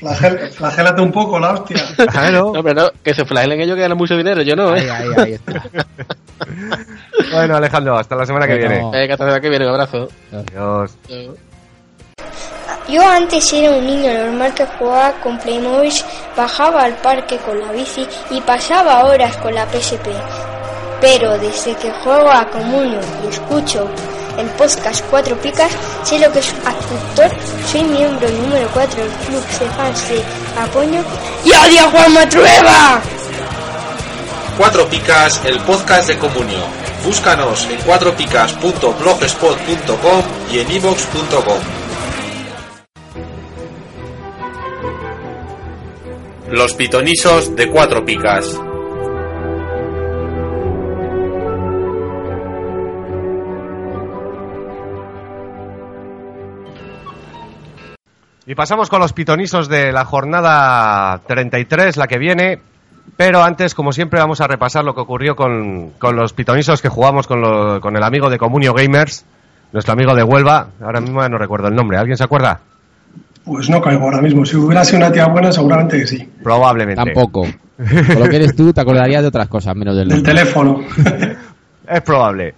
Flagel- 0.00 0.50
flagélate 0.50 1.00
un 1.00 1.12
poco, 1.12 1.38
la 1.38 1.52
hostia. 1.52 1.76
Claro. 2.10 2.52
No, 2.54 2.62
pero 2.62 2.82
no, 2.82 2.90
que 3.04 3.14
se 3.14 3.24
flagelen 3.24 3.60
ellos 3.60 3.76
que 3.76 3.82
ganan 3.82 3.96
mucho 3.98 4.16
dinero, 4.16 4.42
yo 4.42 4.56
no, 4.56 4.70
Ahí, 4.72 4.82
¿eh? 4.84 4.90
ahí, 4.90 5.08
ahí 5.16 5.32
está. 5.34 5.62
Bueno, 7.32 7.56
Alejandro, 7.56 7.96
hasta 7.98 8.16
la 8.16 8.26
semana 8.26 8.46
que 8.46 8.54
Bueno. 8.54 8.68
viene. 8.90 8.90
Venga, 8.90 9.14
hasta 9.14 9.24
la 9.24 9.30
semana 9.30 9.40
que 9.40 9.48
viene, 9.48 9.64
un 9.66 9.70
abrazo. 9.72 10.08
Adiós. 10.32 10.96
Yo 12.88 13.00
antes 13.08 13.52
era 13.52 13.70
un 13.70 13.86
niño 13.86 14.12
normal 14.26 14.52
que 14.54 14.66
jugaba 14.66 15.12
con 15.22 15.38
Playmobil, 15.38 15.92
bajaba 16.36 16.82
al 16.82 16.94
parque 16.96 17.36
con 17.38 17.60
la 17.60 17.70
bici 17.72 18.06
y 18.30 18.40
pasaba 18.40 19.04
horas 19.04 19.36
con 19.36 19.54
la 19.54 19.64
PSP. 19.66 20.08
Pero 21.00 21.38
desde 21.38 21.74
que 21.76 21.90
juego 21.92 22.30
a 22.30 22.44
Comunio 22.46 22.98
y 23.24 23.28
escucho 23.28 23.88
el 24.38 24.46
podcast 24.50 25.04
Cuatro 25.10 25.36
Picas, 25.40 25.72
sé 26.04 26.18
lo 26.18 26.30
que 26.32 26.40
es 26.40 26.54
actor, 26.64 27.30
soy 27.70 27.84
miembro 27.84 28.28
número 28.28 28.68
4 28.72 29.02
del 29.02 29.10
club 29.10 29.42
de 29.58 29.66
fans 29.70 30.08
de 30.08 30.22
Apoño 30.60 31.02
y 31.44 31.50
odio 31.50 31.80
a 31.80 31.90
Juan 31.90 32.14
Matrueva. 32.14 33.02
Cuatro 34.56 34.88
Picas, 34.88 35.40
el 35.44 35.58
podcast 35.60 36.08
de 36.08 36.16
Comunio. 36.18 36.60
Búscanos 37.04 37.68
en 37.70 37.78
cuatropicas.blogspot.com 37.80 40.22
y 40.52 40.60
en 40.60 40.72
ivox.com. 40.72 41.58
Los 46.50 46.74
pitonisos 46.74 47.56
de 47.56 47.70
Cuatro 47.70 48.04
Picas. 48.04 48.54
Y 58.46 58.54
pasamos 58.54 58.88
con 58.88 59.00
los 59.00 59.12
pitonisos 59.12 59.68
de 59.68 59.92
la 59.92 60.04
jornada 60.04 61.20
33, 61.26 61.96
la 61.96 62.06
que 62.06 62.18
viene. 62.18 62.60
Pero 63.16 63.42
antes, 63.42 63.74
como 63.74 63.92
siempre, 63.92 64.20
vamos 64.20 64.40
a 64.40 64.46
repasar 64.48 64.84
lo 64.84 64.94
que 64.94 65.00
ocurrió 65.00 65.36
con, 65.36 65.90
con 65.98 66.16
los 66.16 66.32
pitonisos 66.32 66.80
que 66.82 66.88
jugamos 66.88 67.26
con, 67.26 67.40
lo- 67.40 67.80
con 67.80 67.96
el 67.96 68.02
amigo 68.02 68.30
de 68.30 68.38
Comunio 68.38 68.72
Gamers, 68.74 69.24
nuestro 69.72 69.92
amigo 69.92 70.14
de 70.14 70.22
Huelva. 70.22 70.68
Ahora 70.82 71.00
mismo 71.00 71.26
no 71.28 71.38
recuerdo 71.38 71.68
el 71.68 71.74
nombre. 71.74 71.98
¿Alguien 71.98 72.16
se 72.16 72.24
acuerda? 72.24 72.60
Pues 73.44 73.68
no 73.68 73.80
caigo 73.80 74.04
ahora 74.04 74.22
mismo. 74.22 74.44
Si 74.44 74.56
hubiera 74.56 74.84
sido 74.84 74.98
una 74.98 75.12
tía 75.12 75.26
buena, 75.26 75.50
seguramente 75.52 75.98
que 75.98 76.06
sí. 76.06 76.28
Probablemente. 76.42 77.02
Tampoco. 77.04 77.42
Con 77.76 78.18
lo 78.20 78.28
que 78.28 78.36
eres 78.36 78.54
tú, 78.54 78.72
te 78.72 78.80
acordarías 78.80 79.22
de 79.22 79.28
otras 79.28 79.48
cosas, 79.48 79.74
menos 79.74 79.96
del 79.96 80.08
Del 80.08 80.22
teléfono. 80.22 80.80
Es 81.88 82.00
probable. 82.02 82.54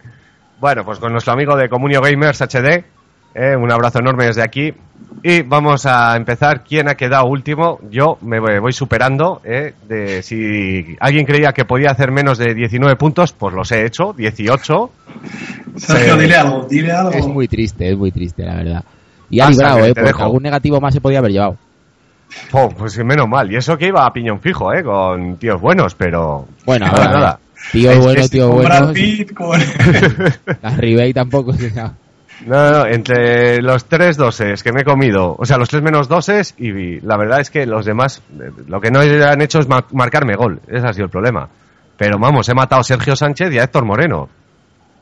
Bueno, 0.60 0.84
pues 0.84 0.98
con 0.98 1.10
nuestro 1.10 1.32
amigo 1.32 1.56
de 1.56 1.68
Comunio 1.68 2.00
Gamers 2.02 2.40
HD, 2.42 2.84
eh, 3.34 3.56
un 3.56 3.70
abrazo 3.70 3.98
enorme 4.00 4.26
desde 4.26 4.42
aquí. 4.42 4.72
Y 5.22 5.42
vamos 5.42 5.86
a 5.86 6.16
empezar. 6.16 6.62
¿Quién 6.64 6.88
ha 6.88 6.96
quedado 6.96 7.26
último? 7.26 7.80
Yo 7.90 8.18
me 8.20 8.38
voy, 8.40 8.72
superando. 8.72 9.40
eh, 9.44 9.72
de, 9.88 10.22
si 10.22 10.96
alguien 11.00 11.24
creía 11.24 11.52
que 11.52 11.64
podía 11.64 11.90
hacer 11.90 12.10
menos 12.10 12.36
de 12.38 12.54
19 12.54 12.96
puntos, 12.96 13.32
pues 13.32 13.54
los 13.54 13.70
he 13.72 13.86
hecho, 13.86 14.12
18. 14.12 14.90
Sergio, 15.76 16.14
Sí. 16.14 16.20
dile 16.20 16.36
algo, 16.36 16.66
dile 16.68 16.92
algo. 16.92 17.10
Es 17.10 17.26
muy 17.26 17.48
triste, 17.48 17.90
es 17.90 17.96
muy 17.96 18.12
triste, 18.12 18.44
la 18.44 18.54
verdad. 18.56 18.84
Y 19.30 19.40
ha 19.40 19.46
Pasa, 19.46 19.50
librado, 19.52 19.78
¿eh? 19.86 19.94
Porque 19.94 20.08
dejo. 20.08 20.22
algún 20.22 20.42
negativo 20.42 20.80
más 20.80 20.92
se 20.94 21.00
podía 21.00 21.18
haber 21.20 21.32
llevado. 21.32 21.56
Oh, 22.52 22.68
pues 22.68 22.98
menos 23.04 23.28
mal. 23.28 23.50
Y 23.50 23.56
eso 23.56 23.78
que 23.78 23.86
iba 23.88 24.04
a 24.04 24.12
piñón 24.12 24.40
fijo, 24.40 24.72
¿eh? 24.74 24.82
Con 24.82 25.36
tíos 25.36 25.60
buenos, 25.60 25.94
pero... 25.94 26.46
Bueno, 26.66 26.86
nada, 26.86 27.04
nada. 27.12 27.38
Tío 27.72 27.90
Es- 27.92 27.98
bueno, 27.98 28.28
tío 28.28 28.50
Con 28.50 28.64
Brad 28.64 28.78
bueno. 28.84 28.92
Pitt, 28.92 29.32
con... 29.32 29.60
La 30.62 30.70
Ribey 30.76 31.12
tampoco. 31.14 31.50
o 31.52 31.54
sea, 31.54 31.92
No, 32.46 32.70
no, 32.70 32.86
entre 32.86 33.62
los 33.62 33.86
tres 33.86 34.16
doses 34.16 34.62
que 34.62 34.72
me 34.72 34.82
he 34.82 34.84
comido, 34.84 35.34
o 35.38 35.44
sea, 35.46 35.56
los 35.56 35.68
tres 35.68 35.82
menos 35.82 36.08
doses, 36.08 36.54
y 36.58 37.00
la 37.00 37.16
verdad 37.16 37.40
es 37.40 37.50
que 37.50 37.64
los 37.66 37.86
demás, 37.86 38.22
eh, 38.40 38.50
lo 38.66 38.80
que 38.80 38.90
no 38.90 39.00
han 39.00 39.40
hecho 39.40 39.60
es 39.60 39.68
ma- 39.68 39.86
marcarme 39.92 40.34
gol. 40.36 40.60
Ese 40.66 40.86
ha 40.86 40.92
sido 40.92 41.04
el 41.06 41.10
problema. 41.10 41.48
Pero 41.96 42.18
vamos, 42.18 42.48
he 42.48 42.54
matado 42.54 42.80
a 42.80 42.84
Sergio 42.84 43.16
Sánchez 43.16 43.52
y 43.52 43.58
a 43.58 43.64
Héctor 43.64 43.84
Moreno. 43.84 44.28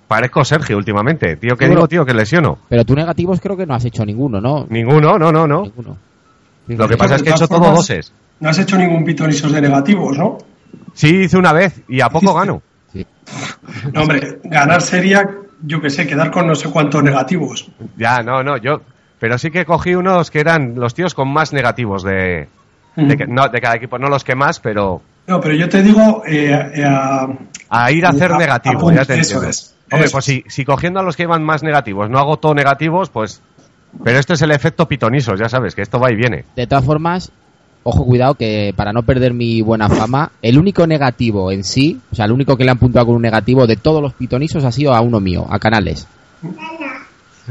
Parezco 0.07 0.45
Sergio 0.45 0.77
últimamente. 0.77 1.37
Tío, 1.37 1.57
que 1.57 1.69
digo, 1.69 1.89
tío, 1.89 2.05
que 2.05 2.13
lesiono. 2.13 2.59
Pero 2.69 2.85
tú 2.85 2.95
negativos 2.95 3.41
creo 3.41 3.57
que 3.57 3.65
no 3.67 3.75
has 3.75 3.85
hecho 3.87 4.05
ninguno, 4.05 4.41
¿no? 4.41 4.67
Ninguno, 4.69 5.19
no, 5.19 5.33
no, 5.33 5.47
no. 5.47 5.63
Ninguno. 5.63 5.97
Lo 6.69 6.89
que 6.89 6.97
pasa 6.97 7.17
es 7.17 7.23
que 7.23 7.31
he 7.31 7.33
hecho 7.33 7.49
todo 7.49 7.71
doses. 7.73 8.13
No 8.41 8.51
has 8.51 8.59
hecho 8.59 8.77
ningún 8.77 9.05
pitonisos 9.05 9.51
de 9.53 9.61
negativos, 9.63 10.19
¿no? 10.19 10.39
Sí, 10.95 11.23
hice 11.25 11.39
una 11.39 11.53
vez 11.53 11.81
y 11.89 12.01
a 12.03 12.09
poco 12.11 12.27
Hiciste. 12.27 12.39
gano. 12.39 12.63
Sí. 12.93 13.07
No, 13.95 14.03
hombre, 14.03 14.39
ganar 14.45 14.83
sería, 14.83 15.29
yo 15.63 15.81
que 15.81 15.91
sé, 15.91 16.07
quedar 16.07 16.31
con 16.31 16.47
no 16.47 16.55
sé 16.55 16.69
cuántos 16.71 17.03
negativos. 17.03 17.69
Ya, 17.97 18.23
no, 18.23 18.43
no, 18.43 18.57
yo. 18.57 18.83
Pero 19.19 19.39
sí 19.39 19.51
que 19.51 19.65
cogí 19.65 19.95
unos 19.95 20.31
que 20.31 20.41
eran 20.41 20.75
los 20.77 20.95
tíos 20.95 21.15
con 21.15 21.33
más 21.33 21.53
negativos 21.53 22.03
de, 22.03 22.49
no, 23.29 23.49
de 23.49 23.61
cada 23.61 23.77
equipo, 23.77 23.99
no 23.99 24.09
los 24.09 24.25
que 24.25 24.35
más, 24.35 24.59
pero 24.61 25.01
No, 25.29 25.41
pero 25.41 25.55
yo 25.55 25.69
te 25.69 25.83
digo 25.83 26.23
eh, 26.27 26.73
eh, 26.75 26.85
a, 26.85 27.29
a 27.69 27.91
ir 27.93 28.05
a 28.05 28.09
hacer 28.11 28.33
A- 28.33 28.39
negativo, 28.39 28.89
a 28.91 28.95
ya 28.95 29.05
te 29.05 29.15
eso 29.15 29.35
entiendo. 29.35 29.49
es, 29.49 29.77
Hombre, 29.93 30.07
eso 30.09 30.17
pues 30.17 30.29
es. 30.29 30.35
si, 30.35 30.45
si 30.49 30.65
cogiendo 30.65 30.99
a 30.99 31.03
los 31.05 31.17
que 31.17 31.23
iban 31.23 31.45
más 31.45 31.63
negativos 31.63 32.11
no 32.11 32.19
hago 32.19 32.39
todo 32.39 32.55
negativos, 32.55 33.11
pues. 33.11 33.41
Pero 34.05 34.19
esto 34.19 34.33
es 34.35 34.43
el 34.43 34.51
efecto 34.51 34.89
pitonisos, 34.89 35.39
ya 35.39 35.49
sabes, 35.49 35.75
que 35.77 35.83
esto 35.83 36.01
va 36.01 36.11
y 36.11 36.17
viene. 36.17 36.45
De 36.57 36.67
todas 36.67 36.85
formas, 36.85 37.31
ojo, 37.85 38.05
cuidado, 38.05 38.35
que 38.35 38.73
para 38.77 38.93
no 38.93 39.03
perder 39.03 39.35
mi 39.35 39.61
buena 39.63 39.89
fama, 39.89 40.33
el 40.43 40.59
único 40.59 40.87
negativo 40.87 41.51
en 41.51 41.65
sí, 41.65 42.01
o 42.11 42.15
sea, 42.15 42.27
el 42.27 42.33
único 42.33 42.57
que 42.57 42.65
le 42.65 42.71
han 42.71 42.79
puntuado 42.79 43.07
con 43.07 43.17
un 43.17 43.23
negativo 43.23 43.67
de 43.67 43.77
todos 43.77 44.01
los 44.03 44.13
pitonisos 44.15 44.65
ha 44.65 44.73
sido 44.73 44.95
a 44.95 45.01
uno 45.01 45.21
mío, 45.21 45.47
a 45.49 45.59
Canales. 45.59 46.07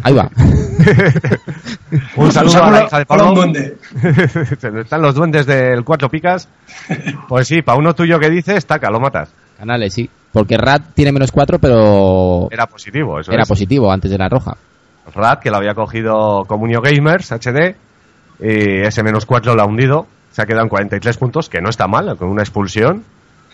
Ahí 0.03 0.13
va. 0.13 0.29
Un 2.15 2.31
saludo 2.31 2.63
a 2.63 2.71
la 2.71 2.83
hija 2.85 2.99
de 2.99 3.05
Pablo. 3.05 3.33
duende. 3.35 3.77
Están 4.81 5.01
los 5.01 5.13
duendes 5.15 5.45
del 5.45 5.83
Cuatro 5.83 6.09
Picas. 6.09 6.47
Pues 7.27 7.47
sí, 7.47 7.61
para 7.61 7.77
uno 7.77 7.93
tuyo 7.93 8.17
que 8.17 8.29
dices, 8.29 8.65
taca, 8.65 8.89
lo 8.89 8.99
matas. 9.01 9.33
Canales, 9.57 9.93
sí. 9.93 10.09
Porque 10.31 10.57
Rat 10.57 10.93
tiene 10.93 11.11
menos 11.11 11.31
cuatro, 11.31 11.59
pero 11.59 12.47
Era 12.51 12.67
positivo, 12.67 13.19
eso 13.19 13.33
era 13.33 13.43
es. 13.43 13.49
positivo 13.49 13.91
antes 13.91 14.09
de 14.09 14.17
la 14.17 14.29
roja. 14.29 14.55
Rat, 15.13 15.41
que 15.41 15.51
lo 15.51 15.57
había 15.57 15.73
cogido 15.73 16.45
Comunio 16.47 16.79
Gamers 16.81 17.31
HD, 17.33 17.75
y 18.39 18.81
ese 18.81 19.03
menos 19.03 19.25
4 19.25 19.55
lo 19.55 19.61
ha 19.61 19.65
hundido. 19.65 20.07
Se 20.31 20.41
ha 20.41 20.45
quedado 20.45 20.63
en 20.63 20.69
43 20.69 21.17
puntos, 21.17 21.49
que 21.49 21.61
no 21.61 21.69
está 21.69 21.87
mal, 21.87 22.15
con 22.17 22.29
una 22.29 22.41
expulsión. 22.41 23.03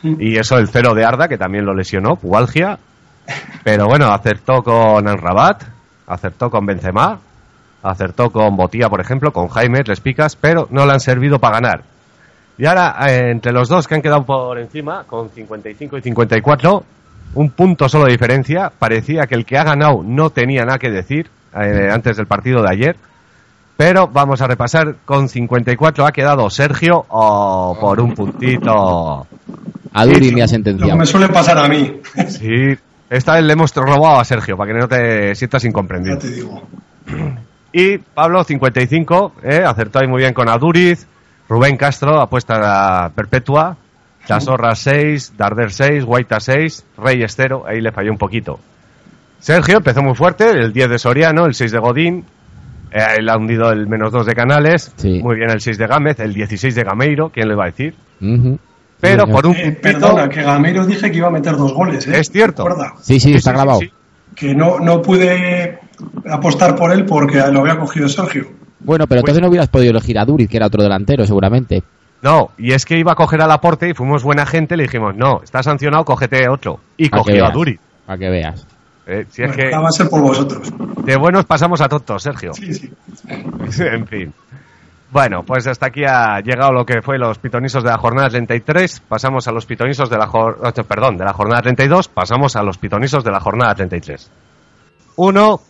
Y 0.04 0.38
eso 0.38 0.58
el 0.58 0.68
cero 0.68 0.94
de 0.94 1.04
Arda, 1.04 1.28
que 1.28 1.38
también 1.38 1.66
lo 1.66 1.74
lesionó, 1.74 2.16
Pualgia. 2.18 2.78
Pero 3.64 3.88
bueno, 3.88 4.08
acertó 4.12 4.62
con 4.62 5.08
el 5.08 5.18
Rabat, 5.18 5.64
acertó 6.06 6.50
con 6.50 6.66
Benzema, 6.66 7.20
acertó 7.82 8.30
con 8.30 8.56
Botía, 8.56 8.90
por 8.90 9.02
ejemplo, 9.02 9.32
con 9.32 9.48
Jaime, 9.48 9.82
les 9.86 10.00
picas, 10.00 10.36
pero 10.36 10.68
no 10.72 10.86
le 10.86 10.94
han 10.94 11.00
servido 11.00 11.40
para 11.40 11.60
ganar. 11.60 11.84
Y 12.58 12.66
ahora, 12.66 12.96
eh, 13.08 13.32
entre 13.32 13.52
los 13.52 13.70
dos 13.70 13.88
que 13.88 13.96
han 13.96 14.02
quedado 14.02 14.26
por 14.26 14.58
encima, 14.60 15.04
con 15.04 15.30
55 15.30 15.98
y 15.98 16.02
54, 16.02 16.84
un 17.36 17.50
punto 17.52 17.88
solo 17.88 18.06
de 18.06 18.12
diferencia, 18.12 18.72
parecía 18.78 19.28
que 19.28 19.36
el 19.36 19.46
que 19.46 19.58
ha 19.58 19.64
ganado 19.64 20.02
no 20.04 20.32
tenía 20.32 20.64
nada 20.66 20.80
que 20.80 20.90
decir 20.90 21.30
eh, 21.54 21.90
antes 21.92 22.18
del 22.18 22.26
partido 22.26 22.62
de 22.62 22.70
ayer. 22.72 22.96
Pero 23.78 24.08
vamos 24.08 24.42
a 24.42 24.48
repasar, 24.48 24.96
con 25.06 25.30
54 25.30 26.06
ha 26.06 26.12
quedado 26.12 26.50
Sergio 26.50 27.06
oh, 27.10 27.78
por 27.80 28.00
un 28.02 28.14
puntito. 28.14 29.28
A 29.94 30.06
Duri 30.06 30.32
me 30.32 30.42
ha 30.42 30.46
Lo 30.46 30.48
que 30.48 30.48
sentenciado. 30.48 30.98
me 30.98 31.06
suele 31.06 31.30
pasar 31.30 31.60
a 31.60 31.68
mí, 31.68 32.02
Sí, 32.28 32.76
esta 33.10 33.36
vez 33.36 33.44
le 33.44 33.54
hemos 33.54 33.74
robado 33.76 34.20
a 34.20 34.26
Sergio, 34.26 34.58
para 34.58 34.74
que 34.74 34.80
no 34.80 34.88
te 34.88 35.36
sientas 35.36 35.62
ya 35.62 35.70
incomprendido. 35.70 36.18
te 36.18 36.30
digo. 36.32 36.62
Y 37.72 38.00
Pablo, 38.00 38.44
55, 38.44 39.34
eh, 39.44 39.64
acertó 39.66 40.00
ahí 40.00 40.08
muy 40.08 40.22
bien 40.22 40.34
con 40.34 40.50
Aduriz. 40.50 41.06
Rubén 41.48 41.78
Castro, 41.78 42.20
apuesta 42.20 43.12
perpetua. 43.16 43.78
Chazorra 44.26 44.76
6, 44.76 45.34
Darder 45.38 45.72
6, 45.72 46.04
Guaita 46.04 46.40
6, 46.42 46.86
Rey 46.98 47.24
Estero, 47.24 47.64
ahí 47.66 47.80
le 47.80 47.94
falló 47.94 48.12
un 48.12 48.18
poquito. 48.18 48.60
Sergio 49.40 49.78
empezó 49.78 50.02
muy 50.02 50.16
fuerte, 50.16 50.50
el 50.50 50.74
10 50.74 50.90
de 50.90 51.00
Soriano, 51.00 51.46
el 51.46 51.54
6 51.54 51.72
de 51.72 51.80
Godín, 51.80 52.26
eh, 52.92 53.00
él 53.20 53.30
ha 53.30 53.38
hundido 53.38 53.72
el 53.72 53.88
menos 53.88 54.12
2 54.12 54.26
de 54.26 54.34
Canales, 54.34 54.94
Sí. 54.96 55.22
muy 55.24 55.36
bien 55.36 55.50
el 55.50 55.62
6 55.62 55.78
de 55.78 55.88
Gámez, 55.88 56.20
el 56.20 56.34
16 56.34 56.76
de 56.76 56.84
Gameiro, 56.84 57.30
¿quién 57.30 57.48
le 57.50 57.56
va 57.56 57.64
a 57.64 57.68
decir? 57.68 57.96
Pero 59.00 59.26
Sí, 59.26 59.32
por 59.32 59.46
un 59.48 59.56
Eh, 59.56 59.62
puntito, 59.64 59.82
perdona, 59.82 60.30
que 60.30 60.42
Gameiro 60.42 60.86
dije 60.86 61.12
que 61.12 61.18
iba 61.18 61.28
a 61.28 61.32
meter 61.32 61.56
dos 61.56 61.74
goles, 61.74 62.08
¿eh? 62.08 62.20
Es 62.20 62.30
cierto. 62.32 62.66
Sí, 63.02 63.20
sí, 63.20 63.34
está 63.34 63.52
grabado. 63.52 63.80
sí. 63.80 63.92
que 64.36 64.54
no, 64.54 64.80
no 64.80 65.02
pude 65.02 65.80
apostar 66.30 66.76
por 66.76 66.92
él 66.92 67.06
porque 67.06 67.38
lo 67.52 67.62
había 67.62 67.80
cogido 67.80 68.08
Sergio. 68.08 68.46
Bueno, 68.82 69.08
pero 69.08 69.22
Pues- 69.22 69.30
entonces 69.32 69.42
no 69.42 69.48
hubieras 69.50 69.70
podido 69.70 69.92
elegir 69.92 70.20
a 70.20 70.26
Duriz, 70.26 70.48
que 70.48 70.58
era 70.58 70.68
otro 70.68 70.84
delantero, 70.84 71.26
seguramente. 71.26 71.82
No, 72.22 72.52
y 72.58 72.72
es 72.74 72.86
que 72.86 73.00
iba 73.00 73.14
a 73.14 73.16
coger 73.16 73.42
al 73.42 73.52
aporte 73.52 73.90
y 73.90 73.94
fuimos 73.96 74.24
buena 74.24 74.46
gente, 74.46 74.78
le 74.78 74.84
dijimos, 74.84 75.16
no, 75.16 75.42
está 75.44 75.64
sancionado, 75.64 76.06
cógete 76.06 76.48
otro. 76.50 76.80
Y 76.98 77.10
cogió 77.10 77.34
a 77.34 77.48
veas. 77.48 77.54
Duri. 77.54 77.80
Para 78.06 78.20
que 78.20 78.30
veas. 78.30 78.68
Eh, 79.08 79.26
si 79.30 79.42
es 79.42 79.48
Bueno, 79.48 79.64
que 79.64 79.72
la 79.72 79.80
va 79.80 79.88
a 79.88 79.92
ser 79.92 80.10
por 80.10 80.22
vosotros. 80.22 80.72
de 81.06 81.16
buenos 81.16 81.46
pasamos 81.46 81.80
a 81.80 81.88
tontos, 81.88 82.22
Sergio. 82.22 82.54
Sí, 82.54 82.74
sí. 82.74 82.92
en 83.80 84.06
fin. 84.06 84.34
Bueno, 85.10 85.44
pues 85.44 85.66
hasta 85.68 85.86
aquí 85.88 86.04
ha 86.04 86.42
llegado 86.42 86.74
lo 86.74 86.86
que 86.86 87.02
fue 87.02 87.18
los 87.18 87.40
pitonisos 87.40 87.82
de 87.82 87.90
la 87.90 87.98
jornada 87.98 88.30
33. 88.30 89.00
Pasamos 89.08 89.48
a 89.48 89.54
los 89.54 89.66
pitonisos 89.66 90.10
de 90.10 90.18
la 90.18 90.28
jornada, 90.28 90.72
perdón, 90.84 91.18
de 91.18 91.24
la 91.24 91.32
jornada 91.32 91.62
32. 91.62 92.10
Pasamos 92.10 92.58
a 92.58 92.64
los 92.64 92.78
pitonisos 92.78 93.24
de 93.24 93.32
la 93.32 93.40
jornada 93.40 93.74
33. 93.74 94.30
Uno. 95.16 95.62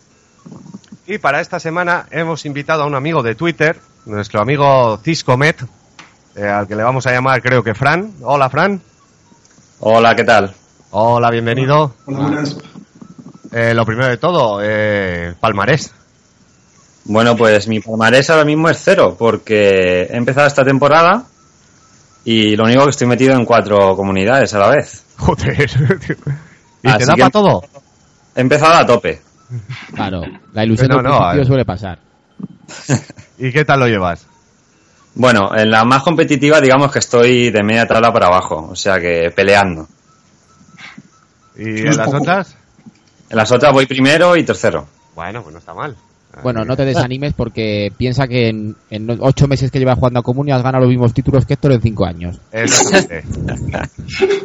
Y 1.06 1.18
para 1.18 1.40
esta 1.40 1.60
semana 1.60 2.06
hemos 2.10 2.44
invitado 2.44 2.82
a 2.82 2.86
un 2.86 2.96
amigo 2.96 3.22
de 3.22 3.36
Twitter, 3.36 3.78
nuestro 4.06 4.40
amigo 4.40 4.98
Ciscomet, 4.98 5.64
eh, 6.34 6.46
al 6.46 6.66
que 6.66 6.74
le 6.74 6.82
vamos 6.82 7.06
a 7.06 7.12
llamar 7.12 7.40
creo 7.40 7.62
que 7.62 7.74
Fran. 7.74 8.14
Hola, 8.22 8.50
Fran. 8.50 8.82
Hola, 9.78 10.16
¿qué 10.16 10.24
tal? 10.24 10.52
Hola, 10.90 11.30
bienvenido. 11.30 11.94
Hola, 12.06 12.18
buenas. 12.18 12.58
Eh, 13.52 13.72
lo 13.74 13.84
primero 13.86 14.08
de 14.08 14.16
todo, 14.18 14.60
eh, 14.62 15.34
palmarés. 15.40 15.92
Bueno, 17.04 17.36
pues 17.36 17.66
mi 17.68 17.80
palmarés 17.80 18.28
ahora 18.30 18.44
mismo 18.44 18.68
es 18.68 18.78
cero, 18.82 19.16
porque 19.18 20.02
he 20.02 20.16
empezado 20.16 20.46
esta 20.46 20.64
temporada 20.64 21.24
y 22.24 22.54
lo 22.56 22.64
único 22.64 22.84
que 22.84 22.90
estoy 22.90 23.06
metido 23.06 23.34
en 23.34 23.44
cuatro 23.46 23.96
comunidades 23.96 24.52
a 24.54 24.58
la 24.58 24.68
vez. 24.70 25.04
Joder. 25.16 25.70
tío. 26.00 26.16
¿Y 26.82 26.88
Así 26.88 26.98
te 26.98 27.06
da 27.06 27.14
que- 27.14 27.20
para 27.20 27.30
todo? 27.30 27.62
He 28.36 28.40
empezado 28.40 28.74
a 28.74 28.86
tope. 28.86 29.20
Claro, 29.94 30.22
la 30.52 30.64
ilusión 30.64 30.88
No, 30.88 30.96
del 30.96 31.04
no, 31.04 31.34
ver. 31.34 31.46
suele 31.46 31.64
pasar. 31.64 31.98
¿Y 33.38 33.50
qué 33.50 33.64
tal 33.64 33.80
lo 33.80 33.86
llevas? 33.88 34.26
Bueno, 35.14 35.50
en 35.56 35.70
la 35.70 35.84
más 35.84 36.02
competitiva 36.02 36.60
digamos 36.60 36.92
que 36.92 36.98
estoy 36.98 37.50
de 37.50 37.62
media 37.64 37.86
tabla 37.86 38.12
para 38.12 38.26
abajo, 38.26 38.68
o 38.70 38.76
sea 38.76 39.00
que 39.00 39.32
peleando. 39.34 39.88
¿Y 41.56 41.80
en 41.80 41.96
las 41.96 42.12
otras? 42.14 42.54
En 43.30 43.36
las 43.36 43.52
otras 43.52 43.72
voy 43.72 43.86
primero 43.86 44.36
y 44.36 44.44
tercero. 44.44 44.86
Bueno, 45.14 45.42
pues 45.42 45.52
no 45.52 45.58
está 45.58 45.74
mal. 45.74 45.96
Bueno, 46.42 46.64
no 46.64 46.76
te 46.76 46.84
desanimes 46.84 47.32
porque 47.32 47.92
piensa 47.96 48.28
que 48.28 48.48
en, 48.48 48.76
en 48.90 49.18
ocho 49.20 49.48
meses 49.48 49.70
que 49.70 49.78
lleva 49.78 49.96
jugando 49.96 50.20
a 50.20 50.22
Comunio 50.22 50.54
has 50.54 50.62
ganado 50.62 50.84
los 50.84 50.90
mismos 50.90 51.12
títulos 51.12 51.44
que 51.44 51.54
Héctor 51.54 51.72
en 51.72 51.82
cinco 51.82 52.04
años. 52.06 52.38
Exactamente. 52.52 53.24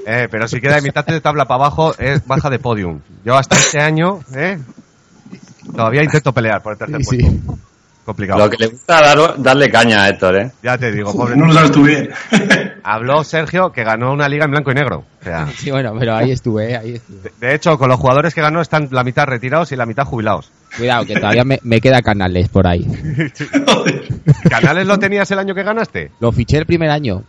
eh, 0.08 0.28
pero 0.32 0.48
si 0.48 0.60
queda 0.60 0.76
de 0.76 0.82
mitad 0.82 1.06
de 1.06 1.22
tabla 1.22 1.46
para 1.46 1.66
abajo, 1.66 1.94
es 2.00 2.26
baja 2.26 2.50
de 2.50 2.60
podium. 2.60 3.00
Yo 3.24 3.36
hasta 3.36 3.58
este 3.58 3.80
año, 3.80 4.22
¿eh? 4.36 4.58
Todavía 5.76 6.04
intento 6.04 6.34
pelear 6.34 6.62
por 6.62 6.74
el 6.74 6.80
tercer 6.80 7.02
Sí, 7.04 7.18
puesto. 7.18 7.58
Complicado. 8.06 8.39
Lo 8.39 8.49
que 8.49 8.58
le 8.58 8.68
gusta 8.68 9.01
dar, 9.01 9.41
darle 9.41 9.70
caña 9.72 10.04
a 10.04 10.10
Héctor, 10.10 10.36
¿eh? 10.36 10.51
Ya 10.62 10.78
te 10.78 10.91
digo, 10.91 11.14
pobre. 11.16 11.38
No 11.38 11.45
lo 11.45 11.54
sabes 11.54 11.72
tú 11.72 11.84
bien. 11.84 12.10
Habló 12.84 13.24
Sergio 13.24 13.72
que 13.72 13.84
ganó 13.86 14.12
una 14.12 14.28
liga 14.28 14.43
en 14.43 14.51
blanco 14.51 14.72
y 14.72 14.74
negro. 14.76 15.06
O 15.22 15.24
sea, 15.24 15.47
Sí, 15.56 15.72
bueno, 15.72 15.93
pero 15.97 16.14
ahí 16.16 16.32
estuve, 16.32 16.72
¿eh? 16.72 16.78
ahí 16.78 16.93
estuve. 16.95 17.32
de, 17.39 17.56
hecho, 17.56 17.78
con 17.78 17.88
los 17.88 17.97
jugadores 17.99 18.34
que 18.36 18.41
ganó 18.41 18.60
están 18.60 18.89
la 18.91 19.06
mitad 19.06 19.26
retirados 19.26 19.72
y 19.72 19.78
la 19.78 19.86
mitad 19.86 20.04
jubilados. 20.04 20.51
Cuidado, 20.78 21.06
que 21.06 21.16
todavía 21.16 21.45
me, 21.45 21.60
me 21.64 21.80
queda 21.80 22.01
Canales 22.01 22.49
por 22.49 22.68
ahí. 22.68 22.86
¿Canales 24.49 24.86
lo 24.88 24.99
tenías 24.99 25.30
el 25.32 25.39
año 25.39 25.56
que 25.56 25.64
ganaste? 25.64 26.12
Lo 26.20 26.32
fiché 26.32 26.58
el 26.58 26.66
primer 26.66 26.89
año. 26.89 27.24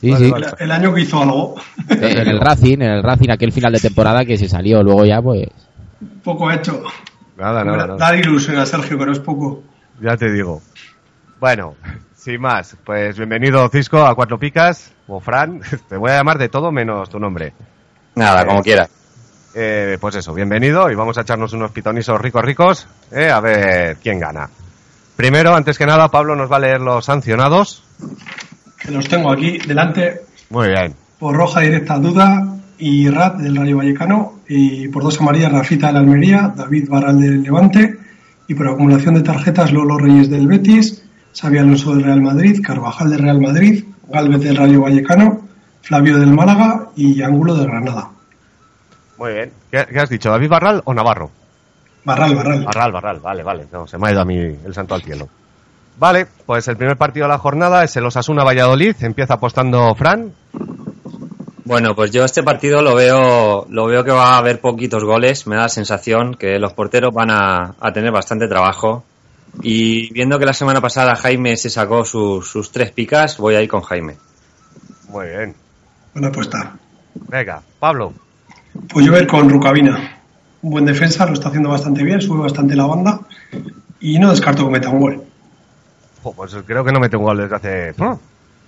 Sí, 0.00 0.10
Vale, 0.10 0.24
sí. 0.26 0.30
vale. 0.30 0.46
El 0.58 0.70
año 0.70 0.92
que 0.94 1.00
hizo 1.02 1.22
algo, 1.22 1.54
Eh, 1.88 2.14
En 2.20 2.28
el 2.28 2.40
Racing, 2.40 2.74
en 2.80 2.82
el 2.90 3.02
Racing, 3.02 3.30
aquel 3.30 3.52
final 3.52 3.72
de 3.72 3.80
temporada 3.80 4.24
que 4.24 4.36
se 4.36 4.48
salió. 4.48 4.82
Luego 4.82 5.04
ya, 5.04 5.20
pues. 5.22 5.48
poco 6.22 6.50
hecho. 6.50 6.82
Nada, 7.36 7.64
nada, 7.64 7.86
nada. 7.86 7.96
Dar 7.96 8.16
ilusión 8.16 8.58
a 8.58 8.66
Sergio, 8.66 8.98
que 8.98 9.06
no 9.06 9.12
es 9.12 9.18
poco. 9.18 9.62
Ya 10.00 10.16
te 10.16 10.30
digo. 10.30 10.62
Bueno, 11.40 11.74
sin 12.14 12.40
más, 12.40 12.76
pues 12.84 13.16
bienvenido 13.16 13.68
Cisco 13.68 14.06
a 14.06 14.14
Cuatro 14.14 14.38
Picas, 14.38 14.92
o 15.08 15.20
Fran, 15.20 15.60
te 15.88 15.96
voy 15.96 16.10
a 16.10 16.16
llamar 16.16 16.38
de 16.38 16.48
todo 16.48 16.70
menos 16.70 17.10
tu 17.10 17.18
nombre. 17.18 17.52
Nada, 18.14 18.46
como 18.46 18.62
quiera. 18.62 18.88
Eh, 19.56 19.98
pues 20.00 20.16
eso, 20.16 20.34
bienvenido 20.34 20.90
y 20.90 20.94
vamos 20.94 21.16
a 21.18 21.20
echarnos 21.20 21.52
unos 21.52 21.70
pitonisos 21.70 22.20
ricos 22.20 22.44
ricos, 22.44 22.88
eh, 23.12 23.30
a 23.30 23.40
ver 23.40 23.96
quién 24.02 24.18
gana. 24.18 24.48
Primero, 25.16 25.54
antes 25.54 25.78
que 25.78 25.86
nada, 25.86 26.08
Pablo 26.08 26.34
nos 26.34 26.50
va 26.50 26.56
a 26.56 26.60
leer 26.60 26.80
los 26.80 27.04
sancionados. 27.04 27.84
Que 28.78 28.90
los 28.90 29.08
tengo 29.08 29.30
aquí 29.30 29.58
delante 29.58 30.22
Muy 30.50 30.68
bien. 30.68 30.94
por 31.18 31.36
roja 31.36 31.60
directa 31.60 31.98
Duda 31.98 32.44
y 32.86 33.08
Rat 33.08 33.38
del 33.38 33.56
Rayo 33.56 33.78
Vallecano 33.78 34.40
y 34.46 34.88
por 34.88 35.02
dos 35.02 35.18
amarillas 35.18 35.50
Rafita 35.50 35.86
del 35.86 35.96
Almería, 35.96 36.52
David 36.54 36.90
Barral 36.90 37.18
del 37.18 37.42
Levante 37.42 37.96
y 38.46 38.54
por 38.54 38.68
acumulación 38.68 39.14
de 39.14 39.22
tarjetas 39.22 39.72
Lolo 39.72 39.96
Reyes 39.96 40.28
del 40.28 40.46
Betis, 40.46 41.02
Xavi 41.34 41.56
Alonso 41.56 41.94
del 41.94 42.04
Real 42.04 42.20
Madrid, 42.20 42.60
Carvajal 42.62 43.08
del 43.08 43.20
Real 43.20 43.40
Madrid, 43.40 43.84
Galvez 44.10 44.42
del 44.42 44.56
Rayo 44.56 44.82
Vallecano, 44.82 45.48
Flavio 45.80 46.18
del 46.18 46.34
Málaga 46.34 46.90
y 46.94 47.22
Ángulo 47.22 47.54
de 47.54 47.64
Granada. 47.64 48.10
Muy 49.16 49.32
bien. 49.32 49.52
¿Qué, 49.70 49.86
qué 49.90 50.00
has 50.00 50.10
dicho, 50.10 50.28
David 50.28 50.50
Barral 50.50 50.82
o 50.84 50.92
Navarro? 50.92 51.30
Barral, 52.04 52.34
Barral. 52.34 52.64
Barral, 52.66 52.92
Barral, 52.92 53.20
vale, 53.20 53.42
vale. 53.42 53.66
No, 53.72 53.86
se 53.86 53.96
me 53.96 54.08
ha 54.08 54.12
ido 54.12 54.20
a 54.20 54.26
mí 54.26 54.36
el 54.36 54.74
santo 54.74 54.94
al 54.94 55.00
cielo. 55.00 55.26
Vale, 55.98 56.26
pues 56.44 56.68
el 56.68 56.76
primer 56.76 56.98
partido 56.98 57.24
de 57.24 57.32
la 57.32 57.38
jornada 57.38 57.82
es 57.82 57.96
el 57.96 58.04
Osasuna 58.04 58.44
Valladolid. 58.44 58.94
Empieza 59.00 59.34
apostando 59.34 59.94
Fran. 59.94 60.34
Bueno, 61.64 61.94
pues 61.94 62.10
yo 62.10 62.24
este 62.24 62.42
partido 62.42 62.82
lo 62.82 62.94
veo, 62.94 63.66
lo 63.70 63.86
veo 63.86 64.04
que 64.04 64.10
va 64.10 64.34
a 64.34 64.38
haber 64.38 64.60
poquitos 64.60 65.02
goles. 65.02 65.46
Me 65.46 65.56
da 65.56 65.62
la 65.62 65.68
sensación 65.68 66.34
que 66.34 66.58
los 66.58 66.74
porteros 66.74 67.12
van 67.14 67.30
a, 67.30 67.74
a 67.80 67.92
tener 67.92 68.12
bastante 68.12 68.48
trabajo. 68.48 69.04
Y 69.62 70.12
viendo 70.12 70.38
que 70.38 70.44
la 70.44 70.52
semana 70.52 70.80
pasada 70.80 71.16
Jaime 71.16 71.56
se 71.56 71.70
sacó 71.70 72.04
sus, 72.04 72.48
sus 72.48 72.70
tres 72.70 72.90
picas, 72.90 73.38
voy 73.38 73.54
a 73.54 73.62
ir 73.62 73.68
con 73.68 73.80
Jaime. 73.80 74.16
Muy 75.08 75.28
bien. 75.28 75.54
Buena 76.12 76.28
apuesta. 76.28 76.76
Venga, 77.28 77.62
Pablo. 77.78 78.12
Pues 78.88 79.06
yo 79.06 79.12
voy 79.12 79.20
a 79.20 79.22
ir 79.22 79.28
con 79.28 79.48
Rucabina. 79.48 80.20
Un 80.60 80.70
buen 80.70 80.84
defensa, 80.84 81.24
lo 81.26 81.32
está 81.32 81.48
haciendo 81.48 81.70
bastante 81.70 82.02
bien, 82.02 82.20
sube 82.20 82.40
bastante 82.40 82.74
la 82.74 82.86
banda 82.86 83.20
y 84.00 84.18
no 84.18 84.30
descarto 84.30 84.64
que 84.64 84.72
meta 84.72 84.88
un 84.88 85.00
gol. 85.00 85.22
Pues 86.22 86.56
creo 86.66 86.84
que 86.84 86.92
no 86.92 87.00
mete 87.00 87.16
un 87.16 87.22
gol 87.22 87.38
desde 87.38 87.56
hace... 87.56 87.94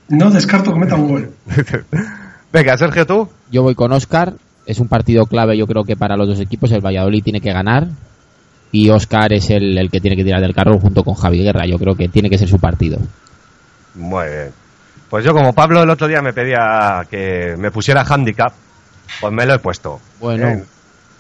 No 0.09 0.31
descarto 0.31 0.73
que 0.73 0.79
meta 0.79 0.95
un 0.95 1.09
gol. 1.09 1.35
Venga, 2.57 2.79
Sergio, 2.79 3.07
tú. 3.07 3.29
Yo 3.51 3.63
voy 3.63 3.75
con 3.75 3.93
Oscar. 3.93 4.33
Es 4.65 4.81
un 4.81 4.89
partido 4.89 5.27
clave, 5.27 5.59
yo 5.59 5.67
creo 5.67 5.85
que 5.85 5.95
para 5.95 6.17
los 6.17 6.27
dos 6.27 6.41
equipos. 6.41 6.73
El 6.73 6.81
Valladolid 6.81 7.23
tiene 7.23 7.43
que 7.43 7.53
ganar. 7.53 7.89
Y 8.73 8.89
Oscar 8.89 9.35
es 9.35 9.51
el, 9.51 9.77
el 9.77 9.91
que 9.91 10.01
tiene 10.01 10.17
que 10.17 10.25
tirar 10.25 10.41
del 10.41 10.55
carro 10.55 10.79
junto 10.79 11.05
con 11.05 11.13
Javi 11.13 11.43
Guerra. 11.43 11.67
Yo 11.67 11.79
creo 11.79 11.95
que 11.95 12.09
tiene 12.09 12.31
que 12.31 12.39
ser 12.39 12.49
su 12.49 12.59
partido. 12.59 12.97
Muy 13.95 14.27
bien. 14.27 14.53
Pues 15.11 15.23
yo 15.23 15.35
como 15.35 15.53
Pablo 15.53 15.83
el 15.83 15.91
otro 15.91 16.09
día 16.09 16.23
me 16.23 16.33
pedía 16.33 17.07
que 17.11 17.57
me 17.59 17.71
pusiera 17.71 18.07
handicap, 18.09 18.55
pues 19.21 19.33
me 19.35 19.45
lo 19.45 19.53
he 19.53 19.59
puesto. 19.59 20.01
Bueno. 20.19 20.49
Eh, 20.49 20.65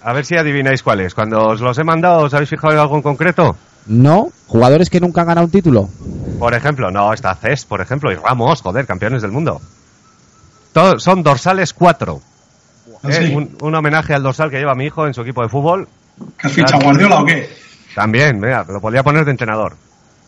a 0.05 0.15
ver 0.15 0.25
si 0.25 0.39
adivináis 0.39 0.83
cuál 0.83 1.01
es. 1.01 1.15
Cuando 1.15 1.49
os 1.49 1.61
los 1.61 1.77
he 1.77 1.85
mandado, 1.85 2.23
¿os 2.23 2.33
habéis 2.33 2.49
fijado 2.49 2.73
en 2.73 2.79
algo 2.79 2.97
en 2.97 3.03
concreto? 3.03 3.57
No, 3.85 4.31
jugadores 4.47 4.89
que 4.89 5.01
nunca 5.01 5.21
han 5.21 5.27
ganado 5.27 5.45
un 5.45 5.53
título. 5.53 5.91
Por 6.39 6.55
ejemplo, 6.55 6.91
no, 6.91 7.13
está 7.13 7.35
CES, 7.35 7.67
por 7.67 7.83
ejemplo, 7.83 8.11
y 8.11 8.15
Ramos, 8.15 8.63
joder, 8.63 8.87
campeones 8.87 9.21
del 9.21 9.33
mundo. 9.33 9.61
To- 10.77 10.99
son 11.01 11.23
dorsales 11.23 11.73
4. 11.73 12.21
¿Ah, 13.03 13.09
sí? 13.11 13.35
un, 13.35 13.57
un 13.63 13.75
homenaje 13.75 14.13
al 14.13 14.23
dorsal 14.23 14.51
que 14.51 14.59
lleva 14.59 14.75
mi 14.75 14.85
hijo 14.85 15.07
en 15.07 15.15
su 15.15 15.23
equipo 15.23 15.43
de 15.43 15.49
fútbol. 15.49 15.89
¿Que 16.39 16.49
has 16.49 16.53
fichado 16.53 16.83
Guardiola 16.83 17.21
o 17.21 17.25
qué? 17.25 17.49
También, 17.95 18.39
mira, 18.39 18.63
lo 18.69 18.79
podría 18.79 19.03
poner 19.03 19.25
de 19.25 19.31
entrenador. 19.31 19.75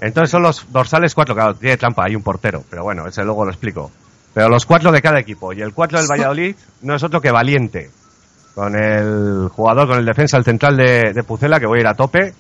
Entonces 0.01 0.31
son 0.31 0.43
los 0.43 0.65
dorsales 0.73 1.15
4, 1.15 1.35
claro, 1.35 1.55
tiene 1.55 1.77
trampa, 1.77 2.05
hay 2.07 2.17
un 2.17 2.23
portero, 2.23 2.65
pero 2.71 2.83
bueno, 2.83 3.07
ese 3.07 3.25
luego 3.25 3.45
lo 3.45 3.51
explico. 3.51 3.91
Pero 4.33 4.49
los 4.49 4.65
cuatro 4.65 4.91
de 4.91 5.03
cada 5.03 5.19
equipo. 5.21 5.53
Y 5.53 5.61
el 5.61 5.75
4 5.75 5.99
del 5.99 6.07
Valladolid 6.11 6.57
no 6.81 6.95
es 6.95 7.03
otro 7.03 7.21
que 7.21 7.31
Valiente. 7.31 7.91
Con 8.55 8.75
el 8.75 9.49
jugador, 9.53 9.87
con 9.87 9.99
el 9.99 10.07
defensa, 10.07 10.39
el 10.39 10.45
central 10.45 10.79
de, 10.79 11.13
de 11.13 11.23
Pucela, 11.25 11.61
que 11.61 11.67
voy 11.67 11.79
a 11.79 11.81
ir 11.83 11.87
a 11.89 11.95
tope. 11.95 12.33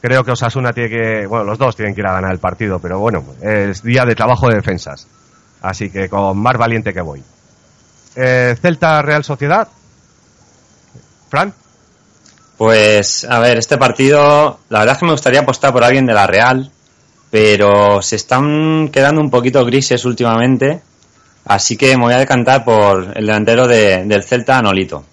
Creo 0.00 0.24
que 0.24 0.32
Osasuna 0.32 0.72
tiene 0.72 0.90
que, 0.90 1.26
bueno, 1.28 1.44
los 1.44 1.58
dos 1.58 1.76
tienen 1.76 1.94
que 1.94 2.00
ir 2.00 2.06
a 2.08 2.12
ganar 2.14 2.32
el 2.32 2.38
partido, 2.40 2.80
pero 2.80 2.98
bueno, 2.98 3.22
es 3.40 3.84
día 3.84 4.04
de 4.04 4.16
trabajo 4.16 4.48
de 4.48 4.56
defensas. 4.56 5.06
Así 5.62 5.90
que 5.90 6.08
con 6.08 6.36
más 6.38 6.56
valiente 6.58 6.92
que 6.92 7.00
voy. 7.02 7.22
Eh, 8.16 8.56
Celta 8.60 9.00
Real 9.02 9.24
Sociedad. 9.24 9.68
Fran. 11.30 11.52
Pues, 12.58 13.24
a 13.24 13.38
ver, 13.40 13.58
este 13.58 13.78
partido, 13.78 14.60
la 14.68 14.80
verdad 14.80 14.94
es 14.94 14.98
que 15.00 15.06
me 15.06 15.12
gustaría 15.12 15.40
apostar 15.40 15.72
por 15.72 15.82
alguien 15.82 16.06
de 16.06 16.12
la 16.12 16.26
Real, 16.26 16.70
pero 17.30 18.02
se 18.02 18.16
están 18.16 18.90
quedando 18.92 19.20
un 19.20 19.30
poquito 19.30 19.64
grises 19.64 20.04
últimamente, 20.04 20.80
así 21.46 21.76
que 21.76 21.96
me 21.96 22.04
voy 22.04 22.12
a 22.14 22.18
decantar 22.18 22.64
por 22.64 23.16
el 23.16 23.26
delantero 23.26 23.66
de- 23.66 24.04
del 24.04 24.22
Celta, 24.22 24.60
Nolito. 24.62 25.04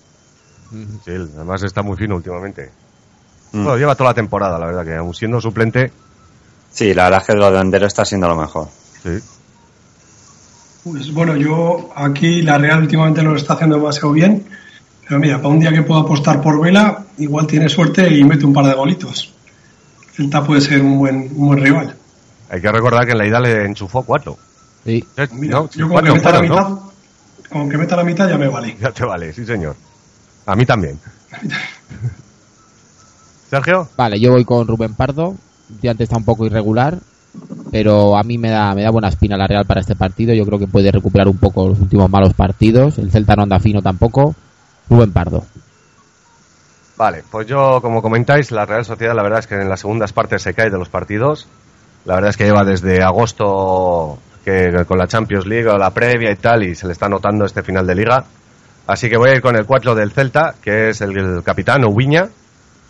Sí, 1.06 1.12
además 1.36 1.64
está 1.64 1.82
muy 1.82 1.98
fino 1.98 2.18
últimamente. 2.18 2.70
Mm. 3.54 3.64
Bueno, 3.64 3.78
lleva 3.78 3.96
toda 3.96 4.12
la 4.12 4.14
temporada, 4.16 4.60
la 4.60 4.68
verdad, 4.68 4.86
que 4.86 4.96
aún 4.96 5.14
siendo 5.16 5.42
suplente, 5.42 5.92
Sí, 6.72 6.94
la 6.94 7.06
verdad 7.06 7.22
es 7.22 7.28
que 7.28 7.34
lo 7.34 7.50
delantero 7.50 7.88
está 7.88 8.06
siendo 8.06 8.28
lo 8.28 8.36
mejor. 8.36 8.68
sí. 9.02 9.18
Pues 10.92 11.14
bueno, 11.14 11.36
yo 11.36 11.90
aquí 11.96 12.42
la 12.42 12.58
Real 12.58 12.82
últimamente 12.82 13.22
no 13.22 13.32
lo 13.32 13.38
está 13.38 13.54
haciendo 13.54 13.78
demasiado 13.78 14.12
bien. 14.12 14.44
Pero 15.08 15.20
mira, 15.20 15.38
para 15.38 15.50
un 15.50 15.60
día 15.60 15.72
que 15.72 15.82
puedo 15.84 16.02
apostar 16.02 16.42
por 16.42 16.62
Vela, 16.62 17.06
igual 17.18 17.48
tiene 17.48 17.68
suerte 17.70 18.12
y 18.14 18.24
mete 18.24 18.46
un 18.46 18.54
par 18.54 18.66
de 18.66 18.74
golitos. 18.74 19.34
Celta 20.14 20.44
puede 20.44 20.62
ser 20.62 20.82
un 20.82 20.98
buen, 21.00 21.16
un 21.36 21.48
buen 21.48 21.60
rival. 21.62 21.96
Hay 22.50 22.62
que 22.62 22.72
recordar 22.72 23.06
que 23.06 23.12
en 23.12 23.18
la 23.18 23.28
ida 23.28 23.40
le 23.40 23.66
enchufó 23.66 24.04
cuatro. 24.04 24.38
Sí. 24.86 25.04
Eh, 25.18 25.28
Mira, 25.34 25.60
no, 25.60 25.70
yo 25.70 25.88
con 25.88 25.92
cuatro 25.94 26.14
que 26.14 26.20
meta 26.20 26.32
la 26.32 26.42
mitad, 26.42 26.70
¿no? 26.70 26.92
con 27.50 27.70
que 27.70 27.78
meta 27.78 27.96
la 27.96 28.04
mitad 28.04 28.30
ya 28.30 28.38
me 28.38 28.48
vale. 28.48 28.76
Ya 28.80 28.92
te 28.92 29.06
vale, 29.06 29.34
sí 29.34 29.46
señor. 29.46 29.76
A 30.46 30.56
mí 30.56 30.66
también. 30.66 31.00
Sergio. 33.50 33.90
Vale, 33.98 34.20
yo 34.20 34.32
voy 34.32 34.46
con 34.46 34.68
Rubén 34.68 34.94
Pardo. 34.94 35.36
Últimamente 35.70 36.04
está 36.04 36.18
un 36.18 36.26
poco 36.26 36.46
irregular, 36.46 36.98
pero 37.72 38.18
a 38.18 38.24
mí 38.24 38.38
me 38.38 38.50
da, 38.50 38.74
me 38.74 38.84
da 38.84 38.90
buena 38.90 39.10
espina 39.10 39.38
la 39.38 39.48
Real 39.48 39.66
para 39.66 39.82
este 39.82 39.96
partido. 39.96 40.34
Yo 40.34 40.46
creo 40.46 40.60
que 40.60 40.68
puede 40.68 40.92
recuperar 40.92 41.28
un 41.28 41.38
poco 41.38 41.68
los 41.68 41.80
últimos 41.80 42.10
malos 42.10 42.34
partidos. 42.34 42.98
El 42.98 43.12
Celta 43.12 43.36
no 43.36 43.44
anda 43.44 43.60
fino 43.60 43.82
tampoco. 43.82 44.36
Rubén 44.90 45.12
Pardo. 45.12 45.44
Vale, 46.98 47.24
pues 47.32 47.48
yo, 47.48 47.80
como 47.82 48.02
comentáis, 48.02 48.52
la 48.52 48.66
Real 48.66 48.84
Sociedad, 48.84 49.16
la 49.16 49.24
verdad 49.24 49.40
es 49.40 49.48
que 49.48 49.56
en 49.56 49.70
las 49.70 49.80
segundas 49.80 50.12
partes 50.12 50.42
se 50.42 50.54
cae 50.54 50.70
de 50.70 50.78
los 50.78 50.90
partidos. 50.90 51.48
La 52.06 52.16
verdad 52.16 52.32
es 52.32 52.38
que 52.38 52.46
lleva 52.46 52.66
desde 52.66 53.04
agosto 53.04 54.20
que 54.44 54.84
con 54.86 54.98
la 54.98 55.08
Champions 55.08 55.46
League 55.46 55.68
o 55.68 55.78
la 55.78 55.92
previa 55.92 56.32
y 56.32 56.36
tal, 56.36 56.64
y 56.64 56.76
se 56.76 56.88
le 56.88 56.94
está 56.94 57.08
notando 57.08 57.46
este 57.46 57.64
final 57.64 57.86
de 57.88 57.96
liga. 57.96 58.26
Así 58.88 59.10
que 59.10 59.18
voy 59.18 59.30
a 59.30 59.36
ir 59.36 59.42
con 59.42 59.56
el 59.56 59.66
4 59.66 59.96
del 59.96 60.12
Celta, 60.12 60.56
que 60.62 60.90
es 60.90 61.02
el, 61.02 61.44
capitán 61.44 61.84
Oviña, 61.86 62.30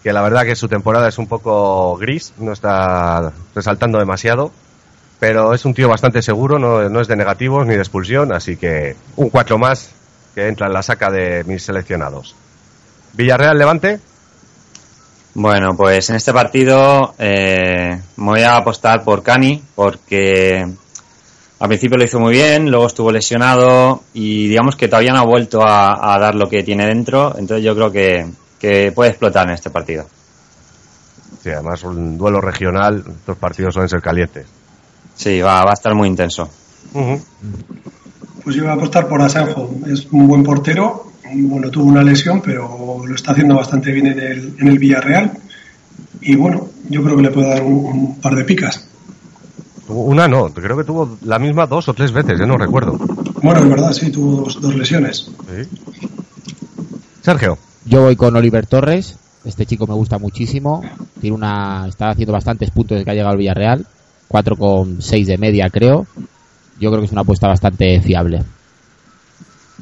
que 0.04 0.14
la 0.14 0.22
verdad 0.22 0.44
que 0.44 0.56
su 0.56 0.68
temporada 0.68 1.08
es 1.10 1.18
un 1.18 1.28
poco 1.28 1.98
gris, 1.98 2.34
no 2.38 2.54
está 2.54 3.34
resaltando 3.54 4.00
demasiado, 4.00 4.52
pero 5.20 5.54
es 5.54 5.66
un 5.66 5.74
tío 5.74 5.90
bastante 5.90 6.22
seguro, 6.22 6.58
no, 6.58 6.88
no 6.90 7.02
es 7.02 7.08
de 7.08 7.18
negativos 7.18 7.66
ni 7.68 7.76
de 7.76 7.82
expulsión, 7.82 8.34
así 8.34 8.56
que 8.56 8.96
un 9.18 9.30
4 9.30 9.58
más 9.58 9.92
que 10.34 10.48
entra 10.48 10.68
en 10.68 10.74
la 10.74 10.84
saca 10.84 11.10
de 11.10 11.44
mis 11.44 11.64
seleccionados. 11.64 12.36
Villarreal 13.14 13.58
Levante. 13.58 14.00
Bueno, 15.34 15.76
pues 15.76 16.10
en 16.10 16.16
este 16.16 16.34
partido 16.34 17.14
eh, 17.18 18.02
me 18.18 18.26
voy 18.26 18.42
a 18.42 18.58
apostar 18.58 19.04
por 19.04 19.22
Cani 19.22 19.62
porque 19.76 20.66
al 21.60 21.68
principio 21.68 21.98
lo 21.98 22.04
hizo 22.04 22.20
muy 22.20 22.34
bien, 22.34 22.72
luego 22.72 22.88
estuvo 22.88 23.12
lesionado 23.12 24.04
y 24.14 24.48
digamos 24.48 24.76
que 24.76 24.88
todavía 24.88 25.12
no 25.12 25.20
ha 25.20 25.26
vuelto 25.26 25.62
a, 25.62 26.16
a 26.16 26.20
dar 26.20 26.36
lo 26.36 26.50
que 26.50 26.64
tiene 26.64 26.88
dentro, 26.88 27.36
entonces 27.38 27.64
yo 27.64 27.76
creo 27.76 27.92
que, 27.92 28.26
que 28.60 28.92
puede 28.92 29.12
explotar 29.12 29.48
en 29.48 29.54
este 29.54 29.70
partido. 29.70 30.06
Sí, 31.44 31.50
además 31.50 31.84
un 31.84 32.18
duelo 32.18 32.42
regional, 32.42 33.04
estos 33.08 33.38
partidos 33.38 33.74
suelen 33.74 33.90
ser 33.90 34.02
calientes. 34.02 34.46
Sí, 35.16 35.40
va, 35.42 35.64
va 35.64 35.72
a 35.72 35.74
estar 35.74 35.96
muy 35.96 36.08
intenso. 36.08 36.50
Pues 38.44 38.56
yo 38.56 38.64
voy 38.64 38.72
a 38.72 38.76
apostar 38.76 39.08
por 39.08 39.22
Asenjo. 39.22 39.70
Es 39.88 40.06
un 40.12 40.28
buen 40.28 40.44
portero. 40.44 41.12
Bueno, 41.34 41.70
tuvo 41.70 41.86
una 41.86 42.04
lesión, 42.04 42.42
pero 42.42 43.04
lo 43.06 43.16
está 43.16 43.32
haciendo 43.34 43.56
bastante 43.56 43.92
bien 43.92 44.08
en 44.08 44.20
el, 44.20 44.56
en 44.60 44.68
el 44.68 44.80
Villarreal. 44.80 45.32
Y 46.22 46.36
bueno, 46.36 46.68
yo 46.90 47.04
creo 47.04 47.16
que 47.16 47.22
le 47.22 47.32
puedo 47.32 47.48
dar 47.50 47.62
un, 47.62 47.74
un 47.86 48.16
par 48.20 48.36
de 48.36 48.44
picas. 48.46 48.86
Tuvo- 49.88 50.06
Una 50.06 50.28
no, 50.28 50.50
creo 50.54 50.76
que 50.78 50.84
tuvo 50.84 51.18
la 51.24 51.38
misma 51.38 51.68
dos 51.68 51.88
o 51.90 51.94
tres 51.94 52.12
veces, 52.12 52.40
ya 52.40 52.46
no 52.46 52.58
recuerdo. 52.58 52.98
Bueno, 53.44 53.60
es 53.62 53.70
verdad, 53.70 53.92
sí, 53.94 54.12
tuvo 54.12 54.44
dos, 54.44 54.60
dos 54.60 54.76
lesiones. 54.76 55.30
Sí. 55.48 55.70
Sergio, 57.22 57.58
Yo 57.90 58.04
voy 58.04 58.16
con 58.16 58.36
Oliver 58.36 58.68
Torres. 58.68 59.18
Este 59.46 59.66
chico 59.66 59.88
me 59.88 59.96
gusta 59.96 60.20
muchísimo. 60.20 60.84
Tiene 61.20 61.36
una, 61.36 61.88
está 61.88 62.12
haciendo 62.12 62.34
bastantes 62.34 62.70
puntos 62.70 62.96
desde 62.96 63.04
que 63.04 63.10
ha 63.10 63.14
llegado 63.16 63.32
al 63.32 63.40
Villarreal. 63.40 63.88
4,6 64.30 65.26
de 65.26 65.38
media, 65.40 65.72
creo. 65.72 66.06
Yo 66.80 66.92
creo 66.92 67.00
que 67.00 67.08
es 67.08 67.12
una 67.12 67.22
apuesta 67.22 67.48
bastante 67.48 68.00
fiable. 68.00 68.44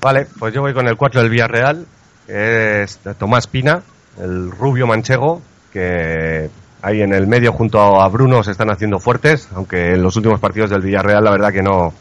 vale, 0.02 0.26
pues 0.40 0.54
yo 0.54 0.62
voy 0.62 0.74
con 0.74 0.88
el 0.88 0.96
4 0.96 1.22
del 1.22 1.30
Villarreal, 1.30 1.86
es 2.30 2.98
Tomás 3.20 3.48
Pina, 3.48 3.82
el 4.18 4.52
rubio 4.52 4.88
manchego, 4.88 5.42
que 5.74 6.50
ahí 6.82 7.02
en 7.02 7.14
el 7.14 7.28
medio 7.28 7.52
junto 7.52 8.02
a 8.02 8.08
Bruno 8.08 8.42
se 8.42 8.52
están 8.52 8.72
haciendo 8.72 9.00
fuertes, 9.00 9.50
aunque 9.54 9.96
en 9.96 10.02
los 10.02 10.16
últimos 10.16 10.40
partidos 10.40 10.70
del 10.70 10.82
Villarreal 10.82 11.26
la 11.26 11.32
verdad 11.32 11.52
que 11.52 11.62
no, 11.62 11.94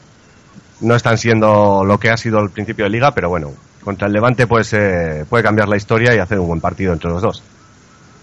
no 0.82 0.94
están 0.94 1.18
siendo 1.18 1.84
lo 1.84 1.98
que 1.98 2.10
ha 2.10 2.16
sido 2.16 2.38
el 2.38 2.50
principio 2.50 2.84
de 2.84 2.90
liga, 2.90 3.10
pero 3.10 3.28
bueno, 3.28 3.50
contra 3.86 4.08
el 4.08 4.12
Levante 4.12 4.48
pues 4.48 4.72
eh, 4.72 5.24
puede 5.30 5.44
cambiar 5.44 5.68
la 5.68 5.76
historia 5.76 6.12
y 6.12 6.18
hacer 6.18 6.40
un 6.40 6.48
buen 6.48 6.60
partido 6.60 6.92
entre 6.92 7.08
los 7.08 7.22
dos. 7.22 7.40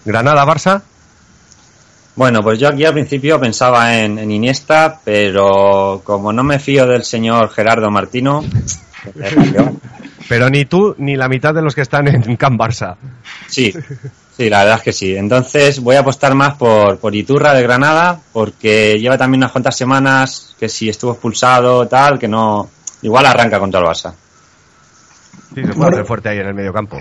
Granada-Barça, 0.04 0.82
Bueno, 2.16 2.42
pues 2.42 2.58
yo 2.58 2.68
aquí 2.68 2.84
al 2.84 2.92
principio 2.92 3.40
pensaba 3.40 3.96
en, 3.96 4.18
en 4.18 4.30
Iniesta, 4.30 5.00
pero 5.02 6.02
como 6.04 6.34
no 6.34 6.44
me 6.44 6.58
fío 6.58 6.86
del 6.86 7.02
señor 7.02 7.48
Gerardo 7.48 7.90
Martino, 7.90 8.44
pero 10.28 10.50
ni 10.50 10.66
tú 10.66 10.94
ni 10.98 11.16
la 11.16 11.30
mitad 11.30 11.54
de 11.54 11.62
los 11.62 11.74
que 11.74 11.80
están 11.80 12.08
en 12.08 12.36
Can 12.36 12.58
Barça. 12.58 12.96
sí, 13.48 13.72
sí, 14.36 14.50
la 14.50 14.64
verdad 14.64 14.76
es 14.76 14.82
que 14.82 14.92
sí. 14.92 15.16
Entonces 15.16 15.80
voy 15.80 15.96
a 15.96 16.00
apostar 16.00 16.34
más 16.34 16.56
por, 16.56 16.98
por 16.98 17.14
Iturra 17.14 17.54
de 17.54 17.62
Granada, 17.62 18.20
porque 18.34 18.98
lleva 19.00 19.16
también 19.16 19.40
unas 19.40 19.52
cuantas 19.52 19.74
semanas 19.74 20.54
que 20.60 20.68
si 20.68 20.90
estuvo 20.90 21.12
expulsado, 21.12 21.88
tal, 21.88 22.18
que 22.18 22.28
no, 22.28 22.68
igual 23.00 23.24
arranca 23.24 23.58
contra 23.58 23.80
el 23.80 23.86
Barça. 23.86 24.12
Sí, 25.54 25.60
se 25.60 25.66
puede 25.68 25.74
Bueno. 25.76 25.96
hacer 25.96 26.06
fuerte 26.06 26.28
ahí 26.28 26.38
en 26.38 26.46
el 26.48 26.54
medio 26.54 26.72
campo. 26.72 26.98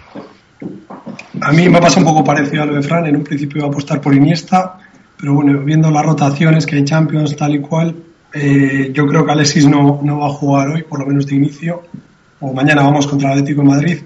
A 1.42 1.52
mí 1.52 1.68
me 1.68 1.80
pasa 1.82 2.00
un 2.00 2.06
poco 2.06 2.24
parecido 2.24 2.64
a 2.64 2.66
lo 2.66 2.76
de 2.76 2.84
Fran. 2.84 3.06
En 3.06 3.16
un 3.18 3.24
principio 3.24 3.58
iba 3.60 3.68
a 3.68 3.70
apostar 3.70 4.00
por 4.00 4.14
Iniesta, 4.14 4.78
pero 5.18 5.34
bueno, 5.34 5.60
viendo 5.62 5.90
las 5.92 6.06
rotaciones 6.06 6.66
que 6.66 6.76
hay 6.76 6.84
Champions 6.86 7.36
tal 7.36 7.56
y 7.56 7.60
cual, 7.62 7.96
eh, 8.34 8.92
yo 8.94 9.06
creo 9.08 9.26
que 9.26 9.32
Alexis 9.32 9.68
no, 9.68 10.00
no 10.04 10.20
va 10.20 10.28
a 10.28 10.32
jugar 10.32 10.70
hoy, 10.70 10.84
por 10.84 11.00
lo 11.00 11.06
menos 11.06 11.26
de 11.28 11.36
inicio, 11.36 11.84
o 12.40 12.54
mañana 12.54 12.84
vamos 12.84 13.08
contra 13.08 13.30
el 13.34 13.40
Atlético 13.40 13.62
de 13.62 13.68
Madrid, 13.68 13.98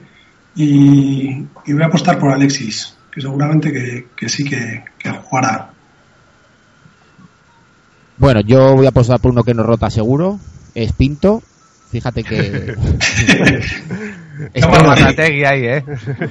y, 0.56 1.46
y 1.66 1.74
voy 1.74 1.84
a 1.84 1.86
apostar 1.88 2.18
por 2.18 2.32
Alexis, 2.32 2.96
que 3.12 3.22
seguramente 3.22 3.72
que, 3.72 4.08
que 4.16 4.30
sí 4.30 4.44
que, 4.44 4.84
que 4.98 5.10
jugará. 5.12 5.70
Bueno, 8.18 8.42
yo 8.42 8.76
voy 8.76 8.86
a 8.88 8.90
apostar 8.90 9.20
por 9.20 9.32
uno 9.32 9.44
que 9.44 9.54
nos 9.54 9.66
rota 9.66 9.90
seguro. 9.92 10.40
Es 10.74 10.92
Pinto. 10.94 11.44
Fíjate 11.92 12.24
que. 12.24 12.76
Toma 14.60 14.84
Mazategui 14.84 15.44
ahí, 15.46 15.66
¿eh? 15.66 15.84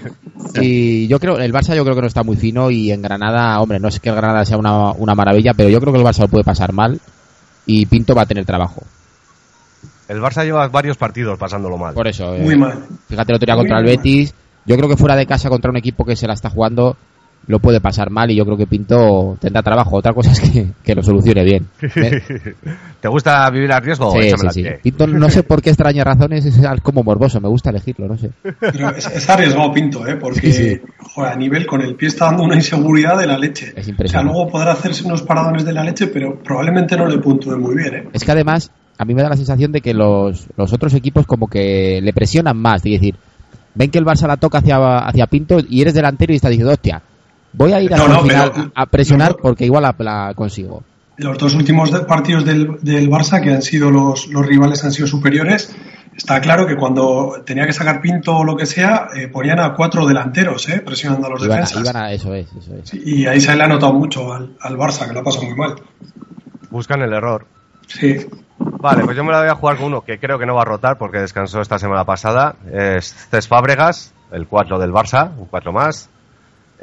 Y 0.60 1.08
yo 1.08 1.18
creo, 1.18 1.38
el 1.38 1.52
Barça 1.52 1.74
yo 1.74 1.82
creo 1.82 1.94
que 1.94 2.00
no 2.02 2.06
está 2.06 2.22
muy 2.22 2.36
fino 2.36 2.70
y 2.70 2.90
en 2.92 3.02
Granada, 3.02 3.60
hombre, 3.60 3.78
no 3.78 3.88
es 3.88 4.00
que 4.00 4.08
el 4.08 4.14
Granada 4.14 4.44
sea 4.44 4.56
una, 4.56 4.92
una 4.92 5.14
maravilla, 5.14 5.52
pero 5.54 5.68
yo 5.68 5.80
creo 5.80 5.92
que 5.92 5.98
el 5.98 6.04
Barça 6.04 6.20
lo 6.20 6.28
puede 6.28 6.44
pasar 6.44 6.72
mal 6.72 7.00
y 7.66 7.86
Pinto 7.86 8.14
va 8.14 8.22
a 8.22 8.26
tener 8.26 8.44
trabajo. 8.44 8.82
El 10.08 10.20
Barça 10.20 10.44
lleva 10.44 10.68
varios 10.68 10.96
partidos 10.96 11.38
pasándolo 11.38 11.76
mal. 11.76 11.94
Por 11.94 12.06
eso, 12.06 12.34
eh, 12.34 12.40
Muy 12.40 12.56
mal. 12.56 12.86
fíjate 13.08 13.32
el 13.32 13.36
otro 13.36 13.46
día 13.46 13.56
Muy 13.56 13.64
contra 13.64 13.78
el 13.78 13.84
mal. 13.84 13.96
Betis, 13.96 14.34
yo 14.64 14.76
creo 14.76 14.88
que 14.88 14.96
fuera 14.96 15.16
de 15.16 15.26
casa 15.26 15.48
contra 15.48 15.70
un 15.70 15.76
equipo 15.76 16.04
que 16.04 16.16
se 16.16 16.26
la 16.26 16.34
está 16.34 16.48
jugando 16.48 16.96
lo 17.48 17.60
puede 17.60 17.80
pasar 17.80 18.10
mal 18.10 18.30
y 18.30 18.34
yo 18.36 18.44
creo 18.44 18.56
que 18.56 18.66
Pinto 18.66 19.36
tendrá 19.40 19.62
trabajo. 19.62 19.96
Otra 19.96 20.12
cosa 20.12 20.32
es 20.32 20.40
que, 20.40 20.66
que 20.82 20.94
lo 20.94 21.02
solucione 21.02 21.44
bien. 21.44 21.66
¿eh? 21.80 22.22
¿Te 23.00 23.08
gusta 23.08 23.48
vivir 23.50 23.70
a 23.72 23.78
riesgo? 23.80 24.12
Sí. 24.50 24.64
Pinto, 24.82 25.06
no 25.06 25.30
sé 25.30 25.42
por 25.44 25.62
qué 25.62 25.70
extrañas 25.70 26.04
razones, 26.04 26.44
es 26.44 26.60
como 26.82 27.02
morboso, 27.04 27.40
me 27.40 27.48
gusta 27.48 27.70
elegirlo, 27.70 28.08
no 28.08 28.16
sé. 28.18 28.30
Pero 28.60 28.90
es, 28.96 29.06
es 29.06 29.30
arriesgado 29.30 29.72
Pinto, 29.72 30.06
¿eh? 30.06 30.16
porque 30.16 30.52
Sí, 30.52 30.70
sí. 30.74 30.80
joder, 31.14 31.32
a 31.32 31.36
nivel 31.36 31.66
con 31.66 31.82
el 31.82 31.94
pie 31.94 32.08
está 32.08 32.26
dando 32.26 32.42
una 32.42 32.56
inseguridad 32.56 33.16
de 33.18 33.26
la 33.26 33.38
leche. 33.38 33.66
Es 33.68 33.72
O 33.78 33.82
sea, 33.82 33.90
impresionante. 33.90 34.32
luego 34.32 34.50
podrá 34.50 34.72
hacerse 34.72 35.04
unos 35.04 35.22
paradones 35.22 35.64
de 35.64 35.72
la 35.72 35.84
leche, 35.84 36.08
pero 36.08 36.38
probablemente 36.42 36.96
no 36.96 37.06
le 37.06 37.18
puntúe 37.18 37.56
muy 37.58 37.76
bien. 37.76 37.94
¿eh? 37.94 38.08
Es 38.12 38.24
que 38.24 38.32
además, 38.32 38.70
a 38.98 39.04
mí 39.04 39.14
me 39.14 39.22
da 39.22 39.28
la 39.28 39.36
sensación 39.36 39.70
de 39.70 39.80
que 39.80 39.94
los, 39.94 40.46
los 40.56 40.72
otros 40.72 40.94
equipos 40.94 41.26
como 41.26 41.46
que 41.46 42.00
le 42.02 42.12
presionan 42.12 42.56
más. 42.56 42.84
Es 42.84 42.92
decir, 42.92 43.14
ven 43.74 43.90
que 43.90 43.98
el 43.98 44.04
Barça 44.04 44.26
la 44.26 44.36
toca 44.36 44.58
hacia, 44.58 44.98
hacia 44.98 45.26
Pinto 45.28 45.58
y 45.68 45.82
eres 45.82 45.94
delantero 45.94 46.32
y 46.32 46.36
estás 46.36 46.50
diciendo, 46.50 46.72
hostia, 46.72 47.02
voy 47.56 47.72
a 47.72 47.80
ir 47.80 47.90
No, 47.90 47.96
hasta 47.96 48.08
no, 48.08 48.20
el 48.20 48.26
final 48.30 48.52
pero- 48.54 48.70
a 48.74 48.86
presionar 48.86 49.30
no, 49.32 49.36
porque 49.38 49.64
igual 49.64 49.82
la, 49.82 49.94
la 49.98 50.32
consigo. 50.34 50.82
Los 51.18 51.38
dos 51.38 51.54
últimos 51.54 51.90
partidos 52.02 52.44
del, 52.44 52.76
del 52.82 53.08
Barça, 53.10 53.40
que 53.42 53.50
han 53.54 53.62
sido 53.62 53.90
los, 53.90 54.26
los 54.28 54.44
rivales, 54.46 54.84
han 54.84 54.92
sido 54.92 55.06
superiores. 55.08 55.74
Está 56.14 56.40
claro 56.40 56.66
que 56.66 56.76
cuando 56.76 57.42
tenía 57.44 57.66
que 57.66 57.72
sacar 57.72 58.00
Pinto 58.02 58.36
o 58.36 58.44
lo 58.44 58.56
que 58.56 58.66
sea, 58.66 59.08
eh, 59.16 59.28
ponían 59.28 59.58
a 59.60 59.74
cuatro 59.74 60.06
delanteros, 60.06 60.68
¿eh? 60.68 60.80
presionando 60.84 61.26
a 61.26 61.30
los 61.30 61.42
Iban 61.44 61.58
a, 61.58 61.60
defensas. 61.62 61.82
iban 61.82 61.96
a- 61.96 62.12
eso 62.12 62.34
es, 62.34 62.46
eso 62.54 62.74
es. 62.74 62.88
Sí, 62.90 63.02
Y 63.04 63.26
ahí 63.26 63.40
se 63.40 63.54
le 63.56 63.62
ha 63.62 63.66
notado 63.66 63.92
mucho 63.94 64.32
al, 64.32 64.56
al 64.60 64.76
Barça, 64.76 65.06
que 65.06 65.12
lo 65.14 65.20
ha 65.20 65.24
pasado 65.24 65.44
muy 65.46 65.54
mal. 65.56 65.74
Buscan 66.70 67.00
el 67.02 67.12
error. 67.12 67.46
Sí, 67.86 68.26
Vale, 68.58 69.04
pues 69.04 69.16
yo 69.16 69.22
me 69.24 69.32
la 69.32 69.40
voy 69.40 69.48
a 69.48 69.54
jugar 69.54 69.76
con 69.76 69.86
uno 69.86 70.00
que 70.02 70.18
creo 70.18 70.38
que 70.38 70.46
no 70.46 70.54
va 70.54 70.62
a 70.62 70.64
rotar 70.64 70.96
porque 70.98 71.18
descansó 71.18 71.60
esta 71.60 71.78
semana 71.78 72.04
pasada. 72.04 72.56
Es 72.72 73.12
Cés 73.30 73.46
Fábregas, 73.48 74.14
el 74.32 74.46
4 74.46 74.78
del 74.78 74.92
Barça, 74.92 75.30
un 75.36 75.46
4 75.46 75.72
más. 75.72 76.08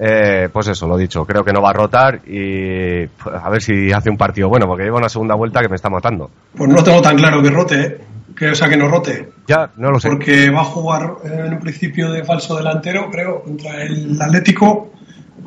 Eh, 0.06 0.50
pues 0.52 0.68
eso, 0.68 0.86
lo 0.88 0.98
dicho, 0.98 1.24
creo 1.26 1.46
que 1.46 1.54
no 1.54 1.62
va 1.62 1.70
a 1.70 1.74
rotar 1.74 2.20
y 2.26 3.08
pues, 3.08 3.36
a 3.42 3.50
ver 3.50 3.62
si 3.62 3.90
hace 3.94 4.10
un 4.10 4.18
partido 4.18 4.50
bueno, 4.50 4.66
porque 4.68 4.84
lleva 4.84 4.98
una 4.98 5.08
segunda 5.08 5.36
vuelta 5.36 5.62
que 5.62 5.70
me 5.70 5.76
está 5.76 5.90
matando. 5.90 6.30
pues 6.58 6.70
no 6.70 6.84
tengo 6.84 7.02
tan 7.02 7.16
claro 7.16 7.42
que 7.42 7.50
rote, 7.50 7.82
¿eh? 7.82 7.98
que, 8.36 8.50
o 8.50 8.56
sea, 8.56 8.68
que 8.68 8.76
no 8.76 8.90
rote. 8.90 9.30
Ya, 9.48 9.70
no 9.78 9.92
lo 9.92 10.00
sé. 10.00 10.10
Porque 10.10 10.50
va 10.50 10.62
a 10.62 10.66
jugar 10.66 11.10
en 11.24 11.54
un 11.54 11.60
principio 11.60 12.12
de 12.12 12.24
falso 12.26 12.58
delantero, 12.58 13.10
creo, 13.12 13.44
contra 13.44 13.82
el 13.84 14.20
Atlético. 14.22 14.92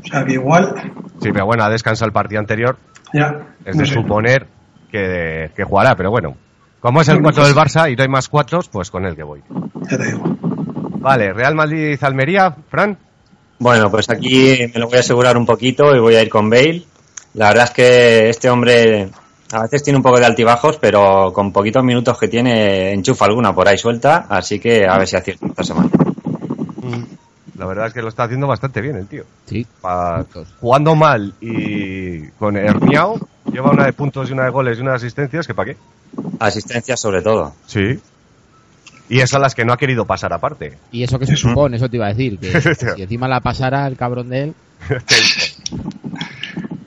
O 0.02 0.06
sea, 0.06 0.24
que 0.24 0.34
igual, 0.34 0.74
Sí, 1.20 1.30
pero 1.32 1.44
bueno, 1.46 1.64
ha 1.64 1.68
descansado 1.68 2.06
el 2.06 2.12
partido 2.12 2.38
anterior. 2.40 2.78
ya. 3.12 3.48
Es 3.64 3.74
no 3.76 3.82
de 3.82 3.88
sé. 3.88 3.94
suponer 3.94 4.46
que, 4.90 5.50
que 5.54 5.64
jugará, 5.64 5.96
pero 5.96 6.10
bueno. 6.10 6.34
Como 6.80 7.00
es 7.00 7.08
el 7.08 7.20
4 7.20 7.44
del 7.46 7.54
Barça 7.54 7.90
y 7.92 7.96
no 7.96 8.02
hay 8.04 8.08
más 8.08 8.28
cuatros, 8.28 8.68
pues 8.68 8.90
con 8.90 9.04
el 9.04 9.16
que 9.16 9.24
voy. 9.24 9.42
Ya 9.90 9.98
te 9.98 10.06
digo. 10.06 10.22
Vale, 11.00 11.32
Real 11.32 11.54
Madrid-Almería, 11.54 12.54
Fran. 12.70 12.96
Bueno, 13.58 13.90
pues 13.90 14.08
aquí 14.10 14.58
me 14.74 14.80
lo 14.80 14.86
voy 14.88 14.96
a 14.98 15.00
asegurar 15.00 15.36
un 15.36 15.46
poquito 15.46 15.94
y 15.94 15.98
voy 16.00 16.14
a 16.14 16.22
ir 16.22 16.28
con 16.28 16.50
Bale. 16.50 16.82
La 17.34 17.48
verdad 17.48 17.64
es 17.64 17.70
que 17.70 18.28
este 18.30 18.50
hombre 18.50 19.08
a 19.52 19.62
veces 19.62 19.82
tiene 19.82 19.96
un 19.98 20.02
poco 20.02 20.18
de 20.18 20.26
altibajos, 20.26 20.78
pero 20.78 21.32
con 21.32 21.52
poquitos 21.52 21.82
minutos 21.84 22.18
que 22.18 22.28
tiene 22.28 22.92
enchufa 22.92 23.24
alguna 23.26 23.54
por 23.54 23.68
ahí 23.68 23.78
suelta, 23.78 24.26
así 24.28 24.58
que 24.58 24.84
a 24.86 24.98
ver 24.98 25.06
si 25.08 25.16
acierto 25.16 25.46
esta 25.46 25.62
semana. 25.62 25.88
La 27.58 27.64
verdad 27.66 27.86
es 27.86 27.94
que 27.94 28.02
lo 28.02 28.08
está 28.08 28.24
haciendo 28.24 28.46
bastante 28.46 28.80
bien 28.82 28.96
el 28.96 29.06
tío. 29.06 29.24
Sí. 29.46 29.66
Pa- 29.80 30.24
jugando 30.60 30.94
mal 30.94 31.32
y 31.40 32.26
con 32.38 32.56
herniao, 32.56 33.18
lleva 33.50 33.70
una 33.70 33.86
de 33.86 33.94
puntos 33.94 34.28
y 34.28 34.32
una 34.34 34.44
de 34.44 34.50
goles 34.50 34.76
y 34.78 34.82
una 34.82 34.90
de 34.90 34.96
asistencias, 34.98 35.46
que 35.46 35.54
para 35.54 35.72
qué. 35.72 35.78
Asistencia 36.38 36.96
sobre 36.98 37.22
todo. 37.22 37.54
Sí. 37.66 37.98
Y 39.08 39.20
esas 39.20 39.40
las 39.40 39.54
que 39.54 39.64
no 39.64 39.72
ha 39.72 39.76
querido 39.76 40.04
pasar 40.04 40.32
aparte. 40.32 40.78
Y 40.90 41.02
eso 41.02 41.18
que 41.18 41.26
se 41.26 41.36
supone, 41.36 41.76
eso 41.76 41.88
te 41.88 41.96
iba 41.96 42.06
a 42.06 42.14
decir, 42.14 42.38
que 42.38 42.60
si 42.96 43.02
encima 43.02 43.28
la 43.28 43.40
pasara 43.40 43.86
el 43.86 43.96
cabrón 43.96 44.28
de 44.28 44.42
él, 44.44 44.54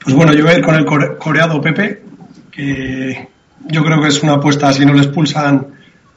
Pues 0.04 0.14
bueno, 0.16 0.32
yo 0.32 0.44
voy 0.44 0.54
a 0.54 0.58
ir 0.58 0.64
con 0.64 0.74
el 0.74 0.84
core- 0.84 1.16
coreado 1.18 1.60
Pepe, 1.60 2.02
que 2.50 3.28
yo 3.68 3.84
creo 3.84 4.00
que 4.00 4.08
es 4.08 4.22
una 4.22 4.34
apuesta, 4.34 4.72
si 4.72 4.84
no 4.84 4.92
le 4.92 5.02
expulsan, 5.02 5.66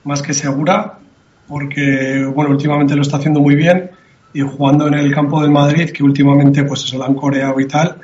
más 0.04 0.22
que 0.22 0.34
segura, 0.34 1.00
porque 1.48 2.26
bueno, 2.34 2.52
últimamente 2.52 2.96
lo 2.96 3.02
está 3.02 3.18
haciendo 3.18 3.40
muy 3.40 3.56
bien 3.56 3.92
y 4.34 4.42
jugando 4.42 4.88
en 4.88 4.96
el 4.96 5.14
campo 5.14 5.42
del 5.42 5.52
Madrid, 5.52 5.92
que 5.92 6.04
últimamente 6.04 6.64
pues 6.64 6.84
eso 6.84 6.98
lo 6.98 7.06
han 7.06 7.14
coreado 7.16 7.60
y 7.60 7.68
tal, 7.68 7.98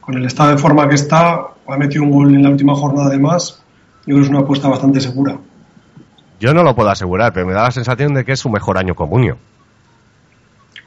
con 0.00 0.14
el 0.16 0.24
estado 0.26 0.50
de 0.50 0.58
forma 0.58 0.88
que 0.88 0.96
está, 0.96 1.40
ha 1.66 1.76
metido 1.78 2.02
un 2.04 2.10
gol 2.10 2.34
en 2.34 2.42
la 2.42 2.50
última 2.50 2.74
jornada 2.74 3.06
además, 3.08 3.62
yo 4.06 4.14
creo 4.14 4.18
que 4.18 4.22
es 4.24 4.30
una 4.30 4.40
apuesta 4.40 4.68
bastante 4.68 5.00
segura. 5.00 5.38
Yo 6.42 6.52
no 6.52 6.64
lo 6.64 6.74
puedo 6.74 6.90
asegurar, 6.90 7.32
pero 7.32 7.46
me 7.46 7.52
da 7.52 7.62
la 7.62 7.70
sensación 7.70 8.14
de 8.14 8.24
que 8.24 8.32
es 8.32 8.40
su 8.40 8.50
mejor 8.50 8.76
año 8.76 8.96
comunio. 8.96 9.38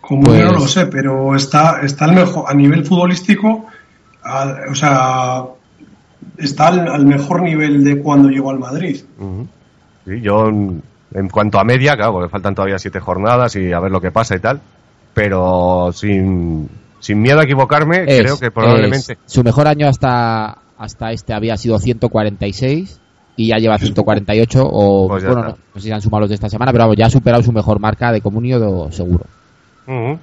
Como 0.02 0.24
Pues- 0.24 0.44
no 0.44 0.52
lo 0.52 0.68
sé, 0.68 0.86
pero 0.88 1.34
está, 1.34 1.80
está 1.82 2.06
el 2.06 2.12
mejor 2.14 2.44
a 2.48 2.54
nivel 2.54 2.86
futbolístico, 2.86 3.66
a- 4.22 4.54
o 4.70 4.76
sea, 4.76 5.44
está 6.38 6.68
al, 6.68 6.88
al 6.90 7.06
mejor 7.06 7.42
nivel 7.42 7.84
de 7.86 8.00
cuando 8.02 8.28
llegó 8.30 8.52
al 8.52 8.60
Madrid. 8.60 9.02
Ujú. 9.18 9.48
Sí, 10.06 10.20
yo, 10.22 10.48
en 10.50 10.84
en 11.14 11.30
cuanto 11.30 11.58
a 11.60 11.64
media, 11.64 11.96
claro, 11.96 12.12
porque 12.14 12.28
faltan 12.30 12.54
todavía 12.54 12.78
siete 12.78 13.00
jornadas 13.00 13.56
y 13.56 13.72
a 13.72 13.80
ver 13.80 13.90
lo 13.90 14.02
que 14.02 14.12
pasa 14.12 14.36
y 14.36 14.40
tal, 14.40 14.60
pero 15.14 15.92
sin, 15.94 16.70
sin 17.00 17.22
miedo 17.22 17.40
a 17.40 17.44
equivocarme, 17.46 18.04
Es- 18.06 18.22
creo 18.22 18.38
que 18.38 18.52
probablemente... 18.52 19.14
es- 19.14 19.20
su 19.26 19.42
mejor 19.42 19.70
año 19.70 19.88
hasta, 19.88 20.58
hasta 20.78 21.12
este 21.14 21.34
había 21.34 21.56
sido 21.56 21.80
146 21.80 23.00
y 23.38 23.48
ya 23.50 23.58
lleva 23.58 23.78
148 23.78 24.60
o 24.64 25.08
Pues 25.08 25.26
bueno, 25.26 25.42
no, 25.42 25.50
no 25.50 25.58
sé 25.76 25.82
si 25.82 25.92
han 25.92 26.02
sumado 26.02 26.22
los 26.22 26.30
de 26.30 26.36
esta 26.36 26.50
semana, 26.50 26.72
pero 26.72 26.86
vamos, 26.86 26.98
ya 26.98 27.08
ha 27.08 27.10
superado 27.10 27.44
su 27.44 27.52
mejor 27.52 27.80
marca 27.80 28.12
de 28.12 28.22
comunio 28.22 28.90
seguro. 28.92 29.26
Ujú. 29.88 30.20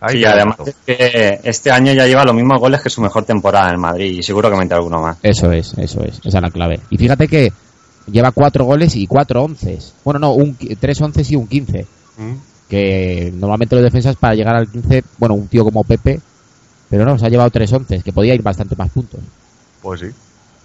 Ahí 0.00 0.18
Sí, 0.18 0.24
además 0.24 0.58
es 0.66 0.76
que 0.84 1.40
este 1.42 1.70
año 1.70 1.92
ya 1.92 2.06
lleva 2.06 2.24
los 2.24 2.34
mismos 2.34 2.60
goles 2.60 2.82
que 2.82 2.90
su 2.90 3.00
mejor 3.00 3.24
temporada 3.24 3.70
en 3.70 3.80
Madrid 3.80 4.18
y 4.18 4.22
seguro 4.22 4.50
que 4.50 4.56
mete 4.56 4.74
alguno 4.74 5.00
más. 5.00 5.16
Eso 5.22 5.50
es, 5.50 5.72
eso 5.78 6.02
es, 6.02 6.18
esa 6.24 6.38
es 6.38 6.42
la 6.42 6.50
clave. 6.50 6.80
Y 6.90 6.98
fíjate 6.98 7.26
que 7.26 7.52
lleva 8.10 8.30
cuatro 8.30 8.64
goles 8.64 8.94
y 8.94 9.06
cuatro 9.06 9.42
onces. 9.42 9.94
Bueno, 10.04 10.20
no, 10.20 10.32
un, 10.32 10.56
tres 10.78 11.00
onces 11.00 11.30
y 11.30 11.36
un 11.36 11.48
15. 11.48 11.86
Ujú. 12.18 12.38
Que 12.68 13.32
normalmente 13.34 13.74
los 13.74 13.84
defensas 13.84 14.16
para 14.16 14.34
llegar 14.34 14.56
al 14.56 14.68
15, 14.68 15.02
bueno, 15.18 15.34
un 15.34 15.48
tío 15.48 15.64
como 15.64 15.82
Pepe, 15.84 16.20
pero 16.90 17.04
no, 17.04 17.18
se 17.18 17.26
ha 17.26 17.28
llevado 17.28 17.50
tres 17.50 17.72
onces, 17.72 18.02
que 18.04 18.12
podía 18.12 18.34
ir 18.34 18.42
bastante 18.42 18.76
más 18.76 18.90
puntos. 18.90 19.20
Pues 19.80 20.00
sí, 20.00 20.06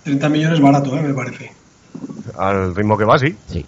30 0.03 0.29
millones 0.29 0.59
barato, 0.59 0.95
¿eh? 0.97 1.01
me 1.01 1.13
parece. 1.13 1.51
Al 2.37 2.75
ritmo 2.75 2.97
que 2.97 3.05
va, 3.05 3.17
sí. 3.19 3.35
Sí. 3.47 3.65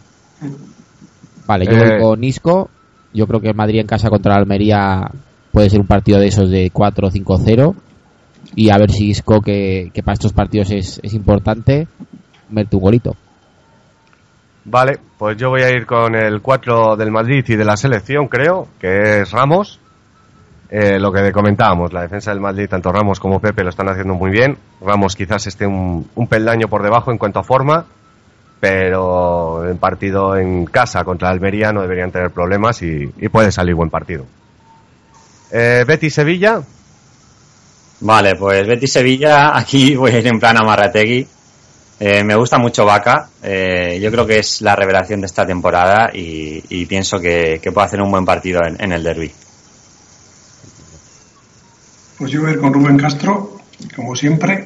Vale, 1.46 1.66
yo 1.66 1.72
Eh. 1.74 1.90
voy 1.90 2.00
con 2.02 2.24
Isco. 2.24 2.70
Yo 3.14 3.28
creo 3.28 3.40
que 3.40 3.50
el 3.50 3.56
Madrid 3.56 3.80
en 3.82 3.88
casa 3.88 4.10
contra 4.10 4.34
la 4.34 4.40
Almería 4.40 5.10
puede 5.52 5.70
ser 5.70 5.80
un 5.80 5.88
partido 5.88 6.20
de 6.20 6.28
esos 6.28 6.50
de 6.50 6.70
4 6.72 7.08
o 7.08 7.12
5-0. 7.12 7.76
Y 8.56 8.70
a 8.70 8.78
ver 8.78 8.92
si 8.92 9.10
Isco, 9.10 9.42
que, 9.42 9.92
que 9.94 10.04
para 10.04 10.14
estos 10.14 10.34
partidos 10.34 10.72
es, 10.72 11.00
es 11.04 11.14
importante, 11.14 11.88
mete 12.50 12.76
un 12.76 12.82
golito. 12.82 13.16
Vale, 14.66 15.00
pues 15.18 15.38
yo 15.38 15.50
voy 15.50 15.62
a 15.62 15.70
ir 15.72 15.86
con 15.86 16.16
el 16.16 16.42
4 16.42 16.96
del 16.96 17.12
Madrid 17.12 17.44
y 17.48 17.56
de 17.56 17.66
la 17.66 17.76
selección, 17.76 18.28
creo, 18.28 18.68
que 18.80 19.22
es 19.22 19.32
Ramos. 19.32 19.80
Eh, 20.70 20.98
lo 21.00 21.12
que 21.12 21.32
comentábamos, 21.32 21.94
la 21.94 22.02
defensa 22.02 22.32
del 22.32 22.40
Madrid, 22.40 22.68
tanto 22.70 22.92
Ramos 22.92 23.20
como 23.20 23.40
Pepe 23.40 23.64
lo 23.64 23.70
están 23.70 23.90
haciendo 23.90 24.16
muy 24.16 24.32
bien. 24.32 24.58
Ramos 24.82 25.16
quizás 25.16 25.46
esté 25.48 25.68
un, 25.68 26.08
un 26.16 26.28
peldaño 26.28 26.68
por 26.68 26.82
debajo 26.82 27.12
en 27.12 27.18
cuanto 27.18 27.40
a 27.40 27.44
forma, 27.44 27.86
pero 28.64 29.70
en 29.70 29.78
partido 29.78 30.38
en 30.38 30.64
casa 30.64 31.04
contra 31.04 31.28
Almería 31.28 31.74
no 31.74 31.82
deberían 31.82 32.14
tener 32.14 32.32
problemas 32.32 32.82
y, 32.82 33.12
y 33.18 33.28
puede 33.28 33.52
salir 33.52 33.76
buen 33.76 33.90
partido. 33.90 34.26
Eh, 35.52 35.84
Betty 35.86 36.10
Sevilla, 36.10 36.62
Vale, 38.00 38.36
pues 38.36 38.66
Betis 38.66 38.94
Sevilla, 38.94 39.52
aquí 39.58 39.98
voy 39.98 40.12
a 40.12 40.20
ir 40.20 40.28
en 40.28 40.40
plan 40.40 40.56
Amarrategui. 40.56 41.28
Eh, 42.00 42.24
me 42.24 42.36
gusta 42.36 42.58
mucho 42.58 42.86
Vaca, 42.86 43.28
eh, 43.42 44.00
yo 44.02 44.10
creo 44.10 44.26
que 44.26 44.40
es 44.40 44.62
la 44.62 44.78
revelación 44.78 45.20
de 45.20 45.26
esta 45.28 45.46
temporada 45.46 46.10
y, 46.14 46.64
y 46.70 46.86
pienso 46.86 47.20
que, 47.20 47.60
que 47.62 47.74
puede 47.74 47.88
hacer 47.88 48.02
un 48.02 48.12
buen 48.12 48.24
partido 48.24 48.62
en, 48.66 48.82
en 48.82 48.94
el 48.94 49.04
derby. 49.04 49.30
Pues 52.18 52.32
yo 52.32 52.40
voy 52.40 52.52
a 52.52 52.54
ir 52.54 52.60
con 52.62 52.74
Rubén 52.74 52.98
Castro, 52.98 53.58
como 53.94 54.16
siempre. 54.16 54.64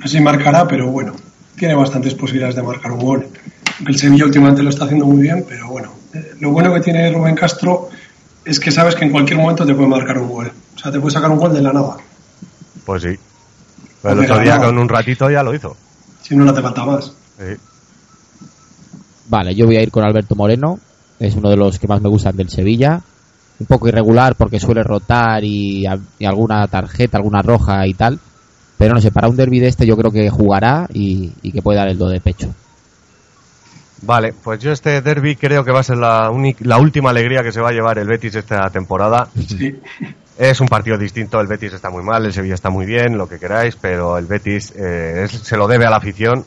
Así 0.00 0.20
marcará, 0.20 0.68
pero 0.68 0.86
bueno, 0.92 1.14
tiene 1.56 1.74
bastantes 1.74 2.14
posibilidades 2.14 2.56
de 2.56 2.62
marcar 2.62 2.92
un 2.92 3.00
gol. 3.00 3.28
Aunque 3.76 3.92
el 3.92 3.98
Sevilla 3.98 4.24
últimamente 4.24 4.62
lo 4.62 4.70
está 4.70 4.84
haciendo 4.84 5.06
muy 5.06 5.22
bien, 5.22 5.44
pero 5.48 5.68
bueno. 5.68 5.92
eh, 6.12 6.32
lo 6.40 6.50
bueno 6.50 6.72
que 6.72 6.80
tiene 6.80 7.10
Rubén 7.12 7.34
Castro 7.34 7.88
es 8.44 8.60
que 8.60 8.70
sabes 8.70 8.94
que 8.94 9.04
en 9.04 9.10
cualquier 9.10 9.38
momento 9.38 9.64
te 9.66 9.74
puede 9.74 9.88
marcar 9.88 10.18
un 10.18 10.28
gol. 10.28 10.52
O 10.74 10.78
sea, 10.78 10.92
te 10.92 11.00
puede 11.00 11.12
sacar 11.14 11.30
un 11.30 11.38
gol 11.38 11.52
de 11.52 11.62
la 11.62 11.72
nada. 11.72 11.96
pues 12.84 13.02
sí. 13.02 13.08
El 13.08 14.10
Hombre, 14.10 14.30
otro 14.30 14.42
día 14.42 14.58
con 14.58 14.78
un 14.78 14.88
ratito 14.88 15.30
ya 15.30 15.42
lo 15.42 15.54
hizo. 15.54 15.76
Si 16.22 16.36
no, 16.36 16.44
no 16.44 16.52
te 16.52 16.60
falta 16.60 16.84
más. 16.84 17.12
Sí. 17.38 17.56
Vale, 19.28 19.54
yo 19.54 19.66
voy 19.66 19.76
a 19.76 19.82
ir 19.82 19.90
con 19.90 20.04
Alberto 20.04 20.34
Moreno. 20.34 20.78
Es 21.18 21.34
uno 21.34 21.48
de 21.48 21.56
los 21.56 21.78
que 21.78 21.88
más 21.88 22.02
me 22.02 22.10
gustan 22.10 22.36
del 22.36 22.50
Sevilla. 22.50 23.00
Un 23.58 23.66
poco 23.66 23.88
irregular 23.88 24.34
porque 24.34 24.60
suele 24.60 24.82
rotar 24.82 25.42
y 25.44 25.86
alguna 26.26 26.66
tarjeta, 26.68 27.16
alguna 27.16 27.40
roja 27.40 27.86
y 27.86 27.94
tal. 27.94 28.18
Pero 28.78 28.94
no 28.94 29.00
sé, 29.00 29.10
para 29.12 29.28
un 29.28 29.36
derby 29.36 29.60
de 29.60 29.68
este 29.68 29.86
yo 29.86 29.96
creo 29.96 30.10
que 30.10 30.28
jugará 30.30 30.88
y, 30.92 31.32
y 31.42 31.52
que 31.52 31.62
puede 31.62 31.78
dar 31.78 31.88
el 31.88 31.98
do 31.98 32.08
de 32.08 32.20
pecho. 32.20 32.52
Vale, 34.02 34.34
pues 34.34 34.60
yo 34.60 34.72
este 34.72 35.00
derby 35.00 35.36
creo 35.36 35.64
que 35.64 35.70
va 35.72 35.80
a 35.80 35.84
ser 35.84 35.96
la, 35.96 36.28
única- 36.30 36.62
la 36.64 36.78
última 36.78 37.10
alegría 37.10 37.42
que 37.42 37.52
se 37.52 37.60
va 37.60 37.70
a 37.70 37.72
llevar 37.72 37.98
el 37.98 38.06
Betis 38.06 38.34
esta 38.34 38.68
temporada. 38.70 39.28
Sí. 39.48 39.80
Es 40.36 40.60
un 40.60 40.66
partido 40.68 40.98
distinto, 40.98 41.40
el 41.40 41.46
Betis 41.46 41.72
está 41.72 41.90
muy 41.90 42.02
mal, 42.02 42.26
el 42.26 42.32
Sevilla 42.32 42.54
está 42.54 42.68
muy 42.68 42.84
bien, 42.86 43.16
lo 43.16 43.28
que 43.28 43.38
queráis, 43.38 43.76
pero 43.76 44.18
el 44.18 44.26
Betis 44.26 44.72
eh, 44.76 45.22
es- 45.24 45.30
se 45.30 45.56
lo 45.56 45.68
debe 45.68 45.86
a 45.86 45.90
la 45.90 45.96
afición, 45.96 46.44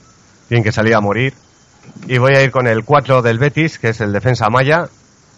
tienen 0.49 0.63
que 0.63 0.71
salir 0.73 0.93
a 0.93 0.99
morir. 1.01 1.33
Y 2.07 2.17
voy 2.17 2.33
a 2.35 2.43
ir 2.43 2.51
con 2.51 2.67
el 2.67 2.83
4 2.83 3.21
del 3.21 3.39
Betis, 3.39 3.79
que 3.79 3.89
es 3.89 4.01
el 4.01 4.11
defensa 4.11 4.49
Maya, 4.49 4.89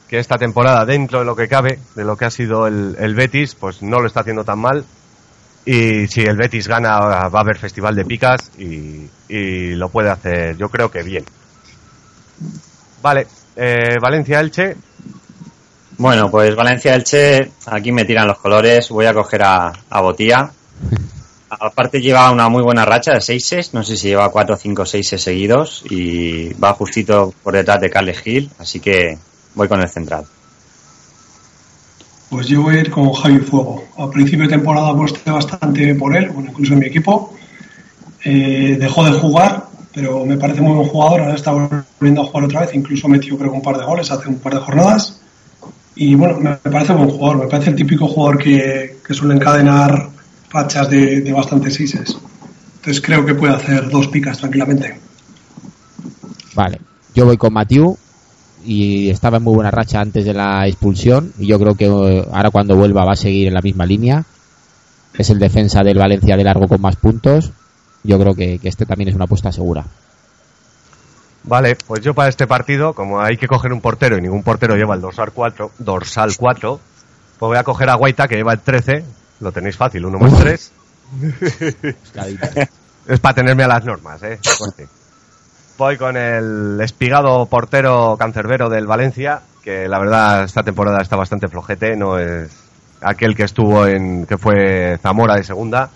que 0.09 0.17
esta 0.17 0.37
temporada, 0.39 0.83
dentro 0.85 1.19
de 1.19 1.25
lo 1.25 1.35
que 1.35 1.47
cabe, 1.47 1.77
de 1.95 2.03
lo 2.03 2.17
que 2.17 2.25
ha 2.25 2.31
sido 2.31 2.65
el, 2.65 2.95
el 2.99 3.13
Betis, 3.13 3.53
pues 3.53 3.83
no 3.83 3.99
lo 3.99 4.07
está 4.07 4.21
haciendo 4.21 4.43
tan 4.43 4.57
mal. 4.59 4.83
Y 5.65 6.07
si 6.07 6.21
el 6.21 6.37
Betis 6.37 6.67
gana, 6.67 6.99
va 6.99 7.39
a 7.39 7.41
haber 7.41 7.57
festival 7.57 7.95
de 7.95 8.05
picas 8.05 8.51
y, 8.57 9.07
y 9.27 9.75
lo 9.75 9.89
puede 9.89 10.09
hacer, 10.09 10.57
yo 10.57 10.69
creo 10.69 10.89
que 10.89 11.03
bien. 11.03 11.25
Vale, 13.01 13.27
eh, 13.55 13.95
Valencia-Elche, 14.01 14.75
Bueno, 15.97 16.31
pues 16.31 16.55
Valencia-Elche, 16.55 17.51
aquí 17.67 17.91
me 17.91 18.05
tiran 18.05 18.27
los 18.27 18.39
colores, 18.39 18.89
voy 18.89 19.05
a 19.05 19.13
coger 19.13 19.43
a, 19.43 19.73
a 19.89 20.01
Botía. 20.01 20.49
Aparte 21.49 21.99
lleva 21.99 22.31
una 22.31 22.47
muy 22.47 22.61
buena 22.63 22.85
racha 22.85 23.13
de 23.13 23.21
6 23.21 23.73
no 23.73 23.83
sé 23.83 23.97
si 23.97 24.09
lleva 24.09 24.29
4 24.29 24.55
5 24.55 24.85
6 24.85 25.15
seguidos 25.17 25.83
y 25.89 26.53
va 26.53 26.73
justito 26.73 27.33
por 27.43 27.55
detrás 27.55 27.81
de 27.81 27.89
Carles 27.89 28.19
Gil, 28.19 28.51
así 28.59 28.79
que 28.79 29.17
voy 29.55 29.67
con 29.67 29.81
el 29.81 29.89
central. 29.89 30.25
Pues 32.29 32.47
yo 32.47 32.61
voy 32.61 32.75
a 32.77 32.81
ir 32.81 32.91
con 32.91 33.11
Javi 33.11 33.39
Fuego. 33.39 33.83
A 33.97 34.09
principio 34.09 34.45
de 34.45 34.51
temporada 34.55 34.89
aposté 34.89 35.31
bastante 35.31 35.95
por 35.95 36.15
él, 36.15 36.29
bueno, 36.29 36.51
incluso 36.51 36.73
en 36.73 36.79
mi 36.79 36.85
equipo. 36.85 37.33
Eh, 38.23 38.77
dejó 38.79 39.03
de 39.03 39.13
jugar, 39.13 39.65
pero 39.93 40.25
me 40.25 40.37
parece 40.37 40.61
muy 40.61 40.75
buen 40.75 40.87
jugador. 40.87 41.21
Ahora 41.21 41.35
está 41.35 41.51
volviendo 41.51 42.21
a 42.21 42.25
jugar 42.25 42.43
otra 42.43 42.61
vez. 42.61 42.75
Incluso 42.75 43.07
metió 43.07 43.37
creo 43.37 43.51
un 43.51 43.63
par 43.63 43.77
de 43.77 43.85
goles 43.85 44.11
hace 44.11 44.29
un 44.29 44.37
par 44.39 44.53
de 44.53 44.59
jornadas. 44.59 45.21
Y 45.95 46.13
bueno, 46.13 46.39
me 46.39 46.55
parece 46.57 46.93
buen 46.93 47.09
jugador. 47.09 47.37
Me 47.39 47.47
parece 47.47 47.71
el 47.71 47.75
típico 47.75 48.07
jugador 48.07 48.37
que, 48.37 48.97
que 49.05 49.13
suele 49.15 49.33
encadenar 49.33 50.09
rachas 50.51 50.89
de, 50.89 51.21
de 51.21 51.33
bastantes 51.33 51.73
seises. 51.73 52.15
Entonces 52.75 53.01
creo 53.01 53.25
que 53.25 53.33
puede 53.33 53.55
hacer 53.55 53.89
dos 53.89 54.07
picas 54.07 54.37
tranquilamente. 54.37 54.99
Vale, 56.53 56.79
yo 57.15 57.25
voy 57.25 57.37
con 57.37 57.53
Matiu 57.53 57.97
y 58.63 59.09
estaba 59.09 59.37
en 59.37 59.43
muy 59.43 59.55
buena 59.55 59.71
racha 59.71 60.01
antes 60.01 60.25
de 60.25 60.33
la 60.33 60.67
expulsión 60.67 61.33
y 61.37 61.47
yo 61.47 61.59
creo 61.59 61.75
que 61.75 61.85
eh, 61.85 62.25
ahora 62.31 62.49
cuando 62.51 62.75
vuelva 62.75 63.05
va 63.05 63.13
a 63.13 63.17
seguir 63.17 63.47
en 63.47 63.53
la 63.53 63.61
misma 63.61 63.85
línea. 63.85 64.25
Es 65.17 65.29
el 65.29 65.39
defensa 65.39 65.81
del 65.83 65.97
Valencia 65.97 66.37
de 66.37 66.43
largo 66.43 66.67
con 66.67 66.81
más 66.81 66.95
puntos. 66.95 67.51
Yo 68.03 68.19
creo 68.19 68.35
que, 68.35 68.59
que 68.59 68.69
este 68.69 68.85
también 68.85 69.09
es 69.09 69.15
una 69.15 69.25
apuesta 69.25 69.51
segura. 69.51 69.85
Vale, 71.43 71.75
pues 71.87 72.01
yo 72.01 72.13
para 72.13 72.29
este 72.29 72.47
partido, 72.47 72.93
como 72.93 73.19
hay 73.19 73.37
que 73.37 73.47
coger 73.47 73.73
un 73.73 73.81
portero 73.81 74.17
y 74.17 74.21
ningún 74.21 74.43
portero 74.43 74.75
lleva 74.75 74.95
el 74.95 75.01
dorsal 75.01 75.31
4, 75.31 75.71
dorsal 75.79 76.35
4 76.37 76.79
pues 77.39 77.47
voy 77.47 77.57
a 77.57 77.63
coger 77.63 77.89
a 77.89 77.95
Guaita 77.95 78.27
que 78.27 78.35
lleva 78.35 78.51
el 78.51 78.59
13, 78.59 79.03
lo 79.39 79.53
tenéis 79.53 79.77
fácil, 79.77 80.05
1 80.05 80.19
más 80.19 80.37
3. 80.37 80.71
es 83.07 83.19
para 83.21 83.33
tenerme 83.33 83.63
a 83.63 83.69
las 83.69 83.85
normas, 83.85 84.21
¿eh? 84.23 84.37
Fuerte. 84.43 84.89
Voy 85.79 85.95
con 85.95 86.17
el 86.17 86.77
espigado 86.81 87.45
portero 87.45 88.17
cancerbero 88.19 88.67
del 88.67 88.85
Valencia, 88.85 89.39
que 89.63 89.87
la 89.87 89.97
verdad 89.97 90.43
esta 90.43 90.61
temporada 90.61 91.01
está 91.01 91.15
bastante 91.15 91.47
flojete, 91.47 91.95
no 91.95 92.19
es 92.19 92.51
aquel 92.99 93.33
que 93.33 93.43
estuvo 93.43 93.87
en, 93.87 94.25
que 94.25 94.37
fue 94.37 94.97
Zamora 95.01 95.35
de 95.35 95.45
segunda, 95.45 95.89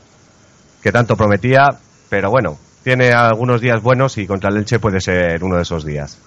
que 0.82 0.94
tanto 0.94 1.18
prometía, 1.18 1.64
pero 2.08 2.30
bueno, 2.30 2.58
tiene 2.82 3.12
algunos 3.12 3.60
días 3.60 3.82
buenos 3.82 4.18
y 4.18 4.26
contra 4.26 4.50
el 4.52 4.56
Elche 4.56 4.80
puede 4.80 5.02
ser 5.02 5.44
uno 5.44 5.58
de 5.58 5.64
esos 5.64 5.84
días. 5.84 6.18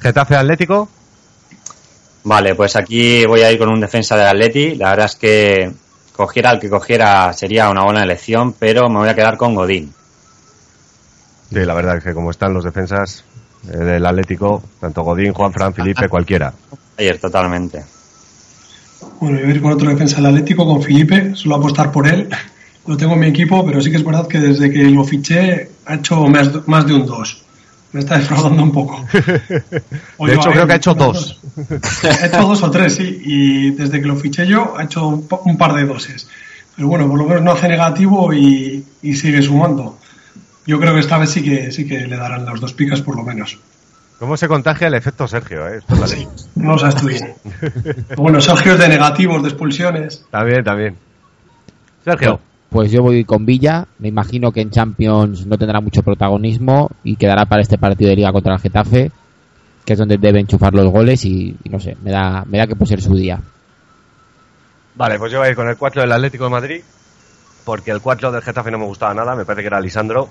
Getafe 0.00 0.36
Atlético, 0.36 0.90
Vale, 2.24 2.54
pues 2.54 2.76
aquí 2.76 3.24
voy 3.24 3.40
a 3.40 3.50
ir 3.50 3.58
con 3.58 3.70
un 3.70 3.80
defensa 3.80 4.14
del 4.14 4.26
Atleti. 4.26 4.74
La 4.74 4.90
verdad 4.90 5.06
es 5.06 5.16
que 5.16 5.72
cogiera 6.14 6.50
al 6.50 6.60
que 6.60 6.68
cogiera 6.68 7.32
sería 7.32 7.70
una 7.70 7.82
buena 7.82 8.02
elección, 8.02 8.52
pero 8.52 8.90
me 8.90 8.98
voy 8.98 9.08
a 9.08 9.14
quedar 9.14 9.38
con 9.38 9.54
Godín. 9.54 9.90
Sí, 11.54 11.64
la 11.64 11.74
verdad 11.74 11.96
es 11.98 12.04
que 12.04 12.12
como 12.14 12.30
están 12.30 12.52
los 12.52 12.64
defensas 12.64 13.24
eh, 13.72 13.76
del 13.76 14.04
Atlético, 14.06 14.62
tanto 14.80 15.02
Godín, 15.02 15.32
Juan 15.32 15.52
Fran, 15.52 15.72
Felipe, 15.74 16.08
cualquiera. 16.08 16.52
Ayer, 16.98 17.18
totalmente. 17.18 17.82
Bueno, 19.20 19.36
yo 19.38 19.44
voy 19.44 19.52
a 19.52 19.54
ir 19.56 19.62
con 19.62 19.72
otro 19.72 19.88
defensa 19.90 20.16
del 20.16 20.26
Atlético, 20.26 20.66
con 20.66 20.82
Felipe, 20.82 21.34
suelo 21.34 21.56
apostar 21.56 21.90
por 21.92 22.06
él. 22.06 22.28
Lo 22.86 22.96
tengo 22.96 23.14
en 23.14 23.20
mi 23.20 23.26
equipo, 23.28 23.64
pero 23.64 23.80
sí 23.80 23.90
que 23.90 23.96
es 23.96 24.04
verdad 24.04 24.26
que 24.28 24.38
desde 24.38 24.70
que 24.70 24.82
lo 24.84 25.04
fiché 25.04 25.70
ha 25.86 25.94
hecho 25.94 26.26
más, 26.26 26.50
más 26.66 26.86
de 26.86 26.94
un 26.94 27.06
2. 27.06 27.42
Me 27.92 28.00
está 28.00 28.18
defraudando 28.18 28.62
un 28.62 28.72
poco. 28.72 29.04
O 30.18 30.26
De 30.26 30.34
hecho, 30.34 30.50
creo 30.50 30.66
que 30.66 30.72
ha 30.72 30.76
hecho 30.76 30.94
los 30.94 30.98
dos. 30.98 31.40
Ha 32.02 32.26
hecho 32.26 32.42
dos 32.42 32.62
o 32.62 32.70
tres, 32.70 32.96
sí. 32.96 33.20
Y 33.24 33.70
desde 33.70 34.00
que 34.00 34.06
lo 34.08 34.16
fiché 34.16 34.46
yo 34.46 34.74
ha 34.76 34.82
hecho 34.84 35.06
un, 35.06 35.28
pa- 35.28 35.40
un 35.44 35.56
par 35.56 35.74
de 35.74 35.84
doses. 35.84 36.28
Pero 36.76 36.88
bueno, 36.88 37.08
por 37.08 37.18
lo 37.18 37.24
menos 37.26 37.42
no 37.42 37.52
hace 37.52 37.68
negativo 37.68 38.32
y, 38.34 38.84
y 39.02 39.14
sigue 39.14 39.40
sumando. 39.42 39.98
Yo 40.66 40.80
creo 40.80 40.94
que 40.94 41.00
esta 41.00 41.18
vez 41.18 41.30
sí 41.30 41.42
que 41.42 41.70
sí 41.70 41.86
que 41.86 42.06
le 42.06 42.16
darán 42.16 42.44
las 42.44 42.60
dos 42.60 42.72
picas 42.72 43.02
por 43.02 43.16
lo 43.16 43.22
menos. 43.22 43.58
¿Cómo 44.18 44.36
se 44.36 44.48
contagia 44.48 44.86
el 44.86 44.94
efecto 44.94 45.26
Sergio? 45.26 45.68
Eh? 45.68 45.78
Esto 45.78 45.96
sabes 46.78 46.96
tú 46.96 47.06
bien. 47.06 47.34
bueno, 48.16 48.40
Sergio 48.40 48.72
es 48.72 48.78
de 48.78 48.88
negativos, 48.88 49.42
de 49.42 49.48
expulsiones. 49.48 50.24
También, 50.30 50.64
también. 50.64 50.96
Sergio. 52.04 52.40
Pues 52.70 52.90
yo 52.90 53.02
voy 53.02 53.24
con 53.24 53.44
Villa. 53.44 53.86
Me 53.98 54.08
imagino 54.08 54.50
que 54.52 54.60
en 54.60 54.70
Champions 54.70 55.46
no 55.46 55.58
tendrá 55.58 55.80
mucho 55.80 56.02
protagonismo 56.02 56.90
y 57.02 57.16
quedará 57.16 57.44
para 57.46 57.62
este 57.62 57.78
partido 57.78 58.10
de 58.10 58.16
liga 58.16 58.32
contra 58.32 58.54
el 58.54 58.60
Getafe, 58.60 59.10
que 59.84 59.92
es 59.92 59.98
donde 59.98 60.18
debe 60.18 60.40
enchufar 60.40 60.74
los 60.74 60.90
goles 60.90 61.24
y, 61.24 61.56
y 61.62 61.68
no 61.68 61.78
sé, 61.78 61.96
me 62.02 62.10
da, 62.10 62.44
me 62.46 62.58
da 62.58 62.66
que 62.66 62.76
puede 62.76 62.90
ser 62.90 63.02
su 63.02 63.14
día. 63.14 63.40
Vale, 64.94 65.18
pues 65.18 65.32
yo 65.32 65.38
voy 65.38 65.48
a 65.48 65.50
ir 65.50 65.56
con 65.56 65.68
el 65.68 65.76
4 65.76 66.02
del 66.02 66.12
Atlético 66.12 66.44
de 66.44 66.50
Madrid, 66.50 66.80
porque 67.64 67.90
el 67.90 68.00
4 68.00 68.30
del 68.30 68.42
Getafe 68.42 68.70
no 68.70 68.78
me 68.78 68.86
gustaba 68.86 69.12
nada, 69.12 69.34
me 69.34 69.44
parece 69.44 69.62
que 69.62 69.66
era 69.66 69.80
Lisandro. 69.80 70.28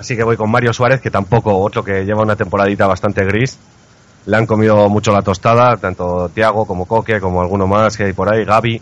Así 0.00 0.16
que 0.16 0.24
voy 0.24 0.36
con 0.38 0.50
Mario 0.50 0.72
Suárez, 0.72 1.00
que 1.02 1.10
tampoco, 1.10 1.58
otro 1.58 1.84
que 1.84 2.04
lleva 2.06 2.22
una 2.22 2.34
temporadita 2.34 2.86
bastante 2.86 3.22
gris. 3.24 3.58
Le 4.24 4.34
han 4.36 4.46
comido 4.46 4.88
mucho 4.88 5.12
la 5.12 5.20
tostada, 5.22 5.76
tanto 5.76 6.30
Tiago 6.30 6.64
como 6.64 6.86
Coque, 6.86 7.20
como 7.20 7.42
alguno 7.42 7.66
más 7.66 7.96
que 7.98 8.04
hay 8.04 8.12
por 8.14 8.32
ahí, 8.34 8.44
Gaby. 8.44 8.80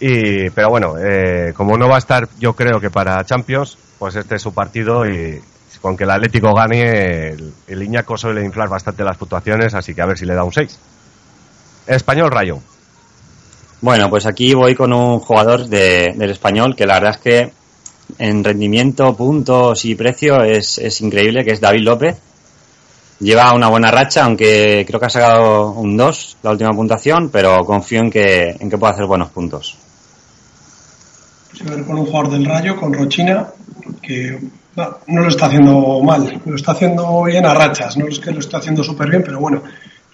Y, 0.00 0.50
pero 0.50 0.68
bueno, 0.68 0.94
eh, 0.98 1.52
como 1.56 1.78
no 1.78 1.88
va 1.88 1.94
a 1.94 1.98
estar, 1.98 2.28
yo 2.40 2.54
creo 2.54 2.80
que 2.80 2.90
para 2.90 3.24
Champions, 3.24 3.78
pues 4.00 4.16
este 4.16 4.34
es 4.34 4.42
su 4.42 4.52
partido 4.52 5.06
y 5.08 5.40
con 5.80 5.96
que 5.96 6.04
el 6.04 6.10
Atlético 6.10 6.52
gane, 6.54 7.28
el, 7.30 7.52
el 7.68 7.82
Iñaco 7.82 8.16
suele 8.16 8.44
inflar 8.44 8.68
bastante 8.68 9.04
las 9.04 9.16
puntuaciones, 9.16 9.74
así 9.74 9.94
que 9.94 10.02
a 10.02 10.06
ver 10.06 10.18
si 10.18 10.26
le 10.26 10.34
da 10.34 10.42
un 10.42 10.52
6. 10.52 10.76
Español 11.86 12.30
Rayo. 12.32 12.58
Bueno, 13.80 14.10
pues 14.10 14.26
aquí 14.26 14.54
voy 14.54 14.74
con 14.74 14.92
un 14.92 15.20
jugador 15.20 15.66
de- 15.66 16.14
del 16.16 16.30
español 16.30 16.74
que 16.74 16.86
la 16.86 16.94
verdad 16.94 17.10
es 17.12 17.18
que 17.18 17.52
en 18.18 18.44
rendimiento, 18.44 19.16
puntos 19.16 19.84
y 19.84 19.94
precio 19.94 20.42
es, 20.42 20.78
es 20.78 21.00
increíble, 21.00 21.44
que 21.44 21.52
es 21.52 21.60
David 21.60 21.82
López. 21.82 22.16
Lleva 23.20 23.54
una 23.54 23.68
buena 23.68 23.90
racha, 23.90 24.24
aunque 24.24 24.84
creo 24.86 25.00
que 25.00 25.06
ha 25.06 25.10
sacado 25.10 25.70
un 25.70 25.96
2 25.96 26.38
la 26.42 26.50
última 26.50 26.72
puntuación, 26.72 27.30
pero 27.30 27.64
confío 27.64 28.00
en 28.00 28.10
que, 28.10 28.56
en 28.58 28.68
que 28.68 28.76
pueda 28.76 28.92
hacer 28.92 29.06
buenos 29.06 29.30
puntos. 29.30 29.76
Pues 31.50 31.62
voy 31.62 31.72
a 31.72 31.76
ver 31.76 31.86
con 31.86 31.98
un 31.98 32.06
jugador 32.06 32.30
del 32.30 32.44
Rayo, 32.44 32.76
con 32.76 32.92
Rochina, 32.92 33.48
que 34.02 34.38
no, 34.76 34.98
no 35.06 35.22
lo 35.22 35.28
está 35.28 35.46
haciendo 35.46 36.02
mal, 36.02 36.42
lo 36.44 36.56
está 36.56 36.72
haciendo 36.72 37.22
bien 37.24 37.46
a 37.46 37.54
rachas, 37.54 37.96
no 37.96 38.06
es 38.06 38.18
que 38.18 38.32
lo 38.32 38.40
está 38.40 38.58
haciendo 38.58 38.84
súper 38.84 39.08
bien, 39.08 39.22
pero 39.24 39.40
bueno, 39.40 39.62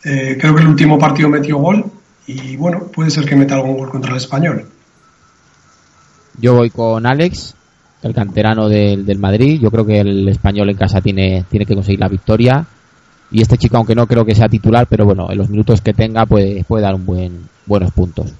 eh, 0.05 0.36
creo 0.40 0.55
que 0.55 0.62
el 0.62 0.69
último 0.69 0.98
partido 0.98 1.28
metió 1.28 1.59
gol 1.59 1.85
y 2.27 2.56
bueno, 2.56 2.86
puede 2.86 3.10
ser 3.10 3.24
que 3.24 3.35
meta 3.35 3.56
algún 3.56 3.77
gol 3.77 3.90
contra 3.90 4.12
el 4.12 4.16
español. 4.19 4.69
Yo 6.39 6.55
voy 6.55 6.70
con 6.70 7.06
Alex, 7.06 7.55
el 8.02 8.14
canterano 8.14 8.68
del, 8.68 9.06
del 9.06 9.18
Madrid. 9.18 9.60
Yo 9.60 9.70
creo 9.70 9.86
que 9.86 10.00
el 10.00 10.28
español 10.28 10.70
en 10.70 10.76
casa 10.76 11.00
tiene, 11.00 11.44
tiene 11.48 11.64
que 11.64 11.74
conseguir 11.74 12.00
la 12.00 12.08
victoria. 12.08 12.66
Y 13.30 13.40
este 13.40 13.56
chico, 13.56 13.76
aunque 13.76 13.94
no 13.94 14.06
creo 14.06 14.24
que 14.24 14.34
sea 14.34 14.48
titular, 14.48 14.86
pero 14.88 15.06
bueno, 15.06 15.28
en 15.30 15.38
los 15.38 15.48
minutos 15.48 15.80
que 15.80 15.94
tenga 15.94 16.26
puede, 16.26 16.64
puede 16.64 16.82
dar 16.82 16.94
un 16.94 17.06
buen, 17.06 17.48
buenos 17.64 17.90
puntos. 17.92 18.32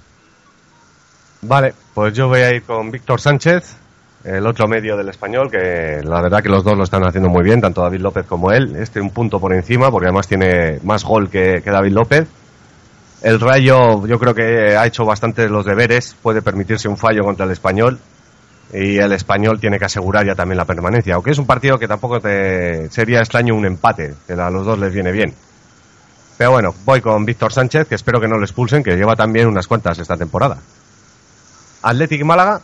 Vale, 1.41 1.73
pues 1.93 2.13
yo 2.13 2.27
voy 2.27 2.41
a 2.41 2.53
ir 2.53 2.63
con 2.63 2.91
Víctor 2.91 3.19
Sánchez, 3.19 3.75
el 4.23 4.45
otro 4.45 4.67
medio 4.67 4.95
del 4.95 5.09
español, 5.09 5.49
que 5.49 6.01
la 6.03 6.21
verdad 6.21 6.43
que 6.43 6.49
los 6.49 6.63
dos 6.63 6.77
lo 6.77 6.83
están 6.83 7.03
haciendo 7.05 7.29
muy 7.29 7.43
bien, 7.43 7.59
tanto 7.59 7.81
David 7.81 8.01
López 8.01 8.25
como 8.27 8.51
él. 8.51 8.75
Este 8.75 9.01
un 9.01 9.09
punto 9.09 9.39
por 9.39 9.53
encima, 9.53 9.89
porque 9.89 10.07
además 10.07 10.27
tiene 10.27 10.79
más 10.83 11.03
gol 11.03 11.29
que, 11.29 11.61
que 11.63 11.71
David 11.71 11.93
López. 11.93 12.27
El 13.23 13.39
Rayo 13.39 14.05
yo 14.05 14.19
creo 14.19 14.35
que 14.35 14.75
ha 14.77 14.85
hecho 14.85 15.05
bastante 15.05 15.49
los 15.49 15.65
deberes, 15.65 16.15
puede 16.21 16.41
permitirse 16.41 16.87
un 16.87 16.97
fallo 16.97 17.23
contra 17.23 17.45
el 17.45 17.51
español 17.51 17.97
y 18.71 18.97
el 18.97 19.11
español 19.11 19.59
tiene 19.59 19.77
que 19.77 19.85
asegurar 19.85 20.25
ya 20.25 20.35
también 20.35 20.57
la 20.57 20.65
permanencia, 20.65 21.15
aunque 21.15 21.31
es 21.31 21.37
un 21.37 21.45
partido 21.45 21.77
que 21.77 21.87
tampoco 21.87 22.19
te 22.19 22.89
sería 22.89 23.19
extraño 23.19 23.55
un 23.55 23.65
empate, 23.65 24.13
que 24.25 24.33
a 24.33 24.49
los 24.49 24.65
dos 24.65 24.79
les 24.79 24.93
viene 24.93 25.11
bien. 25.11 25.33
Pero 26.37 26.51
bueno, 26.51 26.73
voy 26.85 26.99
con 27.01 27.25
Víctor 27.25 27.53
Sánchez, 27.53 27.87
que 27.87 27.95
espero 27.95 28.19
que 28.19 28.27
no 28.27 28.37
le 28.37 28.45
expulsen, 28.45 28.83
que 28.83 28.95
lleva 28.95 29.15
también 29.15 29.47
unas 29.47 29.67
cuantas 29.67 29.99
esta 29.99 30.17
temporada. 30.17 30.57
Atlético 31.83 32.25
Málaga, 32.25 32.61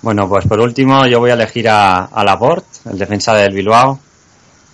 Bueno, 0.00 0.28
pues 0.28 0.46
por 0.46 0.60
último 0.60 1.06
yo 1.06 1.18
voy 1.18 1.30
a 1.30 1.34
elegir 1.34 1.68
a, 1.68 2.04
a 2.04 2.24
Laporte, 2.24 2.66
el 2.90 2.98
defensa 2.98 3.34
del 3.34 3.52
Bilbao. 3.52 3.98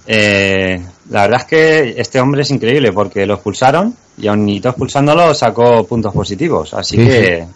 Eh, 0.07 0.85
la 1.11 1.23
verdad 1.23 1.41
es 1.41 1.47
que 1.47 1.95
este 2.01 2.21
hombre 2.21 2.43
es 2.43 2.51
increíble 2.51 2.93
porque 2.93 3.25
lo 3.27 3.35
expulsaron 3.35 3.97
y 4.19 4.27
aun 4.29 4.45
ni 4.45 4.61
todo 4.61 4.71
expulsándolo 4.71 5.35
sacó 5.35 5.87
puntos 5.87 6.13
positivos. 6.13 6.75
Así 6.75 6.97
Sí, 6.99 7.07
que 7.07 7.47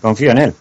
confío 0.00 0.30
en 0.30 0.38
él. 0.38 0.54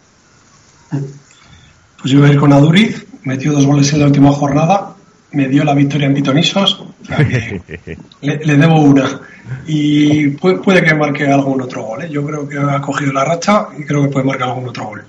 Pues 2.01 2.13
yo 2.13 2.19
voy 2.19 2.29
a 2.29 2.33
ir 2.33 2.39
con 2.39 2.53
Aduriz, 2.53 3.05
metió 3.23 3.51
dos 3.51 3.65
goles 3.65 3.91
en 3.93 3.99
la 3.99 4.05
última 4.05 4.31
jornada, 4.31 4.95
me 5.31 5.47
dio 5.47 5.63
la 5.63 5.73
victoria 5.73 6.07
en 6.07 6.13
Pitonisos, 6.13 6.79
o 6.79 7.05
sea 7.05 7.17
que 7.17 7.61
le, 8.21 8.37
le 8.37 8.57
debo 8.57 8.81
una. 8.81 9.19
Y 9.67 10.29
puede, 10.29 10.57
puede 10.57 10.83
que 10.83 10.93
marque 10.93 11.27
algún 11.27 11.61
otro 11.61 11.83
gol, 11.83 12.03
¿eh? 12.03 12.09
yo 12.09 12.25
creo 12.25 12.47
que 12.47 12.57
ha 12.57 12.79
cogido 12.81 13.11
la 13.11 13.25
racha 13.25 13.67
y 13.77 13.83
creo 13.83 14.03
que 14.03 14.09
puede 14.09 14.25
marcar 14.25 14.49
algún 14.49 14.69
otro 14.69 14.85
gol. 14.85 15.03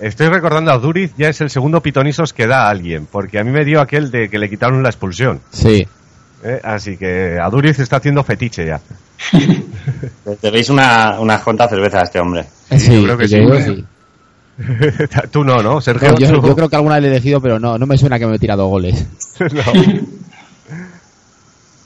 estoy 0.00 0.28
recordando 0.28 0.70
a 0.72 0.78
Duriz, 0.78 1.12
ya 1.16 1.28
es 1.28 1.40
el 1.40 1.50
segundo 1.50 1.82
pitonisos 1.82 2.32
que 2.32 2.46
da 2.46 2.66
a 2.66 2.70
alguien, 2.70 3.06
porque 3.10 3.38
a 3.38 3.44
mí 3.44 3.50
me 3.50 3.64
dio 3.64 3.80
aquel 3.80 4.10
de 4.10 4.28
que 4.28 4.38
le 4.38 4.48
quitaron 4.48 4.82
la 4.82 4.88
expulsión. 4.88 5.40
Sí. 5.50 5.86
¿eh? 6.42 6.60
Así 6.62 6.96
que 6.96 7.38
a 7.40 7.48
Duriz 7.50 7.78
está 7.78 7.96
haciendo 7.96 8.22
fetiche 8.24 8.66
ya. 8.66 8.80
Debéis 10.42 10.70
una, 10.70 11.18
unas 11.20 11.42
cuantas 11.42 11.70
cervezas 11.70 12.02
a 12.02 12.04
este 12.04 12.20
hombre. 12.20 12.44
Sí, 12.76 12.94
yo 12.94 13.02
creo 13.04 13.18
que 13.18 13.28
yo 13.28 13.36
sí, 13.36 13.40
digo 13.40 13.54
¿eh? 13.54 13.64
sí. 13.64 13.84
Tú 15.30 15.44
no, 15.44 15.62
¿no, 15.62 15.80
Sergio? 15.80 16.10
No, 16.12 16.18
yo, 16.18 16.42
yo 16.42 16.54
creo 16.56 16.68
que 16.68 16.76
alguna 16.76 17.00
le 17.00 17.08
he 17.08 17.10
elegido, 17.10 17.40
pero 17.40 17.58
no, 17.60 17.78
no 17.78 17.86
me 17.86 17.96
suena 17.96 18.18
que 18.18 18.26
me 18.26 18.36
he 18.36 18.38
tirado 18.38 18.66
goles. 18.68 19.06
No. 19.40 19.62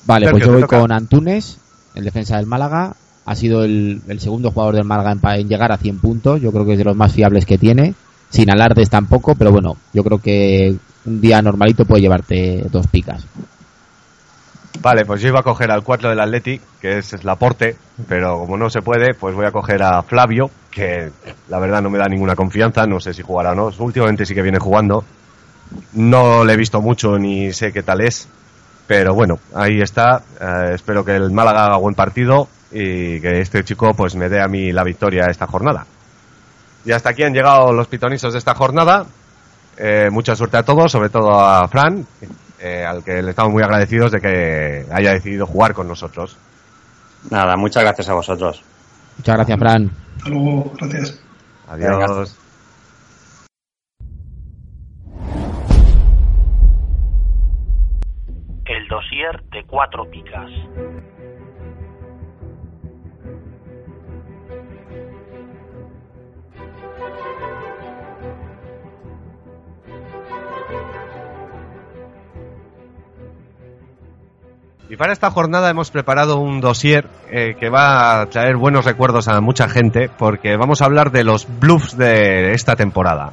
Vale, 0.06 0.26
Sergio, 0.26 0.30
pues 0.30 0.46
yo 0.46 0.52
voy 0.52 0.62
toca. 0.62 0.80
con 0.80 0.90
Antunes, 0.90 1.58
el 1.94 2.04
defensa 2.04 2.38
del 2.38 2.46
Málaga. 2.46 2.96
Ha 3.24 3.34
sido 3.36 3.62
el, 3.62 4.00
el 4.08 4.20
segundo 4.20 4.50
jugador 4.50 4.74
del 4.74 4.84
Málaga 4.84 5.12
en, 5.12 5.40
en 5.40 5.48
llegar 5.48 5.70
a 5.70 5.76
100 5.76 5.98
puntos. 5.98 6.40
Yo 6.40 6.50
creo 6.50 6.64
que 6.64 6.72
es 6.72 6.78
de 6.78 6.84
los 6.84 6.96
más 6.96 7.12
fiables 7.12 7.46
que 7.46 7.58
tiene. 7.58 7.94
Sin 8.30 8.50
alardes 8.50 8.88
tampoco, 8.88 9.34
pero 9.34 9.52
bueno, 9.52 9.76
yo 9.92 10.02
creo 10.02 10.18
que 10.18 10.74
un 11.04 11.20
día 11.20 11.42
normalito 11.42 11.84
puede 11.84 12.00
llevarte 12.00 12.64
dos 12.70 12.86
picas. 12.86 13.26
Vale, 14.80 15.04
pues 15.04 15.20
yo 15.20 15.28
iba 15.28 15.40
a 15.40 15.44
coger 15.44 15.70
al 15.70 15.82
4 15.82 16.10
del 16.10 16.20
Athletic, 16.20 16.60
que 16.80 16.98
es, 16.98 17.12
es 17.12 17.24
Laporte, 17.24 17.76
pero 18.08 18.38
como 18.38 18.56
no 18.56 18.70
se 18.70 18.82
puede, 18.82 19.14
pues 19.14 19.34
voy 19.34 19.46
a 19.46 19.52
coger 19.52 19.82
a 19.82 20.02
Flavio, 20.02 20.50
que 20.70 21.10
la 21.48 21.58
verdad 21.58 21.82
no 21.82 21.90
me 21.90 21.98
da 21.98 22.06
ninguna 22.08 22.34
confianza, 22.34 22.86
no 22.86 22.98
sé 22.98 23.12
si 23.12 23.22
jugará 23.22 23.52
o 23.52 23.54
no. 23.54 23.70
Últimamente 23.78 24.24
sí 24.24 24.34
que 24.34 24.42
viene 24.42 24.58
jugando. 24.58 25.04
No 25.92 26.44
le 26.44 26.54
he 26.54 26.56
visto 26.56 26.80
mucho 26.80 27.18
ni 27.18 27.52
sé 27.52 27.72
qué 27.72 27.82
tal 27.82 28.00
es, 28.00 28.28
pero 28.86 29.14
bueno, 29.14 29.38
ahí 29.54 29.80
está. 29.80 30.22
Eh, 30.40 30.72
espero 30.74 31.04
que 31.04 31.14
el 31.14 31.30
Málaga 31.30 31.66
haga 31.66 31.76
buen 31.76 31.94
partido 31.94 32.48
y 32.70 33.20
que 33.20 33.40
este 33.40 33.64
chico 33.64 33.92
pues 33.94 34.16
me 34.16 34.28
dé 34.28 34.40
a 34.40 34.48
mí 34.48 34.72
la 34.72 34.84
victoria 34.84 35.26
esta 35.26 35.46
jornada. 35.46 35.86
Y 36.84 36.92
hasta 36.92 37.10
aquí 37.10 37.22
han 37.22 37.32
llegado 37.32 37.72
los 37.72 37.86
pitonisos 37.86 38.32
de 38.32 38.38
esta 38.38 38.54
jornada. 38.54 39.06
Eh, 39.76 40.08
mucha 40.10 40.34
suerte 40.34 40.56
a 40.56 40.62
todos, 40.62 40.90
sobre 40.90 41.08
todo 41.08 41.32
a 41.32 41.66
Fran, 41.68 42.04
eh, 42.62 42.84
al 42.84 43.02
que 43.02 43.22
le 43.22 43.30
estamos 43.30 43.52
muy 43.52 43.62
agradecidos 43.62 44.12
de 44.12 44.20
que 44.20 44.86
haya 44.93 45.12
decidido 45.12 45.47
jugar 45.47 45.74
con 45.74 45.89
nosotros. 45.89 46.39
Nada, 47.30 47.56
muchas 47.56 47.82
gracias 47.82 48.09
a 48.09 48.14
vosotros. 48.14 48.62
Muchas 49.18 49.36
gracias, 49.36 49.59
Fran. 49.59 49.90
Hasta 50.16 50.30
luego, 50.30 50.72
gracias. 50.78 51.22
Adiós. 51.68 52.39
El 58.64 58.89
dossier 58.89 59.43
de 59.51 59.64
cuatro 59.66 60.09
picas. 60.10 60.51
Y 74.93 74.97
para 74.97 75.14
esta 75.14 75.31
jornada 75.31 75.70
hemos 75.70 75.90
preparado 75.90 76.36
un 76.36 76.60
dossier 76.60 77.06
eh, 77.31 77.56
que 77.59 77.70
va 77.70 78.20
a 78.20 78.27
traer 78.27 78.59
buenos 78.59 78.85
recuerdos 78.85 79.27
a 79.27 79.40
mucha 79.40 79.66
gente 79.66 80.10
porque 80.19 80.59
vamos 80.59 80.82
a 80.82 80.85
hablar 80.85 81.10
de 81.12 81.24
los 81.24 81.48
bluffs 81.48 81.97
de 81.97 82.52
esta 82.52 82.77
temporada. 82.77 83.32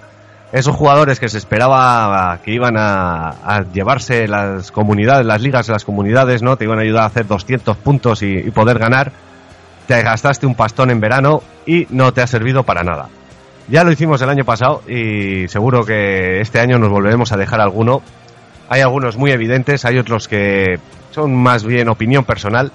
Esos 0.54 0.74
jugadores 0.74 1.20
que 1.20 1.28
se 1.28 1.38
esperaba 1.38 2.40
que 2.46 2.52
iban 2.54 2.78
a, 2.78 3.28
a 3.44 3.64
llevarse 3.74 4.26
las 4.30 4.72
comunidades, 4.72 5.26
las 5.26 5.42
ligas 5.42 5.68
de 5.68 5.74
las 5.74 5.84
comunidades, 5.84 6.42
¿no? 6.42 6.56
Te 6.56 6.64
iban 6.64 6.80
a 6.80 6.84
ayudar 6.84 7.04
a 7.04 7.08
hacer 7.08 7.28
200 7.28 7.76
puntos 7.76 8.24
y, 8.24 8.38
y 8.38 8.52
poder 8.52 8.80
ganar. 8.80 9.12
Te 9.86 10.02
gastaste 10.02 10.46
un 10.46 10.56
pastón 10.56 10.92
en 10.92 11.02
verano 11.02 11.44
y 11.66 11.88
no 11.90 12.14
te 12.14 12.22
ha 12.22 12.28
servido 12.28 12.64
para 12.64 12.84
nada. 12.84 13.10
Ya 13.68 13.84
lo 13.84 13.92
hicimos 13.92 14.22
el 14.22 14.30
año 14.30 14.46
pasado 14.46 14.82
y 14.88 15.50
seguro 15.50 15.84
que 15.84 16.40
este 16.40 16.62
año 16.62 16.80
nos 16.80 16.90
volveremos 16.90 17.34
a 17.34 17.38
dejar 17.38 17.60
alguno. 17.60 18.02
Hay 18.70 18.82
algunos 18.82 19.18
muy 19.18 19.32
evidentes, 19.32 19.84
hay 19.84 19.98
otros 19.98 20.28
que 20.28 20.80
son 21.12 21.36
más 21.36 21.64
bien 21.64 21.90
opinión 21.90 22.24
personal. 22.24 22.72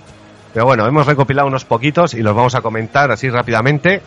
Pero 0.52 0.66
bueno, 0.66 0.86
hemos 0.86 1.06
recopilado 1.06 1.48
unos 1.48 1.64
poquitos 1.64 2.14
y 2.14 2.22
los 2.22 2.34
vamos 2.34 2.54
a 2.54 2.60
comentar 2.60 3.10
así 3.10 3.30
rápidamente. 3.30 4.02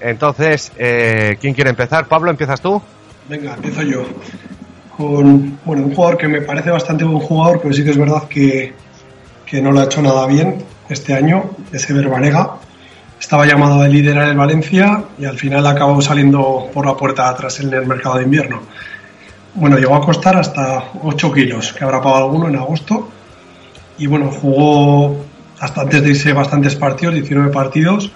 Entonces, 0.00 0.72
eh, 0.76 1.36
¿quién 1.40 1.54
quiere 1.54 1.70
empezar? 1.70 2.06
Pablo, 2.06 2.30
¿empiezas 2.30 2.60
tú? 2.60 2.80
Venga, 3.28 3.54
empiezo 3.54 3.82
yo. 3.82 4.04
con 4.96 5.58
bueno, 5.64 5.84
un 5.84 5.94
jugador 5.94 6.18
que 6.18 6.28
me 6.28 6.40
parece 6.40 6.70
bastante 6.70 7.04
buen 7.04 7.20
jugador, 7.20 7.60
pero 7.60 7.74
sí 7.74 7.84
que 7.84 7.90
es 7.90 7.98
verdad 7.98 8.28
que, 8.28 8.74
que 9.46 9.60
no 9.60 9.72
lo 9.72 9.80
ha 9.80 9.84
hecho 9.84 10.02
nada 10.02 10.26
bien 10.26 10.64
este 10.88 11.14
año, 11.14 11.50
es 11.72 11.88
Ever 11.88 12.08
Banega. 12.08 12.56
Estaba 13.18 13.46
llamado 13.46 13.80
a 13.80 13.88
liderar 13.88 14.28
el 14.28 14.36
Valencia 14.36 15.02
y 15.18 15.24
al 15.24 15.38
final 15.38 15.66
acabó 15.66 16.00
saliendo 16.02 16.68
por 16.72 16.86
la 16.86 16.94
puerta 16.96 17.28
atrás 17.28 17.58
en 17.60 17.72
el 17.72 17.86
mercado 17.86 18.18
de 18.18 18.24
invierno. 18.24 18.62
Bueno, 19.54 19.78
llegó 19.78 19.94
a 19.94 20.00
costar 20.00 20.36
hasta 20.36 20.90
8 21.02 21.32
kilos, 21.32 21.72
que 21.72 21.84
habrá 21.84 22.02
pagado 22.02 22.24
alguno 22.24 22.48
en 22.48 22.56
agosto. 22.56 23.08
Y 23.98 24.06
bueno, 24.06 24.30
jugó 24.30 25.24
hasta 25.60 25.82
antes 25.82 26.02
de 26.02 26.10
irse 26.10 26.32
bastantes 26.32 26.74
partidos, 26.74 27.14
19 27.14 27.50
partidos. 27.52 28.10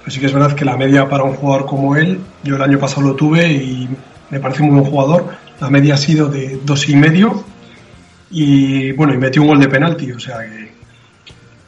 Pero 0.00 0.10
sí 0.14 0.20
que 0.20 0.26
es 0.26 0.32
verdad 0.32 0.54
que 0.54 0.64
la 0.64 0.76
media 0.76 1.08
para 1.08 1.24
un 1.24 1.34
jugador 1.34 1.66
como 1.66 1.96
él, 1.96 2.20
yo 2.44 2.54
el 2.54 2.62
año 2.62 2.78
pasado 2.78 3.02
lo 3.02 3.16
tuve 3.16 3.52
y 3.52 3.88
me 4.30 4.38
parece 4.38 4.62
un 4.62 4.70
buen 4.70 4.84
jugador. 4.84 5.26
La 5.60 5.70
media 5.70 5.94
ha 5.94 5.98
sido 5.98 6.28
de 6.28 6.60
dos 6.64 6.88
y 6.88 6.94
medio 6.94 7.44
y 8.30 8.92
bueno, 8.92 9.14
y 9.14 9.18
metió 9.18 9.42
un 9.42 9.48
gol 9.48 9.60
de 9.60 9.68
penalti, 9.68 10.12
o 10.12 10.18
sea 10.18 10.38
que. 10.40 10.72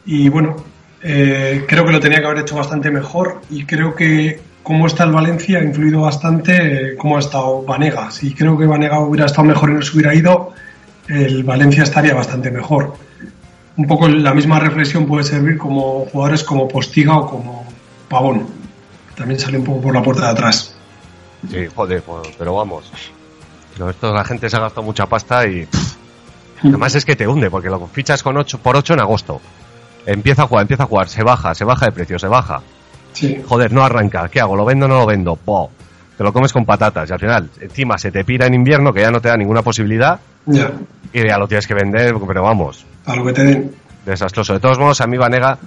Y 0.06 0.28
bueno, 0.28 0.56
eh, 1.02 1.64
creo 1.68 1.84
que 1.84 1.92
lo 1.92 2.00
tenía 2.00 2.20
que 2.20 2.26
haber 2.26 2.38
hecho 2.38 2.56
bastante 2.56 2.90
mejor 2.90 3.40
y 3.50 3.64
creo 3.64 3.94
que 3.94 4.40
cómo 4.68 4.86
está 4.86 5.04
el 5.04 5.12
Valencia 5.12 5.60
ha 5.60 5.62
influido 5.62 6.02
bastante 6.02 6.90
eh, 6.90 6.96
cómo 6.98 7.16
ha 7.16 7.20
estado 7.20 7.62
Vanega. 7.62 8.10
Si 8.10 8.34
creo 8.34 8.58
que 8.58 8.66
Vanega 8.66 9.00
hubiera 9.00 9.24
estado 9.24 9.44
mejor 9.44 9.70
y 9.70 9.72
no 9.72 9.80
se 9.80 9.96
hubiera 9.96 10.14
ido, 10.14 10.52
el 11.08 11.42
Valencia 11.42 11.84
estaría 11.84 12.12
bastante 12.12 12.50
mejor. 12.50 12.92
Un 13.78 13.86
poco 13.86 14.08
la 14.08 14.34
misma 14.34 14.60
reflexión 14.60 15.06
puede 15.06 15.24
servir 15.24 15.56
como 15.56 16.04
jugadores 16.12 16.44
como 16.44 16.68
Postiga 16.68 17.16
o 17.16 17.26
como 17.26 17.64
Pavón. 18.10 18.46
También 19.16 19.40
sale 19.40 19.56
un 19.56 19.64
poco 19.64 19.80
por 19.80 19.94
la 19.94 20.02
puerta 20.02 20.26
de 20.26 20.32
atrás. 20.32 20.76
Sí, 21.50 21.66
joder, 21.74 22.02
pues, 22.02 22.28
pero 22.36 22.54
vamos. 22.54 22.92
No, 23.78 23.88
esto 23.88 24.12
la 24.12 24.24
gente 24.24 24.50
se 24.50 24.56
ha 24.58 24.60
gastado 24.60 24.82
mucha 24.82 25.06
pasta 25.06 25.46
y. 25.46 25.66
Además 26.62 26.94
es 26.94 27.06
que 27.06 27.16
te 27.16 27.26
hunde, 27.26 27.50
porque 27.50 27.70
lo 27.70 27.86
fichas 27.86 28.22
con 28.22 28.36
8 28.36 28.58
por 28.58 28.76
8 28.76 28.92
en 28.92 29.00
agosto. 29.00 29.40
Empieza 30.04 30.42
a 30.42 30.46
jugar, 30.46 30.62
empieza 30.62 30.82
a 30.82 30.86
jugar, 30.86 31.08
se 31.08 31.22
baja, 31.22 31.54
se 31.54 31.64
baja 31.64 31.86
de 31.86 31.92
precio, 31.92 32.18
se 32.18 32.28
baja. 32.28 32.60
Sí, 33.18 33.42
Joder, 33.46 33.72
no 33.72 33.84
arranca, 33.84 34.28
¿qué 34.28 34.40
hago? 34.40 34.54
¿Lo 34.54 34.64
vendo 34.64 34.86
o 34.86 34.88
no 34.88 34.98
lo 34.98 35.06
vendo? 35.06 35.34
Po. 35.34 35.70
Te 36.16 36.22
lo 36.22 36.32
comes 36.32 36.52
con 36.52 36.64
patatas 36.64 37.10
y 37.10 37.12
al 37.12 37.18
final, 37.18 37.50
encima 37.60 37.98
se 37.98 38.10
te 38.10 38.24
pira 38.24 38.46
en 38.46 38.54
invierno, 38.54 38.92
que 38.92 39.00
ya 39.00 39.10
no 39.10 39.20
te 39.20 39.28
da 39.28 39.36
ninguna 39.36 39.62
posibilidad, 39.62 40.18
ya, 40.46 40.72
y 41.12 41.28
ya 41.28 41.38
lo 41.38 41.48
tienes 41.48 41.66
que 41.66 41.74
vender, 41.74 42.14
pero 42.26 42.42
vamos, 42.42 42.84
a 43.06 43.16
lo 43.16 43.24
que 43.24 43.32
te 43.32 43.44
den. 43.44 43.72
desastroso. 44.06 44.52
De 44.54 44.60
todos 44.60 44.78
modos, 44.78 45.00
a 45.00 45.06
mí 45.06 45.16
Vanega 45.16 45.58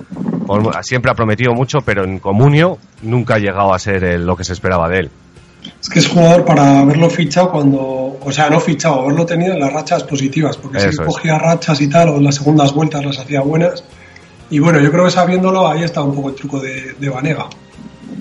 siempre 0.81 1.11
ha 1.11 1.13
prometido 1.13 1.53
mucho, 1.53 1.79
pero 1.81 2.03
en 2.03 2.19
Comunio 2.19 2.77
nunca 3.01 3.35
ha 3.35 3.39
llegado 3.39 3.73
a 3.73 3.79
ser 3.79 4.19
lo 4.19 4.35
que 4.35 4.43
se 4.43 4.53
esperaba 4.53 4.89
de 4.89 4.99
él. 4.99 5.11
Es 5.79 5.89
que 5.89 5.99
es 5.99 6.07
jugador 6.07 6.43
para 6.43 6.79
haberlo 6.79 7.09
fichado 7.09 7.51
cuando, 7.51 8.17
o 8.19 8.31
sea, 8.31 8.49
no 8.49 8.59
fichado, 8.59 9.01
haberlo 9.01 9.25
tenido 9.25 9.53
en 9.53 9.59
las 9.59 9.71
rachas 9.71 10.03
positivas, 10.03 10.57
porque 10.57 10.79
si 10.79 10.87
es. 10.87 10.99
cogía 10.99 11.37
rachas 11.37 11.79
y 11.81 11.87
tal, 11.87 12.09
o 12.09 12.17
en 12.17 12.23
las 12.23 12.35
segundas 12.35 12.73
vueltas 12.73 13.05
las 13.05 13.19
hacía 13.19 13.41
buenas. 13.41 13.83
Y 14.51 14.59
bueno, 14.59 14.79
yo 14.79 14.91
creo 14.91 15.05
que 15.05 15.11
sabiéndolo, 15.11 15.67
ahí 15.67 15.83
está 15.83 16.01
un 16.03 16.13
poco 16.13 16.29
el 16.29 16.35
truco 16.35 16.59
de, 16.59 16.93
de 16.99 17.09
Vanega. 17.09 17.47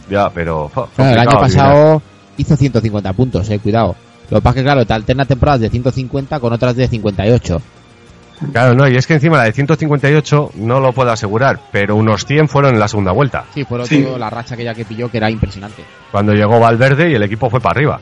Ya, 0.09 0.31
pero... 0.31 0.71
Claro, 0.97 1.13
el 1.13 1.19
año 1.19 1.39
pasado 1.39 2.03
hizo 2.39 2.57
150 2.57 3.13
puntos, 3.13 3.49
eh, 3.51 3.59
cuidado. 3.59 3.95
Lo 4.31 4.39
que 4.39 4.43
pasa 4.43 4.51
es 4.51 4.55
que, 4.57 4.63
claro, 4.63 4.87
te 4.87 4.93
alterna 4.95 5.25
temporadas 5.25 5.61
de 5.61 5.71
150 5.71 6.39
con 6.41 6.53
otras 6.53 6.77
de 6.77 6.87
58. 6.89 7.55
adivinar. 7.55 8.53
Claro, 8.53 8.75
no, 8.75 8.89
y 8.89 8.97
es 8.97 9.07
que 9.07 9.15
encima 9.15 9.37
la 9.37 9.45
de 9.45 9.53
158 9.53 10.53
no 10.55 10.81
lo 10.81 10.93
puedo 10.93 11.11
asegurar, 11.11 11.61
pero 11.73 11.97
unos 11.97 12.25
100 12.25 12.49
fueron 12.49 12.73
en 12.75 12.81
la 12.81 12.89
segunda 12.89 13.13
vuelta, 13.13 13.45
Sí, 13.53 13.65
fue 13.65 13.85
Sí. 13.85 14.03
todo 14.03 14.17
la 14.17 14.31
racha 14.31 14.55
aquella 14.55 14.73
que 14.73 14.87
pilló 14.87 15.11
que 15.11 15.19
era 15.19 15.29
impresionante. 15.31 15.85
cuando 16.11 16.33
llegó 16.33 16.59
Valverde 16.59 17.11
y 17.11 17.15
el 17.15 17.23
equipo 17.23 17.51
fue 17.51 17.61
para 17.61 17.73
arriba. 17.79 18.01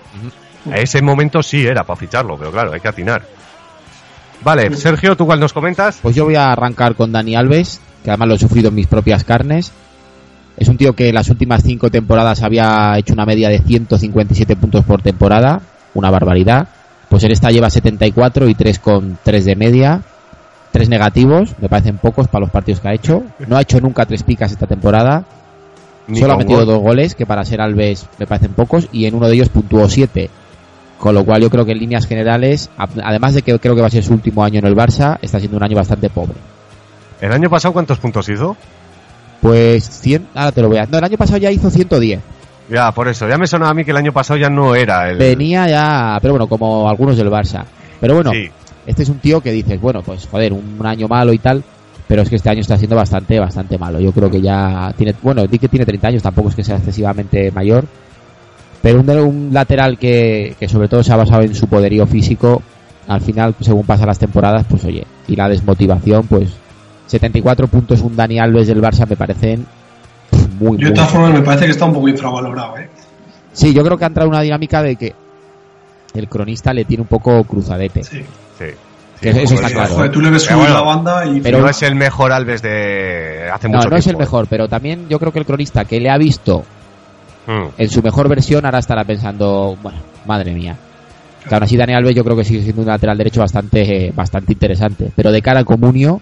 A 0.71 0.77
ese 0.77 1.03
momento 1.03 1.43
sí 1.43 1.67
era 1.67 1.83
para 1.83 1.97
ficharlo, 1.99 2.37
pero 2.39 2.53
claro, 2.53 2.73
hay 2.73 2.79
que 2.81 2.87
atinar. 2.89 3.23
Vale, 4.45 4.77
Sergio, 4.77 5.17
¿tú 5.17 5.27
cuál 5.27 5.41
nos 5.41 5.53
comentas? 5.53 5.99
Pues 6.01 6.15
yo 6.15 6.25
voy 6.27 6.37
a 6.37 6.53
arrancar 6.53 6.95
con 6.95 7.11
Dani 7.11 7.35
Alves, 7.35 7.81
que 8.09 8.13
además 8.13 8.29
lo 8.29 8.35
he 8.37 8.39
sufrido 8.39 8.71
en 8.71 8.75
mis 8.75 8.87
propias 8.87 9.23
carnes. 9.23 9.71
Es 10.57 10.67
un 10.69 10.79
tío 10.79 10.95
que 10.95 11.11
en 11.11 11.15
las 11.15 11.29
últimas 11.29 11.63
cinco 11.63 11.91
temporadas 11.91 12.43
había 12.43 12.97
hecho 12.97 13.13
una 13.13 13.27
media 13.27 13.51
de 13.51 13.59
157 13.59 14.57
puntos 14.57 14.83
por 14.87 15.03
temporada, 15.03 15.61
una 15.93 16.11
barbaridad. 16.11 16.69
Pues 17.11 17.25
en 17.25 17.33
esta 17.33 17.51
lleva 17.51 17.69
74 17.69 18.49
y 18.49 18.55
3,3 18.55 19.43
de 19.43 19.57
media. 19.57 20.03
Tres 20.73 20.89
negativos, 20.89 21.55
me 21.61 21.69
parecen 21.69 21.99
pocos 21.99 22.29
para 22.29 22.41
los 22.41 22.51
partidos 22.51 22.81
que 22.81 22.89
ha 22.89 22.95
hecho. 22.95 23.25
No 23.47 23.59
ha 23.59 23.61
hecho 23.61 23.79
nunca 23.79 24.07
tres 24.07 24.23
picas 24.23 24.53
esta 24.53 24.67
temporada. 24.67 25.27
Ni 26.07 26.19
Solo 26.19 26.33
ha 26.33 26.37
con 26.37 26.45
metido 26.47 26.61
gol. 26.61 26.67
dos 26.67 26.79
goles, 26.81 27.15
que 27.15 27.27
para 27.27 27.45
ser 27.45 27.61
Alves 27.61 28.07
me 28.19 28.27
parecen 28.27 28.55
pocos, 28.55 28.89
y 28.91 29.05
en 29.05 29.15
uno 29.15 29.29
de 29.29 29.35
ellos 29.35 29.51
puntuó 29.51 29.87
siete. 29.87 30.31
Con 30.99 31.15
lo 31.15 31.27
cual 31.27 31.43
yo 31.43 31.51
creo 31.51 31.67
que 31.67 31.73
en 31.73 31.79
líneas 31.79 32.07
generales, 32.07 32.71
además 32.79 33.35
de 33.35 33.43
que 33.43 33.59
creo 33.59 33.75
que 33.75 33.83
va 33.83 33.89
a 33.89 33.91
ser 33.91 34.03
su 34.03 34.15
último 34.15 34.43
año 34.43 34.61
en 34.61 34.67
el 34.67 34.75
Barça, 34.75 35.19
está 35.21 35.39
siendo 35.39 35.59
un 35.59 35.63
año 35.63 35.77
bastante 35.77 36.09
pobre. 36.09 36.37
¿El 37.21 37.33
año 37.33 37.51
pasado 37.51 37.73
cuántos 37.73 37.99
puntos 37.99 38.29
hizo? 38.29 38.57
Pues 39.41 39.85
100, 39.85 40.29
ahora 40.35 40.53
te 40.53 40.63
lo 40.63 40.69
voy 40.69 40.79
a... 40.79 40.87
No, 40.87 40.99
el 40.99 41.05
año 41.05 41.17
pasado 41.17 41.39
ya 41.39 41.51
hizo 41.51 41.71
110. 41.71 42.21
Ya, 42.71 42.93
por 42.93 43.09
eso, 43.09 43.29
ya 43.29 43.39
me 43.39 43.47
sonaba 43.47 43.71
a 43.71 43.75
mí 43.75 43.85
que 43.85 43.93
el 43.93 43.97
año 43.97 44.13
pasado 44.13 44.39
ya 44.39 44.51
no 44.51 44.75
era 44.75 45.09
el... 45.11 45.17
Venía 45.17 45.69
ya, 45.69 46.19
pero 46.21 46.35
bueno, 46.35 46.47
como 46.49 46.89
algunos 46.89 47.17
del 47.17 47.31
Barça. 47.31 47.65
Pero 48.01 48.15
bueno, 48.15 48.31
Sí, 48.31 48.51
este 48.89 49.03
es 49.03 49.11
un 49.11 49.19
tío 49.19 49.43
que 49.43 49.53
dices, 49.53 49.79
bueno, 49.79 50.03
pues 50.03 50.27
joder, 50.27 50.55
un, 50.55 50.81
año 50.87 51.09
malo 51.09 51.35
y 51.35 51.39
tal, 51.39 51.63
pero 52.07 52.23
es 52.23 52.31
que 52.31 52.37
este 52.37 52.49
año 52.49 52.61
está 52.61 52.79
siendo 52.79 52.97
bastante, 52.97 53.39
bastante 53.39 53.77
malo. 53.77 54.01
Yo 54.01 54.13
creo 54.13 54.31
que 54.31 54.41
ya 54.41 54.95
tiene, 54.97 55.15
bueno, 55.23 55.47
di 55.47 55.59
que 55.59 55.69
tiene 55.69 55.85
30 55.85 56.09
años, 56.09 56.23
tampoco 56.23 56.49
es 56.49 56.55
que 56.55 56.65
sea 56.65 56.77
excesivamente 56.77 57.51
mayor, 57.51 57.85
pero 58.81 59.01
un 59.01 59.51
lateral 59.53 59.99
que, 59.99 60.57
que 60.59 60.69
sobre 60.71 60.89
todo 60.89 61.03
se 61.03 61.13
ha 61.13 61.17
basado 61.17 61.43
en 61.43 61.55
su 61.55 61.67
poderío 61.67 62.07
físico, 62.07 62.63
al 63.07 63.21
final, 63.21 63.55
según 63.61 63.85
pasan 63.85 64.07
las 64.07 64.19
temporadas, 64.19 64.65
pues 64.67 64.83
oye, 64.87 65.05
y 65.27 65.37
la 65.37 65.51
desmotivación, 65.51 66.27
pues 66.27 66.49
74 67.09 67.67
puntos 67.67 68.01
un 68.03 68.15
Dani 68.15 68.39
Alves 68.39 68.69
del 68.69 68.81
Barça 68.81 69.09
me 69.09 69.17
parecen 69.17 69.67
muy, 70.61 70.79
Yo 70.79 70.89
de 70.89 70.95
todas 70.95 71.11
formas 71.11 71.33
me 71.33 71.41
parece 71.41 71.65
que 71.67 71.71
está 71.73 71.85
un 71.87 71.93
poco 71.95 72.09
infravalorado, 72.09 72.79
¿eh? 72.79 72.89
Sí, 73.53 73.75
yo 73.75 73.83
creo 73.85 73.97
que 73.99 74.05
ha 74.05 74.09
entrado 74.09 74.29
una 74.29 74.41
dinámica 74.43 74.83
de 74.83 74.95
que 74.97 75.15
el 76.15 76.29
cronista 76.29 76.73
le 76.73 76.85
tiene 76.85 77.03
un 77.03 77.09
poco 77.09 77.43
cruzadete. 77.45 78.03
Sí. 78.05 78.23
sí. 78.59 78.65
Que 79.21 79.31
eso 79.31 79.55
está 79.55 79.69
claro. 79.71 79.95
joder, 79.95 80.13
tú 80.13 80.21
le 80.21 80.31
ves 80.31 80.49
bueno, 80.55 80.73
la 80.75 80.81
banda 80.81 81.27
y 81.27 81.41
pero- 81.41 81.61
no 81.61 81.69
es 81.69 81.83
el 81.83 81.97
mejor 81.97 82.31
Alves 82.31 82.63
de 82.63 83.49
hace 83.53 83.69
No, 83.69 83.79
mucho 83.79 83.89
no 83.91 83.97
es 83.97 84.07
el 84.07 84.15
¿eh? 84.15 84.19
mejor, 84.19 84.47
pero 84.49 84.69
también 84.69 85.09
yo 85.09 85.19
creo 85.19 85.33
que 85.33 85.41
el 85.41 85.47
cronista 85.47 85.85
que 85.85 85.99
le 86.01 86.09
ha 86.11 86.17
visto 86.19 86.63
Mm. 87.49 87.69
en 87.79 87.89
su 87.89 88.03
mejor 88.03 88.29
versión 88.29 88.65
ahora 88.67 88.79
estará 88.79 89.05
pensando, 89.05 89.77
bueno, 89.83 89.99
madre 90.27 90.53
mía. 90.53 90.77
Que 91.49 91.55
aún 91.55 91.65
así 91.65 91.79
Daniel 91.79 91.99
Alves 92.01 92.15
yo 92.15 92.23
creo 92.23 92.37
que 92.37 92.45
sigue 92.45 92.63
siendo 92.63 92.83
un 92.83 92.89
lateral 92.89 93.17
derecho 93.17 93.41
bastante, 93.41 94.09
eh, 94.09 94.13
bastante 94.15 94.53
interesante. 94.53 95.11
Pero 95.17 95.33
de 95.33 95.41
cara 95.41 95.59
al 95.61 95.65
Comunio, 95.65 96.21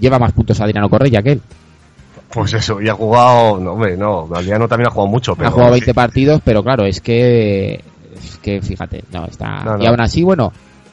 lleva 0.00 0.18
más 0.18 0.32
puntos 0.32 0.60
Adriano 0.60 0.88
Correia 0.88 1.22
que 1.22 1.32
él. 1.32 1.40
Pues 2.30 2.52
eso, 2.52 2.80
y 2.80 2.88
ha 2.88 2.94
jugado... 2.94 3.58
No, 3.58 3.72
hombre, 3.72 3.96
no, 3.96 4.26
Galdiano 4.26 4.68
también 4.68 4.88
ha 4.88 4.90
jugado 4.90 5.08
mucho, 5.08 5.34
pero... 5.36 5.48
ha 5.48 5.52
jugado 5.52 5.72
20 5.72 5.94
partidos, 5.94 6.40
pero 6.44 6.62
claro, 6.62 6.84
es 6.84 7.00
que, 7.00 7.74
es 7.74 8.36
que 8.42 8.60
fíjate, 8.60 9.04
no, 9.12 9.26
está... 9.26 9.64
No, 9.64 9.76
no. 9.76 9.82
Y 9.82 9.86
aún 9.86 10.00
así, 10.00 10.22
bueno, 10.22 10.52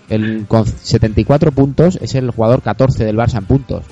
el, 0.09 0.45
con 0.47 0.65
74 0.65 1.51
puntos 1.51 1.97
es 2.01 2.15
el 2.15 2.31
jugador 2.31 2.61
14 2.61 3.03
del 3.03 3.17
Barça 3.17 3.37
en 3.37 3.45
puntos. 3.45 3.83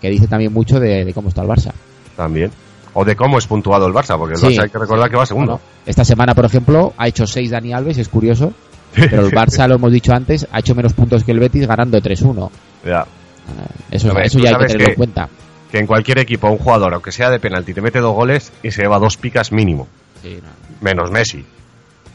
Que 0.00 0.10
dice 0.10 0.26
también 0.26 0.52
mucho 0.52 0.80
de, 0.80 1.04
de 1.04 1.12
cómo 1.14 1.28
está 1.28 1.42
el 1.42 1.48
Barça. 1.48 1.72
También. 2.16 2.50
O 2.94 3.04
de 3.04 3.16
cómo 3.16 3.38
es 3.38 3.46
puntuado 3.46 3.86
el 3.86 3.92
Barça, 3.92 4.16
porque 4.16 4.34
el 4.34 4.40
Sí. 4.40 4.46
Barça 4.46 4.62
hay 4.62 4.70
que 4.70 4.78
recordar 4.78 5.10
que 5.10 5.16
va 5.16 5.26
segundo. 5.26 5.52
Bueno, 5.52 5.64
esta 5.86 6.04
semana, 6.04 6.34
por 6.34 6.44
ejemplo, 6.44 6.94
ha 6.96 7.08
hecho 7.08 7.26
6 7.26 7.50
Dani 7.50 7.72
Alves, 7.72 7.98
es 7.98 8.08
curioso. 8.08 8.52
Pero 8.94 9.26
el 9.26 9.32
Barça, 9.32 9.66
lo 9.68 9.74
hemos 9.74 9.92
dicho 9.92 10.12
antes, 10.14 10.46
ha 10.52 10.60
hecho 10.60 10.74
menos 10.74 10.92
puntos 10.92 11.24
que 11.24 11.32
el 11.32 11.40
Betis 11.40 11.66
ganando 11.66 11.98
3-1. 11.98 12.50
Ya. 12.86 13.04
Eh, 13.48 13.96
Eso, 13.96 14.08
ya 14.12 14.50
hay 14.50 14.56
que 14.56 14.66
tenerlo 14.66 14.78
que- 14.78 14.90
en 14.92 14.94
cuenta. 14.96 15.28
Que 15.70 15.78
en 15.80 15.86
cualquier 15.86 16.18
equipo 16.18 16.48
un 16.48 16.58
jugador, 16.58 16.94
aunque 16.94 17.10
sea 17.12 17.30
de 17.30 17.40
penalti, 17.40 17.74
te 17.74 17.80
mete 17.82 17.98
dos 18.00 18.14
goles 18.14 18.52
y 18.62 18.70
se 18.70 18.82
lleva 18.82 18.98
dos 18.98 19.16
picas 19.16 19.50
mínimo. 19.52 19.88
Sí, 20.22 20.38
no. 20.42 20.48
Menos 20.80 21.10
Messi. 21.10 21.44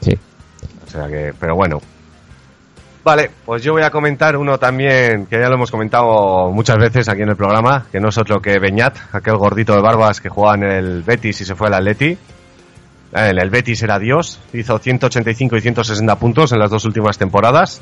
Sí. 0.02 0.18
O 0.88 0.90
sea 0.90 1.08
que, 1.08 1.34
pero 1.40 1.56
bueno. 1.56 1.80
Vale, 3.04 3.32
pues 3.46 3.64
yo 3.64 3.74
voy 3.74 3.82
a 3.84 3.90
comentar 3.90 4.36
uno 4.38 4.58
también 4.58 5.26
que 5.26 5.40
ya 5.40 5.48
lo 5.48 5.56
hemos 5.56 5.72
comentado 5.72 6.52
muchas 6.52 6.78
veces 6.78 7.08
aquí 7.10 7.22
en 7.22 7.30
el 7.30 7.36
programa, 7.36 7.86
que 7.92 8.00
no 8.00 8.10
es 8.10 8.18
otro 8.18 8.42
que 8.42 8.60
Beñat, 8.60 8.96
aquel 9.14 9.38
gordito 9.38 9.74
de 9.74 9.82
barbas 9.82 10.20
que 10.22 10.30
jugaba 10.30 10.56
en 10.56 10.64
el 10.64 11.04
Betis 11.04 11.42
y 11.42 11.46
se 11.46 11.56
fue 11.56 11.68
al 11.68 11.76
Atleti. 11.76 12.10
Eh, 12.12 12.18
En 13.12 13.40
el 13.40 13.50
Betis 13.50 13.82
era 13.84 13.98
Dios, 14.00 14.40
hizo 14.54 14.78
185 14.78 15.58
y 15.58 15.62
160 15.62 16.16
puntos 16.18 16.52
en 16.52 16.60
las 16.60 16.70
dos 16.70 16.86
últimas 16.86 17.18
temporadas. 17.18 17.82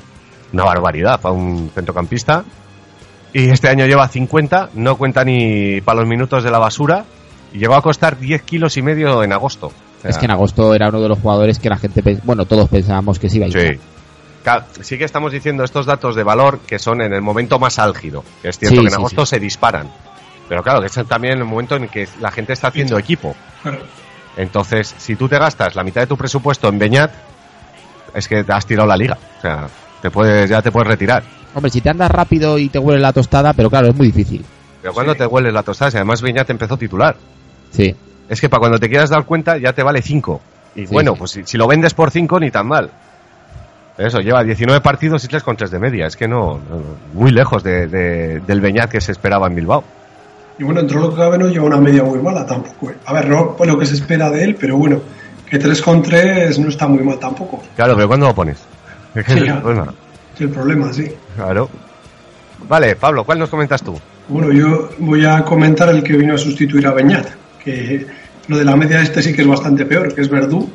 Una 0.54 0.64
barbaridad 0.64 1.20
para 1.20 1.34
un 1.34 1.70
centrocampista. 1.74 2.46
Y 3.34 3.50
este 3.50 3.70
año 3.70 3.86
lleva 3.86 4.08
50, 4.08 4.70
no 4.76 4.98
cuenta 4.98 5.24
ni 5.24 5.82
para 5.82 6.00
los 6.00 6.10
minutos 6.10 6.44
de 6.44 6.52
la 6.52 6.60
basura. 6.60 7.06
Y 7.54 7.60
llegó 7.60 7.76
a 7.76 7.82
costar 7.82 8.20
10 8.20 8.42
kilos 8.44 8.78
y 8.78 8.82
medio 8.82 9.24
en 9.24 9.32
agosto. 9.34 9.68
O 9.68 10.02
sea, 10.02 10.12
Es 10.12 10.18
que 10.18 10.26
en 10.26 10.32
agosto 10.32 10.74
era 10.74 10.90
uno 10.90 11.02
de 11.02 11.10
los 11.10 11.20
jugadores 11.20 11.60
que 11.60 11.70
la 11.70 11.78
gente, 11.78 12.02
bueno, 12.24 12.46
todos 12.46 12.70
pensábamos 12.70 13.20
que 13.20 13.30
se 13.30 13.38
iba 13.38 13.46
a 13.46 13.50
ir. 13.50 13.80
Sí. 14.80 14.98
Que 14.98 15.04
estamos 15.04 15.32
diciendo 15.32 15.64
estos 15.64 15.86
datos 15.86 16.16
de 16.16 16.24
valor 16.24 16.60
que 16.60 16.80
son 16.80 17.02
en 17.02 17.14
el 17.14 17.22
momento 17.22 17.60
más 17.60 17.80
álgido. 17.80 18.24
Que 18.42 18.50
es 18.50 18.58
cierto 18.58 18.76
Sí, 18.76 18.82
que 18.82 18.88
en 18.88 18.92
sí, 18.92 18.96
agosto 18.96 19.26
se 19.26 19.40
disparan. 19.40 19.92
Pero 20.48 20.64
claro, 20.64 20.80
que 20.80 20.88
es 20.88 21.08
también 21.08 21.38
el 21.38 21.46
momento 21.46 21.76
en 21.76 21.90
que 21.90 22.08
la 22.22 22.32
gente 22.32 22.54
está 22.54 22.70
haciendo 22.70 22.98
equipo. 22.98 23.36
Entonces, 24.38 24.94
si 24.98 25.16
tú 25.16 25.28
te 25.28 25.38
gastas 25.38 25.76
la 25.76 25.84
mitad 25.84 26.02
de 26.02 26.08
tu 26.08 26.16
presupuesto 26.16 26.70
en 26.70 26.80
Beñat, 26.80 27.12
es 28.14 28.28
que 28.28 28.44
te 28.44 28.54
has 28.54 28.66
tirado 28.66 28.88
la 28.88 28.96
liga. 28.96 29.18
O 29.40 29.42
sea, 29.42 29.68
te 30.02 30.10
puedes, 30.12 30.50
ya 30.50 30.62
te 30.62 30.72
puedes 30.72 30.88
retirar. 30.88 31.24
Hombre, 31.58 31.72
si 31.72 31.82
te 31.82 31.90
andas 31.90 32.12
rápido 32.12 32.60
y 32.60 32.70
te 32.70 32.78
huele 32.78 33.02
la 33.02 33.12
tostada, 33.12 33.52
pero 33.54 33.68
claro, 33.70 33.88
es 33.88 33.96
muy 33.96 34.08
difícil. 34.08 34.46
Pero 34.80 34.94
cuando 34.94 35.16
te 35.16 35.26
hueles 35.26 35.52
la 35.52 35.64
tostada, 35.64 35.90
si 35.90 35.98
además 35.98 36.22
Beñat 36.22 36.48
empezó 36.52 36.78
titular. 36.78 37.16
Sí. 37.72 37.96
Es 38.30 38.40
que 38.40 38.48
para 38.48 38.60
cuando 38.60 38.78
te 38.78 38.88
quieras 38.88 39.10
dar 39.10 39.26
cuenta 39.26 39.58
ya 39.58 39.74
te 39.74 39.82
vale 39.82 40.04
5. 40.04 40.40
Y 40.76 40.82
Sí, 40.86 40.94
bueno, 40.94 41.14
sí. 41.14 41.18
pues 41.18 41.32
si, 41.32 41.44
si 41.46 41.58
lo 41.58 41.66
vendes 41.68 41.96
por 41.96 42.12
5 42.12 42.40
ni 42.42 42.52
tan 42.52 42.68
mal. 42.68 42.92
Eso, 43.98 44.20
lleva 44.20 44.44
19 44.44 44.82
partidos 44.82 45.24
y 45.24 45.28
3 45.28 45.42
con 45.42 45.58
3 45.58 45.72
de 45.72 45.80
media. 45.80 46.06
Es 46.06 46.16
que 46.16 46.28
no, 46.28 46.60
no, 46.70 46.82
muy 47.16 47.32
lejos 47.32 47.64
de, 47.64 47.88
de- 47.88 48.40
del 48.42 48.62
Beñat 48.62 48.92
que 48.92 49.02
se 49.02 49.12
esperaba 49.12 49.48
en 49.48 49.56
Bilbao. 49.56 49.84
Y 50.60 50.64
bueno, 50.64 50.82
dentro 50.82 51.02
de 51.02 51.08
lo 51.08 51.14
que 51.16 51.20
cabe 51.20 51.38
no 51.40 51.48
lleva 51.48 51.66
una 51.66 51.78
media 51.78 52.04
muy 52.04 52.20
mala 52.20 52.46
tampoco. 52.46 52.92
¿eh? 52.92 52.98
A 53.08 53.14
ver, 53.14 53.28
no 53.28 53.56
por 53.56 53.66
lo 53.66 53.80
que 53.80 53.88
se 53.88 53.96
espera 53.96 54.30
de 54.30 54.44
él, 54.44 54.56
pero 54.60 54.78
bueno, 54.78 55.02
que 55.50 55.58
3 55.58 55.82
con 55.82 56.04
3 56.04 56.60
no 56.60 56.70
está 56.70 56.88
muy 56.88 57.04
mal 57.04 57.18
tampoco. 57.18 57.64
Claro, 57.76 57.96
pero 57.96 58.08
¿cuándo 58.08 58.28
lo 58.28 58.36
pones? 58.36 58.60
Es 59.16 59.26
que 59.26 59.32
Sí, 59.34 59.40
ese 59.40 59.52
es 60.44 60.50
el 60.50 60.50
problema. 60.50 60.92
Sí. 60.94 61.08
Claro. 61.36 61.70
Vale, 62.68 62.96
Pablo, 62.96 63.24
¿cuál 63.24 63.40
nos 63.40 63.50
comentas 63.50 63.82
tú? 63.84 64.00
Bueno, 64.30 64.52
yo 64.52 64.90
voy 65.00 65.26
a 65.26 65.44
comentar 65.44 65.90
el 65.90 66.04
que 66.04 66.14
vino 66.18 66.34
a 66.34 66.38
sustituir 66.38 66.86
a 66.88 66.92
Beñat, 66.94 67.28
que 67.64 68.06
lo 68.48 68.58
de 68.58 68.66
la 68.66 68.76
media 68.76 69.02
este 69.02 69.22
sí 69.22 69.34
que 69.34 69.42
es 69.44 69.48
bastante 69.48 69.86
peor, 69.86 70.14
que 70.14 70.22
es 70.22 70.30
Verdú, 70.30 70.70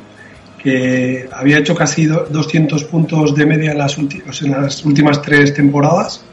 que 0.57 1.29
había 1.31 1.57
hecho 1.59 1.75
casi 1.75 2.05
do- 2.05 2.25
200 2.29 2.83
puntos 2.85 3.35
de 3.35 3.45
media 3.45 3.71
en 3.73 3.77
las, 3.77 3.91
sea, 3.93 4.47
en 4.47 4.51
las 4.63 4.83
últimas 4.85 5.21
tres 5.21 5.53
temporadas. 5.53 6.23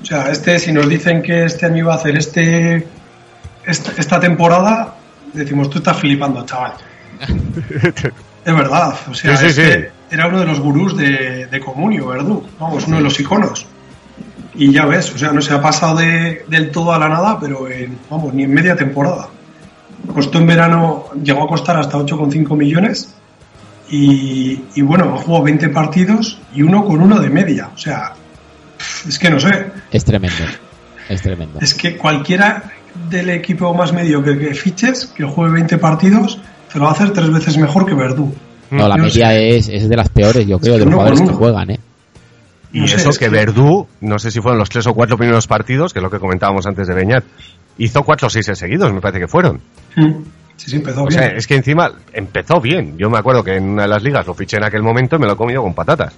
O 0.00 0.04
sea, 0.04 0.30
este, 0.30 0.58
si 0.58 0.72
nos 0.72 0.88
dicen 0.88 1.22
que 1.22 1.44
este 1.44 1.66
año 1.66 1.78
iba 1.78 1.94
a 1.94 1.96
hacer 1.96 2.16
este 2.16 2.86
esta, 3.64 3.92
esta 3.96 4.20
temporada, 4.20 4.94
decimos, 5.32 5.70
tú 5.70 5.78
estás 5.78 5.96
flipando, 5.98 6.44
chaval. 6.44 6.72
Es 8.44 8.56
verdad, 8.56 8.94
o 9.08 9.14
sea, 9.14 9.36
Sí, 9.36 9.44
sí, 9.44 9.60
este 9.60 9.82
sí. 9.82 9.88
Era 10.12 10.28
uno 10.28 10.38
de 10.40 10.46
los 10.46 10.60
gurús 10.60 10.96
de, 10.96 11.46
de 11.46 11.60
Comunio, 11.60 12.06
Verdú, 12.08 12.44
vamos, 12.60 12.86
uno 12.86 12.96
de 12.98 13.02
los 13.02 13.18
iconos. 13.18 13.66
Y 14.54 14.70
ya 14.70 14.84
ves, 14.84 15.12
o 15.14 15.18
sea, 15.18 15.32
no 15.32 15.40
se 15.40 15.54
ha 15.54 15.60
pasado 15.62 15.96
de- 15.96 16.44
del 16.48 16.70
todo 16.70 16.92
a 16.92 16.98
la 16.98 17.08
nada, 17.08 17.38
pero 17.40 17.68
en, 17.68 17.98
vamos, 18.10 18.34
ni 18.34 18.42
en 18.44 18.52
media 18.52 18.76
temporada. 18.76 19.28
Costó 20.14 20.38
en 20.38 20.46
verano, 20.46 21.06
llegó 21.22 21.44
a 21.44 21.48
costar 21.48 21.76
hasta 21.78 21.96
8,5 21.96 22.56
millones 22.56 23.14
y, 23.88 24.62
y 24.74 24.82
bueno, 24.82 25.14
ha 25.14 25.18
jugado 25.18 25.44
20 25.44 25.68
partidos 25.70 26.38
y 26.54 26.62
uno 26.62 26.84
con 26.84 27.00
uno 27.00 27.18
de 27.18 27.30
media. 27.30 27.70
O 27.74 27.78
sea, 27.78 28.12
es 29.08 29.18
que 29.18 29.30
no 29.30 29.40
sé, 29.40 29.66
Es 29.90 30.04
tremendo. 30.04 30.44
Es 31.08 31.22
tremendo. 31.22 31.58
es 31.60 31.74
que 31.74 31.96
cualquiera 31.96 32.64
del 33.08 33.30
equipo 33.30 33.72
más 33.74 33.92
medio 33.92 34.22
que, 34.22 34.38
que 34.38 34.54
fiches, 34.54 35.06
que 35.06 35.24
juegue 35.24 35.54
20 35.54 35.78
partidos, 35.78 36.38
te 36.72 36.78
lo 36.78 36.84
va 36.84 36.90
a 36.90 36.94
hacer 36.94 37.12
tres 37.12 37.30
veces 37.30 37.56
mejor 37.58 37.86
que 37.86 37.94
Verdú. 37.94 38.34
No, 38.78 38.88
la 38.88 38.96
media 38.96 39.28
sé. 39.30 39.56
es, 39.56 39.68
es 39.68 39.88
de 39.88 39.96
las 39.96 40.08
peores, 40.08 40.46
yo 40.46 40.58
creo, 40.58 40.74
de 40.78 40.84
los 40.84 40.94
jugadores 40.94 41.20
que 41.20 41.28
juegan, 41.28 41.70
¿eh? 41.70 41.80
Y 42.72 42.80
No 42.80 42.88
sé, 42.88 42.96
eso 42.96 43.10
es 43.10 43.18
que 43.18 43.26
que- 43.26 43.30
Verdú, 43.30 43.86
no 44.00 44.18
sé 44.18 44.30
si 44.30 44.40
fueron 44.40 44.58
los 44.58 44.70
tres 44.70 44.86
o 44.86 44.94
cuatro 44.94 45.16
primeros 45.18 45.46
partidos, 45.46 45.92
que 45.92 45.98
es 45.98 46.02
lo 46.02 46.10
que 46.10 46.18
comentábamos 46.18 46.66
antes 46.66 46.88
de 46.88 46.94
Beñat, 46.94 47.24
hizo 47.78 48.02
cuatro 48.02 48.28
o 48.28 48.30
seis 48.30 48.46
seguidos, 48.54 48.92
me 48.92 49.00
parece 49.00 49.20
que 49.20 49.28
fueron. 49.28 49.60
Sí, 50.56 50.70
sí, 50.70 50.76
empezó 50.76 51.02
O 51.02 51.06
bien. 51.06 51.18
sea, 51.20 51.28
es 51.28 51.46
que 51.46 51.56
encima 51.56 51.92
empezó 52.12 52.60
bien. 52.60 52.96
Yo 52.96 53.10
me 53.10 53.18
acuerdo 53.18 53.42
que 53.44 53.56
en 53.56 53.68
una 53.70 53.82
de 53.82 53.88
las 53.88 54.02
ligas 54.02 54.26
lo 54.26 54.34
fiché 54.34 54.56
en 54.58 54.64
aquel 54.64 54.82
momento 54.82 55.16
y 55.16 55.18
me 55.18 55.26
lo 55.26 55.32
he 55.32 55.36
comido 55.36 55.62
con 55.62 55.74
patatas. 55.74 56.14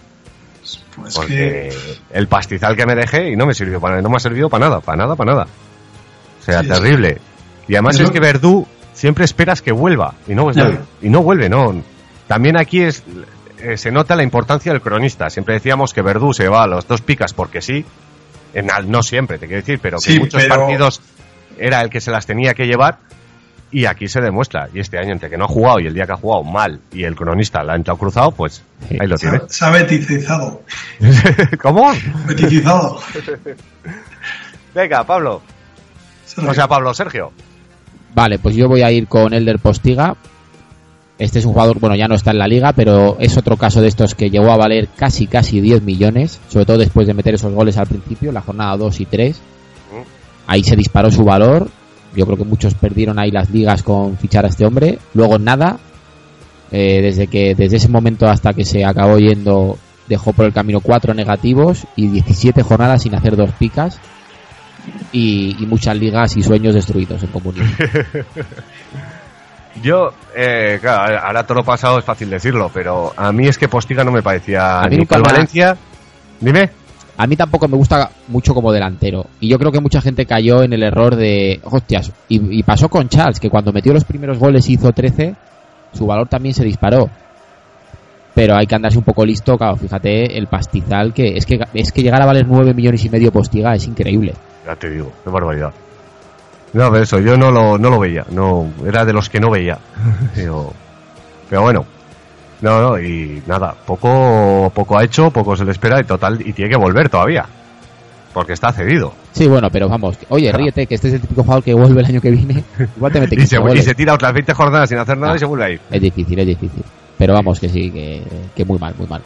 Pues 0.97 1.15
Porque 1.15 1.35
que 1.35 1.73
el 2.13 2.29
pastizal 2.29 2.77
que 2.77 2.87
me 2.87 2.95
dejé 2.95 3.31
y 3.31 3.37
no 3.37 3.47
me 3.47 3.55
sirvió 3.55 3.81
para 3.81 4.01
no 4.01 4.09
me 4.09 4.17
ha 4.17 4.21
servido 4.21 4.49
para 4.49 4.67
nada, 4.69 4.81
para 4.81 4.97
nada, 4.99 5.17
para 5.17 5.33
nada. 5.33 5.47
O 6.41 6.45
sea, 6.45 6.63
Sí, 6.63 6.69
terrible. 6.69 7.19
Y 7.69 7.75
además 7.75 7.97
Eso- 7.97 8.05
es 8.05 8.11
que 8.11 8.21
Verdú 8.21 8.67
siempre 8.93 9.25
esperas 9.25 9.61
que 9.61 9.73
vuelva 9.73 10.15
y 10.29 10.35
no, 10.35 10.51
y 11.03 11.09
no 11.09 11.23
vuelve, 11.23 11.49
no. 11.49 11.83
También 12.29 12.59
aquí 12.59 12.83
es 12.83 13.03
eh, 13.61 13.77
se 13.77 13.91
nota 13.91 14.17
la 14.17 14.23
importancia 14.23 14.73
del 14.73 14.81
cronista. 14.83 15.31
Siempre 15.31 15.55
decíamos 15.55 15.93
que 15.95 16.03
Verdú 16.03 16.33
se 16.33 16.49
va 16.49 16.65
a 16.65 16.67
los 16.67 16.87
dos 16.87 17.01
picas 17.01 17.33
porque 17.33 17.61
sí. 17.61 17.85
En, 18.53 18.71
al- 18.71 18.91
no 18.91 19.03
siempre, 19.03 19.39
te 19.39 19.47
quiero 19.47 19.63
decir, 19.63 19.79
pero 19.83 19.99
que 19.99 20.13
Sí, 20.13 20.19
muchos 20.21 20.43
pero- 20.43 20.55
partidos 20.57 21.01
era 21.59 21.81
el 21.83 21.91
que 21.91 22.01
se 22.01 22.11
las 22.11 22.27
tenía 22.27 22.55
que 22.55 22.65
llevar. 22.67 22.99
Y 23.71 23.87
aquí 23.87 24.07
se 24.07 24.21
demuestra. 24.21 24.69
Y 24.73 24.79
este 24.79 24.99
año, 24.99 25.13
entre 25.13 25.29
que 25.29 25.37
no 25.37 25.47
ha 25.47 25.49
jugado 25.49 25.81
y 25.81 25.87
el 25.89 25.95
día 25.95 26.07
que 26.07 26.13
ha 26.13 26.17
jugado 26.17 26.45
mal 26.45 26.79
y 26.93 27.03
el 27.03 27.17
cronista 27.17 27.65
la 27.65 27.73
ha 27.73 27.77
entrado 27.77 27.99
cruzado, 27.99 28.31
pues 28.31 28.63
ahí 29.01 29.09
lo 29.09 29.17
se, 29.17 29.23
tiene. 29.29 29.39
ha- 29.45 29.49
se 29.49 29.65
ha 29.65 29.71
beticizado. 29.71 30.63
¿Cómo? 31.61 31.93
Beticizado. 32.27 33.01
Venga, 34.75 35.05
Pablo. 35.05 35.43
O 36.47 36.55
sea, 36.55 36.69
Pablo, 36.69 36.93
Sergio. 36.95 37.33
Vale, 38.15 38.39
pues 38.39 38.55
yo 38.55 38.69
voy 38.69 38.83
a 38.83 38.91
ir 38.93 39.07
con 39.09 39.33
Elder 39.35 39.59
Postiga. 39.59 40.17
Este 41.17 41.39
es 41.39 41.45
un 41.45 41.53
jugador, 41.53 41.79
bueno, 41.79 41.95
ya 41.95 42.09
no 42.09 42.17
está 42.17 42.33
en 42.33 42.39
la 42.39 42.49
liga, 42.49 42.73
pero 42.73 43.17
es 43.21 43.37
otro 43.37 43.57
caso 43.57 43.81
de 43.81 43.87
estos 43.87 44.17
que 44.17 44.31
llegó 44.31 44.51
a 44.51 44.57
valer 44.57 44.89
casi, 44.97 45.29
casi 45.29 45.61
10 45.61 45.83
millones, 45.83 46.41
sobre 46.49 46.67
todo 46.67 46.79
después 46.79 47.07
de 47.07 47.15
meter 47.15 47.35
esos 47.35 47.53
goles 47.53 47.77
al 47.77 47.87
principio, 47.87 48.33
la 48.33 48.41
jornada 48.41 48.77
2 48.77 49.01
y 49.01 49.07
3. 49.07 49.41
Ahí 50.47 50.65
se 50.65 50.77
disparó 50.77 51.11
su 51.11 51.25
valor. 51.25 51.69
Yo 52.17 52.27
creo 52.27 52.37
que 52.37 52.45
muchos 52.45 52.75
perdieron 52.75 53.19
ahí 53.19 53.31
las 53.31 53.51
ligas 53.51 53.83
con 53.83 54.17
fichar 54.19 54.45
a 54.45 54.49
este 54.49 54.67
hombre. 54.67 54.99
Luego 55.15 55.39
nada. 55.39 55.79
Eh, 56.71 57.01
desde 57.01 57.29
que 57.29 57.55
desde 57.55 57.77
ese 57.77 57.89
momento 57.89 58.27
hasta 58.27 58.53
que 58.53 58.65
se 58.65 58.85
acabó 58.85 59.19
yendo 59.19 59.79
dejó 60.09 60.33
por 60.33 60.47
el 60.47 60.53
camino 60.53 60.81
cuatro 60.81 61.15
negativos 61.15 61.87
y 61.95 62.09
17 62.09 62.63
jornadas 62.63 63.03
sin 63.03 63.15
hacer 63.15 63.37
dos 63.37 63.51
picas 63.53 64.01
y, 65.13 65.57
y 65.63 65.67
muchas 65.67 65.97
ligas 65.97 66.37
y 66.37 66.43
sueños 66.43 66.75
destruidos 66.75 67.23
en 67.23 67.29
comunidad. 67.29 67.67
Yo, 69.83 70.13
eh, 70.37 70.79
claro, 70.81 71.19
ahora 71.21 71.45
todo 71.45 71.59
lo 71.59 71.65
pasado 71.65 71.99
es 71.99 72.05
fácil 72.05 72.31
decirlo, 72.31 72.71
pero 72.73 73.13
a 73.17 73.33
mí 73.33 73.49
es 73.49 73.59
que 73.59 73.69
Postiga 73.69 74.05
no 74.05 74.13
me 74.13 74.23
parecía 74.23 74.81
A 74.81 74.89
mí 74.89 74.97
ni 74.99 75.03
ha- 75.11 75.19
Valencia. 75.19 75.77
Dime. 76.41 76.71
A 77.17 77.27
mí 77.27 77.37
tampoco 77.37 77.69
me 77.69 77.77
gusta 77.77 78.11
mucho 78.29 78.55
como 78.55 78.73
delantero. 78.73 79.27
Y 79.41 79.49
yo 79.49 79.59
creo 79.59 79.71
que 79.71 79.81
mucha 79.81 80.01
gente 80.01 80.27
cayó 80.27 80.63
en 80.63 80.73
el 80.73 80.83
error 80.83 81.15
de. 81.17 81.61
Hostias. 81.65 82.11
Y, 82.29 82.59
y 82.59 82.63
pasó 82.65 82.89
con 82.89 83.09
Charles, 83.09 83.39
que 83.39 83.51
cuando 83.51 83.73
metió 83.73 83.93
los 83.93 84.05
primeros 84.05 84.39
goles 84.39 84.69
y 84.69 84.75
hizo 84.75 84.91
13, 84.93 85.35
su 85.93 86.07
valor 86.07 86.29
también 86.29 86.55
se 86.55 86.65
disparó. 86.65 87.09
Pero 88.35 88.57
hay 88.57 88.67
que 88.67 88.75
andarse 88.75 88.99
un 88.99 89.05
poco 89.05 89.25
listo, 89.25 89.57
claro. 89.57 89.77
Fíjate 89.77 90.37
el 90.37 90.49
pastizal 90.49 91.15
que. 91.15 91.37
Es 91.37 91.47
que, 91.47 91.61
es 91.73 91.93
que 91.93 92.03
llegar 92.03 92.21
a 92.21 92.27
valer 92.27 92.47
9 92.49 92.75
millones 92.75 93.05
y 93.05 93.11
medio 93.11 93.31
postiga 93.31 93.75
es 93.75 93.87
increíble. 93.87 94.35
Ya 94.67 94.75
te 94.75 94.91
digo, 94.91 95.13
qué 95.23 95.31
barbaridad. 95.31 95.73
No, 96.75 96.91
pero 96.91 97.03
eso, 97.05 97.19
yo 97.21 97.37
no 97.37 97.51
lo, 97.51 97.79
no 97.79 97.89
lo 97.91 97.99
veía, 98.01 98.25
no, 98.31 98.71
era 98.87 99.05
de 99.05 99.13
los 99.13 99.29
que 99.31 99.41
no 99.41 99.51
veía. 99.51 99.79
Pero, 100.35 100.73
pero 101.49 101.63
bueno, 101.63 101.85
no, 102.63 102.81
no, 102.83 102.99
y 103.01 103.43
nada, 103.47 103.75
poco, 103.87 104.71
poco 104.75 104.99
ha 104.99 105.05
hecho, 105.05 105.31
poco 105.31 105.57
se 105.57 105.65
le 105.65 105.71
espera 105.71 106.01
y 106.01 106.05
total, 106.05 106.41
y 106.47 106.53
tiene 106.53 106.71
que 106.71 106.77
volver 106.77 107.09
todavía. 107.09 107.47
Porque 108.33 108.55
está 108.55 108.73
cedido. 108.73 109.13
Sí, 109.31 109.47
bueno, 109.47 109.71
pero 109.71 109.89
vamos. 109.89 110.19
Oye, 110.31 110.49
Claro. 110.49 110.59
ríete, 110.65 110.87
que 110.89 110.97
este 110.97 111.07
es 111.07 111.15
el 111.15 111.21
típico 111.21 111.43
jugador 111.45 111.63
que 111.63 111.73
vuelve 111.75 112.01
el 112.01 112.07
año 112.07 112.21
que 112.21 112.31
viene. 112.33 112.65
Igual 112.97 113.13
te 113.13 113.21
mete 113.21 113.37
Y 113.37 113.47
se, 113.47 113.59
15 113.59 113.77
y 113.79 113.83
se 113.83 113.95
tira 113.95 114.13
otras 114.15 114.33
20 114.33 114.53
jornadas 114.55 114.89
sin 114.89 114.99
hacer 114.99 115.17
nada 115.17 115.35
Ah. 115.35 115.37
y 115.37 115.39
se 115.39 115.45
vuelve 115.45 115.65
a 115.65 115.71
ir. 115.71 115.81
Es 115.89 116.01
difícil, 116.03 116.37
es 116.41 116.47
difícil. 116.49 116.83
Pero 117.17 117.35
vamos, 117.35 117.61
que 117.61 117.69
sí, 117.69 117.93
que, 117.93 118.25
que 118.57 118.65
muy 118.65 118.79
mal, 118.81 118.93
muy 118.99 119.07
mal. 119.07 119.23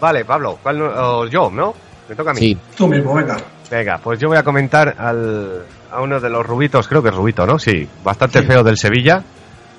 Vale, 0.00 0.24
Pablo, 0.24 0.58
¿cuál 0.62 1.28
yo, 1.30 1.50
¿no? 1.50 1.74
Me 2.08 2.14
toca 2.14 2.30
a 2.30 2.34
mí. 2.34 2.40
Sí, 2.40 2.56
Tú 2.74 2.88
mismo, 2.88 3.12
venga. 3.12 3.36
Venga, 3.70 3.98
pues 3.98 4.18
yo 4.18 4.28
voy 4.28 4.38
a 4.38 4.42
comentar 4.42 4.94
al, 4.98 5.62
a 5.90 6.00
uno 6.00 6.20
de 6.20 6.30
los 6.30 6.46
rubitos, 6.46 6.88
creo 6.88 7.02
que 7.02 7.08
es 7.08 7.14
rubito, 7.14 7.46
¿no? 7.46 7.58
Sí, 7.58 7.88
bastante 8.04 8.42
feo 8.42 8.62
del 8.62 8.76
Sevilla, 8.76 9.22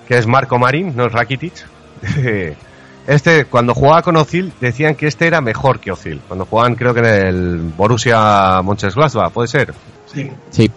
que 0.08 0.18
es 0.18 0.28
Marco 0.28 0.58
Marín, 0.58 0.96
no 0.96 1.06
es 1.06 1.12
Rakitic. 1.12 1.54
Este, 3.08 3.46
cuando 3.46 3.74
jugaba 3.74 4.04
con 4.04 4.18
Ozil, 4.18 4.54
decían 4.62 4.94
que 4.94 5.08
este 5.08 5.26
era 5.26 5.42
mejor 5.42 5.80
que 5.80 5.92
Ozil. 5.92 6.22
Cuando 6.28 6.46
jugaban, 6.46 6.76
creo 6.76 6.94
que 6.94 7.00
en 7.00 7.06
el 7.08 7.58
Borussia 7.76 8.62
Mönchengladbach, 8.62 9.32
puede 9.32 9.48
ser. 9.48 9.74
Sí. 10.06 10.30
sí. 10.52 10.70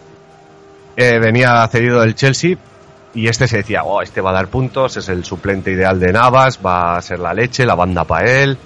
Eh, 0.96 1.18
venía 1.18 1.68
cedido 1.68 2.00
del 2.00 2.14
Chelsea 2.14 2.56
y 3.12 3.28
este 3.28 3.46
se 3.46 3.58
decía, 3.58 3.82
oh, 3.84 4.00
este 4.00 4.22
va 4.22 4.30
a 4.30 4.34
dar 4.34 4.48
puntos, 4.48 4.96
es 4.96 5.10
el 5.10 5.24
suplente 5.24 5.72
ideal 5.72 6.00
de 6.00 6.10
Navas, 6.10 6.58
va 6.64 6.96
a 6.96 7.02
ser 7.02 7.18
la 7.18 7.34
leche, 7.34 7.66
la 7.66 7.74
banda 7.74 8.04
para 8.04 8.30
él. 8.30 8.56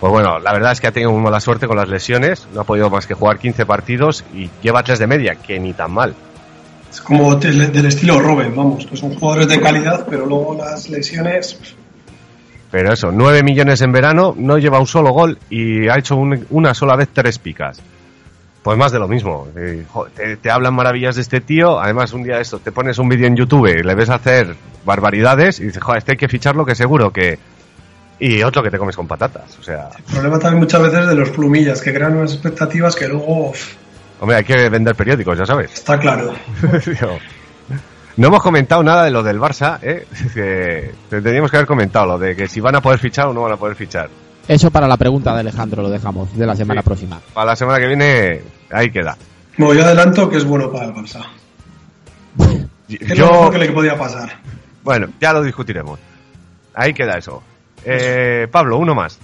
Pues 0.00 0.12
bueno, 0.12 0.38
la 0.38 0.52
verdad 0.52 0.72
es 0.72 0.80
que 0.80 0.86
ha 0.88 0.92
tenido 0.92 1.12
muy 1.12 1.22
mala 1.22 1.40
suerte 1.40 1.66
con 1.66 1.76
las 1.76 1.88
lesiones, 1.88 2.46
no 2.52 2.60
ha 2.60 2.64
podido 2.64 2.90
más 2.90 3.06
que 3.06 3.14
jugar 3.14 3.38
15 3.38 3.64
partidos 3.64 4.24
y 4.34 4.50
lleva 4.62 4.82
3 4.82 4.98
de 4.98 5.06
media, 5.06 5.34
que 5.36 5.58
ni 5.58 5.72
tan 5.72 5.92
mal. 5.92 6.14
Es 6.90 7.00
como 7.00 7.34
del, 7.36 7.86
estilo 7.86 8.20
Robin, 8.20 8.54
vamos, 8.54 8.86
que 8.86 8.96
son 8.96 9.14
jugadores 9.14 9.48
de 9.48 9.60
calidad, 9.60 10.06
pero 10.08 10.26
luego 10.26 10.54
las 10.56 10.88
lesiones. 10.90 11.58
Pero 12.70 12.92
eso, 12.92 13.10
9 13.12 13.42
millones 13.42 13.80
en 13.82 13.92
verano, 13.92 14.34
no 14.36 14.58
lleva 14.58 14.78
un 14.80 14.86
solo 14.86 15.10
gol 15.12 15.38
y 15.48 15.88
ha 15.88 15.96
hecho 15.96 16.16
un- 16.16 16.46
una 16.50 16.74
sola 16.74 16.96
vez 16.96 17.08
tres 17.12 17.38
picas. 17.38 17.80
Pues 18.62 18.76
más 18.78 18.92
de 18.92 18.98
lo 18.98 19.06
mismo. 19.08 19.46
Eh, 19.56 19.84
te, 20.16 20.36
te 20.38 20.50
hablan 20.50 20.74
maravillas 20.74 21.16
de 21.16 21.22
este 21.22 21.40
tío. 21.40 21.78
Además, 21.80 22.12
un 22.14 22.22
día 22.24 22.40
esto, 22.40 22.58
te 22.58 22.72
pones 22.72 22.98
un 22.98 23.08
vídeo 23.08 23.26
en 23.26 23.36
YouTube 23.36 23.66
y 23.68 23.82
le 23.82 23.94
ves 23.94 24.08
hacer 24.10 24.56
barbaridades 24.84 25.60
y 25.60 25.64
dices, 25.64 25.82
joder, 25.82 25.98
este 25.98 26.12
hay 26.12 26.16
que 26.18 26.28
ficharlo 26.28 26.64
que 26.64 26.74
seguro 26.74 27.10
que. 27.12 27.38
Y 28.20 28.42
otro 28.42 28.62
que 28.62 28.70
te 28.70 28.78
comes 28.78 28.94
con 28.96 29.08
patatas. 29.08 29.58
O 29.58 29.62
sea, 29.62 29.90
El 29.98 30.04
problema 30.04 30.38
también 30.38 30.60
muchas 30.60 30.80
veces 30.82 31.06
de 31.08 31.14
los 31.14 31.30
plumillas, 31.30 31.80
que 31.82 31.92
crean 31.92 32.16
unas 32.16 32.32
expectativas 32.32 32.94
que 32.94 33.08
luego 33.08 33.52
hombre, 34.20 34.36
hay 34.36 34.44
que 34.44 34.68
vender 34.68 34.94
periódicos, 34.94 35.36
ya 35.38 35.44
sabes. 35.46 35.72
está 35.74 35.98
claro. 35.98 36.32
No 38.16 38.28
hemos 38.28 38.42
comentado 38.44 38.80
nada 38.84 39.02
de 39.04 39.10
lo 39.10 39.24
del 39.24 39.40
Barça, 39.40 39.80
¿eh? 39.82 40.06
que 40.32 40.92
tendríamos 41.10 41.50
que 41.50 41.56
haber 41.56 41.66
comentado 41.66 42.06
lo 42.06 42.16
de 42.18 42.36
que 42.36 42.46
si 42.46 42.60
van 42.60 42.76
a 42.76 42.80
poder 42.80 43.00
fichar 43.00 43.26
o 43.26 43.32
no 43.34 43.42
van 43.42 43.52
a 43.54 43.56
poder 43.56 43.74
fichar. 43.74 44.08
Eso 44.46 44.70
para 44.70 44.86
la 44.86 44.96
pregunta 44.96 45.34
de 45.34 45.40
Alejandro 45.40 45.82
lo 45.82 45.90
dejamos, 45.90 46.32
de 46.36 46.46
la 46.46 46.54
semana 46.54 46.80
Sí. 46.80 46.84
próxima. 46.84 47.20
Para 47.32 47.46
la 47.46 47.56
semana 47.56 47.80
que 47.80 47.88
viene, 47.88 48.40
ahí 48.70 48.92
queda. 48.92 49.16
Bueno, 49.58 49.74
yo 49.80 49.84
adelanto 49.84 50.28
que 50.30 50.36
es 50.36 50.44
bueno 50.44 50.70
para 50.70 50.84
el 50.86 50.94
Barça. 50.94 51.22
Que 52.88 52.94
es 53.00 53.08
lo 53.10 53.14
Yo, 53.16 53.26
mejor 53.32 53.50
que 53.52 53.58
le 53.58 53.72
podía 53.72 53.98
pasar. 53.98 54.30
bueno, 54.84 55.08
ya 55.20 55.32
lo 55.32 55.42
discutiremos. 55.42 55.98
Ahí 56.72 56.94
queda 56.94 57.18
eso. 57.18 57.42
Eh, 57.84 58.48
Pablo, 58.50 58.78
uno 58.78 58.94
más. 58.94 59.18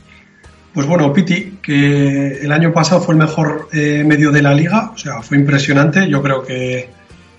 Pues 0.72 0.86
bueno, 0.86 1.12
Piti, 1.12 1.58
que 1.60 2.38
el 2.42 2.52
año 2.52 2.72
pasado 2.72 3.00
fue 3.00 3.14
el 3.14 3.18
mejor 3.18 3.68
eh, 3.72 4.04
medio 4.06 4.30
de 4.30 4.40
la 4.40 4.54
liga, 4.54 4.92
o 4.94 4.98
sea, 4.98 5.20
fue 5.20 5.36
impresionante, 5.36 6.08
yo 6.08 6.22
creo 6.22 6.44
que 6.44 6.88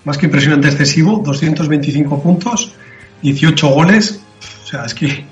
más 0.03 0.17
que 0.17 0.25
impresionante, 0.25 0.67
excesivo, 0.67 1.21
225 1.23 2.21
puntos, 2.21 2.73
18 3.21 3.67
goles, 3.69 4.21
o 4.63 4.67
sea, 4.67 4.85
es 4.85 4.93
que, 4.93 5.25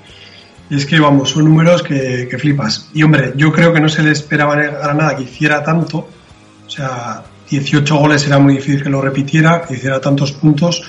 es 0.70 0.86
que 0.86 0.98
vamos, 0.98 1.30
son 1.30 1.44
números 1.44 1.82
que, 1.82 2.34
flipas. 2.38 2.88
Y 2.94 3.02
hombre, 3.02 3.34
yo 3.36 3.52
creo 3.52 3.72
que 3.72 3.80
no 3.80 3.88
se 3.90 4.02
le 4.02 4.12
esperaba 4.12 4.54
a 4.54 4.56
Granada 4.56 5.16
que 5.16 5.24
hiciera 5.24 5.62
tanto, 5.62 6.08
o 6.66 6.70
sea, 6.70 7.22
18 7.50 7.96
goles 7.96 8.26
era 8.26 8.38
muy 8.38 8.54
difícil 8.54 8.82
que 8.82 8.88
lo 8.88 9.02
repitiera, 9.02 9.60
que 9.60 9.74
hiciera 9.74 10.00
tantos 10.00 10.32
puntos, 10.32 10.82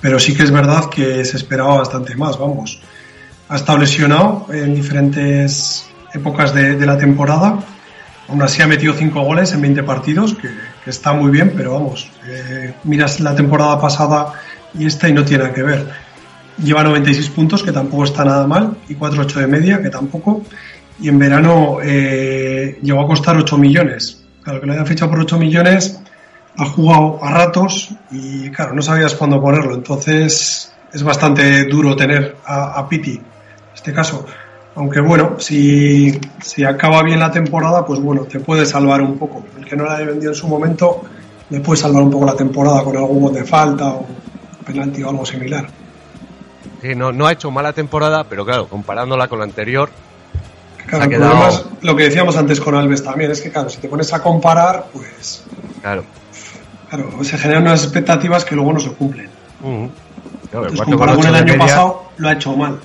pero 0.00 0.20
sí 0.20 0.36
que 0.36 0.44
es 0.44 0.52
verdad 0.52 0.90
que 0.90 1.24
se 1.24 1.38
esperaba 1.38 1.78
bastante 1.78 2.14
más, 2.14 2.38
vamos. 2.38 2.80
Ha 3.48 3.56
estado 3.56 3.78
lesionado 3.78 4.46
en 4.50 4.74
diferentes 4.74 5.88
épocas 6.12 6.52
de, 6.54 6.76
de 6.76 6.86
la 6.86 6.98
temporada. 6.98 7.58
Aún 8.28 8.42
así 8.42 8.60
ha 8.62 8.66
metido 8.66 8.92
5 8.92 9.20
goles 9.22 9.52
en 9.52 9.62
20 9.62 9.82
partidos, 9.84 10.34
que, 10.34 10.48
que 10.82 10.90
está 10.90 11.12
muy 11.12 11.30
bien, 11.30 11.52
pero 11.56 11.74
vamos, 11.74 12.10
eh, 12.26 12.74
miras 12.84 13.20
la 13.20 13.36
temporada 13.36 13.80
pasada 13.80 14.32
y 14.74 14.86
esta 14.86 15.08
y 15.08 15.12
no 15.12 15.24
tiene 15.24 15.44
nada 15.44 15.54
que 15.54 15.62
ver. 15.62 15.86
Lleva 16.58 16.82
96 16.82 17.30
puntos, 17.30 17.62
que 17.62 17.70
tampoco 17.70 18.04
está 18.04 18.24
nada 18.24 18.46
mal, 18.46 18.76
y 18.88 18.94
4,8 18.94 19.34
de 19.34 19.46
media, 19.46 19.82
que 19.82 19.90
tampoco. 19.90 20.42
Y 20.98 21.08
en 21.08 21.18
verano 21.18 21.78
eh, 21.82 22.78
llegó 22.82 23.02
a 23.02 23.06
costar 23.06 23.36
8 23.36 23.58
millones. 23.58 24.24
Claro, 24.42 24.60
que 24.60 24.66
lo 24.66 24.72
haya 24.72 24.84
fichado 24.84 25.10
por 25.10 25.20
8 25.20 25.38
millones, 25.38 26.00
ha 26.56 26.64
jugado 26.64 27.18
a 27.22 27.30
ratos 27.30 27.90
y 28.10 28.48
claro, 28.50 28.74
no 28.74 28.82
sabías 28.82 29.14
cuándo 29.14 29.40
ponerlo. 29.40 29.74
Entonces 29.74 30.72
es 30.92 31.02
bastante 31.02 31.64
duro 31.64 31.94
tener 31.94 32.36
a, 32.44 32.78
a 32.78 32.88
Piti, 32.88 33.20
este 33.86 33.92
caso. 33.94 34.26
Aunque 34.74 35.00
bueno, 35.00 35.36
si, 35.38 36.20
si 36.42 36.64
acaba 36.64 37.02
bien 37.04 37.20
la 37.20 37.30
temporada, 37.30 37.86
pues 37.86 38.00
bueno, 38.00 38.22
te 38.24 38.40
puede 38.40 38.66
salvar 38.66 39.00
un 39.00 39.16
poco. 39.16 39.44
El 39.56 39.64
que 39.64 39.76
no 39.76 39.84
la 39.84 39.94
haya 39.94 40.06
vendido 40.06 40.32
en 40.32 40.36
su 40.36 40.48
momento, 40.48 41.02
le 41.50 41.60
puede 41.60 41.80
salvar 41.80 42.02
un 42.02 42.10
poco 42.10 42.26
la 42.26 42.34
temporada 42.36 42.82
con 42.82 42.96
algún 42.96 43.22
gol 43.22 43.32
de 43.32 43.44
falta 43.44 43.86
o 43.86 44.04
penalti 44.66 45.02
o 45.04 45.10
algo 45.10 45.24
similar. 45.24 45.66
Sí, 46.82 46.94
no, 46.96 47.12
no 47.12 47.26
ha 47.26 47.32
hecho 47.32 47.50
mala 47.52 47.72
temporada, 47.72 48.24
pero 48.24 48.44
claro, 48.44 48.66
comparándola 48.68 49.28
con 49.28 49.38
la 49.38 49.44
anterior, 49.44 49.88
Claro, 50.86 51.04
ha 51.04 51.08
quedado- 51.08 51.48
es 51.48 51.64
lo 51.82 51.96
que 51.96 52.04
decíamos 52.04 52.36
antes 52.36 52.60
con 52.60 52.74
Alves 52.74 53.02
también, 53.02 53.30
es 53.30 53.40
que 53.40 53.50
claro, 53.50 53.68
si 53.70 53.78
te 53.78 53.88
pones 53.88 54.12
a 54.12 54.20
comparar, 54.22 54.86
pues 54.92 55.44
claro. 55.80 56.04
claro, 56.90 57.24
se 57.24 57.38
generan 57.38 57.62
unas 57.62 57.82
expectativas 57.84 58.44
que 58.44 58.54
luego 58.56 58.72
no 58.72 58.80
se 58.80 58.90
cumplen. 58.90 59.28
Claro, 60.50 60.66
Entonces, 60.66 60.80
comparado 60.82 61.18
con 61.18 61.26
el 61.28 61.34
año 61.34 61.44
media, 61.46 61.58
pasado, 61.58 62.02
lo 62.18 62.28
ha 62.28 62.32
hecho 62.34 62.54
mal. 62.56 62.78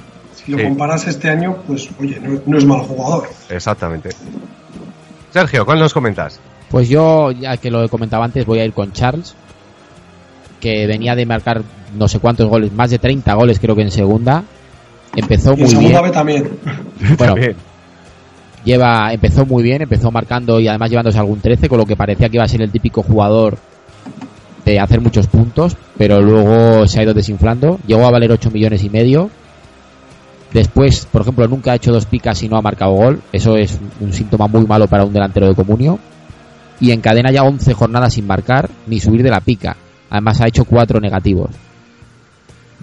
Si 0.45 0.51
lo 0.51 0.57
Sí. 0.57 0.63
comparas 0.63 1.07
este 1.07 1.29
año, 1.29 1.57
pues 1.67 1.89
oye, 1.99 2.19
no, 2.19 2.39
no 2.45 2.57
es 2.57 2.65
mal 2.65 2.79
jugador. 2.81 3.29
Exactamente. 3.49 4.09
Sergio, 5.31 5.65
¿cuál 5.65 5.79
nos 5.79 5.93
comentas? 5.93 6.39
Pues 6.69 6.89
yo, 6.89 7.31
ya 7.31 7.57
que 7.57 7.69
lo 7.69 7.83
he 7.83 7.89
comentado 7.89 8.23
antes, 8.23 8.45
voy 8.45 8.59
a 8.59 8.65
ir 8.65 8.73
con 8.73 8.91
Charles, 8.91 9.35
que 10.59 10.87
venía 10.87 11.15
de 11.15 11.25
marcar 11.25 11.61
no 11.97 12.07
sé 12.07 12.19
cuántos 12.19 12.47
goles, 12.47 12.71
más 12.71 12.89
de 12.89 12.97
30 12.99 13.33
goles 13.33 13.59
creo 13.59 13.75
que 13.75 13.81
en 13.81 13.91
segunda. 13.91 14.43
Empezó 15.15 15.51
Y 15.51 15.55
en 15.55 15.59
muy 15.61 15.69
segunda 15.69 16.01
bien. 16.01 16.03
B 16.03 16.11
también. 16.11 16.49
Bueno, 17.17 17.33
También. 17.33 17.55
lleva, 18.63 19.11
empezó 19.11 19.45
muy 19.45 19.63
bien, 19.63 19.81
empezó 19.81 20.11
marcando 20.11 20.59
y 20.59 20.67
además 20.67 20.89
llevándose 20.89 21.17
algún 21.19 21.41
13, 21.41 21.67
con 21.67 21.77
lo 21.79 21.85
que 21.85 21.95
parecía 21.97 22.29
que 22.29 22.37
iba 22.37 22.45
a 22.45 22.47
ser 22.47 22.61
el 22.61 22.71
típico 22.71 23.03
jugador 23.03 23.57
de 24.63 24.79
hacer 24.79 25.01
muchos 25.01 25.27
puntos, 25.27 25.75
pero 25.97 26.21
luego 26.21 26.87
se 26.87 26.99
ha 26.99 27.03
ido 27.03 27.13
desinflando. 27.13 27.79
Llegó 27.87 28.05
a 28.05 28.11
valer 28.11 28.31
8 28.31 28.51
millones 28.51 28.83
y 28.83 28.89
medio. 28.89 29.29
Después, 30.53 31.05
por 31.05 31.21
ejemplo, 31.21 31.47
nunca 31.47 31.71
ha 31.71 31.75
hecho 31.75 31.93
dos 31.93 32.05
picas 32.05 32.41
y 32.43 32.49
no 32.49 32.57
ha 32.57 32.61
marcado 32.61 32.91
gol. 32.91 33.21
Eso 33.31 33.55
es 33.55 33.79
un 33.99 34.11
síntoma 34.11 34.47
muy 34.47 34.65
malo 34.65 34.87
para 34.87 35.05
un 35.05 35.13
delantero 35.13 35.47
de 35.47 35.55
comunio. 35.55 35.99
Y 36.79 36.91
encadena 36.91 37.31
ya 37.31 37.43
11 37.43 37.73
jornadas 37.73 38.13
sin 38.13 38.27
marcar 38.27 38.69
ni 38.87 38.99
subir 38.99 39.23
de 39.23 39.29
la 39.29 39.39
pica. 39.39 39.77
Además 40.09 40.41
ha 40.41 40.47
hecho 40.47 40.65
cuatro 40.65 40.99
negativos. 40.99 41.51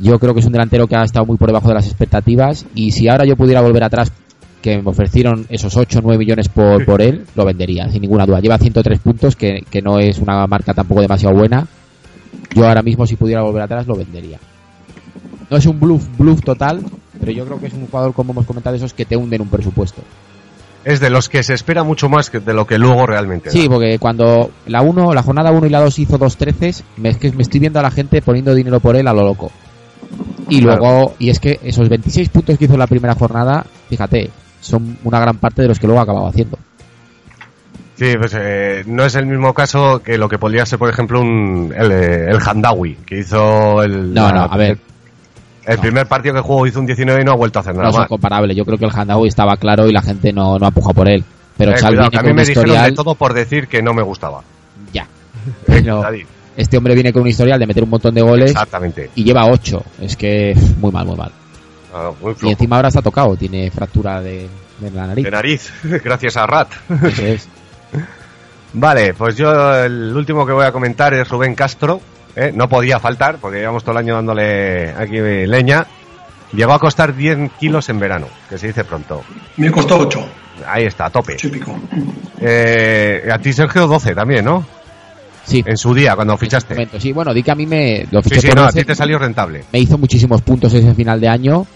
Yo 0.01 0.19
creo 0.19 0.33
que 0.33 0.41
es 0.41 0.47
un 0.47 0.53
delantero 0.53 0.87
que 0.87 0.97
ha 0.97 1.03
estado 1.03 1.27
muy 1.27 1.37
por 1.37 1.49
debajo 1.49 1.69
de 1.69 1.75
las 1.75 1.87
expectativas 1.87 2.65
y 2.75 2.93
si 2.93 3.09
ahora 3.09 3.25
yo 3.27 3.37
pudiera 3.37 3.61
volver 3.61 3.83
atrás, 3.83 4.13
que 4.63 4.81
me 4.81 4.91
ofrecieron 4.91 5.47
esos 5.49 5.77
8 5.77 5.99
o 5.99 6.03
9 6.03 6.19
millones 6.19 6.49
por, 6.49 6.85
por 6.85 7.03
él, 7.03 7.25
lo 7.35 7.45
vendería, 7.45 7.89
sin 7.89 8.03
ninguna 8.03 8.27
duda. 8.27 8.41
Lleva 8.41 8.59
103 8.59 8.99
puntos, 9.01 9.37
que, 9.37 9.65
que 9.71 9.83
no 9.83 9.99
es 9.99 10.19
una 10.19 10.47
marca 10.47 10.75
tampoco 10.75 11.01
demasiado 11.01 11.35
buena. 11.35 11.67
Yo 12.55 12.67
ahora 12.67 12.83
mismo 12.83 13.07
si 13.07 13.17
pudiera 13.17 13.43
volver 13.43 13.63
atrás 13.63 13.87
lo 13.87 13.97
vendería. 13.97 14.39
No 15.51 15.57
es 15.57 15.67
un 15.67 15.79
bluff, 15.79 16.07
bluff 16.19 16.43
total, 16.43 16.83
pero 17.21 17.33
yo 17.33 17.45
creo 17.47 17.61
que 17.61 17.67
es 17.67 17.75
un 17.75 17.87
jugador, 17.87 18.13
como 18.15 18.33
hemos 18.33 18.47
comentado, 18.47 18.77
esos 18.77 18.93
que 18.95 19.05
te 19.05 19.17
hunden 19.17 19.41
un 19.43 19.49
presupuesto. 19.49 20.03
Es 20.85 21.01
de 21.01 21.11
los 21.11 21.29
que 21.29 21.43
se 21.43 21.55
espera 21.55 21.83
mucho 21.83 22.09
más 22.09 22.31
que 22.31 22.41
de 22.41 22.55
lo 22.55 22.67
que 22.67 22.79
luego 22.79 23.05
realmente. 23.07 23.51
Sí, 23.51 23.65
da. 23.65 23.75
porque 23.75 23.99
cuando 23.99 24.51
la 24.67 24.81
uno, 24.81 25.13
la 25.13 25.23
jornada 25.23 25.51
1 25.51 25.67
y 25.67 25.71
la 25.71 25.81
2 25.81 25.99
hizo 25.99 26.19
dos 26.19 26.37
treces, 26.37 26.85
me, 26.97 27.11
es 27.11 27.17
que 27.19 27.31
me 27.33 27.43
estoy 27.43 27.61
viendo 27.61 27.79
a 27.81 27.83
la 27.83 27.91
gente 27.91 28.23
poniendo 28.23 28.55
dinero 28.55 28.81
por 28.81 28.97
él 28.97 29.07
a 29.09 29.13
lo 29.13 29.23
loco. 29.23 29.51
Y 30.49 30.63
Claro. 30.63 30.79
luego, 30.81 31.15
y 31.19 31.29
es 31.31 31.41
que 31.41 31.59
esos 31.63 31.89
26 31.89 32.29
puntos 32.31 32.57
que 32.57 32.65
hizo 32.65 32.75
en 32.75 32.79
la 32.81 32.87
primera 32.87 33.15
jornada, 33.15 33.67
fíjate, 33.91 34.31
son 34.61 34.97
una 35.05 35.21
gran 35.21 35.37
parte 35.37 35.61
de 35.63 35.69
los 35.69 35.79
que 35.79 35.87
luego 35.87 36.01
ha 36.01 36.05
acabado 36.05 36.27
haciendo. 36.29 36.59
Sí, 37.97 38.15
pues 38.17 38.33
eh, 38.39 38.85
no 38.87 39.05
es 39.05 39.17
el 39.17 39.27
mismo 39.27 39.53
caso 39.53 40.01
que 40.03 40.17
lo 40.17 40.29
que 40.29 40.39
podría 40.39 40.65
ser, 40.65 40.79
por 40.79 40.89
ejemplo, 40.89 41.21
un, 41.21 41.75
el, 41.77 41.91
eh, 41.91 42.27
el 42.31 42.39
Handawi, 42.41 42.95
que 43.05 43.19
hizo 43.19 43.83
el. 43.83 44.15
No, 44.15 44.23
la- 44.29 44.33
no, 44.33 44.43
a 44.45 44.57
ver. 44.57 44.79
El, 45.69 45.77
No. 45.77 45.83
primer 45.83 46.07
partido 46.07 46.35
que 46.35 46.41
jugó 46.41 46.67
hizo 46.67 46.81
un 46.81 46.87
19 46.87 47.21
y 47.21 47.25
no 47.25 47.33
ha 47.33 47.37
vuelto 47.37 47.59
a 47.59 47.63
hacer 47.63 47.75
nada 47.75 47.89
No 47.89 47.93
son 47.93 48.07
comparables. 48.07 48.57
Yo 48.57 48.65
creo 48.65 48.79
que 48.79 48.87
el 48.87 48.91
Handawi 48.93 49.29
estaba 49.29 49.57
claro 49.57 49.87
y 49.87 49.93
la 49.93 50.03
gente 50.03 50.33
no, 50.33 50.59
no 50.59 50.67
ha 50.67 50.71
pujado 50.71 50.95
por 50.95 51.09
él. 51.09 51.23
Pero 51.57 51.73
Eh, 51.73 51.75
cuidado, 51.75 51.93
viene 51.93 52.11
que 52.11 52.17
a 52.19 52.23
mí 52.23 52.33
me 52.33 52.43
dijeron 52.43 52.65
historial. 52.67 52.91
de 52.91 52.97
todo 52.97 53.15
por 53.15 53.35
decir 53.35 53.69
que 53.69 53.83
no 53.83 53.93
me 53.93 54.03
gustaba. 54.03 54.41
Ya. 54.93 55.07
Pero 55.67 56.03
este 56.57 56.77
hombre 56.77 56.95
viene 56.95 57.13
con 57.13 57.23
un 57.23 57.29
historial 57.29 57.59
de 57.61 57.67
meter 57.67 57.83
un 57.85 57.91
montón 57.91 58.15
de 58.15 58.23
goles 58.23 58.51
Exactamente. 58.51 59.11
y 59.15 59.25
lleva 59.25 59.47
8. 59.47 59.83
Es 60.01 60.17
que 60.17 60.55
muy 60.81 60.91
mal, 60.91 61.07
muy 61.07 61.17
mal. 61.17 61.31
Ah, 61.95 62.11
muy 62.21 62.35
Y 62.43 62.49
encima 62.51 62.77
ahora 62.77 62.89
está 62.89 63.01
tocado, 63.03 63.37
tiene 63.37 63.71
fractura 63.71 64.21
de, 64.21 64.49
de 64.81 64.91
la 64.91 65.07
nariz. 65.07 65.25
De 65.25 65.31
nariz, 65.31 65.73
gracias 66.05 66.37
a 66.37 66.47
Rat. 66.47 66.69
Eso 67.05 67.25
es. 67.27 67.49
Vale, 68.73 69.15
pues 69.15 69.37
yo 69.37 69.75
el 69.77 70.15
último 70.15 70.45
que 70.47 70.53
voy 70.53 70.65
a 70.67 70.73
comentar 70.73 71.15
es 71.15 71.29
Rubén 71.29 71.55
Castro. 71.55 72.01
¿Eh? 72.37 72.53
No 72.55 72.69
podía 72.69 72.99
faltar 72.99 73.39
porque 73.39 73.59
llevamos 73.59 73.83
todo 73.83 73.93
el 73.93 73.99
año 73.99 74.15
dándole 74.15 74.91
aquí 74.91 75.19
leña. 75.19 75.87
Llegó 76.53 76.73
a 76.73 76.79
costar 76.79 77.15
10 77.15 77.53
kilos 77.61 77.89
en 77.91 77.99
verano, 77.99 78.27
que 78.49 78.57
se 78.57 78.69
dice 78.69 78.83
pronto. 78.85 79.23
Me 79.59 79.71
costó 79.71 79.99
8, 79.99 80.25
Ahí 80.67 80.85
está, 80.87 81.07
a 81.07 81.11
tope. 81.11 81.35
8 81.35 81.47
y 81.47 81.51
pico. 81.51 81.79
Eh, 82.41 83.29
a 83.33 83.39
ti, 83.39 83.53
Sergio, 83.53 83.87
12 83.87 84.15
también, 84.15 84.45
¿no? 84.45 84.65
Sí. 85.45 85.63
En 85.67 85.77
su 85.77 85.95
día, 85.95 86.15
cuando 86.15 86.37
fichaste. 86.37 86.75
momento. 86.75 86.99
Sí, 87.01 87.13
bueno, 87.13 87.33
di 87.35 87.43
que 87.43 87.51
a 87.51 87.55
mí 87.55 87.67
me 87.67 88.07
lo 88.11 88.23
Sí, 88.23 88.31
fiché 88.31 88.41
sí, 88.43 88.47
por 88.49 88.57
no, 88.57 88.63
a 88.63 88.67
12, 88.67 88.81
ti 88.81 88.85
te 88.87 88.95
salió 88.95 89.19
rentable. 89.19 89.65
me 89.73 89.79
hizo 89.79 89.97
muchísimos 89.99 90.43
puntos 90.43 90.73
ese 90.75 90.95
final 90.95 91.21
de 91.21 91.29
año 91.29 91.67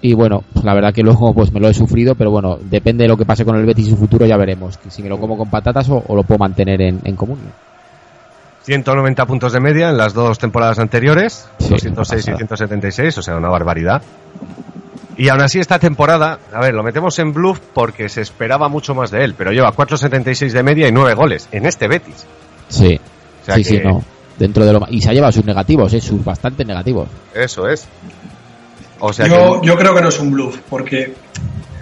y 0.00 0.12
bueno, 0.12 0.44
pues 0.52 0.64
la 0.64 0.74
verdad 0.74 0.92
que 0.92 1.02
luego 1.02 1.32
pues 1.34 1.50
me 1.52 1.60
lo 1.60 1.68
he 1.68 1.74
sufrido, 1.74 2.14
pero 2.14 2.30
bueno, 2.30 2.58
depende 2.60 3.04
de 3.04 3.08
lo 3.08 3.16
que 3.16 3.24
pase 3.24 3.44
con 3.44 3.56
el 3.56 3.64
Betis 3.64 3.86
y 3.86 3.90
su 3.90 3.96
futuro 3.96 4.26
ya 4.26 4.36
veremos, 4.36 4.76
que 4.76 4.90
si 4.90 5.02
me 5.02 5.08
lo 5.08 5.18
como 5.18 5.36
con 5.38 5.48
patatas 5.50 5.88
o, 5.88 6.02
o 6.06 6.14
lo 6.14 6.22
puedo 6.24 6.38
mantener 6.38 6.80
en, 6.82 7.00
en 7.04 7.16
común. 7.16 7.38
190 8.64 9.26
puntos 9.26 9.52
de 9.52 9.60
media 9.60 9.90
en 9.90 9.96
las 9.98 10.14
dos 10.14 10.38
temporadas 10.38 10.78
anteriores, 10.78 11.48
Sí, 11.58 11.68
206 11.70 11.88
y 11.88 12.30
pasada. 12.30 12.36
176, 12.38 13.18
o 13.18 13.22
sea, 13.22 13.36
una 13.36 13.48
barbaridad. 13.48 14.02
Y 15.16 15.28
aún 15.28 15.42
así 15.42 15.60
esta 15.60 15.78
temporada, 15.78 16.38
a 16.52 16.60
ver, 16.60 16.74
lo 16.74 16.82
metemos 16.82 17.18
en 17.20 17.32
bluff 17.32 17.60
porque 17.72 18.08
se 18.08 18.20
esperaba 18.22 18.68
mucho 18.68 18.94
más 18.94 19.10
de 19.10 19.22
él, 19.24 19.34
pero 19.36 19.52
lleva 19.52 19.70
4.76 19.72 20.50
de 20.52 20.62
media 20.62 20.88
y 20.88 20.92
9 20.92 21.14
goles 21.14 21.48
en 21.52 21.66
este 21.66 21.86
Betis. 21.88 22.26
Sí, 22.68 22.98
O 23.42 23.44
sea 23.44 23.54
sí, 23.56 23.64
sí, 23.64 23.78
que- 23.78 23.84
no. 23.84 24.02
Dentro 24.38 24.64
de 24.66 24.72
lo 24.72 24.84
y 24.90 25.00
se 25.00 25.10
ha 25.10 25.12
llevado 25.12 25.30
sus 25.30 25.44
negativos, 25.44 25.92
eh, 25.94 26.00
sus 26.00 26.24
bastante 26.24 26.64
negativos. 26.64 27.06
Eso 27.32 27.68
es. 27.68 27.86
O 28.98 29.12
sea 29.12 29.28
Yo, 29.28 29.60
que 29.60 29.66
yo 29.68 29.76
creo 29.78 29.94
que 29.94 30.00
no 30.02 30.08
es 30.08 30.18
un 30.18 30.32
bluff, 30.32 30.58
porque, 30.68 31.14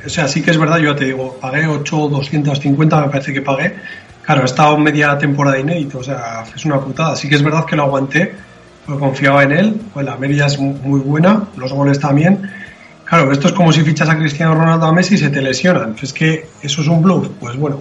o 0.04 0.08
sea, 0.10 0.28
sí 0.28 0.42
que 0.42 0.50
es 0.50 0.58
verdad, 0.58 0.76
yo 0.78 0.92
ya 0.92 0.96
te 0.98 1.06
digo, 1.06 1.38
pagué 1.40 1.66
8, 1.66 2.08
250, 2.10 3.00
me 3.00 3.08
parece 3.08 3.32
que 3.32 3.40
pagué. 3.40 3.76
Claro, 4.24 4.42
he 4.42 4.44
estado 4.44 4.76
media 4.78 5.18
temporada 5.18 5.58
inédito, 5.58 5.98
o 5.98 6.02
sea, 6.02 6.44
es 6.54 6.64
una 6.64 6.80
putada. 6.80 7.16
Sí 7.16 7.28
que 7.28 7.34
es 7.34 7.42
verdad 7.42 7.64
que 7.64 7.74
lo 7.76 7.82
aguanté, 7.84 8.34
porque 8.86 9.00
confiaba 9.00 9.42
en 9.42 9.52
él, 9.52 9.80
pues 9.92 10.06
la 10.06 10.16
media 10.16 10.46
es 10.46 10.58
mu- 10.58 10.74
muy 10.74 11.00
buena, 11.00 11.44
los 11.56 11.72
goles 11.72 11.98
también. 11.98 12.50
Claro, 13.04 13.30
esto 13.32 13.48
es 13.48 13.52
como 13.52 13.72
si 13.72 13.82
fichas 13.82 14.08
a 14.08 14.16
Cristiano 14.16 14.54
Ronaldo 14.54 14.86
a 14.86 14.92
Messi 14.92 15.16
y 15.16 15.18
se 15.18 15.28
te 15.30 15.42
lesionan. 15.42 15.96
Es 16.00 16.12
que 16.12 16.46
eso 16.62 16.80
es 16.82 16.88
un 16.88 17.02
bluff, 17.02 17.28
pues 17.40 17.56
bueno. 17.56 17.76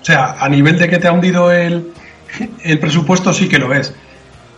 O 0.00 0.04
sea, 0.04 0.36
a 0.38 0.48
nivel 0.48 0.78
de 0.78 0.88
que 0.88 0.98
te 0.98 1.08
ha 1.08 1.12
hundido 1.12 1.50
el, 1.52 1.92
el 2.62 2.78
presupuesto 2.78 3.32
sí 3.32 3.48
que 3.48 3.58
lo 3.58 3.72
es. 3.74 3.92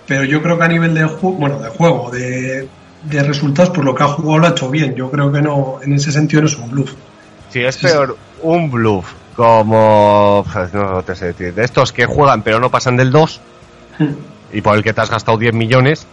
pero 0.06 0.24
yo 0.24 0.42
creo 0.42 0.58
que 0.58 0.64
a 0.64 0.68
nivel 0.68 0.94
de, 0.94 1.04
bueno, 1.04 1.58
de 1.60 1.70
juego, 1.70 2.10
de, 2.10 2.68
de 3.04 3.22
resultados, 3.22 3.70
por 3.70 3.84
lo 3.84 3.94
que 3.94 4.02
ha 4.02 4.08
jugado 4.08 4.38
lo 4.38 4.46
ha 4.46 4.50
hecho 4.50 4.70
bien. 4.70 4.94
Yo 4.94 5.10
creo 5.10 5.32
que 5.32 5.40
no, 5.42 5.78
en 5.82 5.94
ese 5.94 6.12
sentido 6.12 6.42
no 6.42 6.48
es 6.48 6.56
un 6.56 6.70
bluff. 6.70 6.92
Si 7.50 7.60
es 7.60 7.78
peor 7.78 8.16
un 8.42 8.70
bluff 8.70 9.12
como. 9.34 10.44
No 10.72 11.02
te 11.02 11.14
sé 11.14 11.26
decir. 11.26 11.54
De 11.54 11.64
estos 11.64 11.92
que 11.92 12.06
juegan 12.06 12.42
pero 12.42 12.60
no 12.60 12.70
pasan 12.70 12.96
del 12.96 13.10
2 13.10 13.40
y 14.52 14.60
por 14.60 14.76
el 14.76 14.82
que 14.82 14.92
te 14.92 15.00
has 15.00 15.10
gastado 15.10 15.36
10 15.38 15.54
millones 15.54 16.06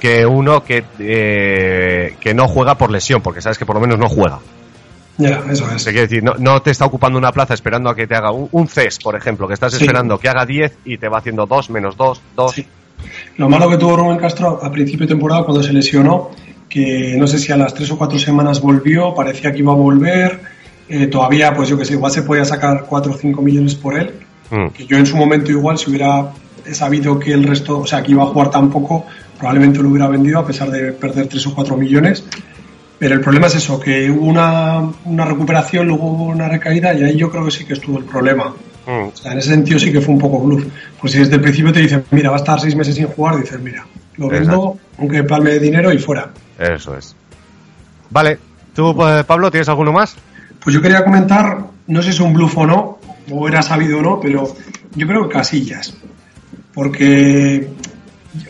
que 0.00 0.26
uno 0.26 0.62
que, 0.62 0.84
eh, 0.98 2.16
que 2.20 2.34
no 2.34 2.48
juega 2.48 2.76
por 2.76 2.90
lesión, 2.90 3.22
porque 3.22 3.40
sabes 3.40 3.56
que 3.58 3.64
por 3.64 3.76
lo 3.76 3.80
menos 3.80 3.98
no 3.98 4.08
juega. 4.08 4.38
Ya, 5.18 5.42
eso 5.50 5.66
es. 5.74 5.82
Decir, 5.86 6.22
no, 6.22 6.34
no 6.38 6.60
te 6.60 6.70
está 6.70 6.84
ocupando 6.84 7.18
una 7.18 7.32
plaza 7.32 7.54
esperando 7.54 7.88
a 7.88 7.94
que 7.96 8.06
te 8.06 8.14
haga 8.14 8.30
un, 8.32 8.48
un 8.52 8.68
CES, 8.68 8.98
por 8.98 9.16
ejemplo, 9.16 9.48
que 9.48 9.54
estás 9.54 9.72
Sí. 9.72 9.82
esperando 9.84 10.18
que 10.18 10.28
haga 10.28 10.44
10 10.44 10.78
y 10.84 10.98
te 10.98 11.08
va 11.08 11.18
haciendo 11.18 11.46
2, 11.46 11.70
menos 11.70 11.96
2, 11.96 12.20
2. 12.36 12.52
Sí. 12.52 12.66
Lo 13.38 13.48
malo 13.48 13.70
que 13.70 13.78
tuvo 13.78 13.96
Rubén 13.96 14.18
Castro 14.18 14.60
a 14.62 14.70
principio 14.70 15.06
de 15.06 15.14
temporada 15.14 15.44
cuando 15.44 15.62
se 15.62 15.72
lesionó, 15.72 16.30
que 16.68 17.14
no 17.18 17.26
sé 17.26 17.38
si 17.38 17.52
a 17.52 17.56
las 17.56 17.72
tres 17.72 17.90
o 17.90 17.96
cuatro 17.96 18.18
semanas 18.18 18.60
volvió, 18.60 19.14
parecía 19.14 19.52
que 19.52 19.60
iba 19.60 19.72
a 19.72 19.76
volver, 19.76 20.40
eh, 20.88 21.06
todavía, 21.08 21.54
pues 21.54 21.68
yo 21.68 21.76
que 21.78 21.84
sé, 21.84 21.94
igual 21.94 22.12
se 22.12 22.22
podía 22.22 22.44
sacar 22.44 22.84
4 22.88 23.12
o 23.12 23.16
5 23.16 23.42
millones 23.42 23.74
por 23.74 23.98
él, 23.98 24.14
Mm. 24.50 24.68
que 24.68 24.86
yo 24.86 24.96
en 24.96 25.06
su 25.06 25.16
momento 25.16 25.50
igual 25.50 25.76
si 25.76 25.90
hubiera 25.90 26.30
sabido 26.72 27.18
que 27.18 27.32
el 27.32 27.44
resto, 27.44 27.80
o 27.80 27.86
sea, 27.86 28.02
que 28.02 28.12
iba 28.12 28.22
a 28.22 28.26
jugar 28.26 28.50
tan 28.50 28.70
poco, 28.70 29.04
probablemente 29.38 29.80
lo 29.82 29.88
hubiera 29.88 30.06
vendido 30.08 30.38
a 30.38 30.46
pesar 30.46 30.70
de 30.70 30.92
perder 30.92 31.26
3 31.26 31.46
o 31.48 31.54
4 31.54 31.76
millones. 31.76 32.24
Pero 32.98 33.14
el 33.14 33.20
problema 33.20 33.48
es 33.48 33.56
eso, 33.56 33.78
que 33.78 34.10
hubo 34.10 34.24
una, 34.26 34.80
una 35.04 35.24
recuperación, 35.24 35.88
luego 35.88 36.06
hubo 36.06 36.24
una 36.26 36.48
recaída 36.48 36.94
y 36.94 37.02
ahí 37.02 37.16
yo 37.16 37.30
creo 37.30 37.44
que 37.44 37.50
sí 37.50 37.64
que 37.64 37.74
estuvo 37.74 37.98
el 37.98 38.04
problema. 38.04 38.54
Mm. 38.86 39.08
O 39.08 39.16
sea, 39.16 39.32
en 39.32 39.38
ese 39.38 39.50
sentido 39.50 39.78
sí 39.78 39.92
que 39.92 40.00
fue 40.00 40.14
un 40.14 40.20
poco 40.20 40.38
bluff. 40.40 40.64
Pues 41.00 41.12
si 41.12 41.18
desde 41.18 41.34
el 41.34 41.40
principio 41.40 41.72
te 41.72 41.80
dicen, 41.80 42.04
mira, 42.12 42.30
va 42.30 42.36
a 42.36 42.38
estar 42.38 42.58
seis 42.60 42.74
meses 42.76 42.94
sin 42.94 43.08
jugar, 43.08 43.36
dices, 43.40 43.60
mira, 43.60 43.84
lo 44.16 44.28
vendo, 44.28 44.52
Exacto. 44.52 44.78
aunque 44.98 45.24
palme 45.24 45.50
de 45.50 45.58
dinero 45.58 45.92
y 45.92 45.98
fuera. 45.98 46.30
Eso 46.58 46.96
es. 46.96 47.14
Vale, 48.10 48.38
tú, 48.74 48.90
eh, 49.06 49.24
Pablo, 49.26 49.50
¿tienes 49.50 49.68
alguno 49.68 49.92
más? 49.92 50.16
Pues 50.66 50.74
yo 50.74 50.82
quería 50.82 51.04
comentar, 51.04 51.60
no 51.86 52.02
sé 52.02 52.08
si 52.10 52.16
es 52.16 52.20
un 52.20 52.32
bluff 52.32 52.58
o 52.58 52.66
no, 52.66 52.98
o 53.30 53.46
era 53.46 53.62
sabido 53.62 54.00
o 54.00 54.02
no, 54.02 54.18
pero 54.18 54.52
yo 54.96 55.06
creo 55.06 55.28
que 55.28 55.34
Casillas. 55.34 55.94
Porque, 56.74 57.68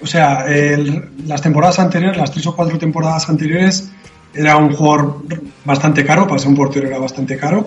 o 0.03 0.07
sea, 0.07 0.47
el- 0.47 1.11
las 1.27 1.43
temporadas 1.43 1.79
anteriores, 1.79 2.17
las 2.17 2.31
tres 2.31 2.47
o 2.47 2.57
cuatro 2.57 2.79
temporadas 2.79 3.29
anteriores, 3.29 3.91
era 4.33 4.57
un 4.57 4.73
jugador 4.73 5.25
bastante 5.67 6.07
caro, 6.07 6.27
para 6.27 6.39
ser 6.39 6.49
un 6.49 6.57
portero 6.57 6.89
era 6.89 6.99
bastante 6.99 7.37
caro, 7.37 7.67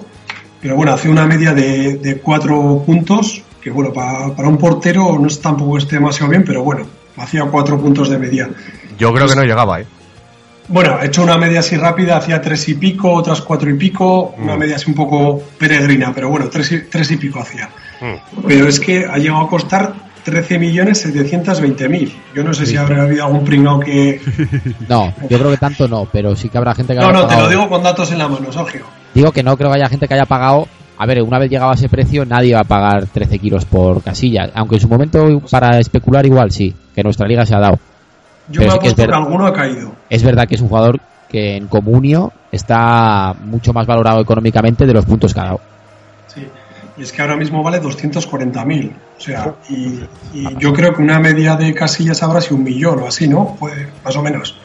pero 0.59 0.75
bueno, 0.75 0.93
hace 0.93 1.09
una 1.09 1.27
media 1.27 1.53
de, 1.53 1.97
de 1.97 2.17
cuatro 2.17 2.81
puntos, 2.83 3.43
que 3.61 3.69
bueno, 3.69 3.93
pa- 3.93 4.35
para 4.35 4.47
un 4.49 4.57
portero 4.57 5.19
no 5.19 5.27
es 5.27 5.39
tampoco 5.39 5.77
esté 5.77 5.97
demasiado 5.97 6.31
bien, 6.31 6.43
pero 6.43 6.63
bueno, 6.63 6.87
hacía 7.17 7.43
cuatro 7.45 7.79
puntos 7.79 8.09
de 8.09 8.17
media. 8.17 8.49
Yo 8.97 9.13
creo 9.13 9.27
que 9.27 9.35
no 9.35 9.43
llegaba, 9.43 9.79
¿eh? 9.79 9.85
Bueno, 10.69 10.99
he 11.01 11.07
hecho 11.07 11.23
una 11.23 11.37
media 11.37 11.59
así 11.59 11.75
rápida, 11.77 12.17
hacía 12.17 12.39
tres 12.41 12.69
y 12.69 12.75
pico, 12.75 13.11
otras 13.11 13.41
cuatro 13.41 13.69
y 13.69 13.73
pico, 13.73 14.35
una 14.37 14.55
Mm. 14.55 14.59
media 14.59 14.75
así 14.75 14.89
un 14.89 14.95
poco 14.95 15.41
peregrina, 15.57 16.11
pero 16.13 16.29
bueno, 16.29 16.47
tres 16.49 16.71
y, 16.71 16.81
tres 16.83 17.09
y 17.11 17.17
pico 17.17 17.39
hacía. 17.41 17.69
Mm. 17.99 18.45
Pero 18.47 18.67
es 18.67 18.79
que 18.79 19.05
ha 19.05 19.17
llegado 19.17 19.41
a 19.41 19.49
costar 19.49 19.93
13.720.000. 20.25 22.11
Yo 22.35 22.43
no 22.43 22.53
sé 22.53 22.65
si 22.65 22.77
habrá 22.77 23.03
habido 23.03 23.25
algún 23.25 23.43
pringao 23.43 23.79
que... 23.79 24.21
No, 24.87 25.13
yo 25.29 25.37
creo 25.39 25.51
que 25.51 25.57
tanto 25.57 25.87
no, 25.87 26.07
pero 26.11 26.35
sí 26.35 26.49
que 26.49 26.57
habrá 26.57 26.75
gente 26.75 26.93
que 26.93 26.99
No, 26.99 27.07
haya 27.09 27.19
no, 27.21 27.27
te 27.27 27.35
lo 27.37 27.49
digo 27.49 27.69
con 27.69 27.83
datos 27.83 28.11
en 28.11 28.17
la 28.19 28.27
mano, 28.27 28.51
Sergio. 28.51 28.85
Digo 29.13 29.31
que 29.31 29.43
no 29.43 29.57
creo 29.57 29.71
que 29.71 29.77
haya 29.77 29.89
gente 29.89 30.07
que 30.07 30.13
haya 30.13 30.25
pagado. 30.25 30.67
A 30.97 31.05
ver, 31.05 31.23
una 31.23 31.39
vez 31.39 31.49
llegado 31.49 31.71
a 31.71 31.75
ese 31.75 31.87
precio, 31.87 32.25
nadie 32.25 32.53
va 32.53 32.61
a 32.61 32.65
pagar 32.65 33.07
13 33.07 33.39
kilos 33.39 33.65
por 33.65 34.03
casilla. 34.03 34.49
Aunque 34.53 34.75
en 34.75 34.81
su 34.81 34.89
momento, 34.89 35.41
para 35.49 35.79
especular, 35.79 36.25
igual 36.25 36.51
sí, 36.51 36.73
que 36.93 37.01
nuestra 37.03 37.25
liga 37.27 37.45
se 37.45 37.55
ha 37.55 37.59
dado. 37.59 37.79
Yo 38.49 38.61
Pero 38.61 38.81
me 38.81 38.89
sí 38.89 38.95
que 38.95 39.03
alguno 39.03 39.45
ha 39.45 39.53
caído. 39.53 39.91
Es 40.09 40.23
verdad 40.23 40.47
que 40.47 40.55
es 40.55 40.61
un 40.61 40.69
jugador 40.69 40.99
que 41.29 41.55
en 41.57 41.67
Comunio 41.67 42.31
está 42.51 43.35
mucho 43.43 43.73
más 43.73 43.85
valorado 43.85 44.21
económicamente 44.21 44.85
de 44.85 44.93
los 44.93 45.05
puntos 45.05 45.33
que 45.33 45.39
ha 45.39 45.43
dado. 45.43 45.59
Sí. 46.27 46.47
Y 46.97 47.03
es 47.03 47.11
que 47.11 47.21
ahora 47.21 47.37
mismo 47.37 47.61
vale 47.63 47.81
240.000. 47.81 48.91
O 49.17 49.21
sea, 49.21 49.53
y, 49.69 50.01
y 50.33 50.57
yo 50.57 50.73
creo 50.73 50.93
que 50.93 51.01
una 51.01 51.19
media 51.19 51.55
de 51.55 51.73
casillas 51.73 52.21
habrá 52.23 52.41
sido 52.41 52.57
un 52.57 52.63
millón 52.63 52.99
o 53.03 53.07
así, 53.07 53.27
¿no? 53.27 53.55
Pues, 53.59 53.73
más 54.03 54.15
o 54.15 54.21
menos. 54.23 54.57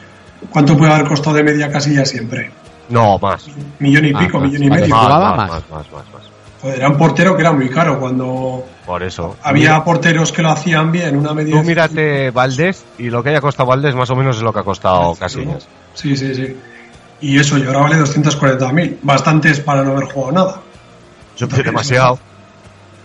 ¿Cuánto 0.49 0.75
puede 0.77 0.91
haber 0.93 1.07
costado 1.07 1.35
de 1.35 1.43
media 1.43 1.71
casilla 1.71 2.05
siempre? 2.05 2.51
No, 2.89 3.17
más. 3.19 3.47
Millón 3.79 4.05
y 4.05 4.11
Ah, 4.13 4.19
pico, 4.19 4.39
más. 4.39 4.49
millón 4.49 4.63
y 4.63 4.69
medio. 4.69 4.95
Más, 4.95 5.09
más, 5.09 5.49
más, 5.49 5.91
más. 5.91 6.34
Joder, 6.65 6.79
era 6.79 6.89
un 6.89 6.97
portero 6.97 7.35
que 7.35 7.41
era 7.43 7.51
muy 7.51 7.69
caro 7.69 7.99
cuando 7.99 8.65
Por 8.87 9.03
eso. 9.03 9.35
había 9.43 9.83
porteros 9.83 10.31
que 10.31 10.41
lo 10.41 10.49
hacían 10.49 10.91
bien, 10.91 11.15
una 11.15 11.31
media. 11.31 11.53
Tú 11.55 11.63
mírate 11.63 12.31
Valdés 12.31 12.83
y 12.97 13.11
lo 13.11 13.21
que 13.21 13.29
haya 13.29 13.39
costado 13.41 13.69
Valdés 13.69 13.93
más 13.93 14.09
o 14.09 14.15
menos 14.15 14.37
es 14.37 14.41
lo 14.41 14.51
que 14.51 14.59
ha 14.61 14.63
costado 14.63 15.13
Casillas. 15.13 15.67
Sí, 15.93 16.17
sí, 16.17 16.33
sí. 16.33 16.57
Y 17.21 17.37
eso, 17.37 17.59
y 17.59 17.67
ahora 17.67 17.81
vale 17.81 17.97
240.000. 17.97 18.97
Bastantes 19.03 19.59
para 19.59 19.83
no 19.83 19.91
haber 19.91 20.05
jugado 20.05 20.31
nada. 20.31 20.61
Yo 21.37 21.47
creo 21.47 21.63
demasiado. 21.63 22.17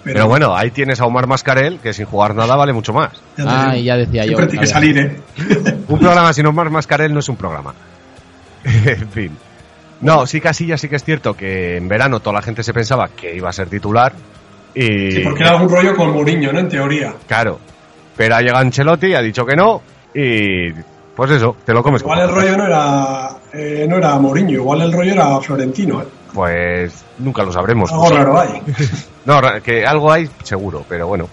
Pero 0.05 0.27
bueno, 0.27 0.57
ahí 0.57 0.71
tienes 0.71 0.99
a 1.03 1.05
Omar 1.05 1.27
Mascarel, 1.27 1.79
que 1.81 1.93
sin 1.93 2.07
jugar 2.07 2.35
nada 2.35 2.57
vale 2.57 2.73
mucho 2.73 2.95
más. 2.95 3.11
ya 3.37 3.45
te 3.45 3.51
Ah, 3.51 3.77
y 3.77 3.85
ya 3.85 3.97
decía 3.99 4.25
yo. 4.25 4.29
Siempre 4.39 4.47
tiene 4.47 4.65
que 4.67 4.73
había- 4.73 4.95
salir, 4.95 4.99
¿eh? 4.99 5.77
Un 5.87 5.99
programa 5.99 6.33
sin 6.33 6.47
Omar 6.47 6.71
Mascarel 6.71 7.13
no 7.13 7.21
es 7.21 7.29
un 7.29 7.37
programa. 7.37 7.75
en 8.65 9.11
fin. 9.11 9.37
No, 10.01 10.27
sí 10.27 10.41
Casillas 10.41 10.81
sí 10.81 10.89
que 10.89 10.97
es 10.97 11.05
cierto 11.05 11.35
que 11.35 11.77
en 11.77 11.89
verano 11.89 12.21
toda 12.21 12.35
la 12.37 12.43
gente 12.43 12.63
se 12.63 12.73
pensaba 12.73 13.09
que 13.09 13.35
iba 13.35 13.49
a 13.49 13.53
ser 13.53 13.69
titular. 13.69 14.13
Y 14.75 15.13
Sí, 15.13 15.21
porque 15.25 15.43
era 15.43 15.53
algún 15.53 15.69
rollo 15.69 15.95
con 15.95 16.13
Mourinho, 16.13 16.53
¿no? 16.53 16.61
En 16.61 16.69
teoría. 16.69 17.15
Claro. 17.27 17.59
Pero 18.17 18.37
ha 18.37 18.41
llegado 18.41 18.59
Ancelotti 18.59 19.09
y 19.09 19.15
ha 19.15 19.23
dicho 19.23 19.45
que 19.45 19.57
no. 19.57 19.83
Y 20.15 20.73
pues 21.15 21.31
eso, 21.33 21.57
te 21.65 21.73
lo 21.75 21.83
comes. 21.83 22.03
con 22.03 22.13
Igual 22.13 22.29
el 22.29 22.35
rollo 22.35 22.57
no 22.57 22.67
era, 22.67 23.31
eh, 23.53 23.87
no 23.89 23.97
era 23.97 24.19
Mourinho, 24.19 24.53
igual 24.53 24.83
el 24.83 24.93
rollo 24.93 25.13
era 25.13 25.41
Florentino, 25.41 26.01
¿eh? 26.01 26.07
Pues 26.33 27.05
nunca 27.19 27.43
lo 27.43 27.53
sabremos. 27.53 27.93
Algo 27.93 28.09
raro 28.11 28.41
hay. 28.41 28.63
No, 29.27 29.39
que 29.63 29.85
algo 29.85 30.11
hay 30.11 30.29
seguro, 30.43 30.83
pero 30.89 31.07
bueno. 31.07 31.29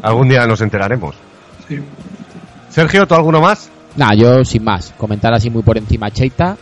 Algún 0.00 0.28
día 0.28 0.46
nos 0.46 0.60
enteraremos. 0.60 1.16
Sí. 1.68 1.80
Sergio, 2.68 3.06
¿tú 3.06 3.14
alguno 3.16 3.40
más? 3.40 3.68
Nah, 3.96 4.14
yo 4.14 4.44
sin 4.44 4.62
más. 4.62 4.94
Comentar 4.96 5.34
así 5.34 5.50
muy 5.50 5.62
por 5.62 5.76
encima 5.76 6.10
Cheita. 6.10 6.56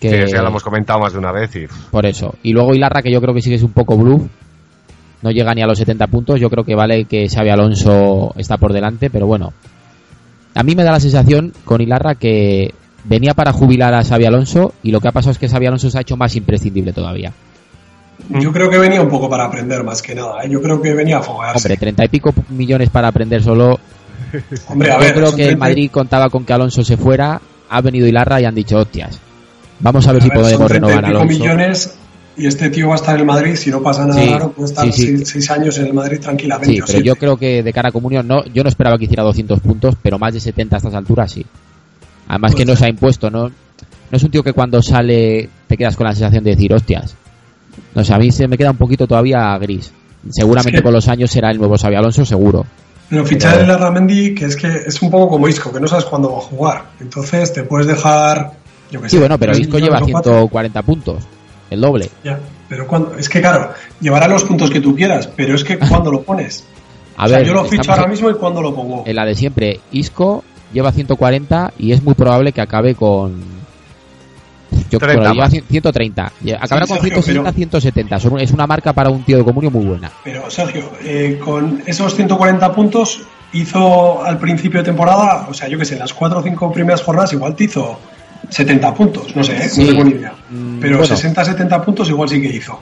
Que 0.00 0.26
Sí, 0.26 0.32
ya 0.32 0.42
lo 0.42 0.48
hemos 0.48 0.64
comentado 0.64 0.98
más 0.98 1.12
de 1.12 1.18
una 1.18 1.30
vez 1.30 1.54
y 1.56 1.66
Por 1.90 2.06
eso. 2.06 2.34
Y 2.42 2.52
luego 2.52 2.74
Ilarra, 2.74 3.02
que 3.02 3.12
yo 3.12 3.20
creo 3.20 3.34
que 3.34 3.42
sí 3.42 3.50
que 3.50 3.56
es 3.56 3.62
un 3.62 3.72
poco 3.72 3.96
bluff. 3.96 4.22
No 5.22 5.30
llega 5.30 5.54
ni 5.54 5.62
a 5.62 5.66
los 5.66 5.78
70 5.78 6.06
puntos. 6.06 6.40
Yo 6.40 6.48
creo 6.48 6.64
que 6.64 6.74
vale 6.74 7.04
que 7.04 7.28
Xavi 7.28 7.50
Alonso 7.50 8.32
está 8.36 8.56
por 8.56 8.72
delante, 8.72 9.10
pero 9.10 9.26
bueno. 9.26 9.52
A 10.54 10.62
mí 10.62 10.74
me 10.74 10.82
da 10.82 10.92
la 10.92 11.00
sensación 11.00 11.52
con 11.64 11.80
Ilarra 11.80 12.14
que 12.14 12.72
venía 13.04 13.34
para 13.34 13.52
jubilar 13.52 13.94
a 13.94 14.02
Xavi 14.02 14.24
Alonso 14.24 14.72
y 14.82 14.90
lo 14.90 15.00
que 15.00 15.08
ha 15.08 15.12
pasado 15.12 15.32
es 15.32 15.38
que 15.38 15.48
Xavi 15.48 15.66
Alonso 15.66 15.90
se 15.90 15.98
ha 15.98 16.00
hecho 16.00 16.16
más 16.16 16.34
imprescindible 16.36 16.92
todavía. 16.92 17.32
Yo 18.28 18.52
creo 18.52 18.68
que 18.68 18.78
venía 18.78 19.00
un 19.00 19.08
poco 19.08 19.28
para 19.28 19.46
aprender 19.46 19.82
más 19.82 20.02
que 20.02 20.14
nada, 20.14 20.42
¿eh? 20.44 20.48
Yo 20.50 20.60
creo 20.60 20.80
que 20.80 20.94
venía 20.94 21.18
a 21.18 21.22
fogarse. 21.22 21.58
Hombre, 21.58 21.76
30 21.76 22.04
y 22.04 22.08
pico 22.08 22.34
millones 22.50 22.90
para 22.90 23.08
aprender 23.08 23.42
solo. 23.42 23.78
Hombre, 24.68 24.90
a 24.90 25.00
yo 25.00 25.14
creo 25.14 25.34
que 25.34 25.42
el 25.42 25.48
30 25.48 25.58
Madrid 25.58 25.90
contaba 25.90 26.28
con 26.28 26.44
que 26.44 26.52
Alonso 26.52 26.82
se 26.82 26.96
fuera. 26.96 27.40
Ha 27.68 27.80
venido 27.80 28.06
Ilarra 28.06 28.40
y 28.40 28.44
han 28.44 28.54
dicho, 28.54 28.76
hostias. 28.78 29.18
Vamos 29.80 30.06
a 30.06 30.12
ver 30.12 30.20
a 30.22 30.24
si 30.24 30.28
ver, 30.30 30.38
podemos 30.38 30.68
30 30.68 30.86
y 30.86 30.90
renovar 30.90 31.04
a 31.04 31.08
Alonso. 31.08 31.26
millones 31.38 31.94
y 32.36 32.46
este 32.46 32.70
tío 32.70 32.88
va 32.88 32.94
a 32.94 32.96
estar 32.96 33.14
en 33.14 33.20
el 33.20 33.26
Madrid, 33.26 33.54
si 33.56 33.70
no 33.70 33.82
pasa 33.82 34.06
nada 34.06 34.20
Sí, 34.22 34.30
raro, 34.30 34.52
puede 34.52 34.68
estar 34.70 34.86
sí, 34.86 34.92
sí. 34.92 35.16
seis, 35.16 35.28
seis 35.28 35.50
años 35.50 35.78
en 35.78 35.86
el 35.86 35.94
Madrid 35.94 36.18
tranquilamente. 36.20 36.72
Sí, 36.74 36.80
o 36.80 36.84
pero 36.86 36.92
siete. 36.98 37.06
yo 37.06 37.16
creo 37.16 37.36
que 37.36 37.62
de 37.62 37.72
cara 37.72 37.88
a 37.88 37.92
comunión, 37.92 38.26
no, 38.26 38.44
yo 38.46 38.62
no 38.62 38.68
esperaba 38.68 38.96
que 38.98 39.04
hiciera 39.04 39.22
200 39.22 39.60
puntos, 39.60 39.94
pero 40.02 40.18
más 40.18 40.32
de 40.34 40.40
70 40.40 40.76
a 40.76 40.78
estas 40.78 40.94
alturas 40.94 41.32
sí. 41.32 41.44
Además 42.28 42.54
que 42.54 42.64
no 42.64 42.72
se 42.72 42.78
ser. 42.78 42.86
ha 42.86 42.90
impuesto, 42.90 43.30
¿no? 43.30 43.48
No 43.48 44.16
es 44.16 44.22
un 44.22 44.30
tío 44.30 44.42
que 44.42 44.52
cuando 44.52 44.82
sale 44.82 45.48
te 45.66 45.76
quedas 45.76 45.96
con 45.96 46.06
la 46.06 46.12
sensación 46.14 46.44
de 46.44 46.50
decir, 46.50 46.72
hostias. 46.72 47.14
No 47.94 48.04
sé, 48.04 48.14
a 48.14 48.18
mí 48.18 48.30
se 48.32 48.48
me 48.48 48.56
queda 48.58 48.70
un 48.70 48.76
poquito 48.76 49.06
todavía 49.06 49.56
gris. 49.58 49.92
Seguramente 50.30 50.76
Es 50.76 50.80
que- 50.80 50.82
con 50.84 50.92
los 50.92 51.08
años 51.08 51.30
será 51.30 51.50
el 51.50 51.58
nuevo 51.58 51.76
Xavi 51.78 51.94
Alonso, 51.96 52.24
seguro. 52.24 52.66
Pero 53.08 53.24
fichar 53.26 53.58
el 53.60 53.66
Larramendi, 53.66 54.34
que 54.36 54.44
es 54.44 54.54
que 54.54 54.68
es 54.86 55.02
un 55.02 55.10
poco 55.10 55.28
como 55.30 55.48
Isco, 55.48 55.72
que 55.72 55.80
no 55.80 55.88
sabes 55.88 56.04
cuándo 56.04 56.30
va 56.32 56.38
a 56.38 56.42
jugar. 56.42 56.84
Entonces 57.00 57.52
te 57.52 57.64
puedes 57.64 57.88
dejar, 57.88 58.52
yo 58.90 59.00
que 59.00 59.08
sé. 59.08 59.16
Sí, 59.16 59.18
bueno, 59.18 59.38
pero 59.38 59.52
Isco 59.56 59.78
lleva 59.78 59.96
millones 60.00 60.08
o 60.08 60.12
cuatro. 60.12 60.32
140 60.32 60.82
puntos, 60.82 61.24
el 61.70 61.80
doble. 61.80 62.10
Ya, 62.24 62.38
pero 62.68 62.86
cuando, 62.86 63.14
es 63.16 63.28
que 63.28 63.40
claro, 63.40 63.72
llevará 64.00 64.28
los 64.28 64.44
puntos 64.44 64.70
que 64.70 64.80
tú 64.80 64.94
quieras, 64.94 65.28
pero 65.36 65.54
es 65.54 65.64
que 65.64 65.78
cuando 65.78 66.10
lo 66.10 66.22
pones. 66.22 66.64
A 67.16 67.24
o 67.26 67.28
sea, 67.28 67.38
ver, 67.38 67.46
yo 67.46 67.54
lo 67.54 67.64
ficho 67.64 67.90
ahora 67.92 68.06
mismo 68.06 68.30
y 68.30 68.34
cuando 68.34 68.62
lo 68.62 68.74
pongo. 68.74 69.02
en 69.06 69.14
la 69.16 69.24
de 69.26 69.34
siempre. 69.34 69.80
Isco 69.92 70.42
lleva 70.72 70.90
140 70.92 71.72
y 71.78 71.92
es 71.92 72.02
muy 72.02 72.14
probable 72.14 72.52
que 72.52 72.60
acabe 72.60 72.94
con. 72.94 73.60
Yo 74.90 74.98
creo 74.98 75.12
30 75.14 75.22
que 75.30 75.34
lleva 75.34 75.44
más. 75.44 75.50
100 75.50 75.64
130. 75.68 76.32
Lle- 76.44 76.56
Acabará 76.60 76.86
con 76.86 76.96
Sergio, 76.98 77.22
160, 77.22 77.42
pero- 77.42 77.52
170. 77.56 78.20
Son- 78.20 78.40
Es 78.40 78.50
una 78.52 78.66
marca 78.66 78.92
para 78.92 79.10
un 79.10 79.22
tío 79.24 79.36
de 79.36 79.44
comunio 79.44 79.70
muy 79.70 79.84
buena. 79.84 80.10
Pero 80.24 80.48
Sergio, 80.50 80.90
eh, 81.04 81.38
con 81.44 81.82
esos 81.86 82.14
140 82.14 82.72
puntos 82.72 83.20
hizo 83.52 84.24
al 84.24 84.38
principio 84.38 84.78
de 84.80 84.84
temporada, 84.86 85.46
o 85.50 85.54
sea, 85.54 85.68
yo 85.68 85.76
que 85.78 85.84
sé, 85.84 85.94
en 85.94 86.00
las 86.00 86.14
4 86.14 86.38
o 86.38 86.42
5 86.42 86.72
primeras 86.72 87.02
jornadas 87.02 87.32
igual 87.32 87.54
te 87.56 87.64
hizo 87.64 87.98
70 88.48 88.94
puntos, 88.94 89.36
no 89.36 89.44
sé, 89.44 89.56
¿eh? 89.56 89.68
Sí. 89.68 89.82
no 89.82 89.88
tengo 89.88 90.04
ni 90.04 90.10
idea. 90.12 90.34
Mm, 90.50 90.80
Pero 90.80 90.98
bueno. 90.98 91.14
60-70 91.14 91.84
puntos 91.84 92.08
igual 92.08 92.28
sí 92.28 92.40
que 92.40 92.48
hizo. 92.48 92.78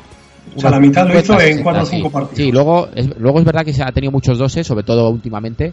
O 0.56 0.60
sea, 0.60 0.70
la 0.70 0.80
mitad 0.80 1.06
lo 1.06 1.12
50, 1.20 1.20
hizo 1.20 1.58
en 1.58 1.62
4 1.62 1.82
o 1.82 1.84
60, 1.84 1.96
5 1.96 2.08
sí. 2.08 2.12
partidos. 2.12 2.36
Sí, 2.36 2.52
luego 2.52 2.88
es, 2.94 3.18
luego 3.18 3.38
es 3.38 3.44
verdad 3.44 3.64
que 3.64 3.72
se 3.72 3.82
ha 3.82 3.92
tenido 3.92 4.12
muchos 4.12 4.38
doses, 4.38 4.66
sobre 4.66 4.82
todo 4.82 5.08
últimamente. 5.10 5.72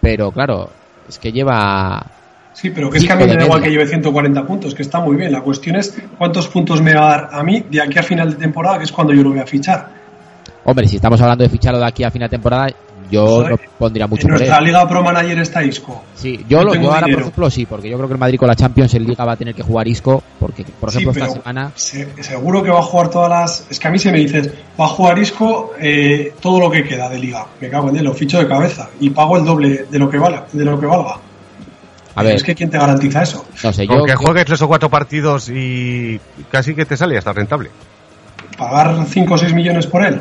pero 0.00 0.30
claro, 0.30 0.70
es 1.08 1.18
que 1.18 1.32
lleva 1.32 2.06
Sí, 2.52 2.70
pero 2.70 2.90
que 2.90 2.98
es 2.98 3.04
que 3.06 3.12
a 3.12 3.16
mí 3.16 3.24
me 3.24 3.36
da 3.36 3.44
igual 3.44 3.62
que 3.62 3.70
lleve 3.70 3.86
140 3.86 4.46
puntos, 4.46 4.74
que 4.74 4.82
está 4.82 5.00
muy 5.00 5.16
bien. 5.16 5.32
La 5.32 5.40
cuestión 5.40 5.76
es 5.76 5.96
cuántos 6.18 6.48
puntos 6.48 6.82
me 6.82 6.94
va 6.94 7.06
a 7.06 7.08
dar 7.08 7.28
a 7.32 7.42
mí 7.42 7.64
de 7.70 7.80
aquí 7.80 7.98
a 7.98 8.02
final 8.02 8.30
de 8.30 8.36
temporada, 8.36 8.78
que 8.78 8.84
es 8.84 8.92
cuando 8.92 9.14
yo 9.14 9.22
lo 9.22 9.30
voy 9.30 9.38
a 9.38 9.46
fichar. 9.46 9.88
Hombre, 10.64 10.86
si 10.88 10.96
estamos 10.96 11.20
hablando 11.20 11.44
de 11.44 11.50
ficharlo 11.50 11.78
de 11.78 11.86
aquí 11.86 12.04
a 12.04 12.10
final 12.10 12.28
de 12.28 12.36
temporada, 12.36 12.68
yo 13.10 13.26
Joder, 13.26 13.50
no 13.52 13.56
pondría 13.78 14.06
mucho 14.06 14.22
en 14.26 14.32
por 14.34 14.42
él. 14.42 14.48
nuestra 14.48 14.60
Liga 14.64 14.88
Pro 14.88 15.02
Manager 15.02 15.38
está 15.40 15.62
Isco. 15.62 16.02
Sí, 16.14 16.44
yo, 16.48 16.58
no 16.58 16.64
lo, 16.66 16.74
yo 16.76 16.92
ahora, 16.92 17.06
por 17.08 17.20
ejemplo, 17.20 17.50
sí, 17.50 17.66
porque 17.66 17.88
yo 17.90 17.96
creo 17.96 18.08
que 18.08 18.14
el 18.14 18.20
Madrid 18.20 18.38
con 18.38 18.48
la 18.48 18.54
Champions 18.56 18.94
en 18.94 19.06
Liga 19.06 19.24
va 19.24 19.32
a 19.32 19.36
tener 19.36 19.54
que 19.54 19.62
jugar 19.62 19.88
Isco, 19.88 20.22
porque, 20.38 20.64
por 20.64 20.90
Sí, 20.90 20.98
ejemplo, 20.98 21.24
esta 21.24 21.34
semana. 21.40 21.72
se- 21.74 22.22
seguro 22.22 22.62
que 22.62 22.70
va 22.70 22.78
a 22.78 22.82
jugar 22.82 23.10
todas 23.10 23.28
las. 23.30 23.66
Es 23.70 23.78
que 23.80 23.88
a 23.88 23.90
mí 23.90 23.98
se 23.98 24.12
me 24.12 24.18
dices, 24.18 24.50
va 24.80 24.84
a 24.84 24.88
jugar 24.88 25.18
Isco 25.18 25.72
eh, 25.80 26.32
todo 26.40 26.60
lo 26.60 26.70
que 26.70 26.84
queda 26.84 27.08
de 27.08 27.18
Liga. 27.18 27.46
Me 27.60 27.68
cago 27.68 27.88
en 27.90 27.96
él, 27.96 28.04
lo 28.04 28.14
ficho 28.14 28.38
de 28.38 28.46
cabeza 28.48 28.88
y 29.00 29.10
pago 29.10 29.36
el 29.36 29.44
doble 29.44 29.86
de 29.90 29.98
lo 29.98 30.08
que 30.08 30.18
valga. 30.18 30.46
De 30.52 30.64
lo 30.64 30.78
que 30.78 30.86
valga. 30.86 31.16
A 32.16 32.22
ver, 32.24 32.34
Es 32.34 32.42
que 32.42 32.54
¿quién 32.56 32.68
te 32.70 32.76
garantiza 32.76 33.22
eso? 33.22 33.44
no 33.62 33.72
sé, 33.72 33.86
yo. 33.86 34.04
que 34.04 34.10
yo- 34.12 34.16
juegue 34.18 34.44
tres 34.44 34.60
o 34.62 34.68
cuatro 34.68 34.90
partidos 34.90 35.48
y 35.48 36.20
casi 36.50 36.74
que 36.74 36.84
te 36.84 36.96
sale 36.96 37.16
hasta 37.16 37.32
rentable. 37.32 37.70
¿Pagar 38.58 39.06
5 39.08 39.34
o 39.34 39.38
6 39.38 39.54
millones 39.54 39.86
por 39.86 40.04
él? 40.04 40.20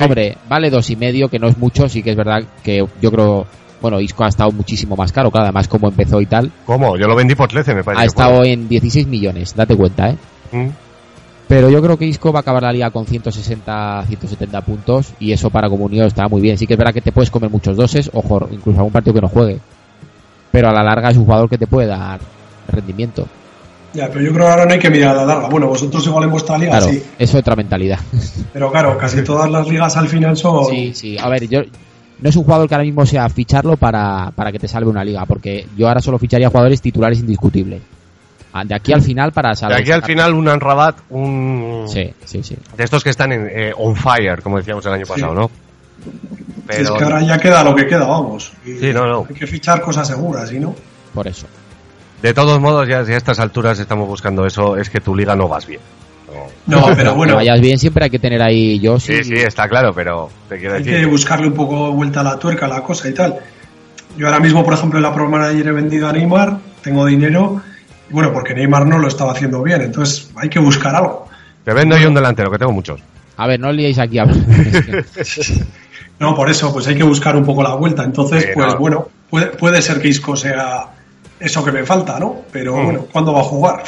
Hombre, 0.00 0.36
vale 0.48 0.70
dos 0.70 0.90
y 0.90 0.96
medio, 0.96 1.28
que 1.28 1.38
no 1.38 1.48
es 1.48 1.58
mucho, 1.58 1.88
sí 1.88 2.02
que 2.02 2.10
es 2.10 2.16
verdad 2.16 2.42
que 2.62 2.86
yo 3.00 3.10
creo. 3.10 3.46
Bueno, 3.80 4.00
Isco 4.00 4.24
ha 4.24 4.28
estado 4.28 4.50
muchísimo 4.50 4.96
más 4.96 5.12
caro, 5.12 5.30
claro, 5.30 5.46
además 5.46 5.68
como 5.68 5.88
empezó 5.88 6.20
y 6.20 6.26
tal. 6.26 6.50
¿Cómo? 6.66 6.96
Yo 6.96 7.06
lo 7.06 7.14
vendí 7.14 7.36
por 7.36 7.48
13, 7.48 7.74
me 7.76 7.84
parece. 7.84 8.02
Ha 8.02 8.06
estado 8.06 8.44
en 8.44 8.68
16 8.68 9.06
millones, 9.06 9.54
date 9.54 9.76
cuenta, 9.76 10.10
¿eh? 10.10 10.16
Mm. 10.50 10.68
Pero 11.48 11.70
yo 11.70 11.80
creo 11.80 11.96
que 11.96 12.04
Isco 12.04 12.30
va 12.30 12.40
a 12.40 12.42
acabar 12.42 12.62
la 12.64 12.72
liga 12.72 12.90
con 12.90 13.06
160, 13.06 14.04
170 14.06 14.60
puntos 14.60 15.14
y 15.18 15.32
eso 15.32 15.48
para 15.48 15.70
Comunión 15.70 16.06
está 16.06 16.28
muy 16.28 16.42
bien. 16.42 16.58
Sí 16.58 16.66
que 16.66 16.74
es 16.74 16.78
verdad 16.78 16.92
que 16.92 17.00
te 17.00 17.10
puedes 17.10 17.30
comer 17.30 17.48
muchos 17.48 17.74
doses, 17.74 18.10
ojo, 18.12 18.46
incluso 18.50 18.78
algún 18.78 18.92
partido 18.92 19.14
que 19.14 19.20
no 19.22 19.28
juegue. 19.28 19.58
Pero 20.50 20.68
a 20.68 20.72
la 20.72 20.82
larga 20.82 21.10
es 21.10 21.16
un 21.16 21.24
jugador 21.24 21.48
que 21.48 21.56
te 21.56 21.66
puede 21.66 21.86
dar 21.86 22.20
rendimiento. 22.68 23.26
Ya, 23.94 24.08
pero 24.08 24.20
yo 24.20 24.32
creo 24.32 24.44
que 24.46 24.50
ahora 24.52 24.66
no 24.66 24.72
hay 24.72 24.78
que 24.78 24.90
mirar 24.90 25.16
a 25.16 25.20
la 25.20 25.24
larga. 25.24 25.48
Bueno, 25.48 25.66
vosotros 25.66 26.06
igual 26.06 26.24
en 26.24 26.30
vuestra 26.30 26.58
liga 26.58 26.72
Claro, 26.78 26.88
sí. 26.92 27.02
es 27.18 27.34
otra 27.34 27.56
mentalidad. 27.56 27.98
Pero 28.52 28.70
claro, 28.70 28.98
casi 28.98 29.22
todas 29.24 29.50
las 29.50 29.66
ligas 29.68 29.96
al 29.96 30.08
final 30.08 30.36
son. 30.36 30.66
Sí, 30.66 30.92
sí. 30.94 31.16
A 31.18 31.28
ver, 31.30 31.48
yo 31.48 31.62
no 32.20 32.28
es 32.28 32.36
un 32.36 32.44
jugador 32.44 32.68
que 32.68 32.74
ahora 32.74 32.84
mismo 32.84 33.06
sea 33.06 33.28
ficharlo 33.30 33.76
para, 33.76 34.30
para 34.34 34.52
que 34.52 34.58
te 34.58 34.68
salve 34.68 34.90
una 34.90 35.04
liga, 35.04 35.24
porque 35.24 35.66
yo 35.76 35.88
ahora 35.88 36.00
solo 36.00 36.18
ficharía 36.18 36.48
jugadores 36.50 36.80
titulares 36.82 37.20
indiscutibles. 37.20 37.80
Ah, 38.52 38.64
De 38.64 38.74
aquí 38.74 38.92
al 38.92 39.02
final 39.02 39.32
para 39.32 39.50
De 39.50 39.56
salvar. 39.56 39.80
aquí 39.80 39.90
al 39.92 40.02
final 40.02 40.34
un 40.34 40.48
Anrabat, 40.48 40.96
un... 41.10 41.84
Sí, 41.88 42.10
sí, 42.24 42.42
sí. 42.42 42.56
De 42.76 42.84
estos 42.84 43.02
que 43.04 43.10
están 43.10 43.32
en 43.32 43.48
eh, 43.50 43.72
on 43.76 43.94
fire, 43.96 44.42
como 44.42 44.58
decíamos 44.58 44.84
el 44.86 44.92
año 44.92 45.06
Sí. 45.06 45.12
pasado, 45.12 45.34
¿no? 45.34 45.50
Si 46.70 46.82
es 46.82 46.90
que 46.90 47.04
ahora 47.04 47.22
ya 47.22 47.38
queda 47.38 47.62
lo 47.64 47.74
que 47.74 47.86
queda, 47.86 48.06
vamos. 48.06 48.52
Y 48.66 48.78
Sí, 48.78 48.92
no, 48.92 49.06
no. 49.06 49.26
Hay 49.28 49.34
que 49.34 49.46
fichar 49.46 49.80
cosas 49.80 50.06
seguras, 50.08 50.48
¿sí 50.50 50.58
no? 50.60 50.74
Por 51.14 51.26
eso. 51.26 51.46
De 52.22 52.34
todos 52.34 52.60
modos, 52.60 52.88
ya 52.88 53.04
si 53.04 53.12
a 53.12 53.16
estas 53.16 53.38
alturas 53.38 53.78
estamos 53.78 54.08
buscando 54.08 54.44
eso, 54.46 54.76
es 54.76 54.90
que 54.90 55.00
tu 55.00 55.14
liga 55.14 55.36
no 55.36 55.48
vas 55.48 55.66
bien. 55.66 55.80
No, 56.66 56.84
pero 56.94 57.12
Que 57.12 57.16
bueno, 57.16 57.34
vayas 57.36 57.60
bien, 57.60 57.78
siempre 57.78 58.04
hay 58.04 58.10
que 58.10 58.18
tener 58.18 58.42
ahí 58.42 58.78
yo 58.80 59.00
Sí, 59.00 59.24
sí, 59.24 59.34
está 59.34 59.66
claro, 59.68 59.92
pero 59.94 60.28
te 60.48 60.58
quiero 60.58 60.74
hay 60.74 60.82
decir... 60.82 61.00
que 61.00 61.06
buscarle 61.06 61.46
un 61.46 61.54
poco 61.54 61.90
vuelta 61.92 62.20
a 62.20 62.24
la 62.24 62.38
tuerca 62.38 62.66
a 62.66 62.68
la 62.68 62.82
cosa 62.82 63.08
y 63.08 63.14
tal. 63.14 63.36
Yo 64.16 64.26
ahora 64.26 64.40
mismo, 64.40 64.62
por 64.64 64.74
ejemplo, 64.74 64.98
en 64.98 65.04
la 65.04 65.14
Pro 65.14 65.28
Manager 65.28 65.68
he 65.68 65.72
vendido 65.72 66.06
a 66.08 66.12
Neymar, 66.12 66.58
tengo 66.82 67.06
dinero, 67.06 67.62
y 68.10 68.12
bueno, 68.12 68.32
porque 68.32 68.52
Neymar 68.54 68.84
no 68.86 68.98
lo 68.98 69.08
estaba 69.08 69.32
haciendo 69.32 69.62
bien, 69.62 69.80
entonces 69.80 70.30
hay 70.36 70.48
que 70.50 70.58
buscar 70.58 70.94
algo. 70.94 71.28
Te 71.64 71.72
vendo 71.72 71.96
yo 71.96 72.08
un 72.08 72.14
delantero, 72.14 72.50
que 72.50 72.58
tengo 72.58 72.72
muchos. 72.72 73.00
A 73.36 73.46
ver, 73.46 73.58
no 73.60 73.68
os 73.68 73.74
liéis 73.74 73.98
aquí 73.98 74.18
a. 74.18 74.26
No, 76.20 76.34
por 76.34 76.50
eso, 76.50 76.72
pues 76.72 76.86
hay 76.88 76.96
que 76.96 77.04
buscar 77.04 77.36
un 77.36 77.44
poco 77.44 77.62
la 77.62 77.74
vuelta. 77.74 78.02
Entonces, 78.02 78.42
Sí, 78.42 78.48
pues 78.52 78.66
no. 78.74 78.78
bueno, 78.78 79.08
puede, 79.30 79.46
puede 79.46 79.80
ser 79.80 80.00
que 80.00 80.08
Isco 80.08 80.34
sea 80.36 80.86
eso 81.40 81.64
que 81.64 81.72
me 81.72 81.84
falta, 81.84 82.18
¿no? 82.18 82.42
Pero 82.52 82.76
Mm. 82.76 82.84
bueno, 82.84 83.06
¿cuándo 83.12 83.32
va 83.32 83.40
a 83.40 83.44
jugar? 83.44 83.82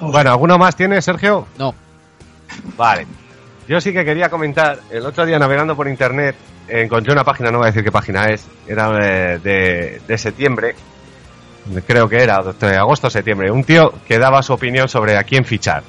Bueno, 0.00 0.30
¿alguno 0.30 0.58
más 0.58 0.76
tiene, 0.76 1.00
Sergio? 1.02 1.46
No. 1.58 1.74
Vale. 2.76 3.06
Yo 3.66 3.80
sí 3.80 3.92
que 3.92 4.04
quería 4.04 4.30
comentar, 4.30 4.78
el 4.90 5.04
otro 5.04 5.26
día 5.26 5.38
navegando 5.38 5.76
por 5.76 5.88
internet, 5.88 6.36
eh, 6.68 6.82
encontré 6.82 7.12
una 7.12 7.24
página, 7.24 7.50
no 7.50 7.58
voy 7.58 7.66
a 7.66 7.70
decir 7.70 7.84
qué 7.84 7.92
página 7.92 8.26
es, 8.28 8.46
era 8.66 8.90
eh, 9.02 9.38
de, 9.42 10.00
de 10.06 10.18
septiembre, 10.18 10.74
creo 11.86 12.08
que 12.08 12.22
era, 12.22 12.38
de 12.42 12.76
agosto 12.76 13.08
o 13.08 13.10
septiembre, 13.10 13.50
un 13.50 13.64
tío 13.64 13.92
que 14.06 14.18
daba 14.18 14.42
su 14.42 14.54
opinión 14.54 14.88
sobre 14.88 15.16
a 15.18 15.24
quién 15.24 15.44
fichar. 15.44 15.82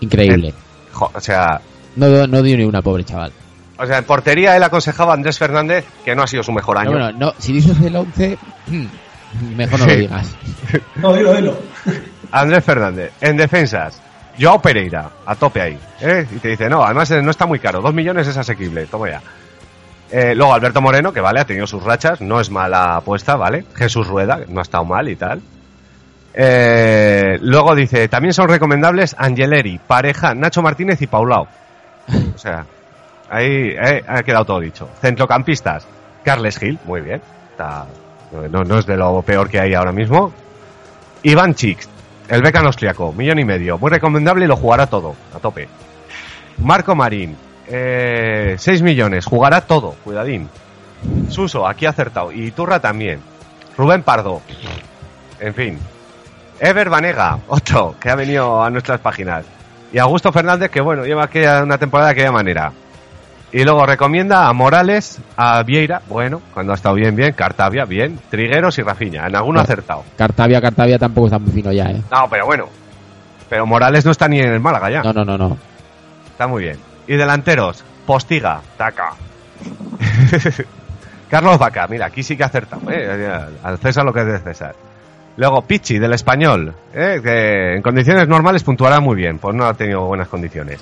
Increíble. 0.00 0.52
Jo, 0.92 1.10
o 1.14 1.20
sea, 1.20 1.60
No, 1.96 2.26
no 2.26 2.42
dio 2.42 2.56
ni 2.56 2.64
una, 2.64 2.82
pobre 2.82 3.04
chaval. 3.04 3.32
o 3.78 3.86
sea, 3.86 3.98
en 3.98 4.04
portería 4.04 4.56
él 4.56 4.62
aconsejaba 4.64 5.12
a 5.12 5.14
Andrés 5.14 5.38
Fernández 5.38 5.84
que 6.04 6.16
no 6.16 6.22
ha 6.22 6.26
sido 6.26 6.42
su 6.42 6.50
mejor 6.52 6.78
año. 6.78 6.90
No, 6.90 6.98
bueno, 6.98 7.18
no, 7.18 7.32
si 7.38 7.52
dices 7.52 7.78
el 7.80 7.94
11, 7.94 8.38
mejor 9.56 9.80
no 9.80 9.86
lo 9.86 9.96
digas. 9.96 10.36
No, 10.96 11.12
dilo, 11.14 11.34
dilo. 11.34 11.58
Andrés 12.32 12.64
Fernández, 12.64 13.12
en 13.20 13.36
defensas, 13.36 14.00
Joao 14.38 14.60
Pereira, 14.60 15.10
a 15.26 15.34
tope 15.34 15.60
ahí. 15.60 15.78
¿eh? 16.00 16.26
Y 16.30 16.38
te 16.38 16.48
dice, 16.48 16.68
no, 16.68 16.84
además 16.84 17.10
eh, 17.10 17.22
no 17.22 17.30
está 17.30 17.46
muy 17.46 17.58
caro, 17.58 17.80
dos 17.80 17.94
millones 17.94 18.26
es 18.26 18.36
asequible, 18.36 18.86
toma 18.86 19.10
ya. 19.10 19.22
Eh, 20.12 20.34
luego 20.34 20.52
Alberto 20.52 20.80
Moreno, 20.80 21.12
que 21.12 21.20
vale, 21.20 21.40
ha 21.40 21.44
tenido 21.44 21.66
sus 21.66 21.82
rachas, 21.82 22.20
no 22.20 22.40
es 22.40 22.50
mala 22.50 22.96
apuesta, 22.96 23.36
¿vale? 23.36 23.64
Jesús 23.74 24.06
Rueda, 24.06 24.40
no 24.48 24.60
ha 24.60 24.62
estado 24.62 24.84
mal 24.84 25.08
y 25.08 25.16
tal. 25.16 25.40
Eh, 26.34 27.38
luego 27.40 27.74
dice, 27.74 28.08
también 28.08 28.32
son 28.32 28.48
recomendables 28.48 29.14
Angeleri, 29.18 29.78
Pareja, 29.78 30.34
Nacho 30.34 30.62
Martínez 30.62 31.00
y 31.02 31.06
Paulao. 31.06 31.46
O 32.34 32.38
sea, 32.38 32.64
ahí 33.28 33.70
eh, 33.70 34.02
ha 34.06 34.22
quedado 34.22 34.44
todo 34.44 34.60
dicho. 34.60 34.88
Centrocampistas, 35.00 35.86
Carles 36.24 36.58
Gil, 36.58 36.78
muy 36.84 37.00
bien. 37.02 37.20
Está, 37.50 37.86
no, 38.32 38.64
no 38.64 38.78
es 38.78 38.86
de 38.86 38.96
lo 38.96 39.22
peor 39.22 39.48
que 39.48 39.60
hay 39.60 39.74
ahora 39.74 39.92
mismo. 39.92 40.32
Iván 41.22 41.54
Chix, 41.54 41.88
el 42.28 42.42
becan 42.42 42.66
austriaco, 42.66 43.12
millón 43.12 43.38
y 43.38 43.44
medio. 43.44 43.78
Muy 43.78 43.90
recomendable 43.90 44.44
y 44.44 44.48
lo 44.48 44.56
jugará 44.56 44.86
todo, 44.86 45.14
a 45.34 45.38
tope. 45.38 45.68
Marco 46.58 46.94
Marín, 46.94 47.36
eh, 47.66 48.56
6 48.58 48.82
millones, 48.82 49.26
jugará 49.26 49.62
todo, 49.62 49.94
cuidadín. 50.04 50.48
Suso, 51.28 51.66
aquí 51.66 51.86
acertado. 51.86 52.32
Y 52.32 52.50
Turra 52.50 52.80
también. 52.80 53.20
Rubén 53.76 54.02
Pardo, 54.02 54.42
en 55.38 55.54
fin. 55.54 55.78
Ever 56.58 56.90
Vanega, 56.90 57.38
otro, 57.48 57.96
que 57.98 58.10
ha 58.10 58.14
venido 58.14 58.62
a 58.62 58.70
nuestras 58.70 59.00
páginas. 59.00 59.44
Y 59.92 59.98
Augusto 59.98 60.30
Fernández, 60.32 60.70
que 60.70 60.80
bueno, 60.80 61.04
lleva 61.04 61.24
aquella, 61.24 61.62
una 61.62 61.78
temporada 61.78 62.08
de 62.08 62.12
aquella 62.12 62.32
manera. 62.32 62.72
Y 63.52 63.64
luego 63.64 63.84
recomienda 63.84 64.46
a 64.46 64.52
Morales, 64.52 65.20
a 65.36 65.62
Vieira, 65.64 66.02
bueno, 66.08 66.40
cuando 66.54 66.72
ha 66.72 66.76
estado 66.76 66.94
bien, 66.94 67.16
bien, 67.16 67.32
Cartavia, 67.32 67.84
bien, 67.84 68.18
Trigueros 68.30 68.78
y 68.78 68.82
Rafiña. 68.82 69.26
En 69.26 69.34
alguno 69.34 69.58
ha 69.58 69.64
acertado. 69.64 70.04
Cartavia, 70.16 70.60
Cartavia 70.60 70.98
tampoco 70.98 71.26
está 71.26 71.38
muy 71.40 71.50
fino 71.50 71.72
ya, 71.72 71.86
¿eh? 71.86 72.00
No, 72.12 72.28
pero 72.30 72.46
bueno. 72.46 72.68
Pero 73.48 73.66
Morales 73.66 74.04
no 74.04 74.12
está 74.12 74.28
ni 74.28 74.38
en 74.38 74.52
el 74.52 74.60
Málaga 74.60 74.90
ya. 74.90 75.02
No, 75.02 75.12
no, 75.12 75.24
no, 75.24 75.36
no. 75.36 75.56
Está 76.30 76.46
muy 76.46 76.62
bien. 76.62 76.78
Y 77.08 77.16
delanteros, 77.16 77.82
Postiga, 78.06 78.60
Taca. 78.76 79.14
Carlos 81.30 81.58
Vaca, 81.58 81.86
mira, 81.88 82.06
aquí 82.06 82.22
sí 82.22 82.36
que 82.36 82.44
ha 82.44 82.46
acertado. 82.46 82.82
¿eh? 82.90 83.30
Al 83.62 83.78
César 83.78 84.04
lo 84.04 84.12
que 84.12 84.20
es 84.20 84.26
de 84.26 84.38
César. 84.38 84.76
Luego 85.36 85.62
Pichi, 85.62 85.98
del 85.98 86.12
español, 86.12 86.74
¿eh? 86.94 87.20
que 87.22 87.74
en 87.74 87.82
condiciones 87.82 88.28
normales 88.28 88.62
puntuará 88.62 89.00
muy 89.00 89.16
bien, 89.16 89.38
pues 89.38 89.56
no 89.56 89.64
ha 89.64 89.74
tenido 89.74 90.04
buenas 90.04 90.28
condiciones. 90.28 90.80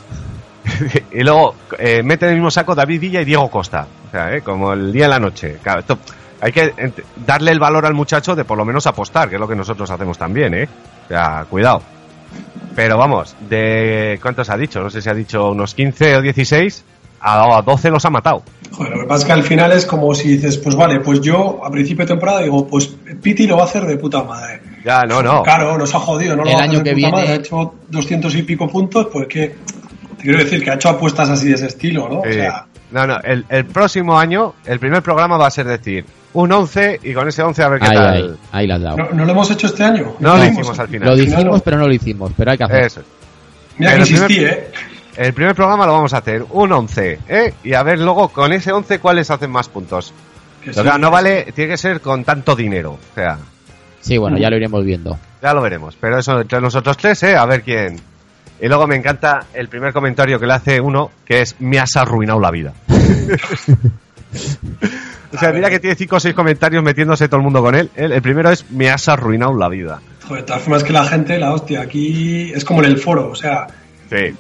y 1.12 1.22
luego 1.22 1.54
eh, 1.78 2.02
mete 2.02 2.26
en 2.26 2.30
el 2.32 2.36
mismo 2.36 2.50
saco 2.50 2.74
David 2.74 3.00
Villa 3.00 3.20
y 3.20 3.24
Diego 3.24 3.50
Costa, 3.50 3.86
o 4.08 4.10
sea, 4.10 4.34
¿eh? 4.34 4.42
como 4.42 4.72
el 4.72 4.92
día 4.92 5.06
y 5.06 5.10
la 5.10 5.18
noche. 5.18 5.56
Claro, 5.62 5.80
esto- 5.80 5.98
hay 6.40 6.52
que 6.52 6.72
darle 7.26 7.50
el 7.50 7.58
valor 7.58 7.84
al 7.84 7.94
muchacho 7.94 8.36
de 8.36 8.44
por 8.44 8.56
lo 8.56 8.64
menos 8.64 8.86
apostar, 8.86 9.28
que 9.28 9.34
es 9.34 9.40
lo 9.40 9.48
que 9.48 9.56
nosotros 9.56 9.90
hacemos 9.90 10.16
también, 10.16 10.54
¿eh? 10.54 10.68
O 11.04 11.08
sea, 11.08 11.44
cuidado. 11.50 11.82
Pero 12.76 12.96
vamos, 12.96 13.34
de 13.48 14.18
¿cuántos 14.22 14.48
ha 14.50 14.56
dicho? 14.56 14.80
No 14.80 14.88
sé 14.90 15.02
si 15.02 15.08
ha 15.08 15.14
dicho 15.14 15.50
unos 15.50 15.74
15 15.74 16.16
o 16.16 16.22
16, 16.22 16.84
a 17.20 17.58
a 17.58 17.62
12 17.62 17.90
los 17.90 18.04
ha 18.04 18.10
matado. 18.10 18.44
Joder, 18.70 18.92
lo 18.94 19.00
que 19.00 19.06
pasa 19.08 19.22
es 19.22 19.26
que 19.26 19.32
al 19.32 19.42
final 19.42 19.72
es 19.72 19.84
como 19.84 20.14
si 20.14 20.28
dices, 20.28 20.58
pues 20.58 20.76
vale, 20.76 21.00
pues 21.00 21.20
yo 21.20 21.60
a 21.64 21.70
principio 21.70 22.04
de 22.04 22.08
temporada 22.12 22.40
digo, 22.42 22.68
pues 22.68 22.86
Piti 23.20 23.48
lo 23.48 23.56
va 23.56 23.62
a 23.62 23.66
hacer 23.66 23.84
de 23.84 23.96
puta 23.96 24.22
madre. 24.22 24.60
Ya, 24.84 25.02
no, 25.02 25.20
no. 25.22 25.42
Claro, 25.42 25.76
nos 25.76 25.92
ha 25.92 25.98
jodido, 25.98 26.36
no 26.36 26.44
lo 26.44 26.50
El 26.50 26.54
a 26.54 26.58
hacer 26.60 26.70
año 26.70 26.78
de 26.78 26.84
que 26.84 26.90
puta 26.90 26.96
viene- 27.08 27.12
madre. 27.16 27.32
Ha 27.32 27.34
hecho 27.36 27.74
200 27.88 28.34
y 28.36 28.42
pico 28.44 28.68
puntos, 28.68 29.08
pues 29.12 29.26
que 29.26 29.56
te 30.18 30.24
quiero 30.24 30.38
decir 30.38 30.62
que 30.62 30.70
ha 30.70 30.74
hecho 30.74 30.90
apuestas 30.90 31.30
así 31.30 31.48
de 31.48 31.54
ese 31.54 31.66
estilo, 31.66 32.08
¿no? 32.08 32.20
O 32.20 32.24
sea, 32.24 32.66
no, 32.90 33.06
no, 33.06 33.18
el, 33.22 33.44
el 33.48 33.64
próximo 33.66 34.18
año, 34.18 34.54
el 34.66 34.78
primer 34.78 35.02
programa 35.02 35.36
va 35.38 35.46
a 35.46 35.50
ser 35.50 35.66
decir 35.66 36.04
un 36.34 36.52
11 36.52 37.00
y 37.02 37.14
con 37.14 37.26
ese 37.28 37.42
11 37.42 37.62
a 37.62 37.68
ver 37.68 37.80
qué 37.80 37.86
Ahí, 37.86 37.94
tal. 37.96 38.14
ahí, 38.16 38.34
ahí 38.52 38.66
la 38.66 38.74
has 38.76 38.82
dado. 38.82 38.96
¿no, 38.98 39.10
no 39.12 39.24
lo 39.24 39.32
hemos 39.32 39.50
hecho 39.50 39.66
este 39.66 39.84
año? 39.84 40.14
No 40.20 40.36
lo 40.36 40.44
hicimos. 40.44 40.78
al 40.78 40.86
Lo 40.86 40.92
final. 40.92 41.08
final 41.14 41.16
dijimos, 41.26 41.56
no. 41.58 41.62
pero 41.64 41.78
no 41.78 41.86
lo 41.88 41.94
hicimos, 41.94 42.32
pero 42.36 42.50
hay 42.50 42.58
que 42.58 42.64
hacer. 42.64 42.82
Eso. 42.84 43.02
Mira 43.78 43.92
que 43.94 43.98
insistí, 44.00 44.26
primer- 44.36 44.52
¿eh? 44.52 44.70
El 45.16 45.32
primer 45.32 45.54
programa 45.54 45.84
lo 45.86 45.92
vamos 45.94 46.12
a 46.14 46.18
hacer 46.18 46.44
un 46.50 46.70
11, 46.72 47.18
¿eh? 47.28 47.54
Y 47.64 47.72
a 47.74 47.82
ver 47.82 47.98
luego 47.98 48.28
con 48.28 48.52
ese 48.52 48.70
11 48.72 48.98
cuáles 49.00 49.30
hacen 49.30 49.50
más 49.50 49.68
puntos. 49.68 50.12
Sí. 50.64 50.70
claro, 50.70 50.98
no 50.98 51.10
vale, 51.10 51.50
tiene 51.54 51.72
que 51.72 51.76
ser 51.78 52.00
con 52.00 52.24
tanto 52.24 52.54
dinero. 52.54 52.92
O 52.92 53.14
sea, 53.14 53.38
Sí, 54.00 54.16
bueno, 54.16 54.38
ya 54.38 54.48
lo 54.50 54.56
iremos 54.56 54.84
viendo. 54.84 55.18
ya 55.42 55.52
lo 55.54 55.60
veremos. 55.60 55.96
Pero 56.00 56.18
eso 56.18 56.40
entre 56.40 56.60
nosotros 56.60 56.96
tres, 56.96 57.20
¿eh? 57.24 57.36
A 57.36 57.46
ver 57.46 57.62
quién. 57.62 58.00
Y 58.60 58.66
luego 58.68 58.86
me 58.86 58.96
encanta 58.96 59.46
el 59.54 59.68
primer 59.68 59.92
comentario 59.92 60.38
que 60.40 60.46
le 60.46 60.52
hace 60.54 60.80
uno, 60.80 61.10
que 61.24 61.42
es 61.42 61.56
me 61.60 61.78
has 61.78 61.96
arruinado 61.96 62.40
la 62.40 62.50
vida. 62.50 62.72
O 65.30 65.36
sea, 65.38 65.52
mira 65.52 65.68
que 65.68 65.78
tiene 65.78 65.94
cinco 65.94 66.16
o 66.16 66.20
seis 66.20 66.34
comentarios 66.34 66.82
metiéndose 66.82 67.28
todo 67.28 67.36
el 67.36 67.44
mundo 67.44 67.60
con 67.62 67.74
él. 67.74 67.90
El, 67.94 68.12
el 68.12 68.22
primero 68.22 68.50
es, 68.50 68.70
me 68.70 68.90
has 68.90 69.08
arruinado 69.08 69.54
la 69.54 69.68
vida. 69.68 70.00
Joder, 70.26 70.42
de 70.42 70.46
todas 70.46 70.62
formas 70.62 70.84
que 70.84 70.92
la 70.92 71.04
gente, 71.04 71.38
la 71.38 71.52
hostia, 71.52 71.82
aquí 71.82 72.50
es 72.54 72.64
como 72.64 72.80
en 72.82 72.86
el 72.86 72.98
foro, 72.98 73.30
o 73.30 73.34
sea, 73.34 73.66
Sí. 74.08 74.34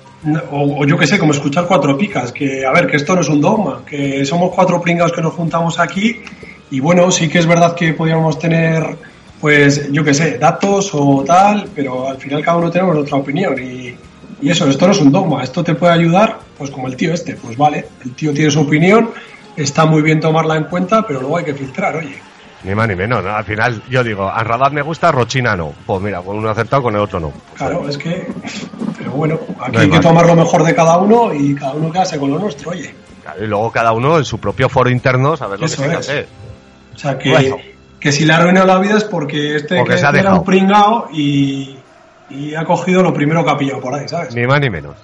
o, 0.50 0.80
o 0.80 0.86
yo 0.86 0.96
que 0.96 1.06
sé, 1.06 1.18
como 1.18 1.32
escuchar 1.32 1.66
cuatro 1.66 1.96
picas, 1.98 2.32
que 2.32 2.64
a 2.64 2.72
ver, 2.72 2.86
que 2.86 2.96
esto 2.96 3.14
no 3.14 3.20
es 3.20 3.28
un 3.28 3.40
dogma, 3.40 3.82
que 3.86 4.24
somos 4.24 4.50
cuatro 4.54 4.80
pringados 4.80 5.12
que 5.12 5.20
nos 5.20 5.34
juntamos 5.34 5.78
aquí 5.78 6.22
y 6.70 6.80
bueno, 6.80 7.10
sí 7.10 7.28
que 7.28 7.38
es 7.38 7.46
verdad 7.46 7.74
que 7.74 7.92
podríamos 7.92 8.38
tener, 8.38 8.82
pues 9.42 9.92
yo 9.92 10.02
que 10.02 10.14
sé, 10.14 10.38
datos 10.38 10.90
o 10.94 11.22
tal, 11.26 11.68
pero 11.74 12.08
al 12.08 12.16
final 12.16 12.42
cada 12.42 12.56
uno 12.56 12.70
tenemos 12.70 12.96
otra 12.96 13.18
opinión 13.18 13.54
y, 13.62 13.94
y 14.40 14.50
eso, 14.50 14.68
esto 14.68 14.86
no 14.86 14.92
es 14.92 15.00
un 15.00 15.10
dogma, 15.12 15.42
esto 15.42 15.62
te 15.64 15.74
puede 15.74 15.92
ayudar, 15.92 16.38
pues 16.56 16.70
como 16.70 16.88
el 16.88 16.96
tío 16.96 17.12
este, 17.14 17.34
pues 17.34 17.56
vale, 17.56 17.86
el 18.04 18.12
tío 18.14 18.32
tiene 18.32 18.50
su 18.50 18.60
opinión, 18.60 19.10
está 19.56 19.84
muy 19.86 20.02
bien 20.02 20.20
tomarla 20.20 20.56
en 20.56 20.64
cuenta, 20.64 21.06
pero 21.06 21.20
luego 21.20 21.38
hay 21.38 21.44
que 21.44 21.54
filtrar, 21.54 21.96
oye. 21.96 22.18
Ni 22.64 22.74
más 22.74 22.88
ni 22.88 22.96
menos. 22.96 23.22
¿no? 23.22 23.30
Al 23.30 23.44
final, 23.44 23.82
yo 23.88 24.02
digo, 24.02 24.28
a 24.28 24.42
Rabat 24.42 24.72
me 24.72 24.82
gusta, 24.82 25.12
Rochina 25.12 25.54
no. 25.56 25.72
Pues 25.86 26.00
mira, 26.02 26.20
con 26.22 26.36
uno 26.38 26.50
acertado, 26.50 26.82
con 26.82 26.94
el 26.96 27.00
otro 27.00 27.20
no. 27.20 27.30
Pues, 27.30 27.42
Claro, 27.56 27.88
es 27.88 27.96
que. 27.96 28.26
Pero 28.98 29.12
bueno, 29.12 29.38
aquí 29.60 29.72
No 29.72 29.78
hay 29.78 29.84
hay 29.84 29.90
que 29.92 30.00
tomar 30.00 30.26
lo 30.26 30.34
mejor 30.34 30.64
de 30.64 30.74
cada 30.74 30.98
uno 30.98 31.32
y 31.32 31.54
cada 31.54 31.74
uno 31.74 31.92
quedarse 31.92 32.18
con 32.18 32.32
lo 32.32 32.38
nuestro, 32.40 32.72
oye. 32.72 32.92
claro, 33.22 33.44
y 33.44 33.46
luego 33.46 33.70
cada 33.70 33.92
uno 33.92 34.18
en 34.18 34.24
su 34.24 34.38
propio 34.38 34.68
foro 34.68 34.90
interno 34.90 35.36
saber 35.36 35.60
lo 35.60 35.66
Eso 35.66 35.82
que 35.82 35.88
que 35.88 35.94
es. 35.94 35.98
hacer. 36.00 36.26
O 36.96 36.98
sea, 36.98 37.16
que, 37.16 37.30
Bueno. 37.30 37.56
que 38.00 38.10
si 38.10 38.24
le 38.24 38.32
ha 38.32 38.38
arruinado 38.38 38.66
la 38.66 38.78
vida 38.80 38.96
es 38.96 39.04
porque 39.04 39.54
este 39.54 39.76
Porque 39.78 39.92
que 39.92 39.98
se 39.98 40.06
ha 40.06 40.08
era 40.08 40.18
dejado. 40.18 40.38
un 40.40 40.44
pringao 40.44 41.08
y, 41.12 41.77
y 42.30 42.54
ha 42.54 42.64
cogido 42.64 43.02
lo 43.02 43.12
primero 43.12 43.44
que 43.44 43.50
ha 43.50 43.56
pillado 43.56 43.80
por 43.80 43.94
ahí, 43.94 44.08
¿sabes? 44.08 44.34
Ni 44.34 44.46
más 44.46 44.60
ni 44.60 44.70
menos. 44.70 44.96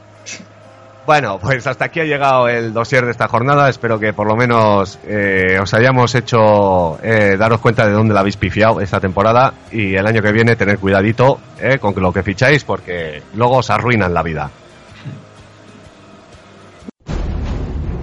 Bueno, 1.06 1.38
pues 1.38 1.66
hasta 1.66 1.84
aquí 1.84 2.00
ha 2.00 2.04
llegado 2.04 2.48
el 2.48 2.72
dossier 2.72 3.04
de 3.04 3.10
esta 3.10 3.28
jornada. 3.28 3.68
Espero 3.68 3.98
que 3.98 4.14
por 4.14 4.26
lo 4.26 4.36
menos 4.36 4.98
eh, 5.06 5.58
os 5.60 5.74
hayamos 5.74 6.14
hecho 6.14 6.98
eh, 7.02 7.36
daros 7.38 7.60
cuenta 7.60 7.86
de 7.86 7.92
dónde 7.92 8.14
la 8.14 8.20
habéis 8.20 8.38
pifiado 8.38 8.80
esta 8.80 9.00
temporada 9.00 9.52
y 9.70 9.94
el 9.94 10.06
año 10.06 10.22
que 10.22 10.32
viene 10.32 10.56
tener 10.56 10.78
cuidadito 10.78 11.40
eh, 11.60 11.78
con 11.78 11.94
lo 11.96 12.10
que 12.10 12.22
ficháis 12.22 12.64
porque 12.64 13.22
luego 13.34 13.58
os 13.58 13.68
arruinan 13.68 14.14
la 14.14 14.22
vida. 14.22 14.50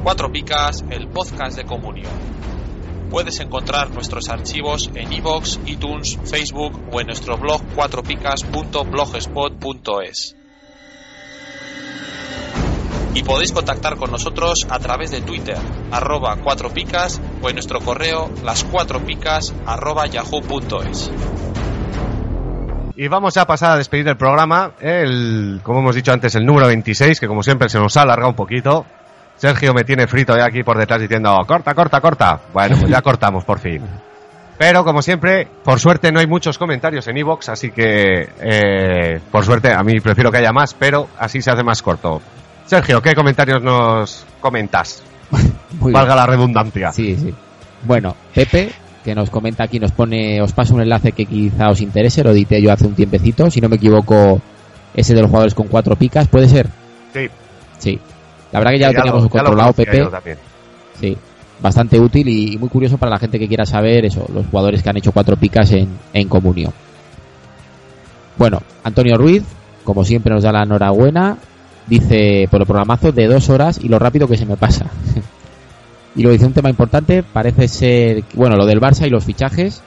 Cuatro 0.04 0.32
Picas, 0.32 0.84
el 0.90 1.08
podcast 1.08 1.58
de 1.58 1.64
Comunión. 1.64 2.41
Puedes 3.12 3.40
encontrar 3.42 3.92
nuestros 3.92 4.30
archivos 4.30 4.90
en 4.96 5.12
iVoox, 5.12 5.60
iTunes, 5.66 6.18
Facebook 6.24 6.80
o 6.92 7.02
en 7.02 7.08
nuestro 7.08 7.38
blog 7.38 7.62
cuatropicas.blogspot.es. 7.76 10.38
Y 13.14 13.24
podéis 13.24 13.52
contactar 13.52 13.98
con 13.98 14.12
nosotros 14.12 14.66
a 14.70 14.80
través 14.80 15.12
de 15.12 15.20
Twitter, 15.20 15.58
arroba 15.92 16.38
cuatro 16.42 16.70
picas 16.70 17.20
o 17.42 17.50
en 17.50 17.56
nuestro 17.56 17.82
correo 17.82 18.32
las 18.46 18.64
cuatro 18.64 19.02
picas 19.02 19.54
arroba 19.66 20.08
yahoo.es. 20.08 21.12
Y 22.96 23.10
vamos 23.10 23.36
a 23.36 23.46
pasar 23.46 23.72
a 23.72 23.78
despedir 23.78 24.08
el 24.08 24.16
programa, 24.16 24.72
el, 24.80 25.60
como 25.64 25.80
hemos 25.80 25.96
dicho 25.96 26.14
antes, 26.14 26.34
el 26.36 26.46
número 26.46 26.68
26, 26.68 27.20
que 27.20 27.28
como 27.28 27.44
siempre 27.44 27.68
se 27.68 27.78
nos 27.78 27.98
ha 27.98 28.04
alargado 28.04 28.30
un 28.30 28.36
poquito. 28.36 28.86
Sergio 29.42 29.74
me 29.74 29.84
tiene 29.84 30.06
frito 30.06 30.38
ya 30.38 30.46
aquí 30.46 30.62
por 30.62 30.78
detrás 30.78 31.02
diciendo, 31.02 31.36
corta, 31.48 31.74
corta, 31.74 32.00
corta. 32.00 32.40
Bueno, 32.54 32.78
pues 32.78 32.92
ya 32.92 33.02
cortamos 33.02 33.44
por 33.44 33.58
fin. 33.58 33.82
Pero 34.60 34.86
como 34.86 35.02
siempre, 35.02 35.48
por 35.64 35.80
suerte 35.80 36.12
no 36.12 36.20
hay 36.20 36.28
muchos 36.28 36.60
comentarios 36.60 37.08
en 37.08 37.18
Evox, 37.18 37.50
así 37.50 37.72
que 37.72 38.30
eh, 38.40 39.20
por 39.32 39.44
suerte 39.44 39.74
a 39.74 39.82
mí 39.82 40.00
prefiero 40.00 40.32
que 40.32 40.38
haya 40.38 40.52
más, 40.52 40.76
pero 40.76 41.08
así 41.18 41.42
se 41.42 41.50
hace 41.50 41.64
más 41.64 41.82
corto. 41.82 42.22
Sergio, 42.68 43.02
¿qué 43.02 43.16
comentarios 43.16 43.64
nos 43.64 44.28
comentas? 44.40 45.02
Muy 45.80 45.92
Valga 45.92 46.16
la 46.16 46.28
redundancia. 46.28 46.92
Sí, 46.92 47.16
sí. 47.16 47.34
Bueno, 47.82 48.16
Pepe, 48.36 48.72
que 49.04 49.16
nos 49.16 49.32
comenta 49.32 49.64
aquí, 49.64 49.80
nos 49.80 49.92
pone, 49.92 50.40
os 50.40 50.54
paso 50.54 50.76
un 50.76 50.84
enlace 50.84 51.14
que 51.14 51.26
quizá 51.26 51.72
os 51.72 51.82
interese, 51.82 52.24
lo 52.24 52.30
edité 52.30 52.62
yo 52.62 52.72
hace 52.72 52.86
un 52.86 52.94
tiempecito, 52.94 53.50
si 53.50 53.60
no 53.60 53.70
me 53.70 53.78
equivoco, 53.78 54.40
ese 54.94 55.16
de 55.16 55.22
los 55.22 55.32
jugadores 55.32 55.56
con 55.56 55.68
cuatro 55.68 55.96
picas, 55.96 56.28
¿puede 56.28 56.48
ser? 56.48 56.68
Sí. 57.12 57.28
Sí. 57.80 58.00
La 58.52 58.60
verdad 58.60 58.72
que 58.72 58.80
ya, 58.80 58.88
lo 58.88 58.94
teníamos 58.94 59.22
ya 59.22 59.26
lo 59.26 59.30
controlado, 59.30 59.74
conocía 59.74 59.92
Pepe. 59.92 60.12
también. 60.12 60.38
Sí. 61.00 61.18
Bastante 61.62 62.00
útil 62.00 62.28
y, 62.28 62.54
y 62.54 62.58
muy 62.58 62.70
curioso 62.70 62.98
para 62.98 63.12
la 63.12 63.20
gente 63.20 63.38
que 63.40 63.48
quiera 63.48 63.66
saber 63.66 64.06
eso, 64.06 64.26
los 64.34 64.46
jugadores 64.48 64.82
que 64.82 64.90
han 64.90 64.98
hecho 64.98 65.12
cuatro 65.12 65.36
picas 65.38 65.72
en, 65.72 65.90
en 66.14 66.28
comunio. 66.28 66.74
Bueno, 68.38 68.62
Antonio 68.84 69.18
Ruiz, 69.18 69.44
como 69.84 70.04
siempre 70.04 70.34
nos 70.34 70.44
da 70.44 70.52
la 70.52 70.64
enhorabuena, 70.64 71.38
dice 71.88 72.48
por 72.50 72.62
el 72.62 72.66
programazo 72.68 73.12
de 73.12 73.28
dos 73.28 73.50
horas 73.50 73.80
y 73.84 73.88
lo 73.90 74.00
rápido 74.00 74.28
que 74.28 74.38
se 74.38 74.46
me 74.46 74.58
pasa. 74.58 74.88
y 76.16 76.24
lo 76.24 76.32
dice 76.32 76.46
un 76.46 76.54
tema 76.54 76.70
importante, 76.70 77.24
parece 77.24 77.68
ser, 77.68 78.24
bueno, 78.34 78.56
lo 78.56 78.66
del 78.66 78.82
Barça 78.82 79.06
y 79.06 79.10
los 79.10 79.24
fichajes, 79.24 79.82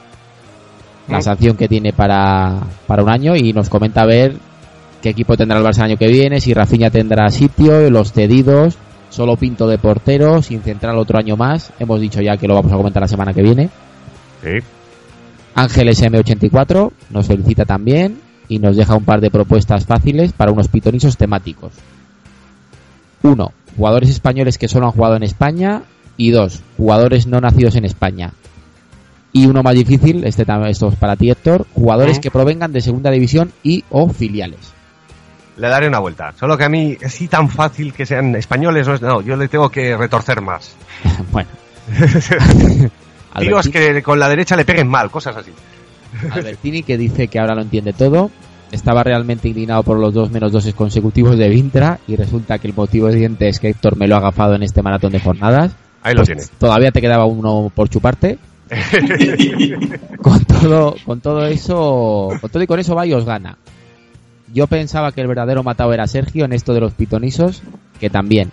la 1.07 1.19
Mm. 1.19 1.23
sanción 1.23 1.57
que 1.57 1.67
tiene 1.67 1.93
para, 1.93 2.61
para 2.87 3.03
un 3.03 3.09
año 3.09 3.35
y 3.35 3.53
nos 3.53 3.69
comenta 3.69 4.01
a 4.01 4.05
ver 4.07 4.37
qué 5.05 5.11
equipo 5.11 5.37
tendrá 5.37 5.59
el 5.59 5.63
Barça 5.63 5.77
el 5.77 5.91
año 5.91 5.97
que 5.97 6.07
viene, 6.07 6.41
si 6.41 6.51
Rafinha 6.51 6.89
tendrá 6.89 7.29
sitio, 7.29 7.91
los 7.91 8.11
cedidos, 8.11 8.75
solo 9.11 9.37
Pinto 9.37 9.67
de 9.67 9.77
portero, 9.77 10.41
sin 10.41 10.63
central 10.63 10.97
otro 10.97 11.19
año 11.19 11.37
más, 11.37 11.71
hemos 11.77 12.01
dicho 12.01 12.21
ya 12.21 12.37
que 12.37 12.47
lo 12.47 12.55
vamos 12.55 12.71
a 12.71 12.75
comentar 12.75 13.01
la 13.01 13.07
semana 13.07 13.31
que 13.31 13.43
viene. 13.43 13.69
Sí. 14.41 14.65
Ángel 15.53 15.89
SM84 15.89 16.91
nos 17.11 17.27
felicita 17.27 17.65
también 17.65 18.19
y 18.47 18.57
nos 18.57 18.77
deja 18.77 18.95
un 18.95 19.05
par 19.05 19.21
de 19.21 19.29
propuestas 19.29 19.85
fáciles 19.85 20.33
para 20.33 20.51
unos 20.51 20.69
pitonisos 20.69 21.17
temáticos. 21.17 21.73
Uno, 23.21 23.51
jugadores 23.77 24.09
españoles 24.09 24.57
que 24.57 24.67
solo 24.67 24.87
han 24.87 24.93
jugado 24.93 25.17
en 25.17 25.23
España 25.23 25.83
y 26.17 26.31
dos, 26.31 26.63
jugadores 26.77 27.27
no 27.27 27.39
nacidos 27.39 27.75
en 27.75 27.85
España. 27.85 28.33
Y 29.31 29.45
uno 29.45 29.61
más 29.61 29.75
difícil, 29.75 30.23
este 30.23 30.45
esto 30.67 30.87
es 30.87 30.95
para 30.95 31.15
ti 31.15 31.29
Héctor, 31.29 31.67
jugadores 31.75 32.17
que 32.17 32.31
provengan 32.31 32.71
de 32.71 32.81
segunda 32.81 33.11
división 33.11 33.51
y 33.61 33.83
o 33.91 34.09
filiales. 34.09 34.73
Le 35.57 35.67
daré 35.69 35.87
una 35.87 35.99
vuelta. 35.99 36.33
Solo 36.37 36.57
que 36.57 36.65
a 36.65 36.69
mí, 36.69 36.97
así 37.05 37.27
tan 37.27 37.49
fácil 37.49 37.93
que 37.93 38.05
sean 38.05 38.35
españoles, 38.35 38.87
no, 38.87 38.93
es- 38.95 39.01
no 39.01 39.21
yo 39.21 39.35
le 39.37 39.47
tengo 39.47 39.69
que 39.69 39.95
retorcer 39.95 40.41
más. 40.41 40.75
bueno, 41.31 41.49
Tíos 43.39 43.65
Albertini- 43.67 43.71
que 43.71 44.03
con 44.03 44.19
la 44.19 44.29
derecha 44.29 44.55
le 44.55 44.65
peguen 44.65 44.87
mal, 44.87 45.09
cosas 45.11 45.35
así. 45.37 45.51
Albertini 46.31 46.83
que 46.83 46.97
dice 46.97 47.27
que 47.27 47.39
ahora 47.39 47.55
lo 47.55 47.61
entiende 47.61 47.93
todo. 47.93 48.31
Estaba 48.71 49.03
realmente 49.03 49.47
indignado 49.47 49.83
por 49.83 49.99
los 49.99 50.13
dos 50.13 50.31
menos 50.31 50.51
doses 50.51 50.73
consecutivos 50.73 51.37
de 51.37 51.49
Vintra 51.49 51.99
y 52.07 52.15
resulta 52.15 52.57
que 52.57 52.67
el 52.67 52.73
motivo 52.73 53.09
evidente 53.09 53.47
es 53.47 53.59
que 53.59 53.69
Héctor 53.69 53.95
me 53.95 54.07
lo 54.07 54.15
ha 54.15 54.19
agafado 54.19 54.55
en 54.55 54.63
este 54.63 54.81
maratón 54.81 55.11
de 55.11 55.19
jornadas. 55.19 55.73
Ahí 56.01 56.13
lo 56.13 56.23
Pues 56.23 56.27
tiene. 56.29 56.43
Todavía 56.57 56.91
te 56.91 56.99
quedaba 57.01 57.25
uno 57.25 57.71
por 57.73 57.89
chuparte. 57.89 58.39
con 60.21 60.43
todo, 60.45 60.95
con 61.05 61.21
todo 61.21 61.45
eso, 61.45 62.29
con 62.41 62.49
todo 62.49 62.63
y 62.63 62.67
con 62.67 62.79
eso 62.79 62.95
va 62.95 63.05
y 63.05 63.13
os 63.13 63.25
gana. 63.25 63.57
Yo 64.55 64.67
pensaba 64.67 65.11
que 65.11 65.19
el 65.19 65.27
verdadero 65.27 65.63
matado 65.63 65.93
era 65.93 66.07
Sergio 66.07 66.45
en 66.45 66.53
esto 66.53 66.73
de 66.73 66.79
los 66.79 66.93
pitonisos, 66.93 67.61
que 67.99 68.09
también. 68.09 68.51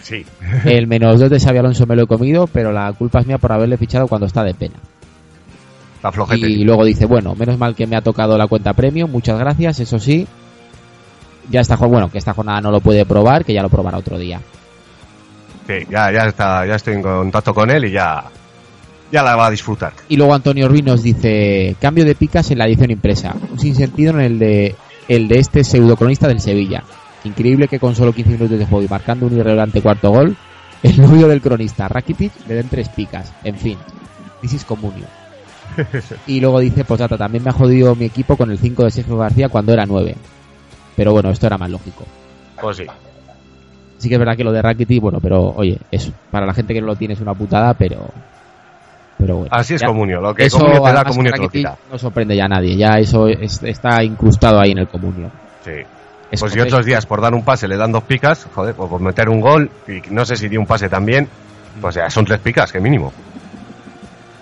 Sí. 0.00 0.24
El 0.64 0.86
menos 0.88 1.20
dos 1.20 1.28
de 1.28 1.38
Xavi 1.38 1.58
Alonso 1.58 1.84
me 1.84 1.94
lo 1.96 2.04
he 2.04 2.06
comido, 2.06 2.46
pero 2.46 2.72
la 2.72 2.90
culpa 2.94 3.20
es 3.20 3.26
mía 3.26 3.36
por 3.36 3.52
haberle 3.52 3.76
fichado 3.76 4.08
cuando 4.08 4.26
está 4.26 4.42
de 4.42 4.54
pena. 4.54 4.76
Está 5.96 6.10
flojete. 6.12 6.48
Y 6.48 6.64
luego 6.64 6.82
dice, 6.86 7.04
bueno, 7.04 7.34
menos 7.34 7.58
mal 7.58 7.74
que 7.74 7.86
me 7.86 7.94
ha 7.94 8.00
tocado 8.00 8.38
la 8.38 8.46
cuenta 8.46 8.72
premium, 8.72 9.10
muchas 9.10 9.38
gracias, 9.38 9.80
eso 9.80 9.98
sí. 9.98 10.26
Ya 11.50 11.60
está, 11.60 11.76
bueno, 11.76 12.10
que 12.10 12.16
esta 12.16 12.32
jornada 12.32 12.62
no 12.62 12.70
lo 12.70 12.80
puede 12.80 13.04
probar, 13.04 13.44
que 13.44 13.52
ya 13.52 13.62
lo 13.62 13.68
probará 13.68 13.98
otro 13.98 14.18
día. 14.18 14.40
Sí, 15.66 15.74
ya, 15.90 16.10
ya 16.10 16.24
está, 16.24 16.64
ya 16.64 16.76
estoy 16.76 16.94
en 16.94 17.02
contacto 17.02 17.52
con 17.52 17.70
él 17.70 17.84
y 17.84 17.90
ya, 17.90 18.24
ya 19.12 19.22
la 19.22 19.36
va 19.36 19.48
a 19.48 19.50
disfrutar. 19.50 19.92
Y 20.08 20.16
luego 20.16 20.32
Antonio 20.32 20.68
Ruiz 20.68 20.84
nos 20.84 21.02
dice, 21.02 21.76
cambio 21.82 22.06
de 22.06 22.14
picas 22.14 22.50
en 22.50 22.56
la 22.56 22.66
edición 22.66 22.90
impresa, 22.90 23.36
un 23.52 23.58
sinsentido 23.58 24.14
en 24.14 24.20
el 24.20 24.38
de, 24.38 24.74
el 25.08 25.28
de 25.28 25.38
este 25.38 25.64
pseudocronista 25.64 26.28
del 26.28 26.40
Sevilla. 26.40 26.82
Increíble 27.24 27.68
que 27.68 27.80
con 27.80 27.94
solo 27.94 28.12
15 28.12 28.30
minutos 28.32 28.58
de 28.58 28.66
juego 28.66 28.84
y 28.84 28.88
marcando 28.88 29.26
un 29.26 29.36
irrelevante 29.36 29.80
cuarto 29.80 30.10
gol, 30.10 30.36
el 30.82 31.00
novio 31.00 31.28
del 31.28 31.40
cronista, 31.40 31.88
Rakitic, 31.88 32.32
le 32.46 32.54
den 32.54 32.68
tres 32.68 32.88
picas. 32.90 33.32
En 33.42 33.56
fin, 33.56 33.78
this 34.40 34.52
is 34.52 34.64
comunio. 34.64 35.06
Y 36.26 36.40
luego 36.40 36.60
dice, 36.60 36.84
pues 36.84 37.00
data, 37.00 37.16
también 37.16 37.42
me 37.42 37.50
ha 37.50 37.54
jodido 37.54 37.94
mi 37.94 38.04
equipo 38.04 38.36
con 38.36 38.50
el 38.50 38.58
5 38.58 38.84
de 38.84 38.90
Sergio 38.90 39.16
García 39.16 39.48
cuando 39.48 39.72
era 39.72 39.86
9. 39.86 40.14
Pero 40.96 41.12
bueno, 41.12 41.30
esto 41.30 41.46
era 41.46 41.58
más 41.58 41.70
lógico. 41.70 42.04
Pues 42.60 42.76
sí. 42.76 42.86
Sí 43.98 44.08
que 44.08 44.14
es 44.14 44.18
verdad 44.18 44.36
que 44.36 44.44
lo 44.44 44.52
de 44.52 44.62
Rakitic, 44.62 45.00
bueno, 45.00 45.18
pero 45.20 45.54
oye, 45.56 45.78
eso, 45.90 46.12
para 46.30 46.46
la 46.46 46.54
gente 46.54 46.74
que 46.74 46.80
no 46.80 46.86
lo 46.86 46.96
tiene 46.96 47.14
es 47.14 47.20
una 47.20 47.34
putada, 47.34 47.74
pero... 47.74 48.10
Pero 49.18 49.36
bueno. 49.38 49.48
Así 49.54 49.74
es 49.74 49.80
Ya- 49.80 49.86
comunio. 49.86 50.20
Lo 50.20 50.34
que 50.34 50.46
eso, 50.46 50.58
comunio 50.58 50.82
te 50.82 50.92
da, 50.92 51.04
comunio 51.04 51.32
te 51.32 51.38
lo 51.38 51.44
Rakitic 51.44 51.70
quita. 51.70 51.78
no 51.90 51.98
sorprende 51.98 52.36
ya 52.36 52.44
a 52.44 52.48
nadie, 52.48 52.76
ya 52.76 52.98
eso 52.98 53.28
es- 53.28 53.62
está 53.62 54.02
incrustado 54.02 54.60
ahí 54.60 54.72
en 54.72 54.78
el 54.78 54.88
comunio. 54.88 55.30
Sí. 55.64 55.70
Es 56.30 56.40
Pues 56.40 56.52
correcto. 56.52 56.74
otros 56.74 56.86
días 56.86 57.06
por 57.06 57.20
dar 57.20 57.32
un 57.32 57.44
pase 57.44 57.68
le 57.68 57.76
dan 57.76 57.92
dos 57.92 58.02
picas, 58.02 58.46
joder, 58.52 58.74
pues 58.74 58.90
por 58.90 59.00
meter 59.00 59.28
un 59.28 59.40
gol, 59.40 59.70
y 59.86 60.00
no 60.12 60.24
sé 60.24 60.34
si 60.36 60.48
dio 60.48 60.58
un 60.60 60.66
pase 60.66 60.88
también, 60.88 61.28
pues 61.80 61.94
ya 61.94 62.10
son 62.10 62.24
tres 62.24 62.40
picas, 62.40 62.72
que 62.72 62.80
mínimo. 62.80 63.12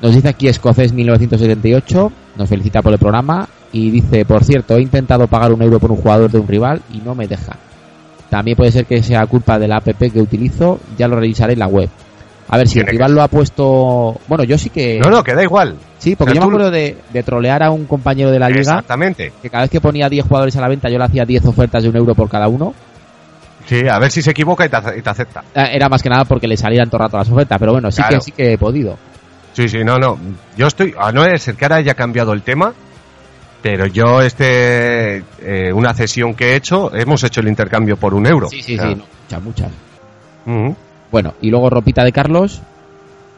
Nos 0.00 0.14
dice 0.14 0.28
aquí 0.28 0.48
Escocés 0.48 0.92
1978, 0.92 2.10
nos 2.36 2.48
felicita 2.48 2.82
por 2.82 2.92
el 2.92 2.98
programa 2.98 3.46
y 3.72 3.90
dice, 3.90 4.24
por 4.24 4.42
cierto, 4.42 4.76
he 4.76 4.82
intentado 4.82 5.26
pagar 5.28 5.52
un 5.52 5.62
euro 5.62 5.78
por 5.78 5.90
un 5.92 5.98
jugador 5.98 6.30
de 6.30 6.38
un 6.38 6.48
rival 6.48 6.80
y 6.92 6.98
no 6.98 7.14
me 7.14 7.28
deja. 7.28 7.56
También 8.30 8.56
puede 8.56 8.72
ser 8.72 8.86
que 8.86 9.02
sea 9.02 9.26
culpa 9.26 9.58
de 9.58 9.68
la 9.68 9.76
app 9.76 9.88
que 9.98 10.20
utilizo, 10.20 10.80
ya 10.96 11.06
lo 11.06 11.16
revisaré 11.16 11.52
en 11.52 11.58
la 11.58 11.66
web. 11.68 11.88
A 12.52 12.58
ver, 12.58 12.68
si 12.68 12.78
el 12.80 12.86
rival 12.86 13.14
lo 13.14 13.22
ha 13.22 13.28
puesto... 13.28 14.20
Bueno, 14.28 14.44
yo 14.44 14.58
sí 14.58 14.68
que... 14.70 15.00
No, 15.02 15.10
no, 15.10 15.24
que 15.24 15.34
da 15.34 15.42
igual. 15.42 15.74
Sí, 15.98 16.16
porque 16.16 16.34
yo 16.34 16.40
me 16.40 16.46
tú- 16.46 16.50
acuerdo 16.50 16.70
de, 16.70 16.98
de 17.12 17.22
trolear 17.22 17.62
a 17.62 17.70
un 17.70 17.86
compañero 17.86 18.30
de 18.30 18.38
la 18.38 18.48
liga 18.48 18.60
Exactamente. 18.60 19.32
que 19.40 19.48
cada 19.48 19.62
vez 19.64 19.70
que 19.70 19.80
ponía 19.80 20.08
10 20.08 20.26
jugadores 20.26 20.54
a 20.56 20.60
la 20.60 20.68
venta 20.68 20.90
yo 20.90 20.98
le 20.98 21.04
hacía 21.04 21.24
10 21.24 21.46
ofertas 21.46 21.82
de 21.82 21.88
un 21.88 21.96
euro 21.96 22.14
por 22.14 22.28
cada 22.28 22.48
uno. 22.48 22.74
Sí, 23.66 23.88
a 23.88 23.98
ver 23.98 24.10
si 24.10 24.20
se 24.22 24.32
equivoca 24.32 24.66
y 24.66 24.68
te, 24.68 24.76
y 24.98 25.02
te 25.02 25.08
acepta. 25.10 25.42
Eh, 25.54 25.70
Era 25.72 25.88
más 25.88 26.02
que 26.02 26.10
nada 26.10 26.24
porque 26.26 26.46
le 26.46 26.56
salían 26.58 26.90
todo 26.90 26.98
el 26.98 27.04
rato 27.04 27.16
las 27.16 27.30
ofertas, 27.30 27.58
pero 27.58 27.72
bueno, 27.72 27.90
sí 27.90 28.02
Claro. 28.02 28.16
que 28.18 28.20
sí 28.20 28.32
que 28.32 28.52
he 28.52 28.58
podido. 28.58 28.98
Sí, 29.54 29.68
sí, 29.68 29.78
no, 29.84 29.96
no. 29.98 30.18
Yo 30.56 30.66
estoy. 30.66 30.94
A 30.98 31.10
no 31.12 31.24
es 31.24 31.46
el 31.48 31.56
que 31.56 31.64
ahora 31.64 31.76
haya 31.76 31.94
cambiado 31.94 32.32
el 32.32 32.42
tema, 32.42 32.74
pero 33.62 33.86
yo, 33.86 34.20
este. 34.20 35.18
eh, 35.40 35.72
una 35.72 35.94
cesión 35.94 36.34
que 36.34 36.50
he 36.52 36.56
hecho, 36.56 36.94
hemos 36.94 37.22
hecho 37.24 37.40
el 37.40 37.48
intercambio 37.48 37.96
por 37.96 38.12
un 38.14 38.26
euro. 38.26 38.48
Sí, 38.50 38.60
sí, 38.62 38.76
O 38.76 38.82
sea, 38.82 38.90
sí, 38.90 38.96
no, 38.96 39.04
muchas, 39.40 39.42
muchas. 39.42 39.70
ujú. 40.46 40.76
Bueno, 41.12 41.34
y 41.40 41.51
luego 41.51 41.70
ropita 41.70 42.02
de 42.02 42.10
Carlos. 42.10 42.62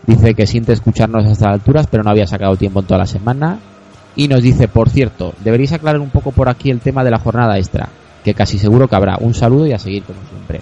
Dice 0.06 0.34
que 0.34 0.46
siente 0.46 0.72
escucharnos 0.72 1.26
a 1.26 1.32
estas 1.32 1.48
alturas, 1.52 1.86
pero 1.90 2.02
no 2.02 2.10
había 2.10 2.26
sacado 2.26 2.56
tiempo 2.56 2.80
en 2.80 2.86
toda 2.86 2.98
la 2.98 3.06
semana. 3.06 3.58
Y 4.16 4.28
nos 4.28 4.42
dice, 4.42 4.68
por 4.68 4.88
cierto, 4.90 5.34
deberíais 5.40 5.72
aclarar 5.72 6.00
un 6.00 6.10
poco 6.10 6.30
por 6.30 6.48
aquí 6.48 6.70
el 6.70 6.80
tema 6.80 7.02
de 7.02 7.10
la 7.10 7.18
jornada 7.18 7.58
extra, 7.58 7.88
que 8.22 8.32
casi 8.32 8.58
seguro 8.58 8.86
que 8.86 8.94
habrá. 8.94 9.16
Un 9.18 9.34
saludo 9.34 9.66
y 9.66 9.72
a 9.72 9.78
seguir 9.78 10.04
como 10.04 10.20
siempre. 10.30 10.60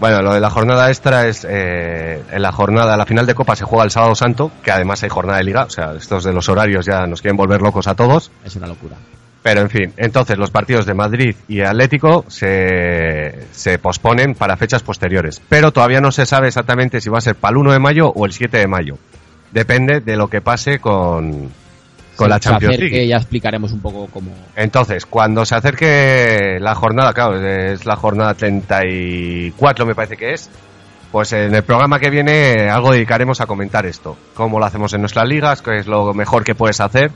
Bueno, 0.00 0.22
lo 0.22 0.32
de 0.34 0.40
la 0.40 0.50
jornada 0.50 0.88
extra 0.88 1.26
es. 1.28 1.46
eh, 1.48 2.22
en 2.30 2.42
la 2.42 2.52
jornada, 2.52 2.96
la 2.96 3.06
final 3.06 3.26
de 3.26 3.34
Copa 3.34 3.54
se 3.54 3.64
juega 3.64 3.84
el 3.84 3.90
sábado 3.90 4.14
santo, 4.14 4.50
que 4.62 4.72
además 4.72 5.02
hay 5.02 5.10
jornada 5.10 5.38
de 5.38 5.44
liga. 5.44 5.64
O 5.64 5.70
sea, 5.70 5.92
estos 5.92 6.24
de 6.24 6.32
los 6.32 6.48
horarios 6.48 6.86
ya 6.86 7.06
nos 7.06 7.20
quieren 7.20 7.36
volver 7.36 7.60
locos 7.60 7.86
a 7.86 7.94
todos. 7.94 8.30
Es 8.44 8.56
una 8.56 8.66
locura. 8.66 8.96
Pero 9.44 9.60
en 9.60 9.68
fin, 9.68 9.92
entonces 9.98 10.38
los 10.38 10.50
partidos 10.50 10.86
de 10.86 10.94
Madrid 10.94 11.36
y 11.48 11.60
Atlético 11.60 12.24
se, 12.28 13.44
se 13.52 13.78
posponen 13.78 14.34
para 14.34 14.56
fechas 14.56 14.82
posteriores. 14.82 15.42
Pero 15.50 15.70
todavía 15.70 16.00
no 16.00 16.12
se 16.12 16.24
sabe 16.24 16.48
exactamente 16.48 16.98
si 17.02 17.10
va 17.10 17.18
a 17.18 17.20
ser 17.20 17.34
para 17.34 17.50
el 17.52 17.58
1 17.58 17.72
de 17.72 17.78
mayo 17.78 18.08
o 18.08 18.24
el 18.24 18.32
7 18.32 18.56
de 18.56 18.66
mayo. 18.66 18.96
Depende 19.52 20.00
de 20.00 20.16
lo 20.16 20.28
que 20.28 20.40
pase 20.40 20.78
con, 20.78 21.50
con 22.16 22.30
la 22.30 22.36
Se 22.36 22.48
Champions 22.48 22.76
acerque, 22.76 22.94
League. 22.96 23.06
ya 23.06 23.16
explicaremos 23.18 23.72
un 23.72 23.80
poco 23.80 24.06
cómo. 24.10 24.32
Entonces, 24.56 25.04
cuando 25.04 25.44
se 25.44 25.56
acerque 25.56 26.56
la 26.58 26.74
jornada, 26.74 27.12
claro, 27.12 27.38
es 27.46 27.84
la 27.84 27.96
jornada 27.96 28.32
34 28.32 29.84
me 29.84 29.94
parece 29.94 30.16
que 30.16 30.32
es, 30.32 30.48
pues 31.12 31.34
en 31.34 31.54
el 31.54 31.64
programa 31.64 31.98
que 32.00 32.08
viene 32.08 32.70
algo 32.70 32.92
dedicaremos 32.92 33.42
a 33.42 33.46
comentar 33.46 33.84
esto. 33.84 34.16
Cómo 34.32 34.58
lo 34.58 34.64
hacemos 34.64 34.94
en 34.94 35.02
nuestras 35.02 35.28
ligas, 35.28 35.60
qué 35.60 35.80
es 35.80 35.86
lo 35.86 36.14
mejor 36.14 36.44
que 36.44 36.54
puedes 36.54 36.80
hacer. 36.80 37.10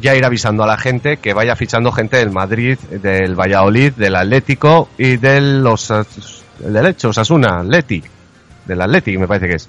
Ya 0.00 0.14
ir 0.14 0.24
avisando 0.24 0.64
a 0.64 0.66
la 0.66 0.76
gente 0.76 1.16
que 1.16 1.32
vaya 1.32 1.56
fichando 1.56 1.90
gente 1.92 2.18
del 2.18 2.30
Madrid, 2.30 2.78
del 2.78 3.34
Valladolid, 3.34 3.92
del 3.94 4.16
Atlético 4.16 4.90
y 4.98 5.16
del 5.16 5.62
los 5.62 5.90
el 5.90 6.72
del 6.72 6.86
hecho, 6.86 7.08
Osasuna, 7.08 7.62
del 7.62 8.80
Athletic 8.82 9.18
me 9.18 9.26
parece 9.26 9.48
que 9.48 9.54
es. 9.54 9.68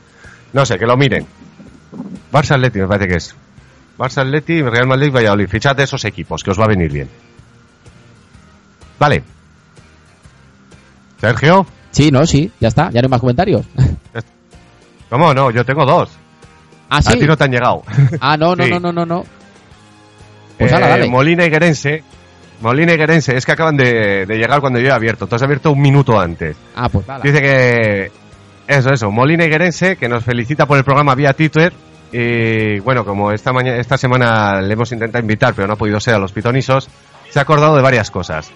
No 0.53 0.65
sé, 0.65 0.77
que 0.77 0.85
lo 0.85 0.97
miren. 0.97 1.25
Barça 2.33 2.55
Athletic 2.55 2.81
me 2.81 2.87
parece 2.87 3.07
que 3.07 3.15
es. 3.15 3.35
Barça 3.97 4.21
Athletic, 4.21 4.65
Real 4.65 4.87
Madrid, 4.87 5.11
Valladolid. 5.13 5.47
Fichad 5.47 5.75
de 5.75 5.83
esos 5.83 6.03
equipos, 6.05 6.43
que 6.43 6.51
os 6.51 6.59
va 6.59 6.65
a 6.65 6.69
venir 6.69 6.91
bien. 6.91 7.09
Vale. 8.99 9.23
Sergio, 11.21 11.65
Sí, 11.91 12.11
no, 12.11 12.25
sí, 12.25 12.51
ya 12.59 12.67
está, 12.67 12.91
ya 12.91 13.01
no 13.01 13.05
hay 13.07 13.09
más 13.09 13.19
comentarios. 13.19 13.65
¿cómo 15.09 15.33
no? 15.33 15.49
Yo 15.51 15.65
tengo 15.65 15.85
dos. 15.85 16.09
ah, 16.89 16.97
A 16.97 17.01
sí. 17.01 17.17
ti 17.19 17.25
no 17.25 17.35
te 17.35 17.43
han 17.45 17.51
llegado. 17.51 17.83
Ah, 18.21 18.37
no, 18.37 18.55
no, 18.55 18.63
Sí. 18.65 18.69
no, 18.69 18.79
no, 18.79 18.91
no, 18.93 19.05
no. 19.05 19.25
Pues 20.59 20.71
Eh, 20.71 20.75
ala, 20.75 20.89
dale. 20.89 21.09
Molina 21.09 21.45
y 21.45 21.49
Guerense. 21.49 22.03
Molina 22.61 22.93
y 22.93 22.97
Guerense, 22.97 23.35
es 23.37 23.45
que 23.45 23.53
acaban 23.53 23.77
de, 23.77 24.25
de 24.27 24.37
llegar 24.37 24.59
cuando 24.59 24.79
yo 24.79 24.89
he 24.89 24.91
abierto. 24.91 25.25
Tú 25.27 25.35
has 25.35 25.41
abierto 25.41 25.71
un 25.71 25.81
minuto 25.81 26.19
antes. 26.19 26.55
Ah, 26.75 26.89
pues. 26.89 27.05
Dice 27.23 27.41
que. 27.41 28.11
Eso, 28.67 28.91
eso. 28.91 29.09
Molina 29.09 29.45
y 29.45 29.49
Guerense, 29.49 29.95
que 29.95 30.07
nos 30.09 30.23
felicita 30.23 30.65
por 30.67 30.77
el 30.77 30.83
programa 30.83 31.15
vía 31.15 31.33
Twitter. 31.33 31.73
Y 32.11 32.79
bueno, 32.79 33.05
como 33.05 33.31
esta, 33.31 33.53
mañana, 33.53 33.77
esta 33.77 33.97
semana 33.97 34.61
le 34.61 34.73
hemos 34.73 34.91
intentado 34.91 35.21
invitar, 35.21 35.53
pero 35.53 35.67
no 35.67 35.73
ha 35.73 35.77
podido 35.77 35.99
ser 35.99 36.15
a 36.15 36.19
los 36.19 36.31
pitonisos, 36.31 36.89
se 37.29 37.39
ha 37.39 37.43
acordado 37.43 37.75
de 37.75 37.81
varias 37.83 38.09
cosas. 38.11 38.51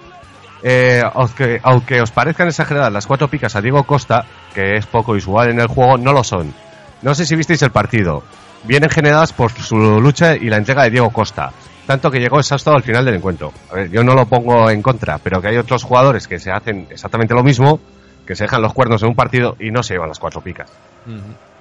Eh, 0.63 1.03
aunque, 1.13 1.59
aunque 1.61 2.01
os 2.01 2.11
parezcan 2.11 2.47
exageradas 2.47 2.91
las 2.91 3.05
cuatro 3.05 3.27
picas 3.27 3.55
a 3.55 3.61
Diego 3.61 3.83
Costa, 3.83 4.25
que 4.55 4.75
es 4.77 4.85
poco 4.87 5.11
usual 5.11 5.51
en 5.51 5.59
el 5.59 5.67
juego, 5.67 5.97
no 5.97 6.13
lo 6.13 6.23
son. 6.23 6.53
No 7.01 7.13
sé 7.13 7.25
si 7.25 7.35
visteis 7.35 7.61
el 7.61 7.71
partido. 7.71 8.23
Vienen 8.63 8.89
generadas 8.89 9.33
por 9.33 9.51
su 9.51 9.75
lucha 9.77 10.35
y 10.35 10.45
la 10.49 10.57
entrega 10.57 10.83
de 10.83 10.89
Diego 10.91 11.09
Costa. 11.11 11.51
Tanto 11.87 12.09
que 12.09 12.19
llegó 12.19 12.39
exhausto 12.39 12.71
al 12.71 12.81
final 12.83 13.03
del 13.03 13.15
encuentro. 13.15 13.51
A 13.71 13.75
ver, 13.75 13.89
yo 13.91 14.03
no 14.03 14.13
lo 14.13 14.25
pongo 14.25 14.69
en 14.69 14.81
contra, 14.81 15.17
pero 15.17 15.41
que 15.41 15.49
hay 15.49 15.57
otros 15.57 15.83
jugadores 15.83 16.27
que 16.27 16.39
se 16.39 16.49
hacen 16.51 16.87
exactamente 16.89 17.33
lo 17.33 17.43
mismo, 17.43 17.79
que 18.25 18.35
se 18.35 18.45
dejan 18.45 18.61
los 18.61 18.73
cuernos 18.73 19.01
en 19.03 19.09
un 19.09 19.15
partido 19.15 19.55
y 19.59 19.69
no 19.69 19.83
se 19.83 19.93
llevan 19.95 20.07
las 20.09 20.19
cuatro 20.19 20.39
picas. 20.41 20.69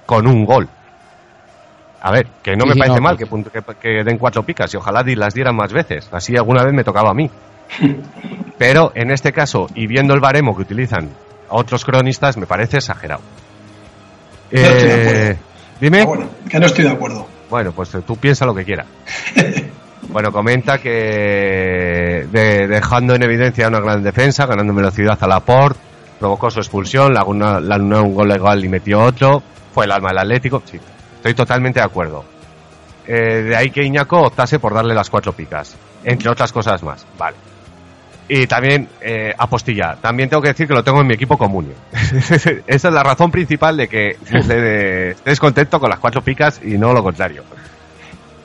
Con 0.05 0.25
un 0.27 0.45
gol. 0.45 0.69
A 2.01 2.11
ver, 2.11 2.27
que 2.41 2.55
no 2.55 2.63
Sí, 2.63 2.67
me 2.69 2.73
sí, 2.73 2.79
parece 2.79 2.95
no, 2.97 3.01
mal 3.01 3.17
pues- 3.17 3.45
que, 3.51 3.61
que- 3.61 3.75
que 3.81 4.03
den 4.03 4.17
cuatro 4.17 4.43
picas 4.43 4.73
y 4.73 4.77
ojalá 4.77 5.03
di- 5.03 5.15
las 5.15 5.33
dieran 5.33 5.55
más 5.55 5.71
veces. 5.73 6.07
Así 6.11 6.35
alguna 6.37 6.63
vez 6.63 6.73
me 6.73 6.83
tocaba 6.85 7.11
a 7.11 7.13
mí. 7.13 7.29
Pero 8.57 8.91
en 8.95 9.11
este 9.11 9.33
caso, 9.33 9.67
y 9.75 9.87
viendo 9.87 10.13
el 10.13 10.19
baremo 10.21 10.55
que 10.55 10.61
utilizan 10.61 11.09
otros 11.49 11.83
cronistas, 11.83 12.37
me 12.37 12.45
parece 12.45 12.77
exagerado. 12.77 13.21
No 14.51 14.59
Eh, 14.59 15.37
dime. 15.81 16.01
Ah, 16.01 16.05
bueno, 16.05 16.29
que 16.49 16.59
no 16.59 16.65
estoy 16.65 16.85
de 16.85 16.91
acuerdo. 16.91 17.27
Bueno, 17.49 17.71
pues 17.73 17.93
eh, 17.95 18.01
tú 18.05 18.15
piensa 18.17 18.45
lo 18.45 18.53
que 18.55 18.63
quieras. 18.63 18.87
Bueno, 20.13 20.31
comenta 20.31 20.77
que 20.77 22.27
de- 22.31 22.67
dejando 22.67 23.15
en 23.15 23.23
evidencia 23.23 23.67
una 23.67 23.79
gran 23.79 24.03
defensa, 24.03 24.45
ganando 24.45 24.73
velocidad 24.73 25.17
a 25.19 25.27
Laporte, 25.27 25.79
provocó 26.19 26.49
su 26.51 26.59
expulsión, 26.59 27.13
la 27.13 27.21
anuló 27.21 28.03
un 28.03 28.13
gol 28.13 28.27
legal 28.29 28.63
y 28.63 28.69
metió 28.69 29.01
otro, 29.01 29.41
fue 29.73 29.85
el 29.85 29.91
alma 29.91 30.09
del 30.09 30.19
Atlético, 30.19 30.61
sí, 30.65 30.79
estoy 31.15 31.33
totalmente 31.33 31.79
de 31.79 31.85
acuerdo. 31.85 32.23
Eh, 33.07 33.41
de 33.43 33.55
ahí 33.55 33.69
que 33.71 33.83
Iñaco 33.83 34.21
optase 34.21 34.59
por 34.59 34.73
darle 34.73 34.93
las 34.93 35.09
cuatro 35.09 35.33
picas, 35.33 35.75
entre 36.03 36.29
otras 36.29 36.53
cosas 36.53 36.81
más, 36.83 37.05
vale. 37.17 37.35
Y 38.29 38.47
también, 38.47 38.87
eh, 39.01 39.33
apostilla, 39.37 39.97
también 39.99 40.29
tengo 40.29 40.41
que 40.41 40.49
decir 40.49 40.67
que 40.67 40.73
lo 40.73 40.83
tengo 40.83 41.01
en 41.01 41.07
mi 41.07 41.15
equipo 41.15 41.37
comunio. 41.37 41.73
Esa 41.91 42.87
es 42.87 42.93
la 42.93 43.03
razón 43.03 43.31
principal 43.31 43.75
de 43.75 43.87
que 43.89 44.11
esté- 44.31 45.09
estés 45.11 45.39
contento 45.39 45.79
con 45.79 45.89
las 45.89 45.99
cuatro 45.99 46.21
picas 46.21 46.61
y 46.63 46.77
no 46.77 46.93
lo 46.93 47.03
contrario. 47.03 47.43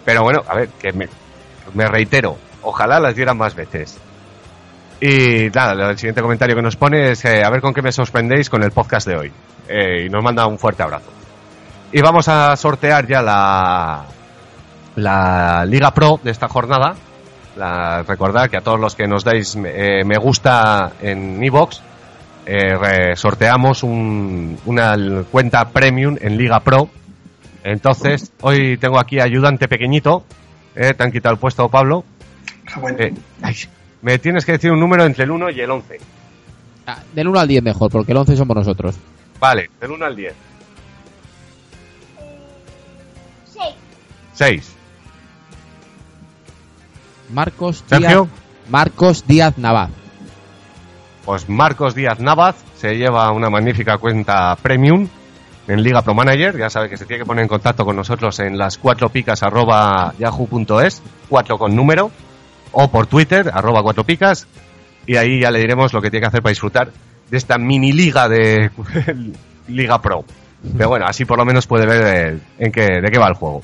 Pero 0.04 0.22
bueno, 0.22 0.42
a 0.48 0.56
ver, 0.56 0.68
que 0.80 0.92
me, 0.92 1.06
me 1.74 1.86
reitero, 1.88 2.36
ojalá 2.62 3.00
las 3.00 3.14
dieran 3.14 3.36
más 3.38 3.54
veces. 3.54 3.98
Y 5.00 5.48
nada, 5.54 5.90
el 5.90 5.96
siguiente 5.98 6.22
comentario 6.22 6.56
que 6.56 6.62
nos 6.62 6.76
pone 6.76 7.10
es 7.12 7.24
eh, 7.24 7.44
a 7.44 7.50
ver 7.50 7.60
con 7.60 7.72
qué 7.72 7.82
me 7.82 7.92
sorprendéis 7.92 8.50
con 8.50 8.62
el 8.64 8.72
podcast 8.72 9.06
de 9.06 9.16
hoy. 9.16 9.32
Eh, 9.68 10.06
y 10.06 10.08
nos 10.08 10.24
manda 10.24 10.46
un 10.46 10.58
fuerte 10.58 10.82
abrazo. 10.82 11.10
Y 11.92 12.00
vamos 12.00 12.26
a 12.28 12.56
sortear 12.56 13.06
ya 13.06 13.22
la, 13.22 14.04
la 14.96 15.64
Liga 15.66 15.92
Pro 15.92 16.18
de 16.22 16.30
esta 16.30 16.48
jornada. 16.48 16.96
La, 17.56 18.02
recordad 18.02 18.48
que 18.50 18.56
a 18.56 18.60
todos 18.60 18.78
los 18.80 18.94
que 18.94 19.06
nos 19.06 19.24
dais 19.24 19.56
eh, 19.64 20.02
me 20.04 20.16
gusta 20.16 20.92
en 21.00 21.38
re- 22.76 23.16
sorteamos 23.16 23.82
un- 23.82 24.58
una 24.66 24.96
cuenta 25.30 25.68
premium 25.68 26.16
en 26.20 26.36
Liga 26.36 26.60
Pro. 26.60 26.88
Entonces, 27.64 28.32
hoy 28.40 28.78
tengo 28.78 28.98
aquí 28.98 29.20
ayudante 29.20 29.68
pequeñito. 29.68 30.24
Eh, 30.80 30.94
te 30.94 31.02
han 31.02 31.10
quitado 31.10 31.32
el 31.32 31.40
puesto, 31.40 31.68
Pablo. 31.68 32.04
Ah, 32.72 32.78
bueno. 32.78 32.98
Eh, 33.00 33.12
ay, 33.42 33.56
me 34.00 34.16
tienes 34.20 34.44
que 34.44 34.52
decir 34.52 34.70
un 34.70 34.78
número 34.78 35.04
entre 35.04 35.24
el 35.24 35.32
1 35.32 35.50
y 35.50 35.60
el 35.60 35.68
11. 35.68 35.98
Ah, 36.86 37.02
del 37.12 37.26
1 37.26 37.40
al 37.40 37.48
10 37.48 37.62
mejor, 37.64 37.90
porque 37.90 38.12
el 38.12 38.18
11 38.18 38.36
somos 38.36 38.56
nosotros. 38.56 38.94
Vale, 39.40 39.70
del 39.80 39.90
1 39.90 40.06
al 40.06 40.14
10. 40.14 40.34
6. 44.34 44.72
Marcos 47.32 47.84
Díaz, 47.88 48.00
Sergio. 48.00 48.28
Marcos 48.68 49.26
Díaz 49.26 49.58
Navaz. 49.58 49.90
Pues 51.24 51.48
Marcos 51.48 51.96
Díaz 51.96 52.20
Navaz 52.20 52.54
se 52.76 52.94
lleva 52.94 53.32
una 53.32 53.50
magnífica 53.50 53.98
cuenta 53.98 54.54
premium 54.62 55.08
en 55.68 55.82
Liga 55.82 56.02
Pro 56.02 56.14
Manager. 56.14 56.56
Ya 56.58 56.70
sabe 56.70 56.88
que 56.88 56.96
se 56.96 57.06
tiene 57.06 57.22
que 57.22 57.26
poner 57.26 57.42
en 57.42 57.48
contacto 57.48 57.84
con 57.84 57.94
nosotros 57.96 58.38
en 58.40 58.58
las 58.58 58.78
cuatro 58.78 59.08
picas 59.10 59.42
arroba 59.42 60.14
yahoo.es, 60.18 61.02
4 61.28 61.58
con 61.58 61.76
número, 61.76 62.10
o 62.72 62.90
por 62.90 63.06
Twitter, 63.06 63.50
arroba 63.52 63.82
cuatro 63.82 64.04
picas, 64.04 64.46
y 65.06 65.16
ahí 65.16 65.40
ya 65.40 65.50
le 65.50 65.60
diremos 65.60 65.92
lo 65.92 66.02
que 66.02 66.10
tiene 66.10 66.22
que 66.22 66.28
hacer 66.28 66.42
para 66.42 66.50
disfrutar 66.50 66.90
de 67.30 67.36
esta 67.36 67.58
mini 67.58 67.92
liga 67.92 68.28
de 68.28 68.70
Liga 69.68 70.00
Pro. 70.00 70.24
Pero 70.76 70.88
bueno, 70.88 71.06
así 71.06 71.24
por 71.24 71.38
lo 71.38 71.44
menos 71.44 71.66
puede 71.66 71.86
ver 71.86 72.32
eh, 72.34 72.38
en 72.58 72.72
qué, 72.72 73.00
de 73.00 73.10
qué 73.10 73.18
va 73.18 73.28
el 73.28 73.34
juego. 73.34 73.62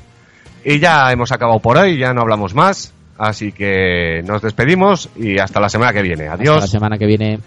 Y 0.64 0.78
ya 0.78 1.10
hemos 1.10 1.32
acabado 1.32 1.58
por 1.58 1.76
hoy, 1.76 1.98
ya 1.98 2.12
no 2.12 2.22
hablamos 2.22 2.54
más. 2.54 2.92
Así 3.16 3.52
que 3.52 4.22
nos 4.24 4.42
despedimos 4.42 5.08
y 5.16 5.38
hasta 5.38 5.60
la 5.60 5.68
semana 5.68 5.92
que 5.92 6.02
viene. 6.02 6.24
Hasta 6.24 6.42
Adiós. 6.42 6.60
la 6.62 6.66
semana 6.66 6.98
que 6.98 7.06
viene. 7.06 7.38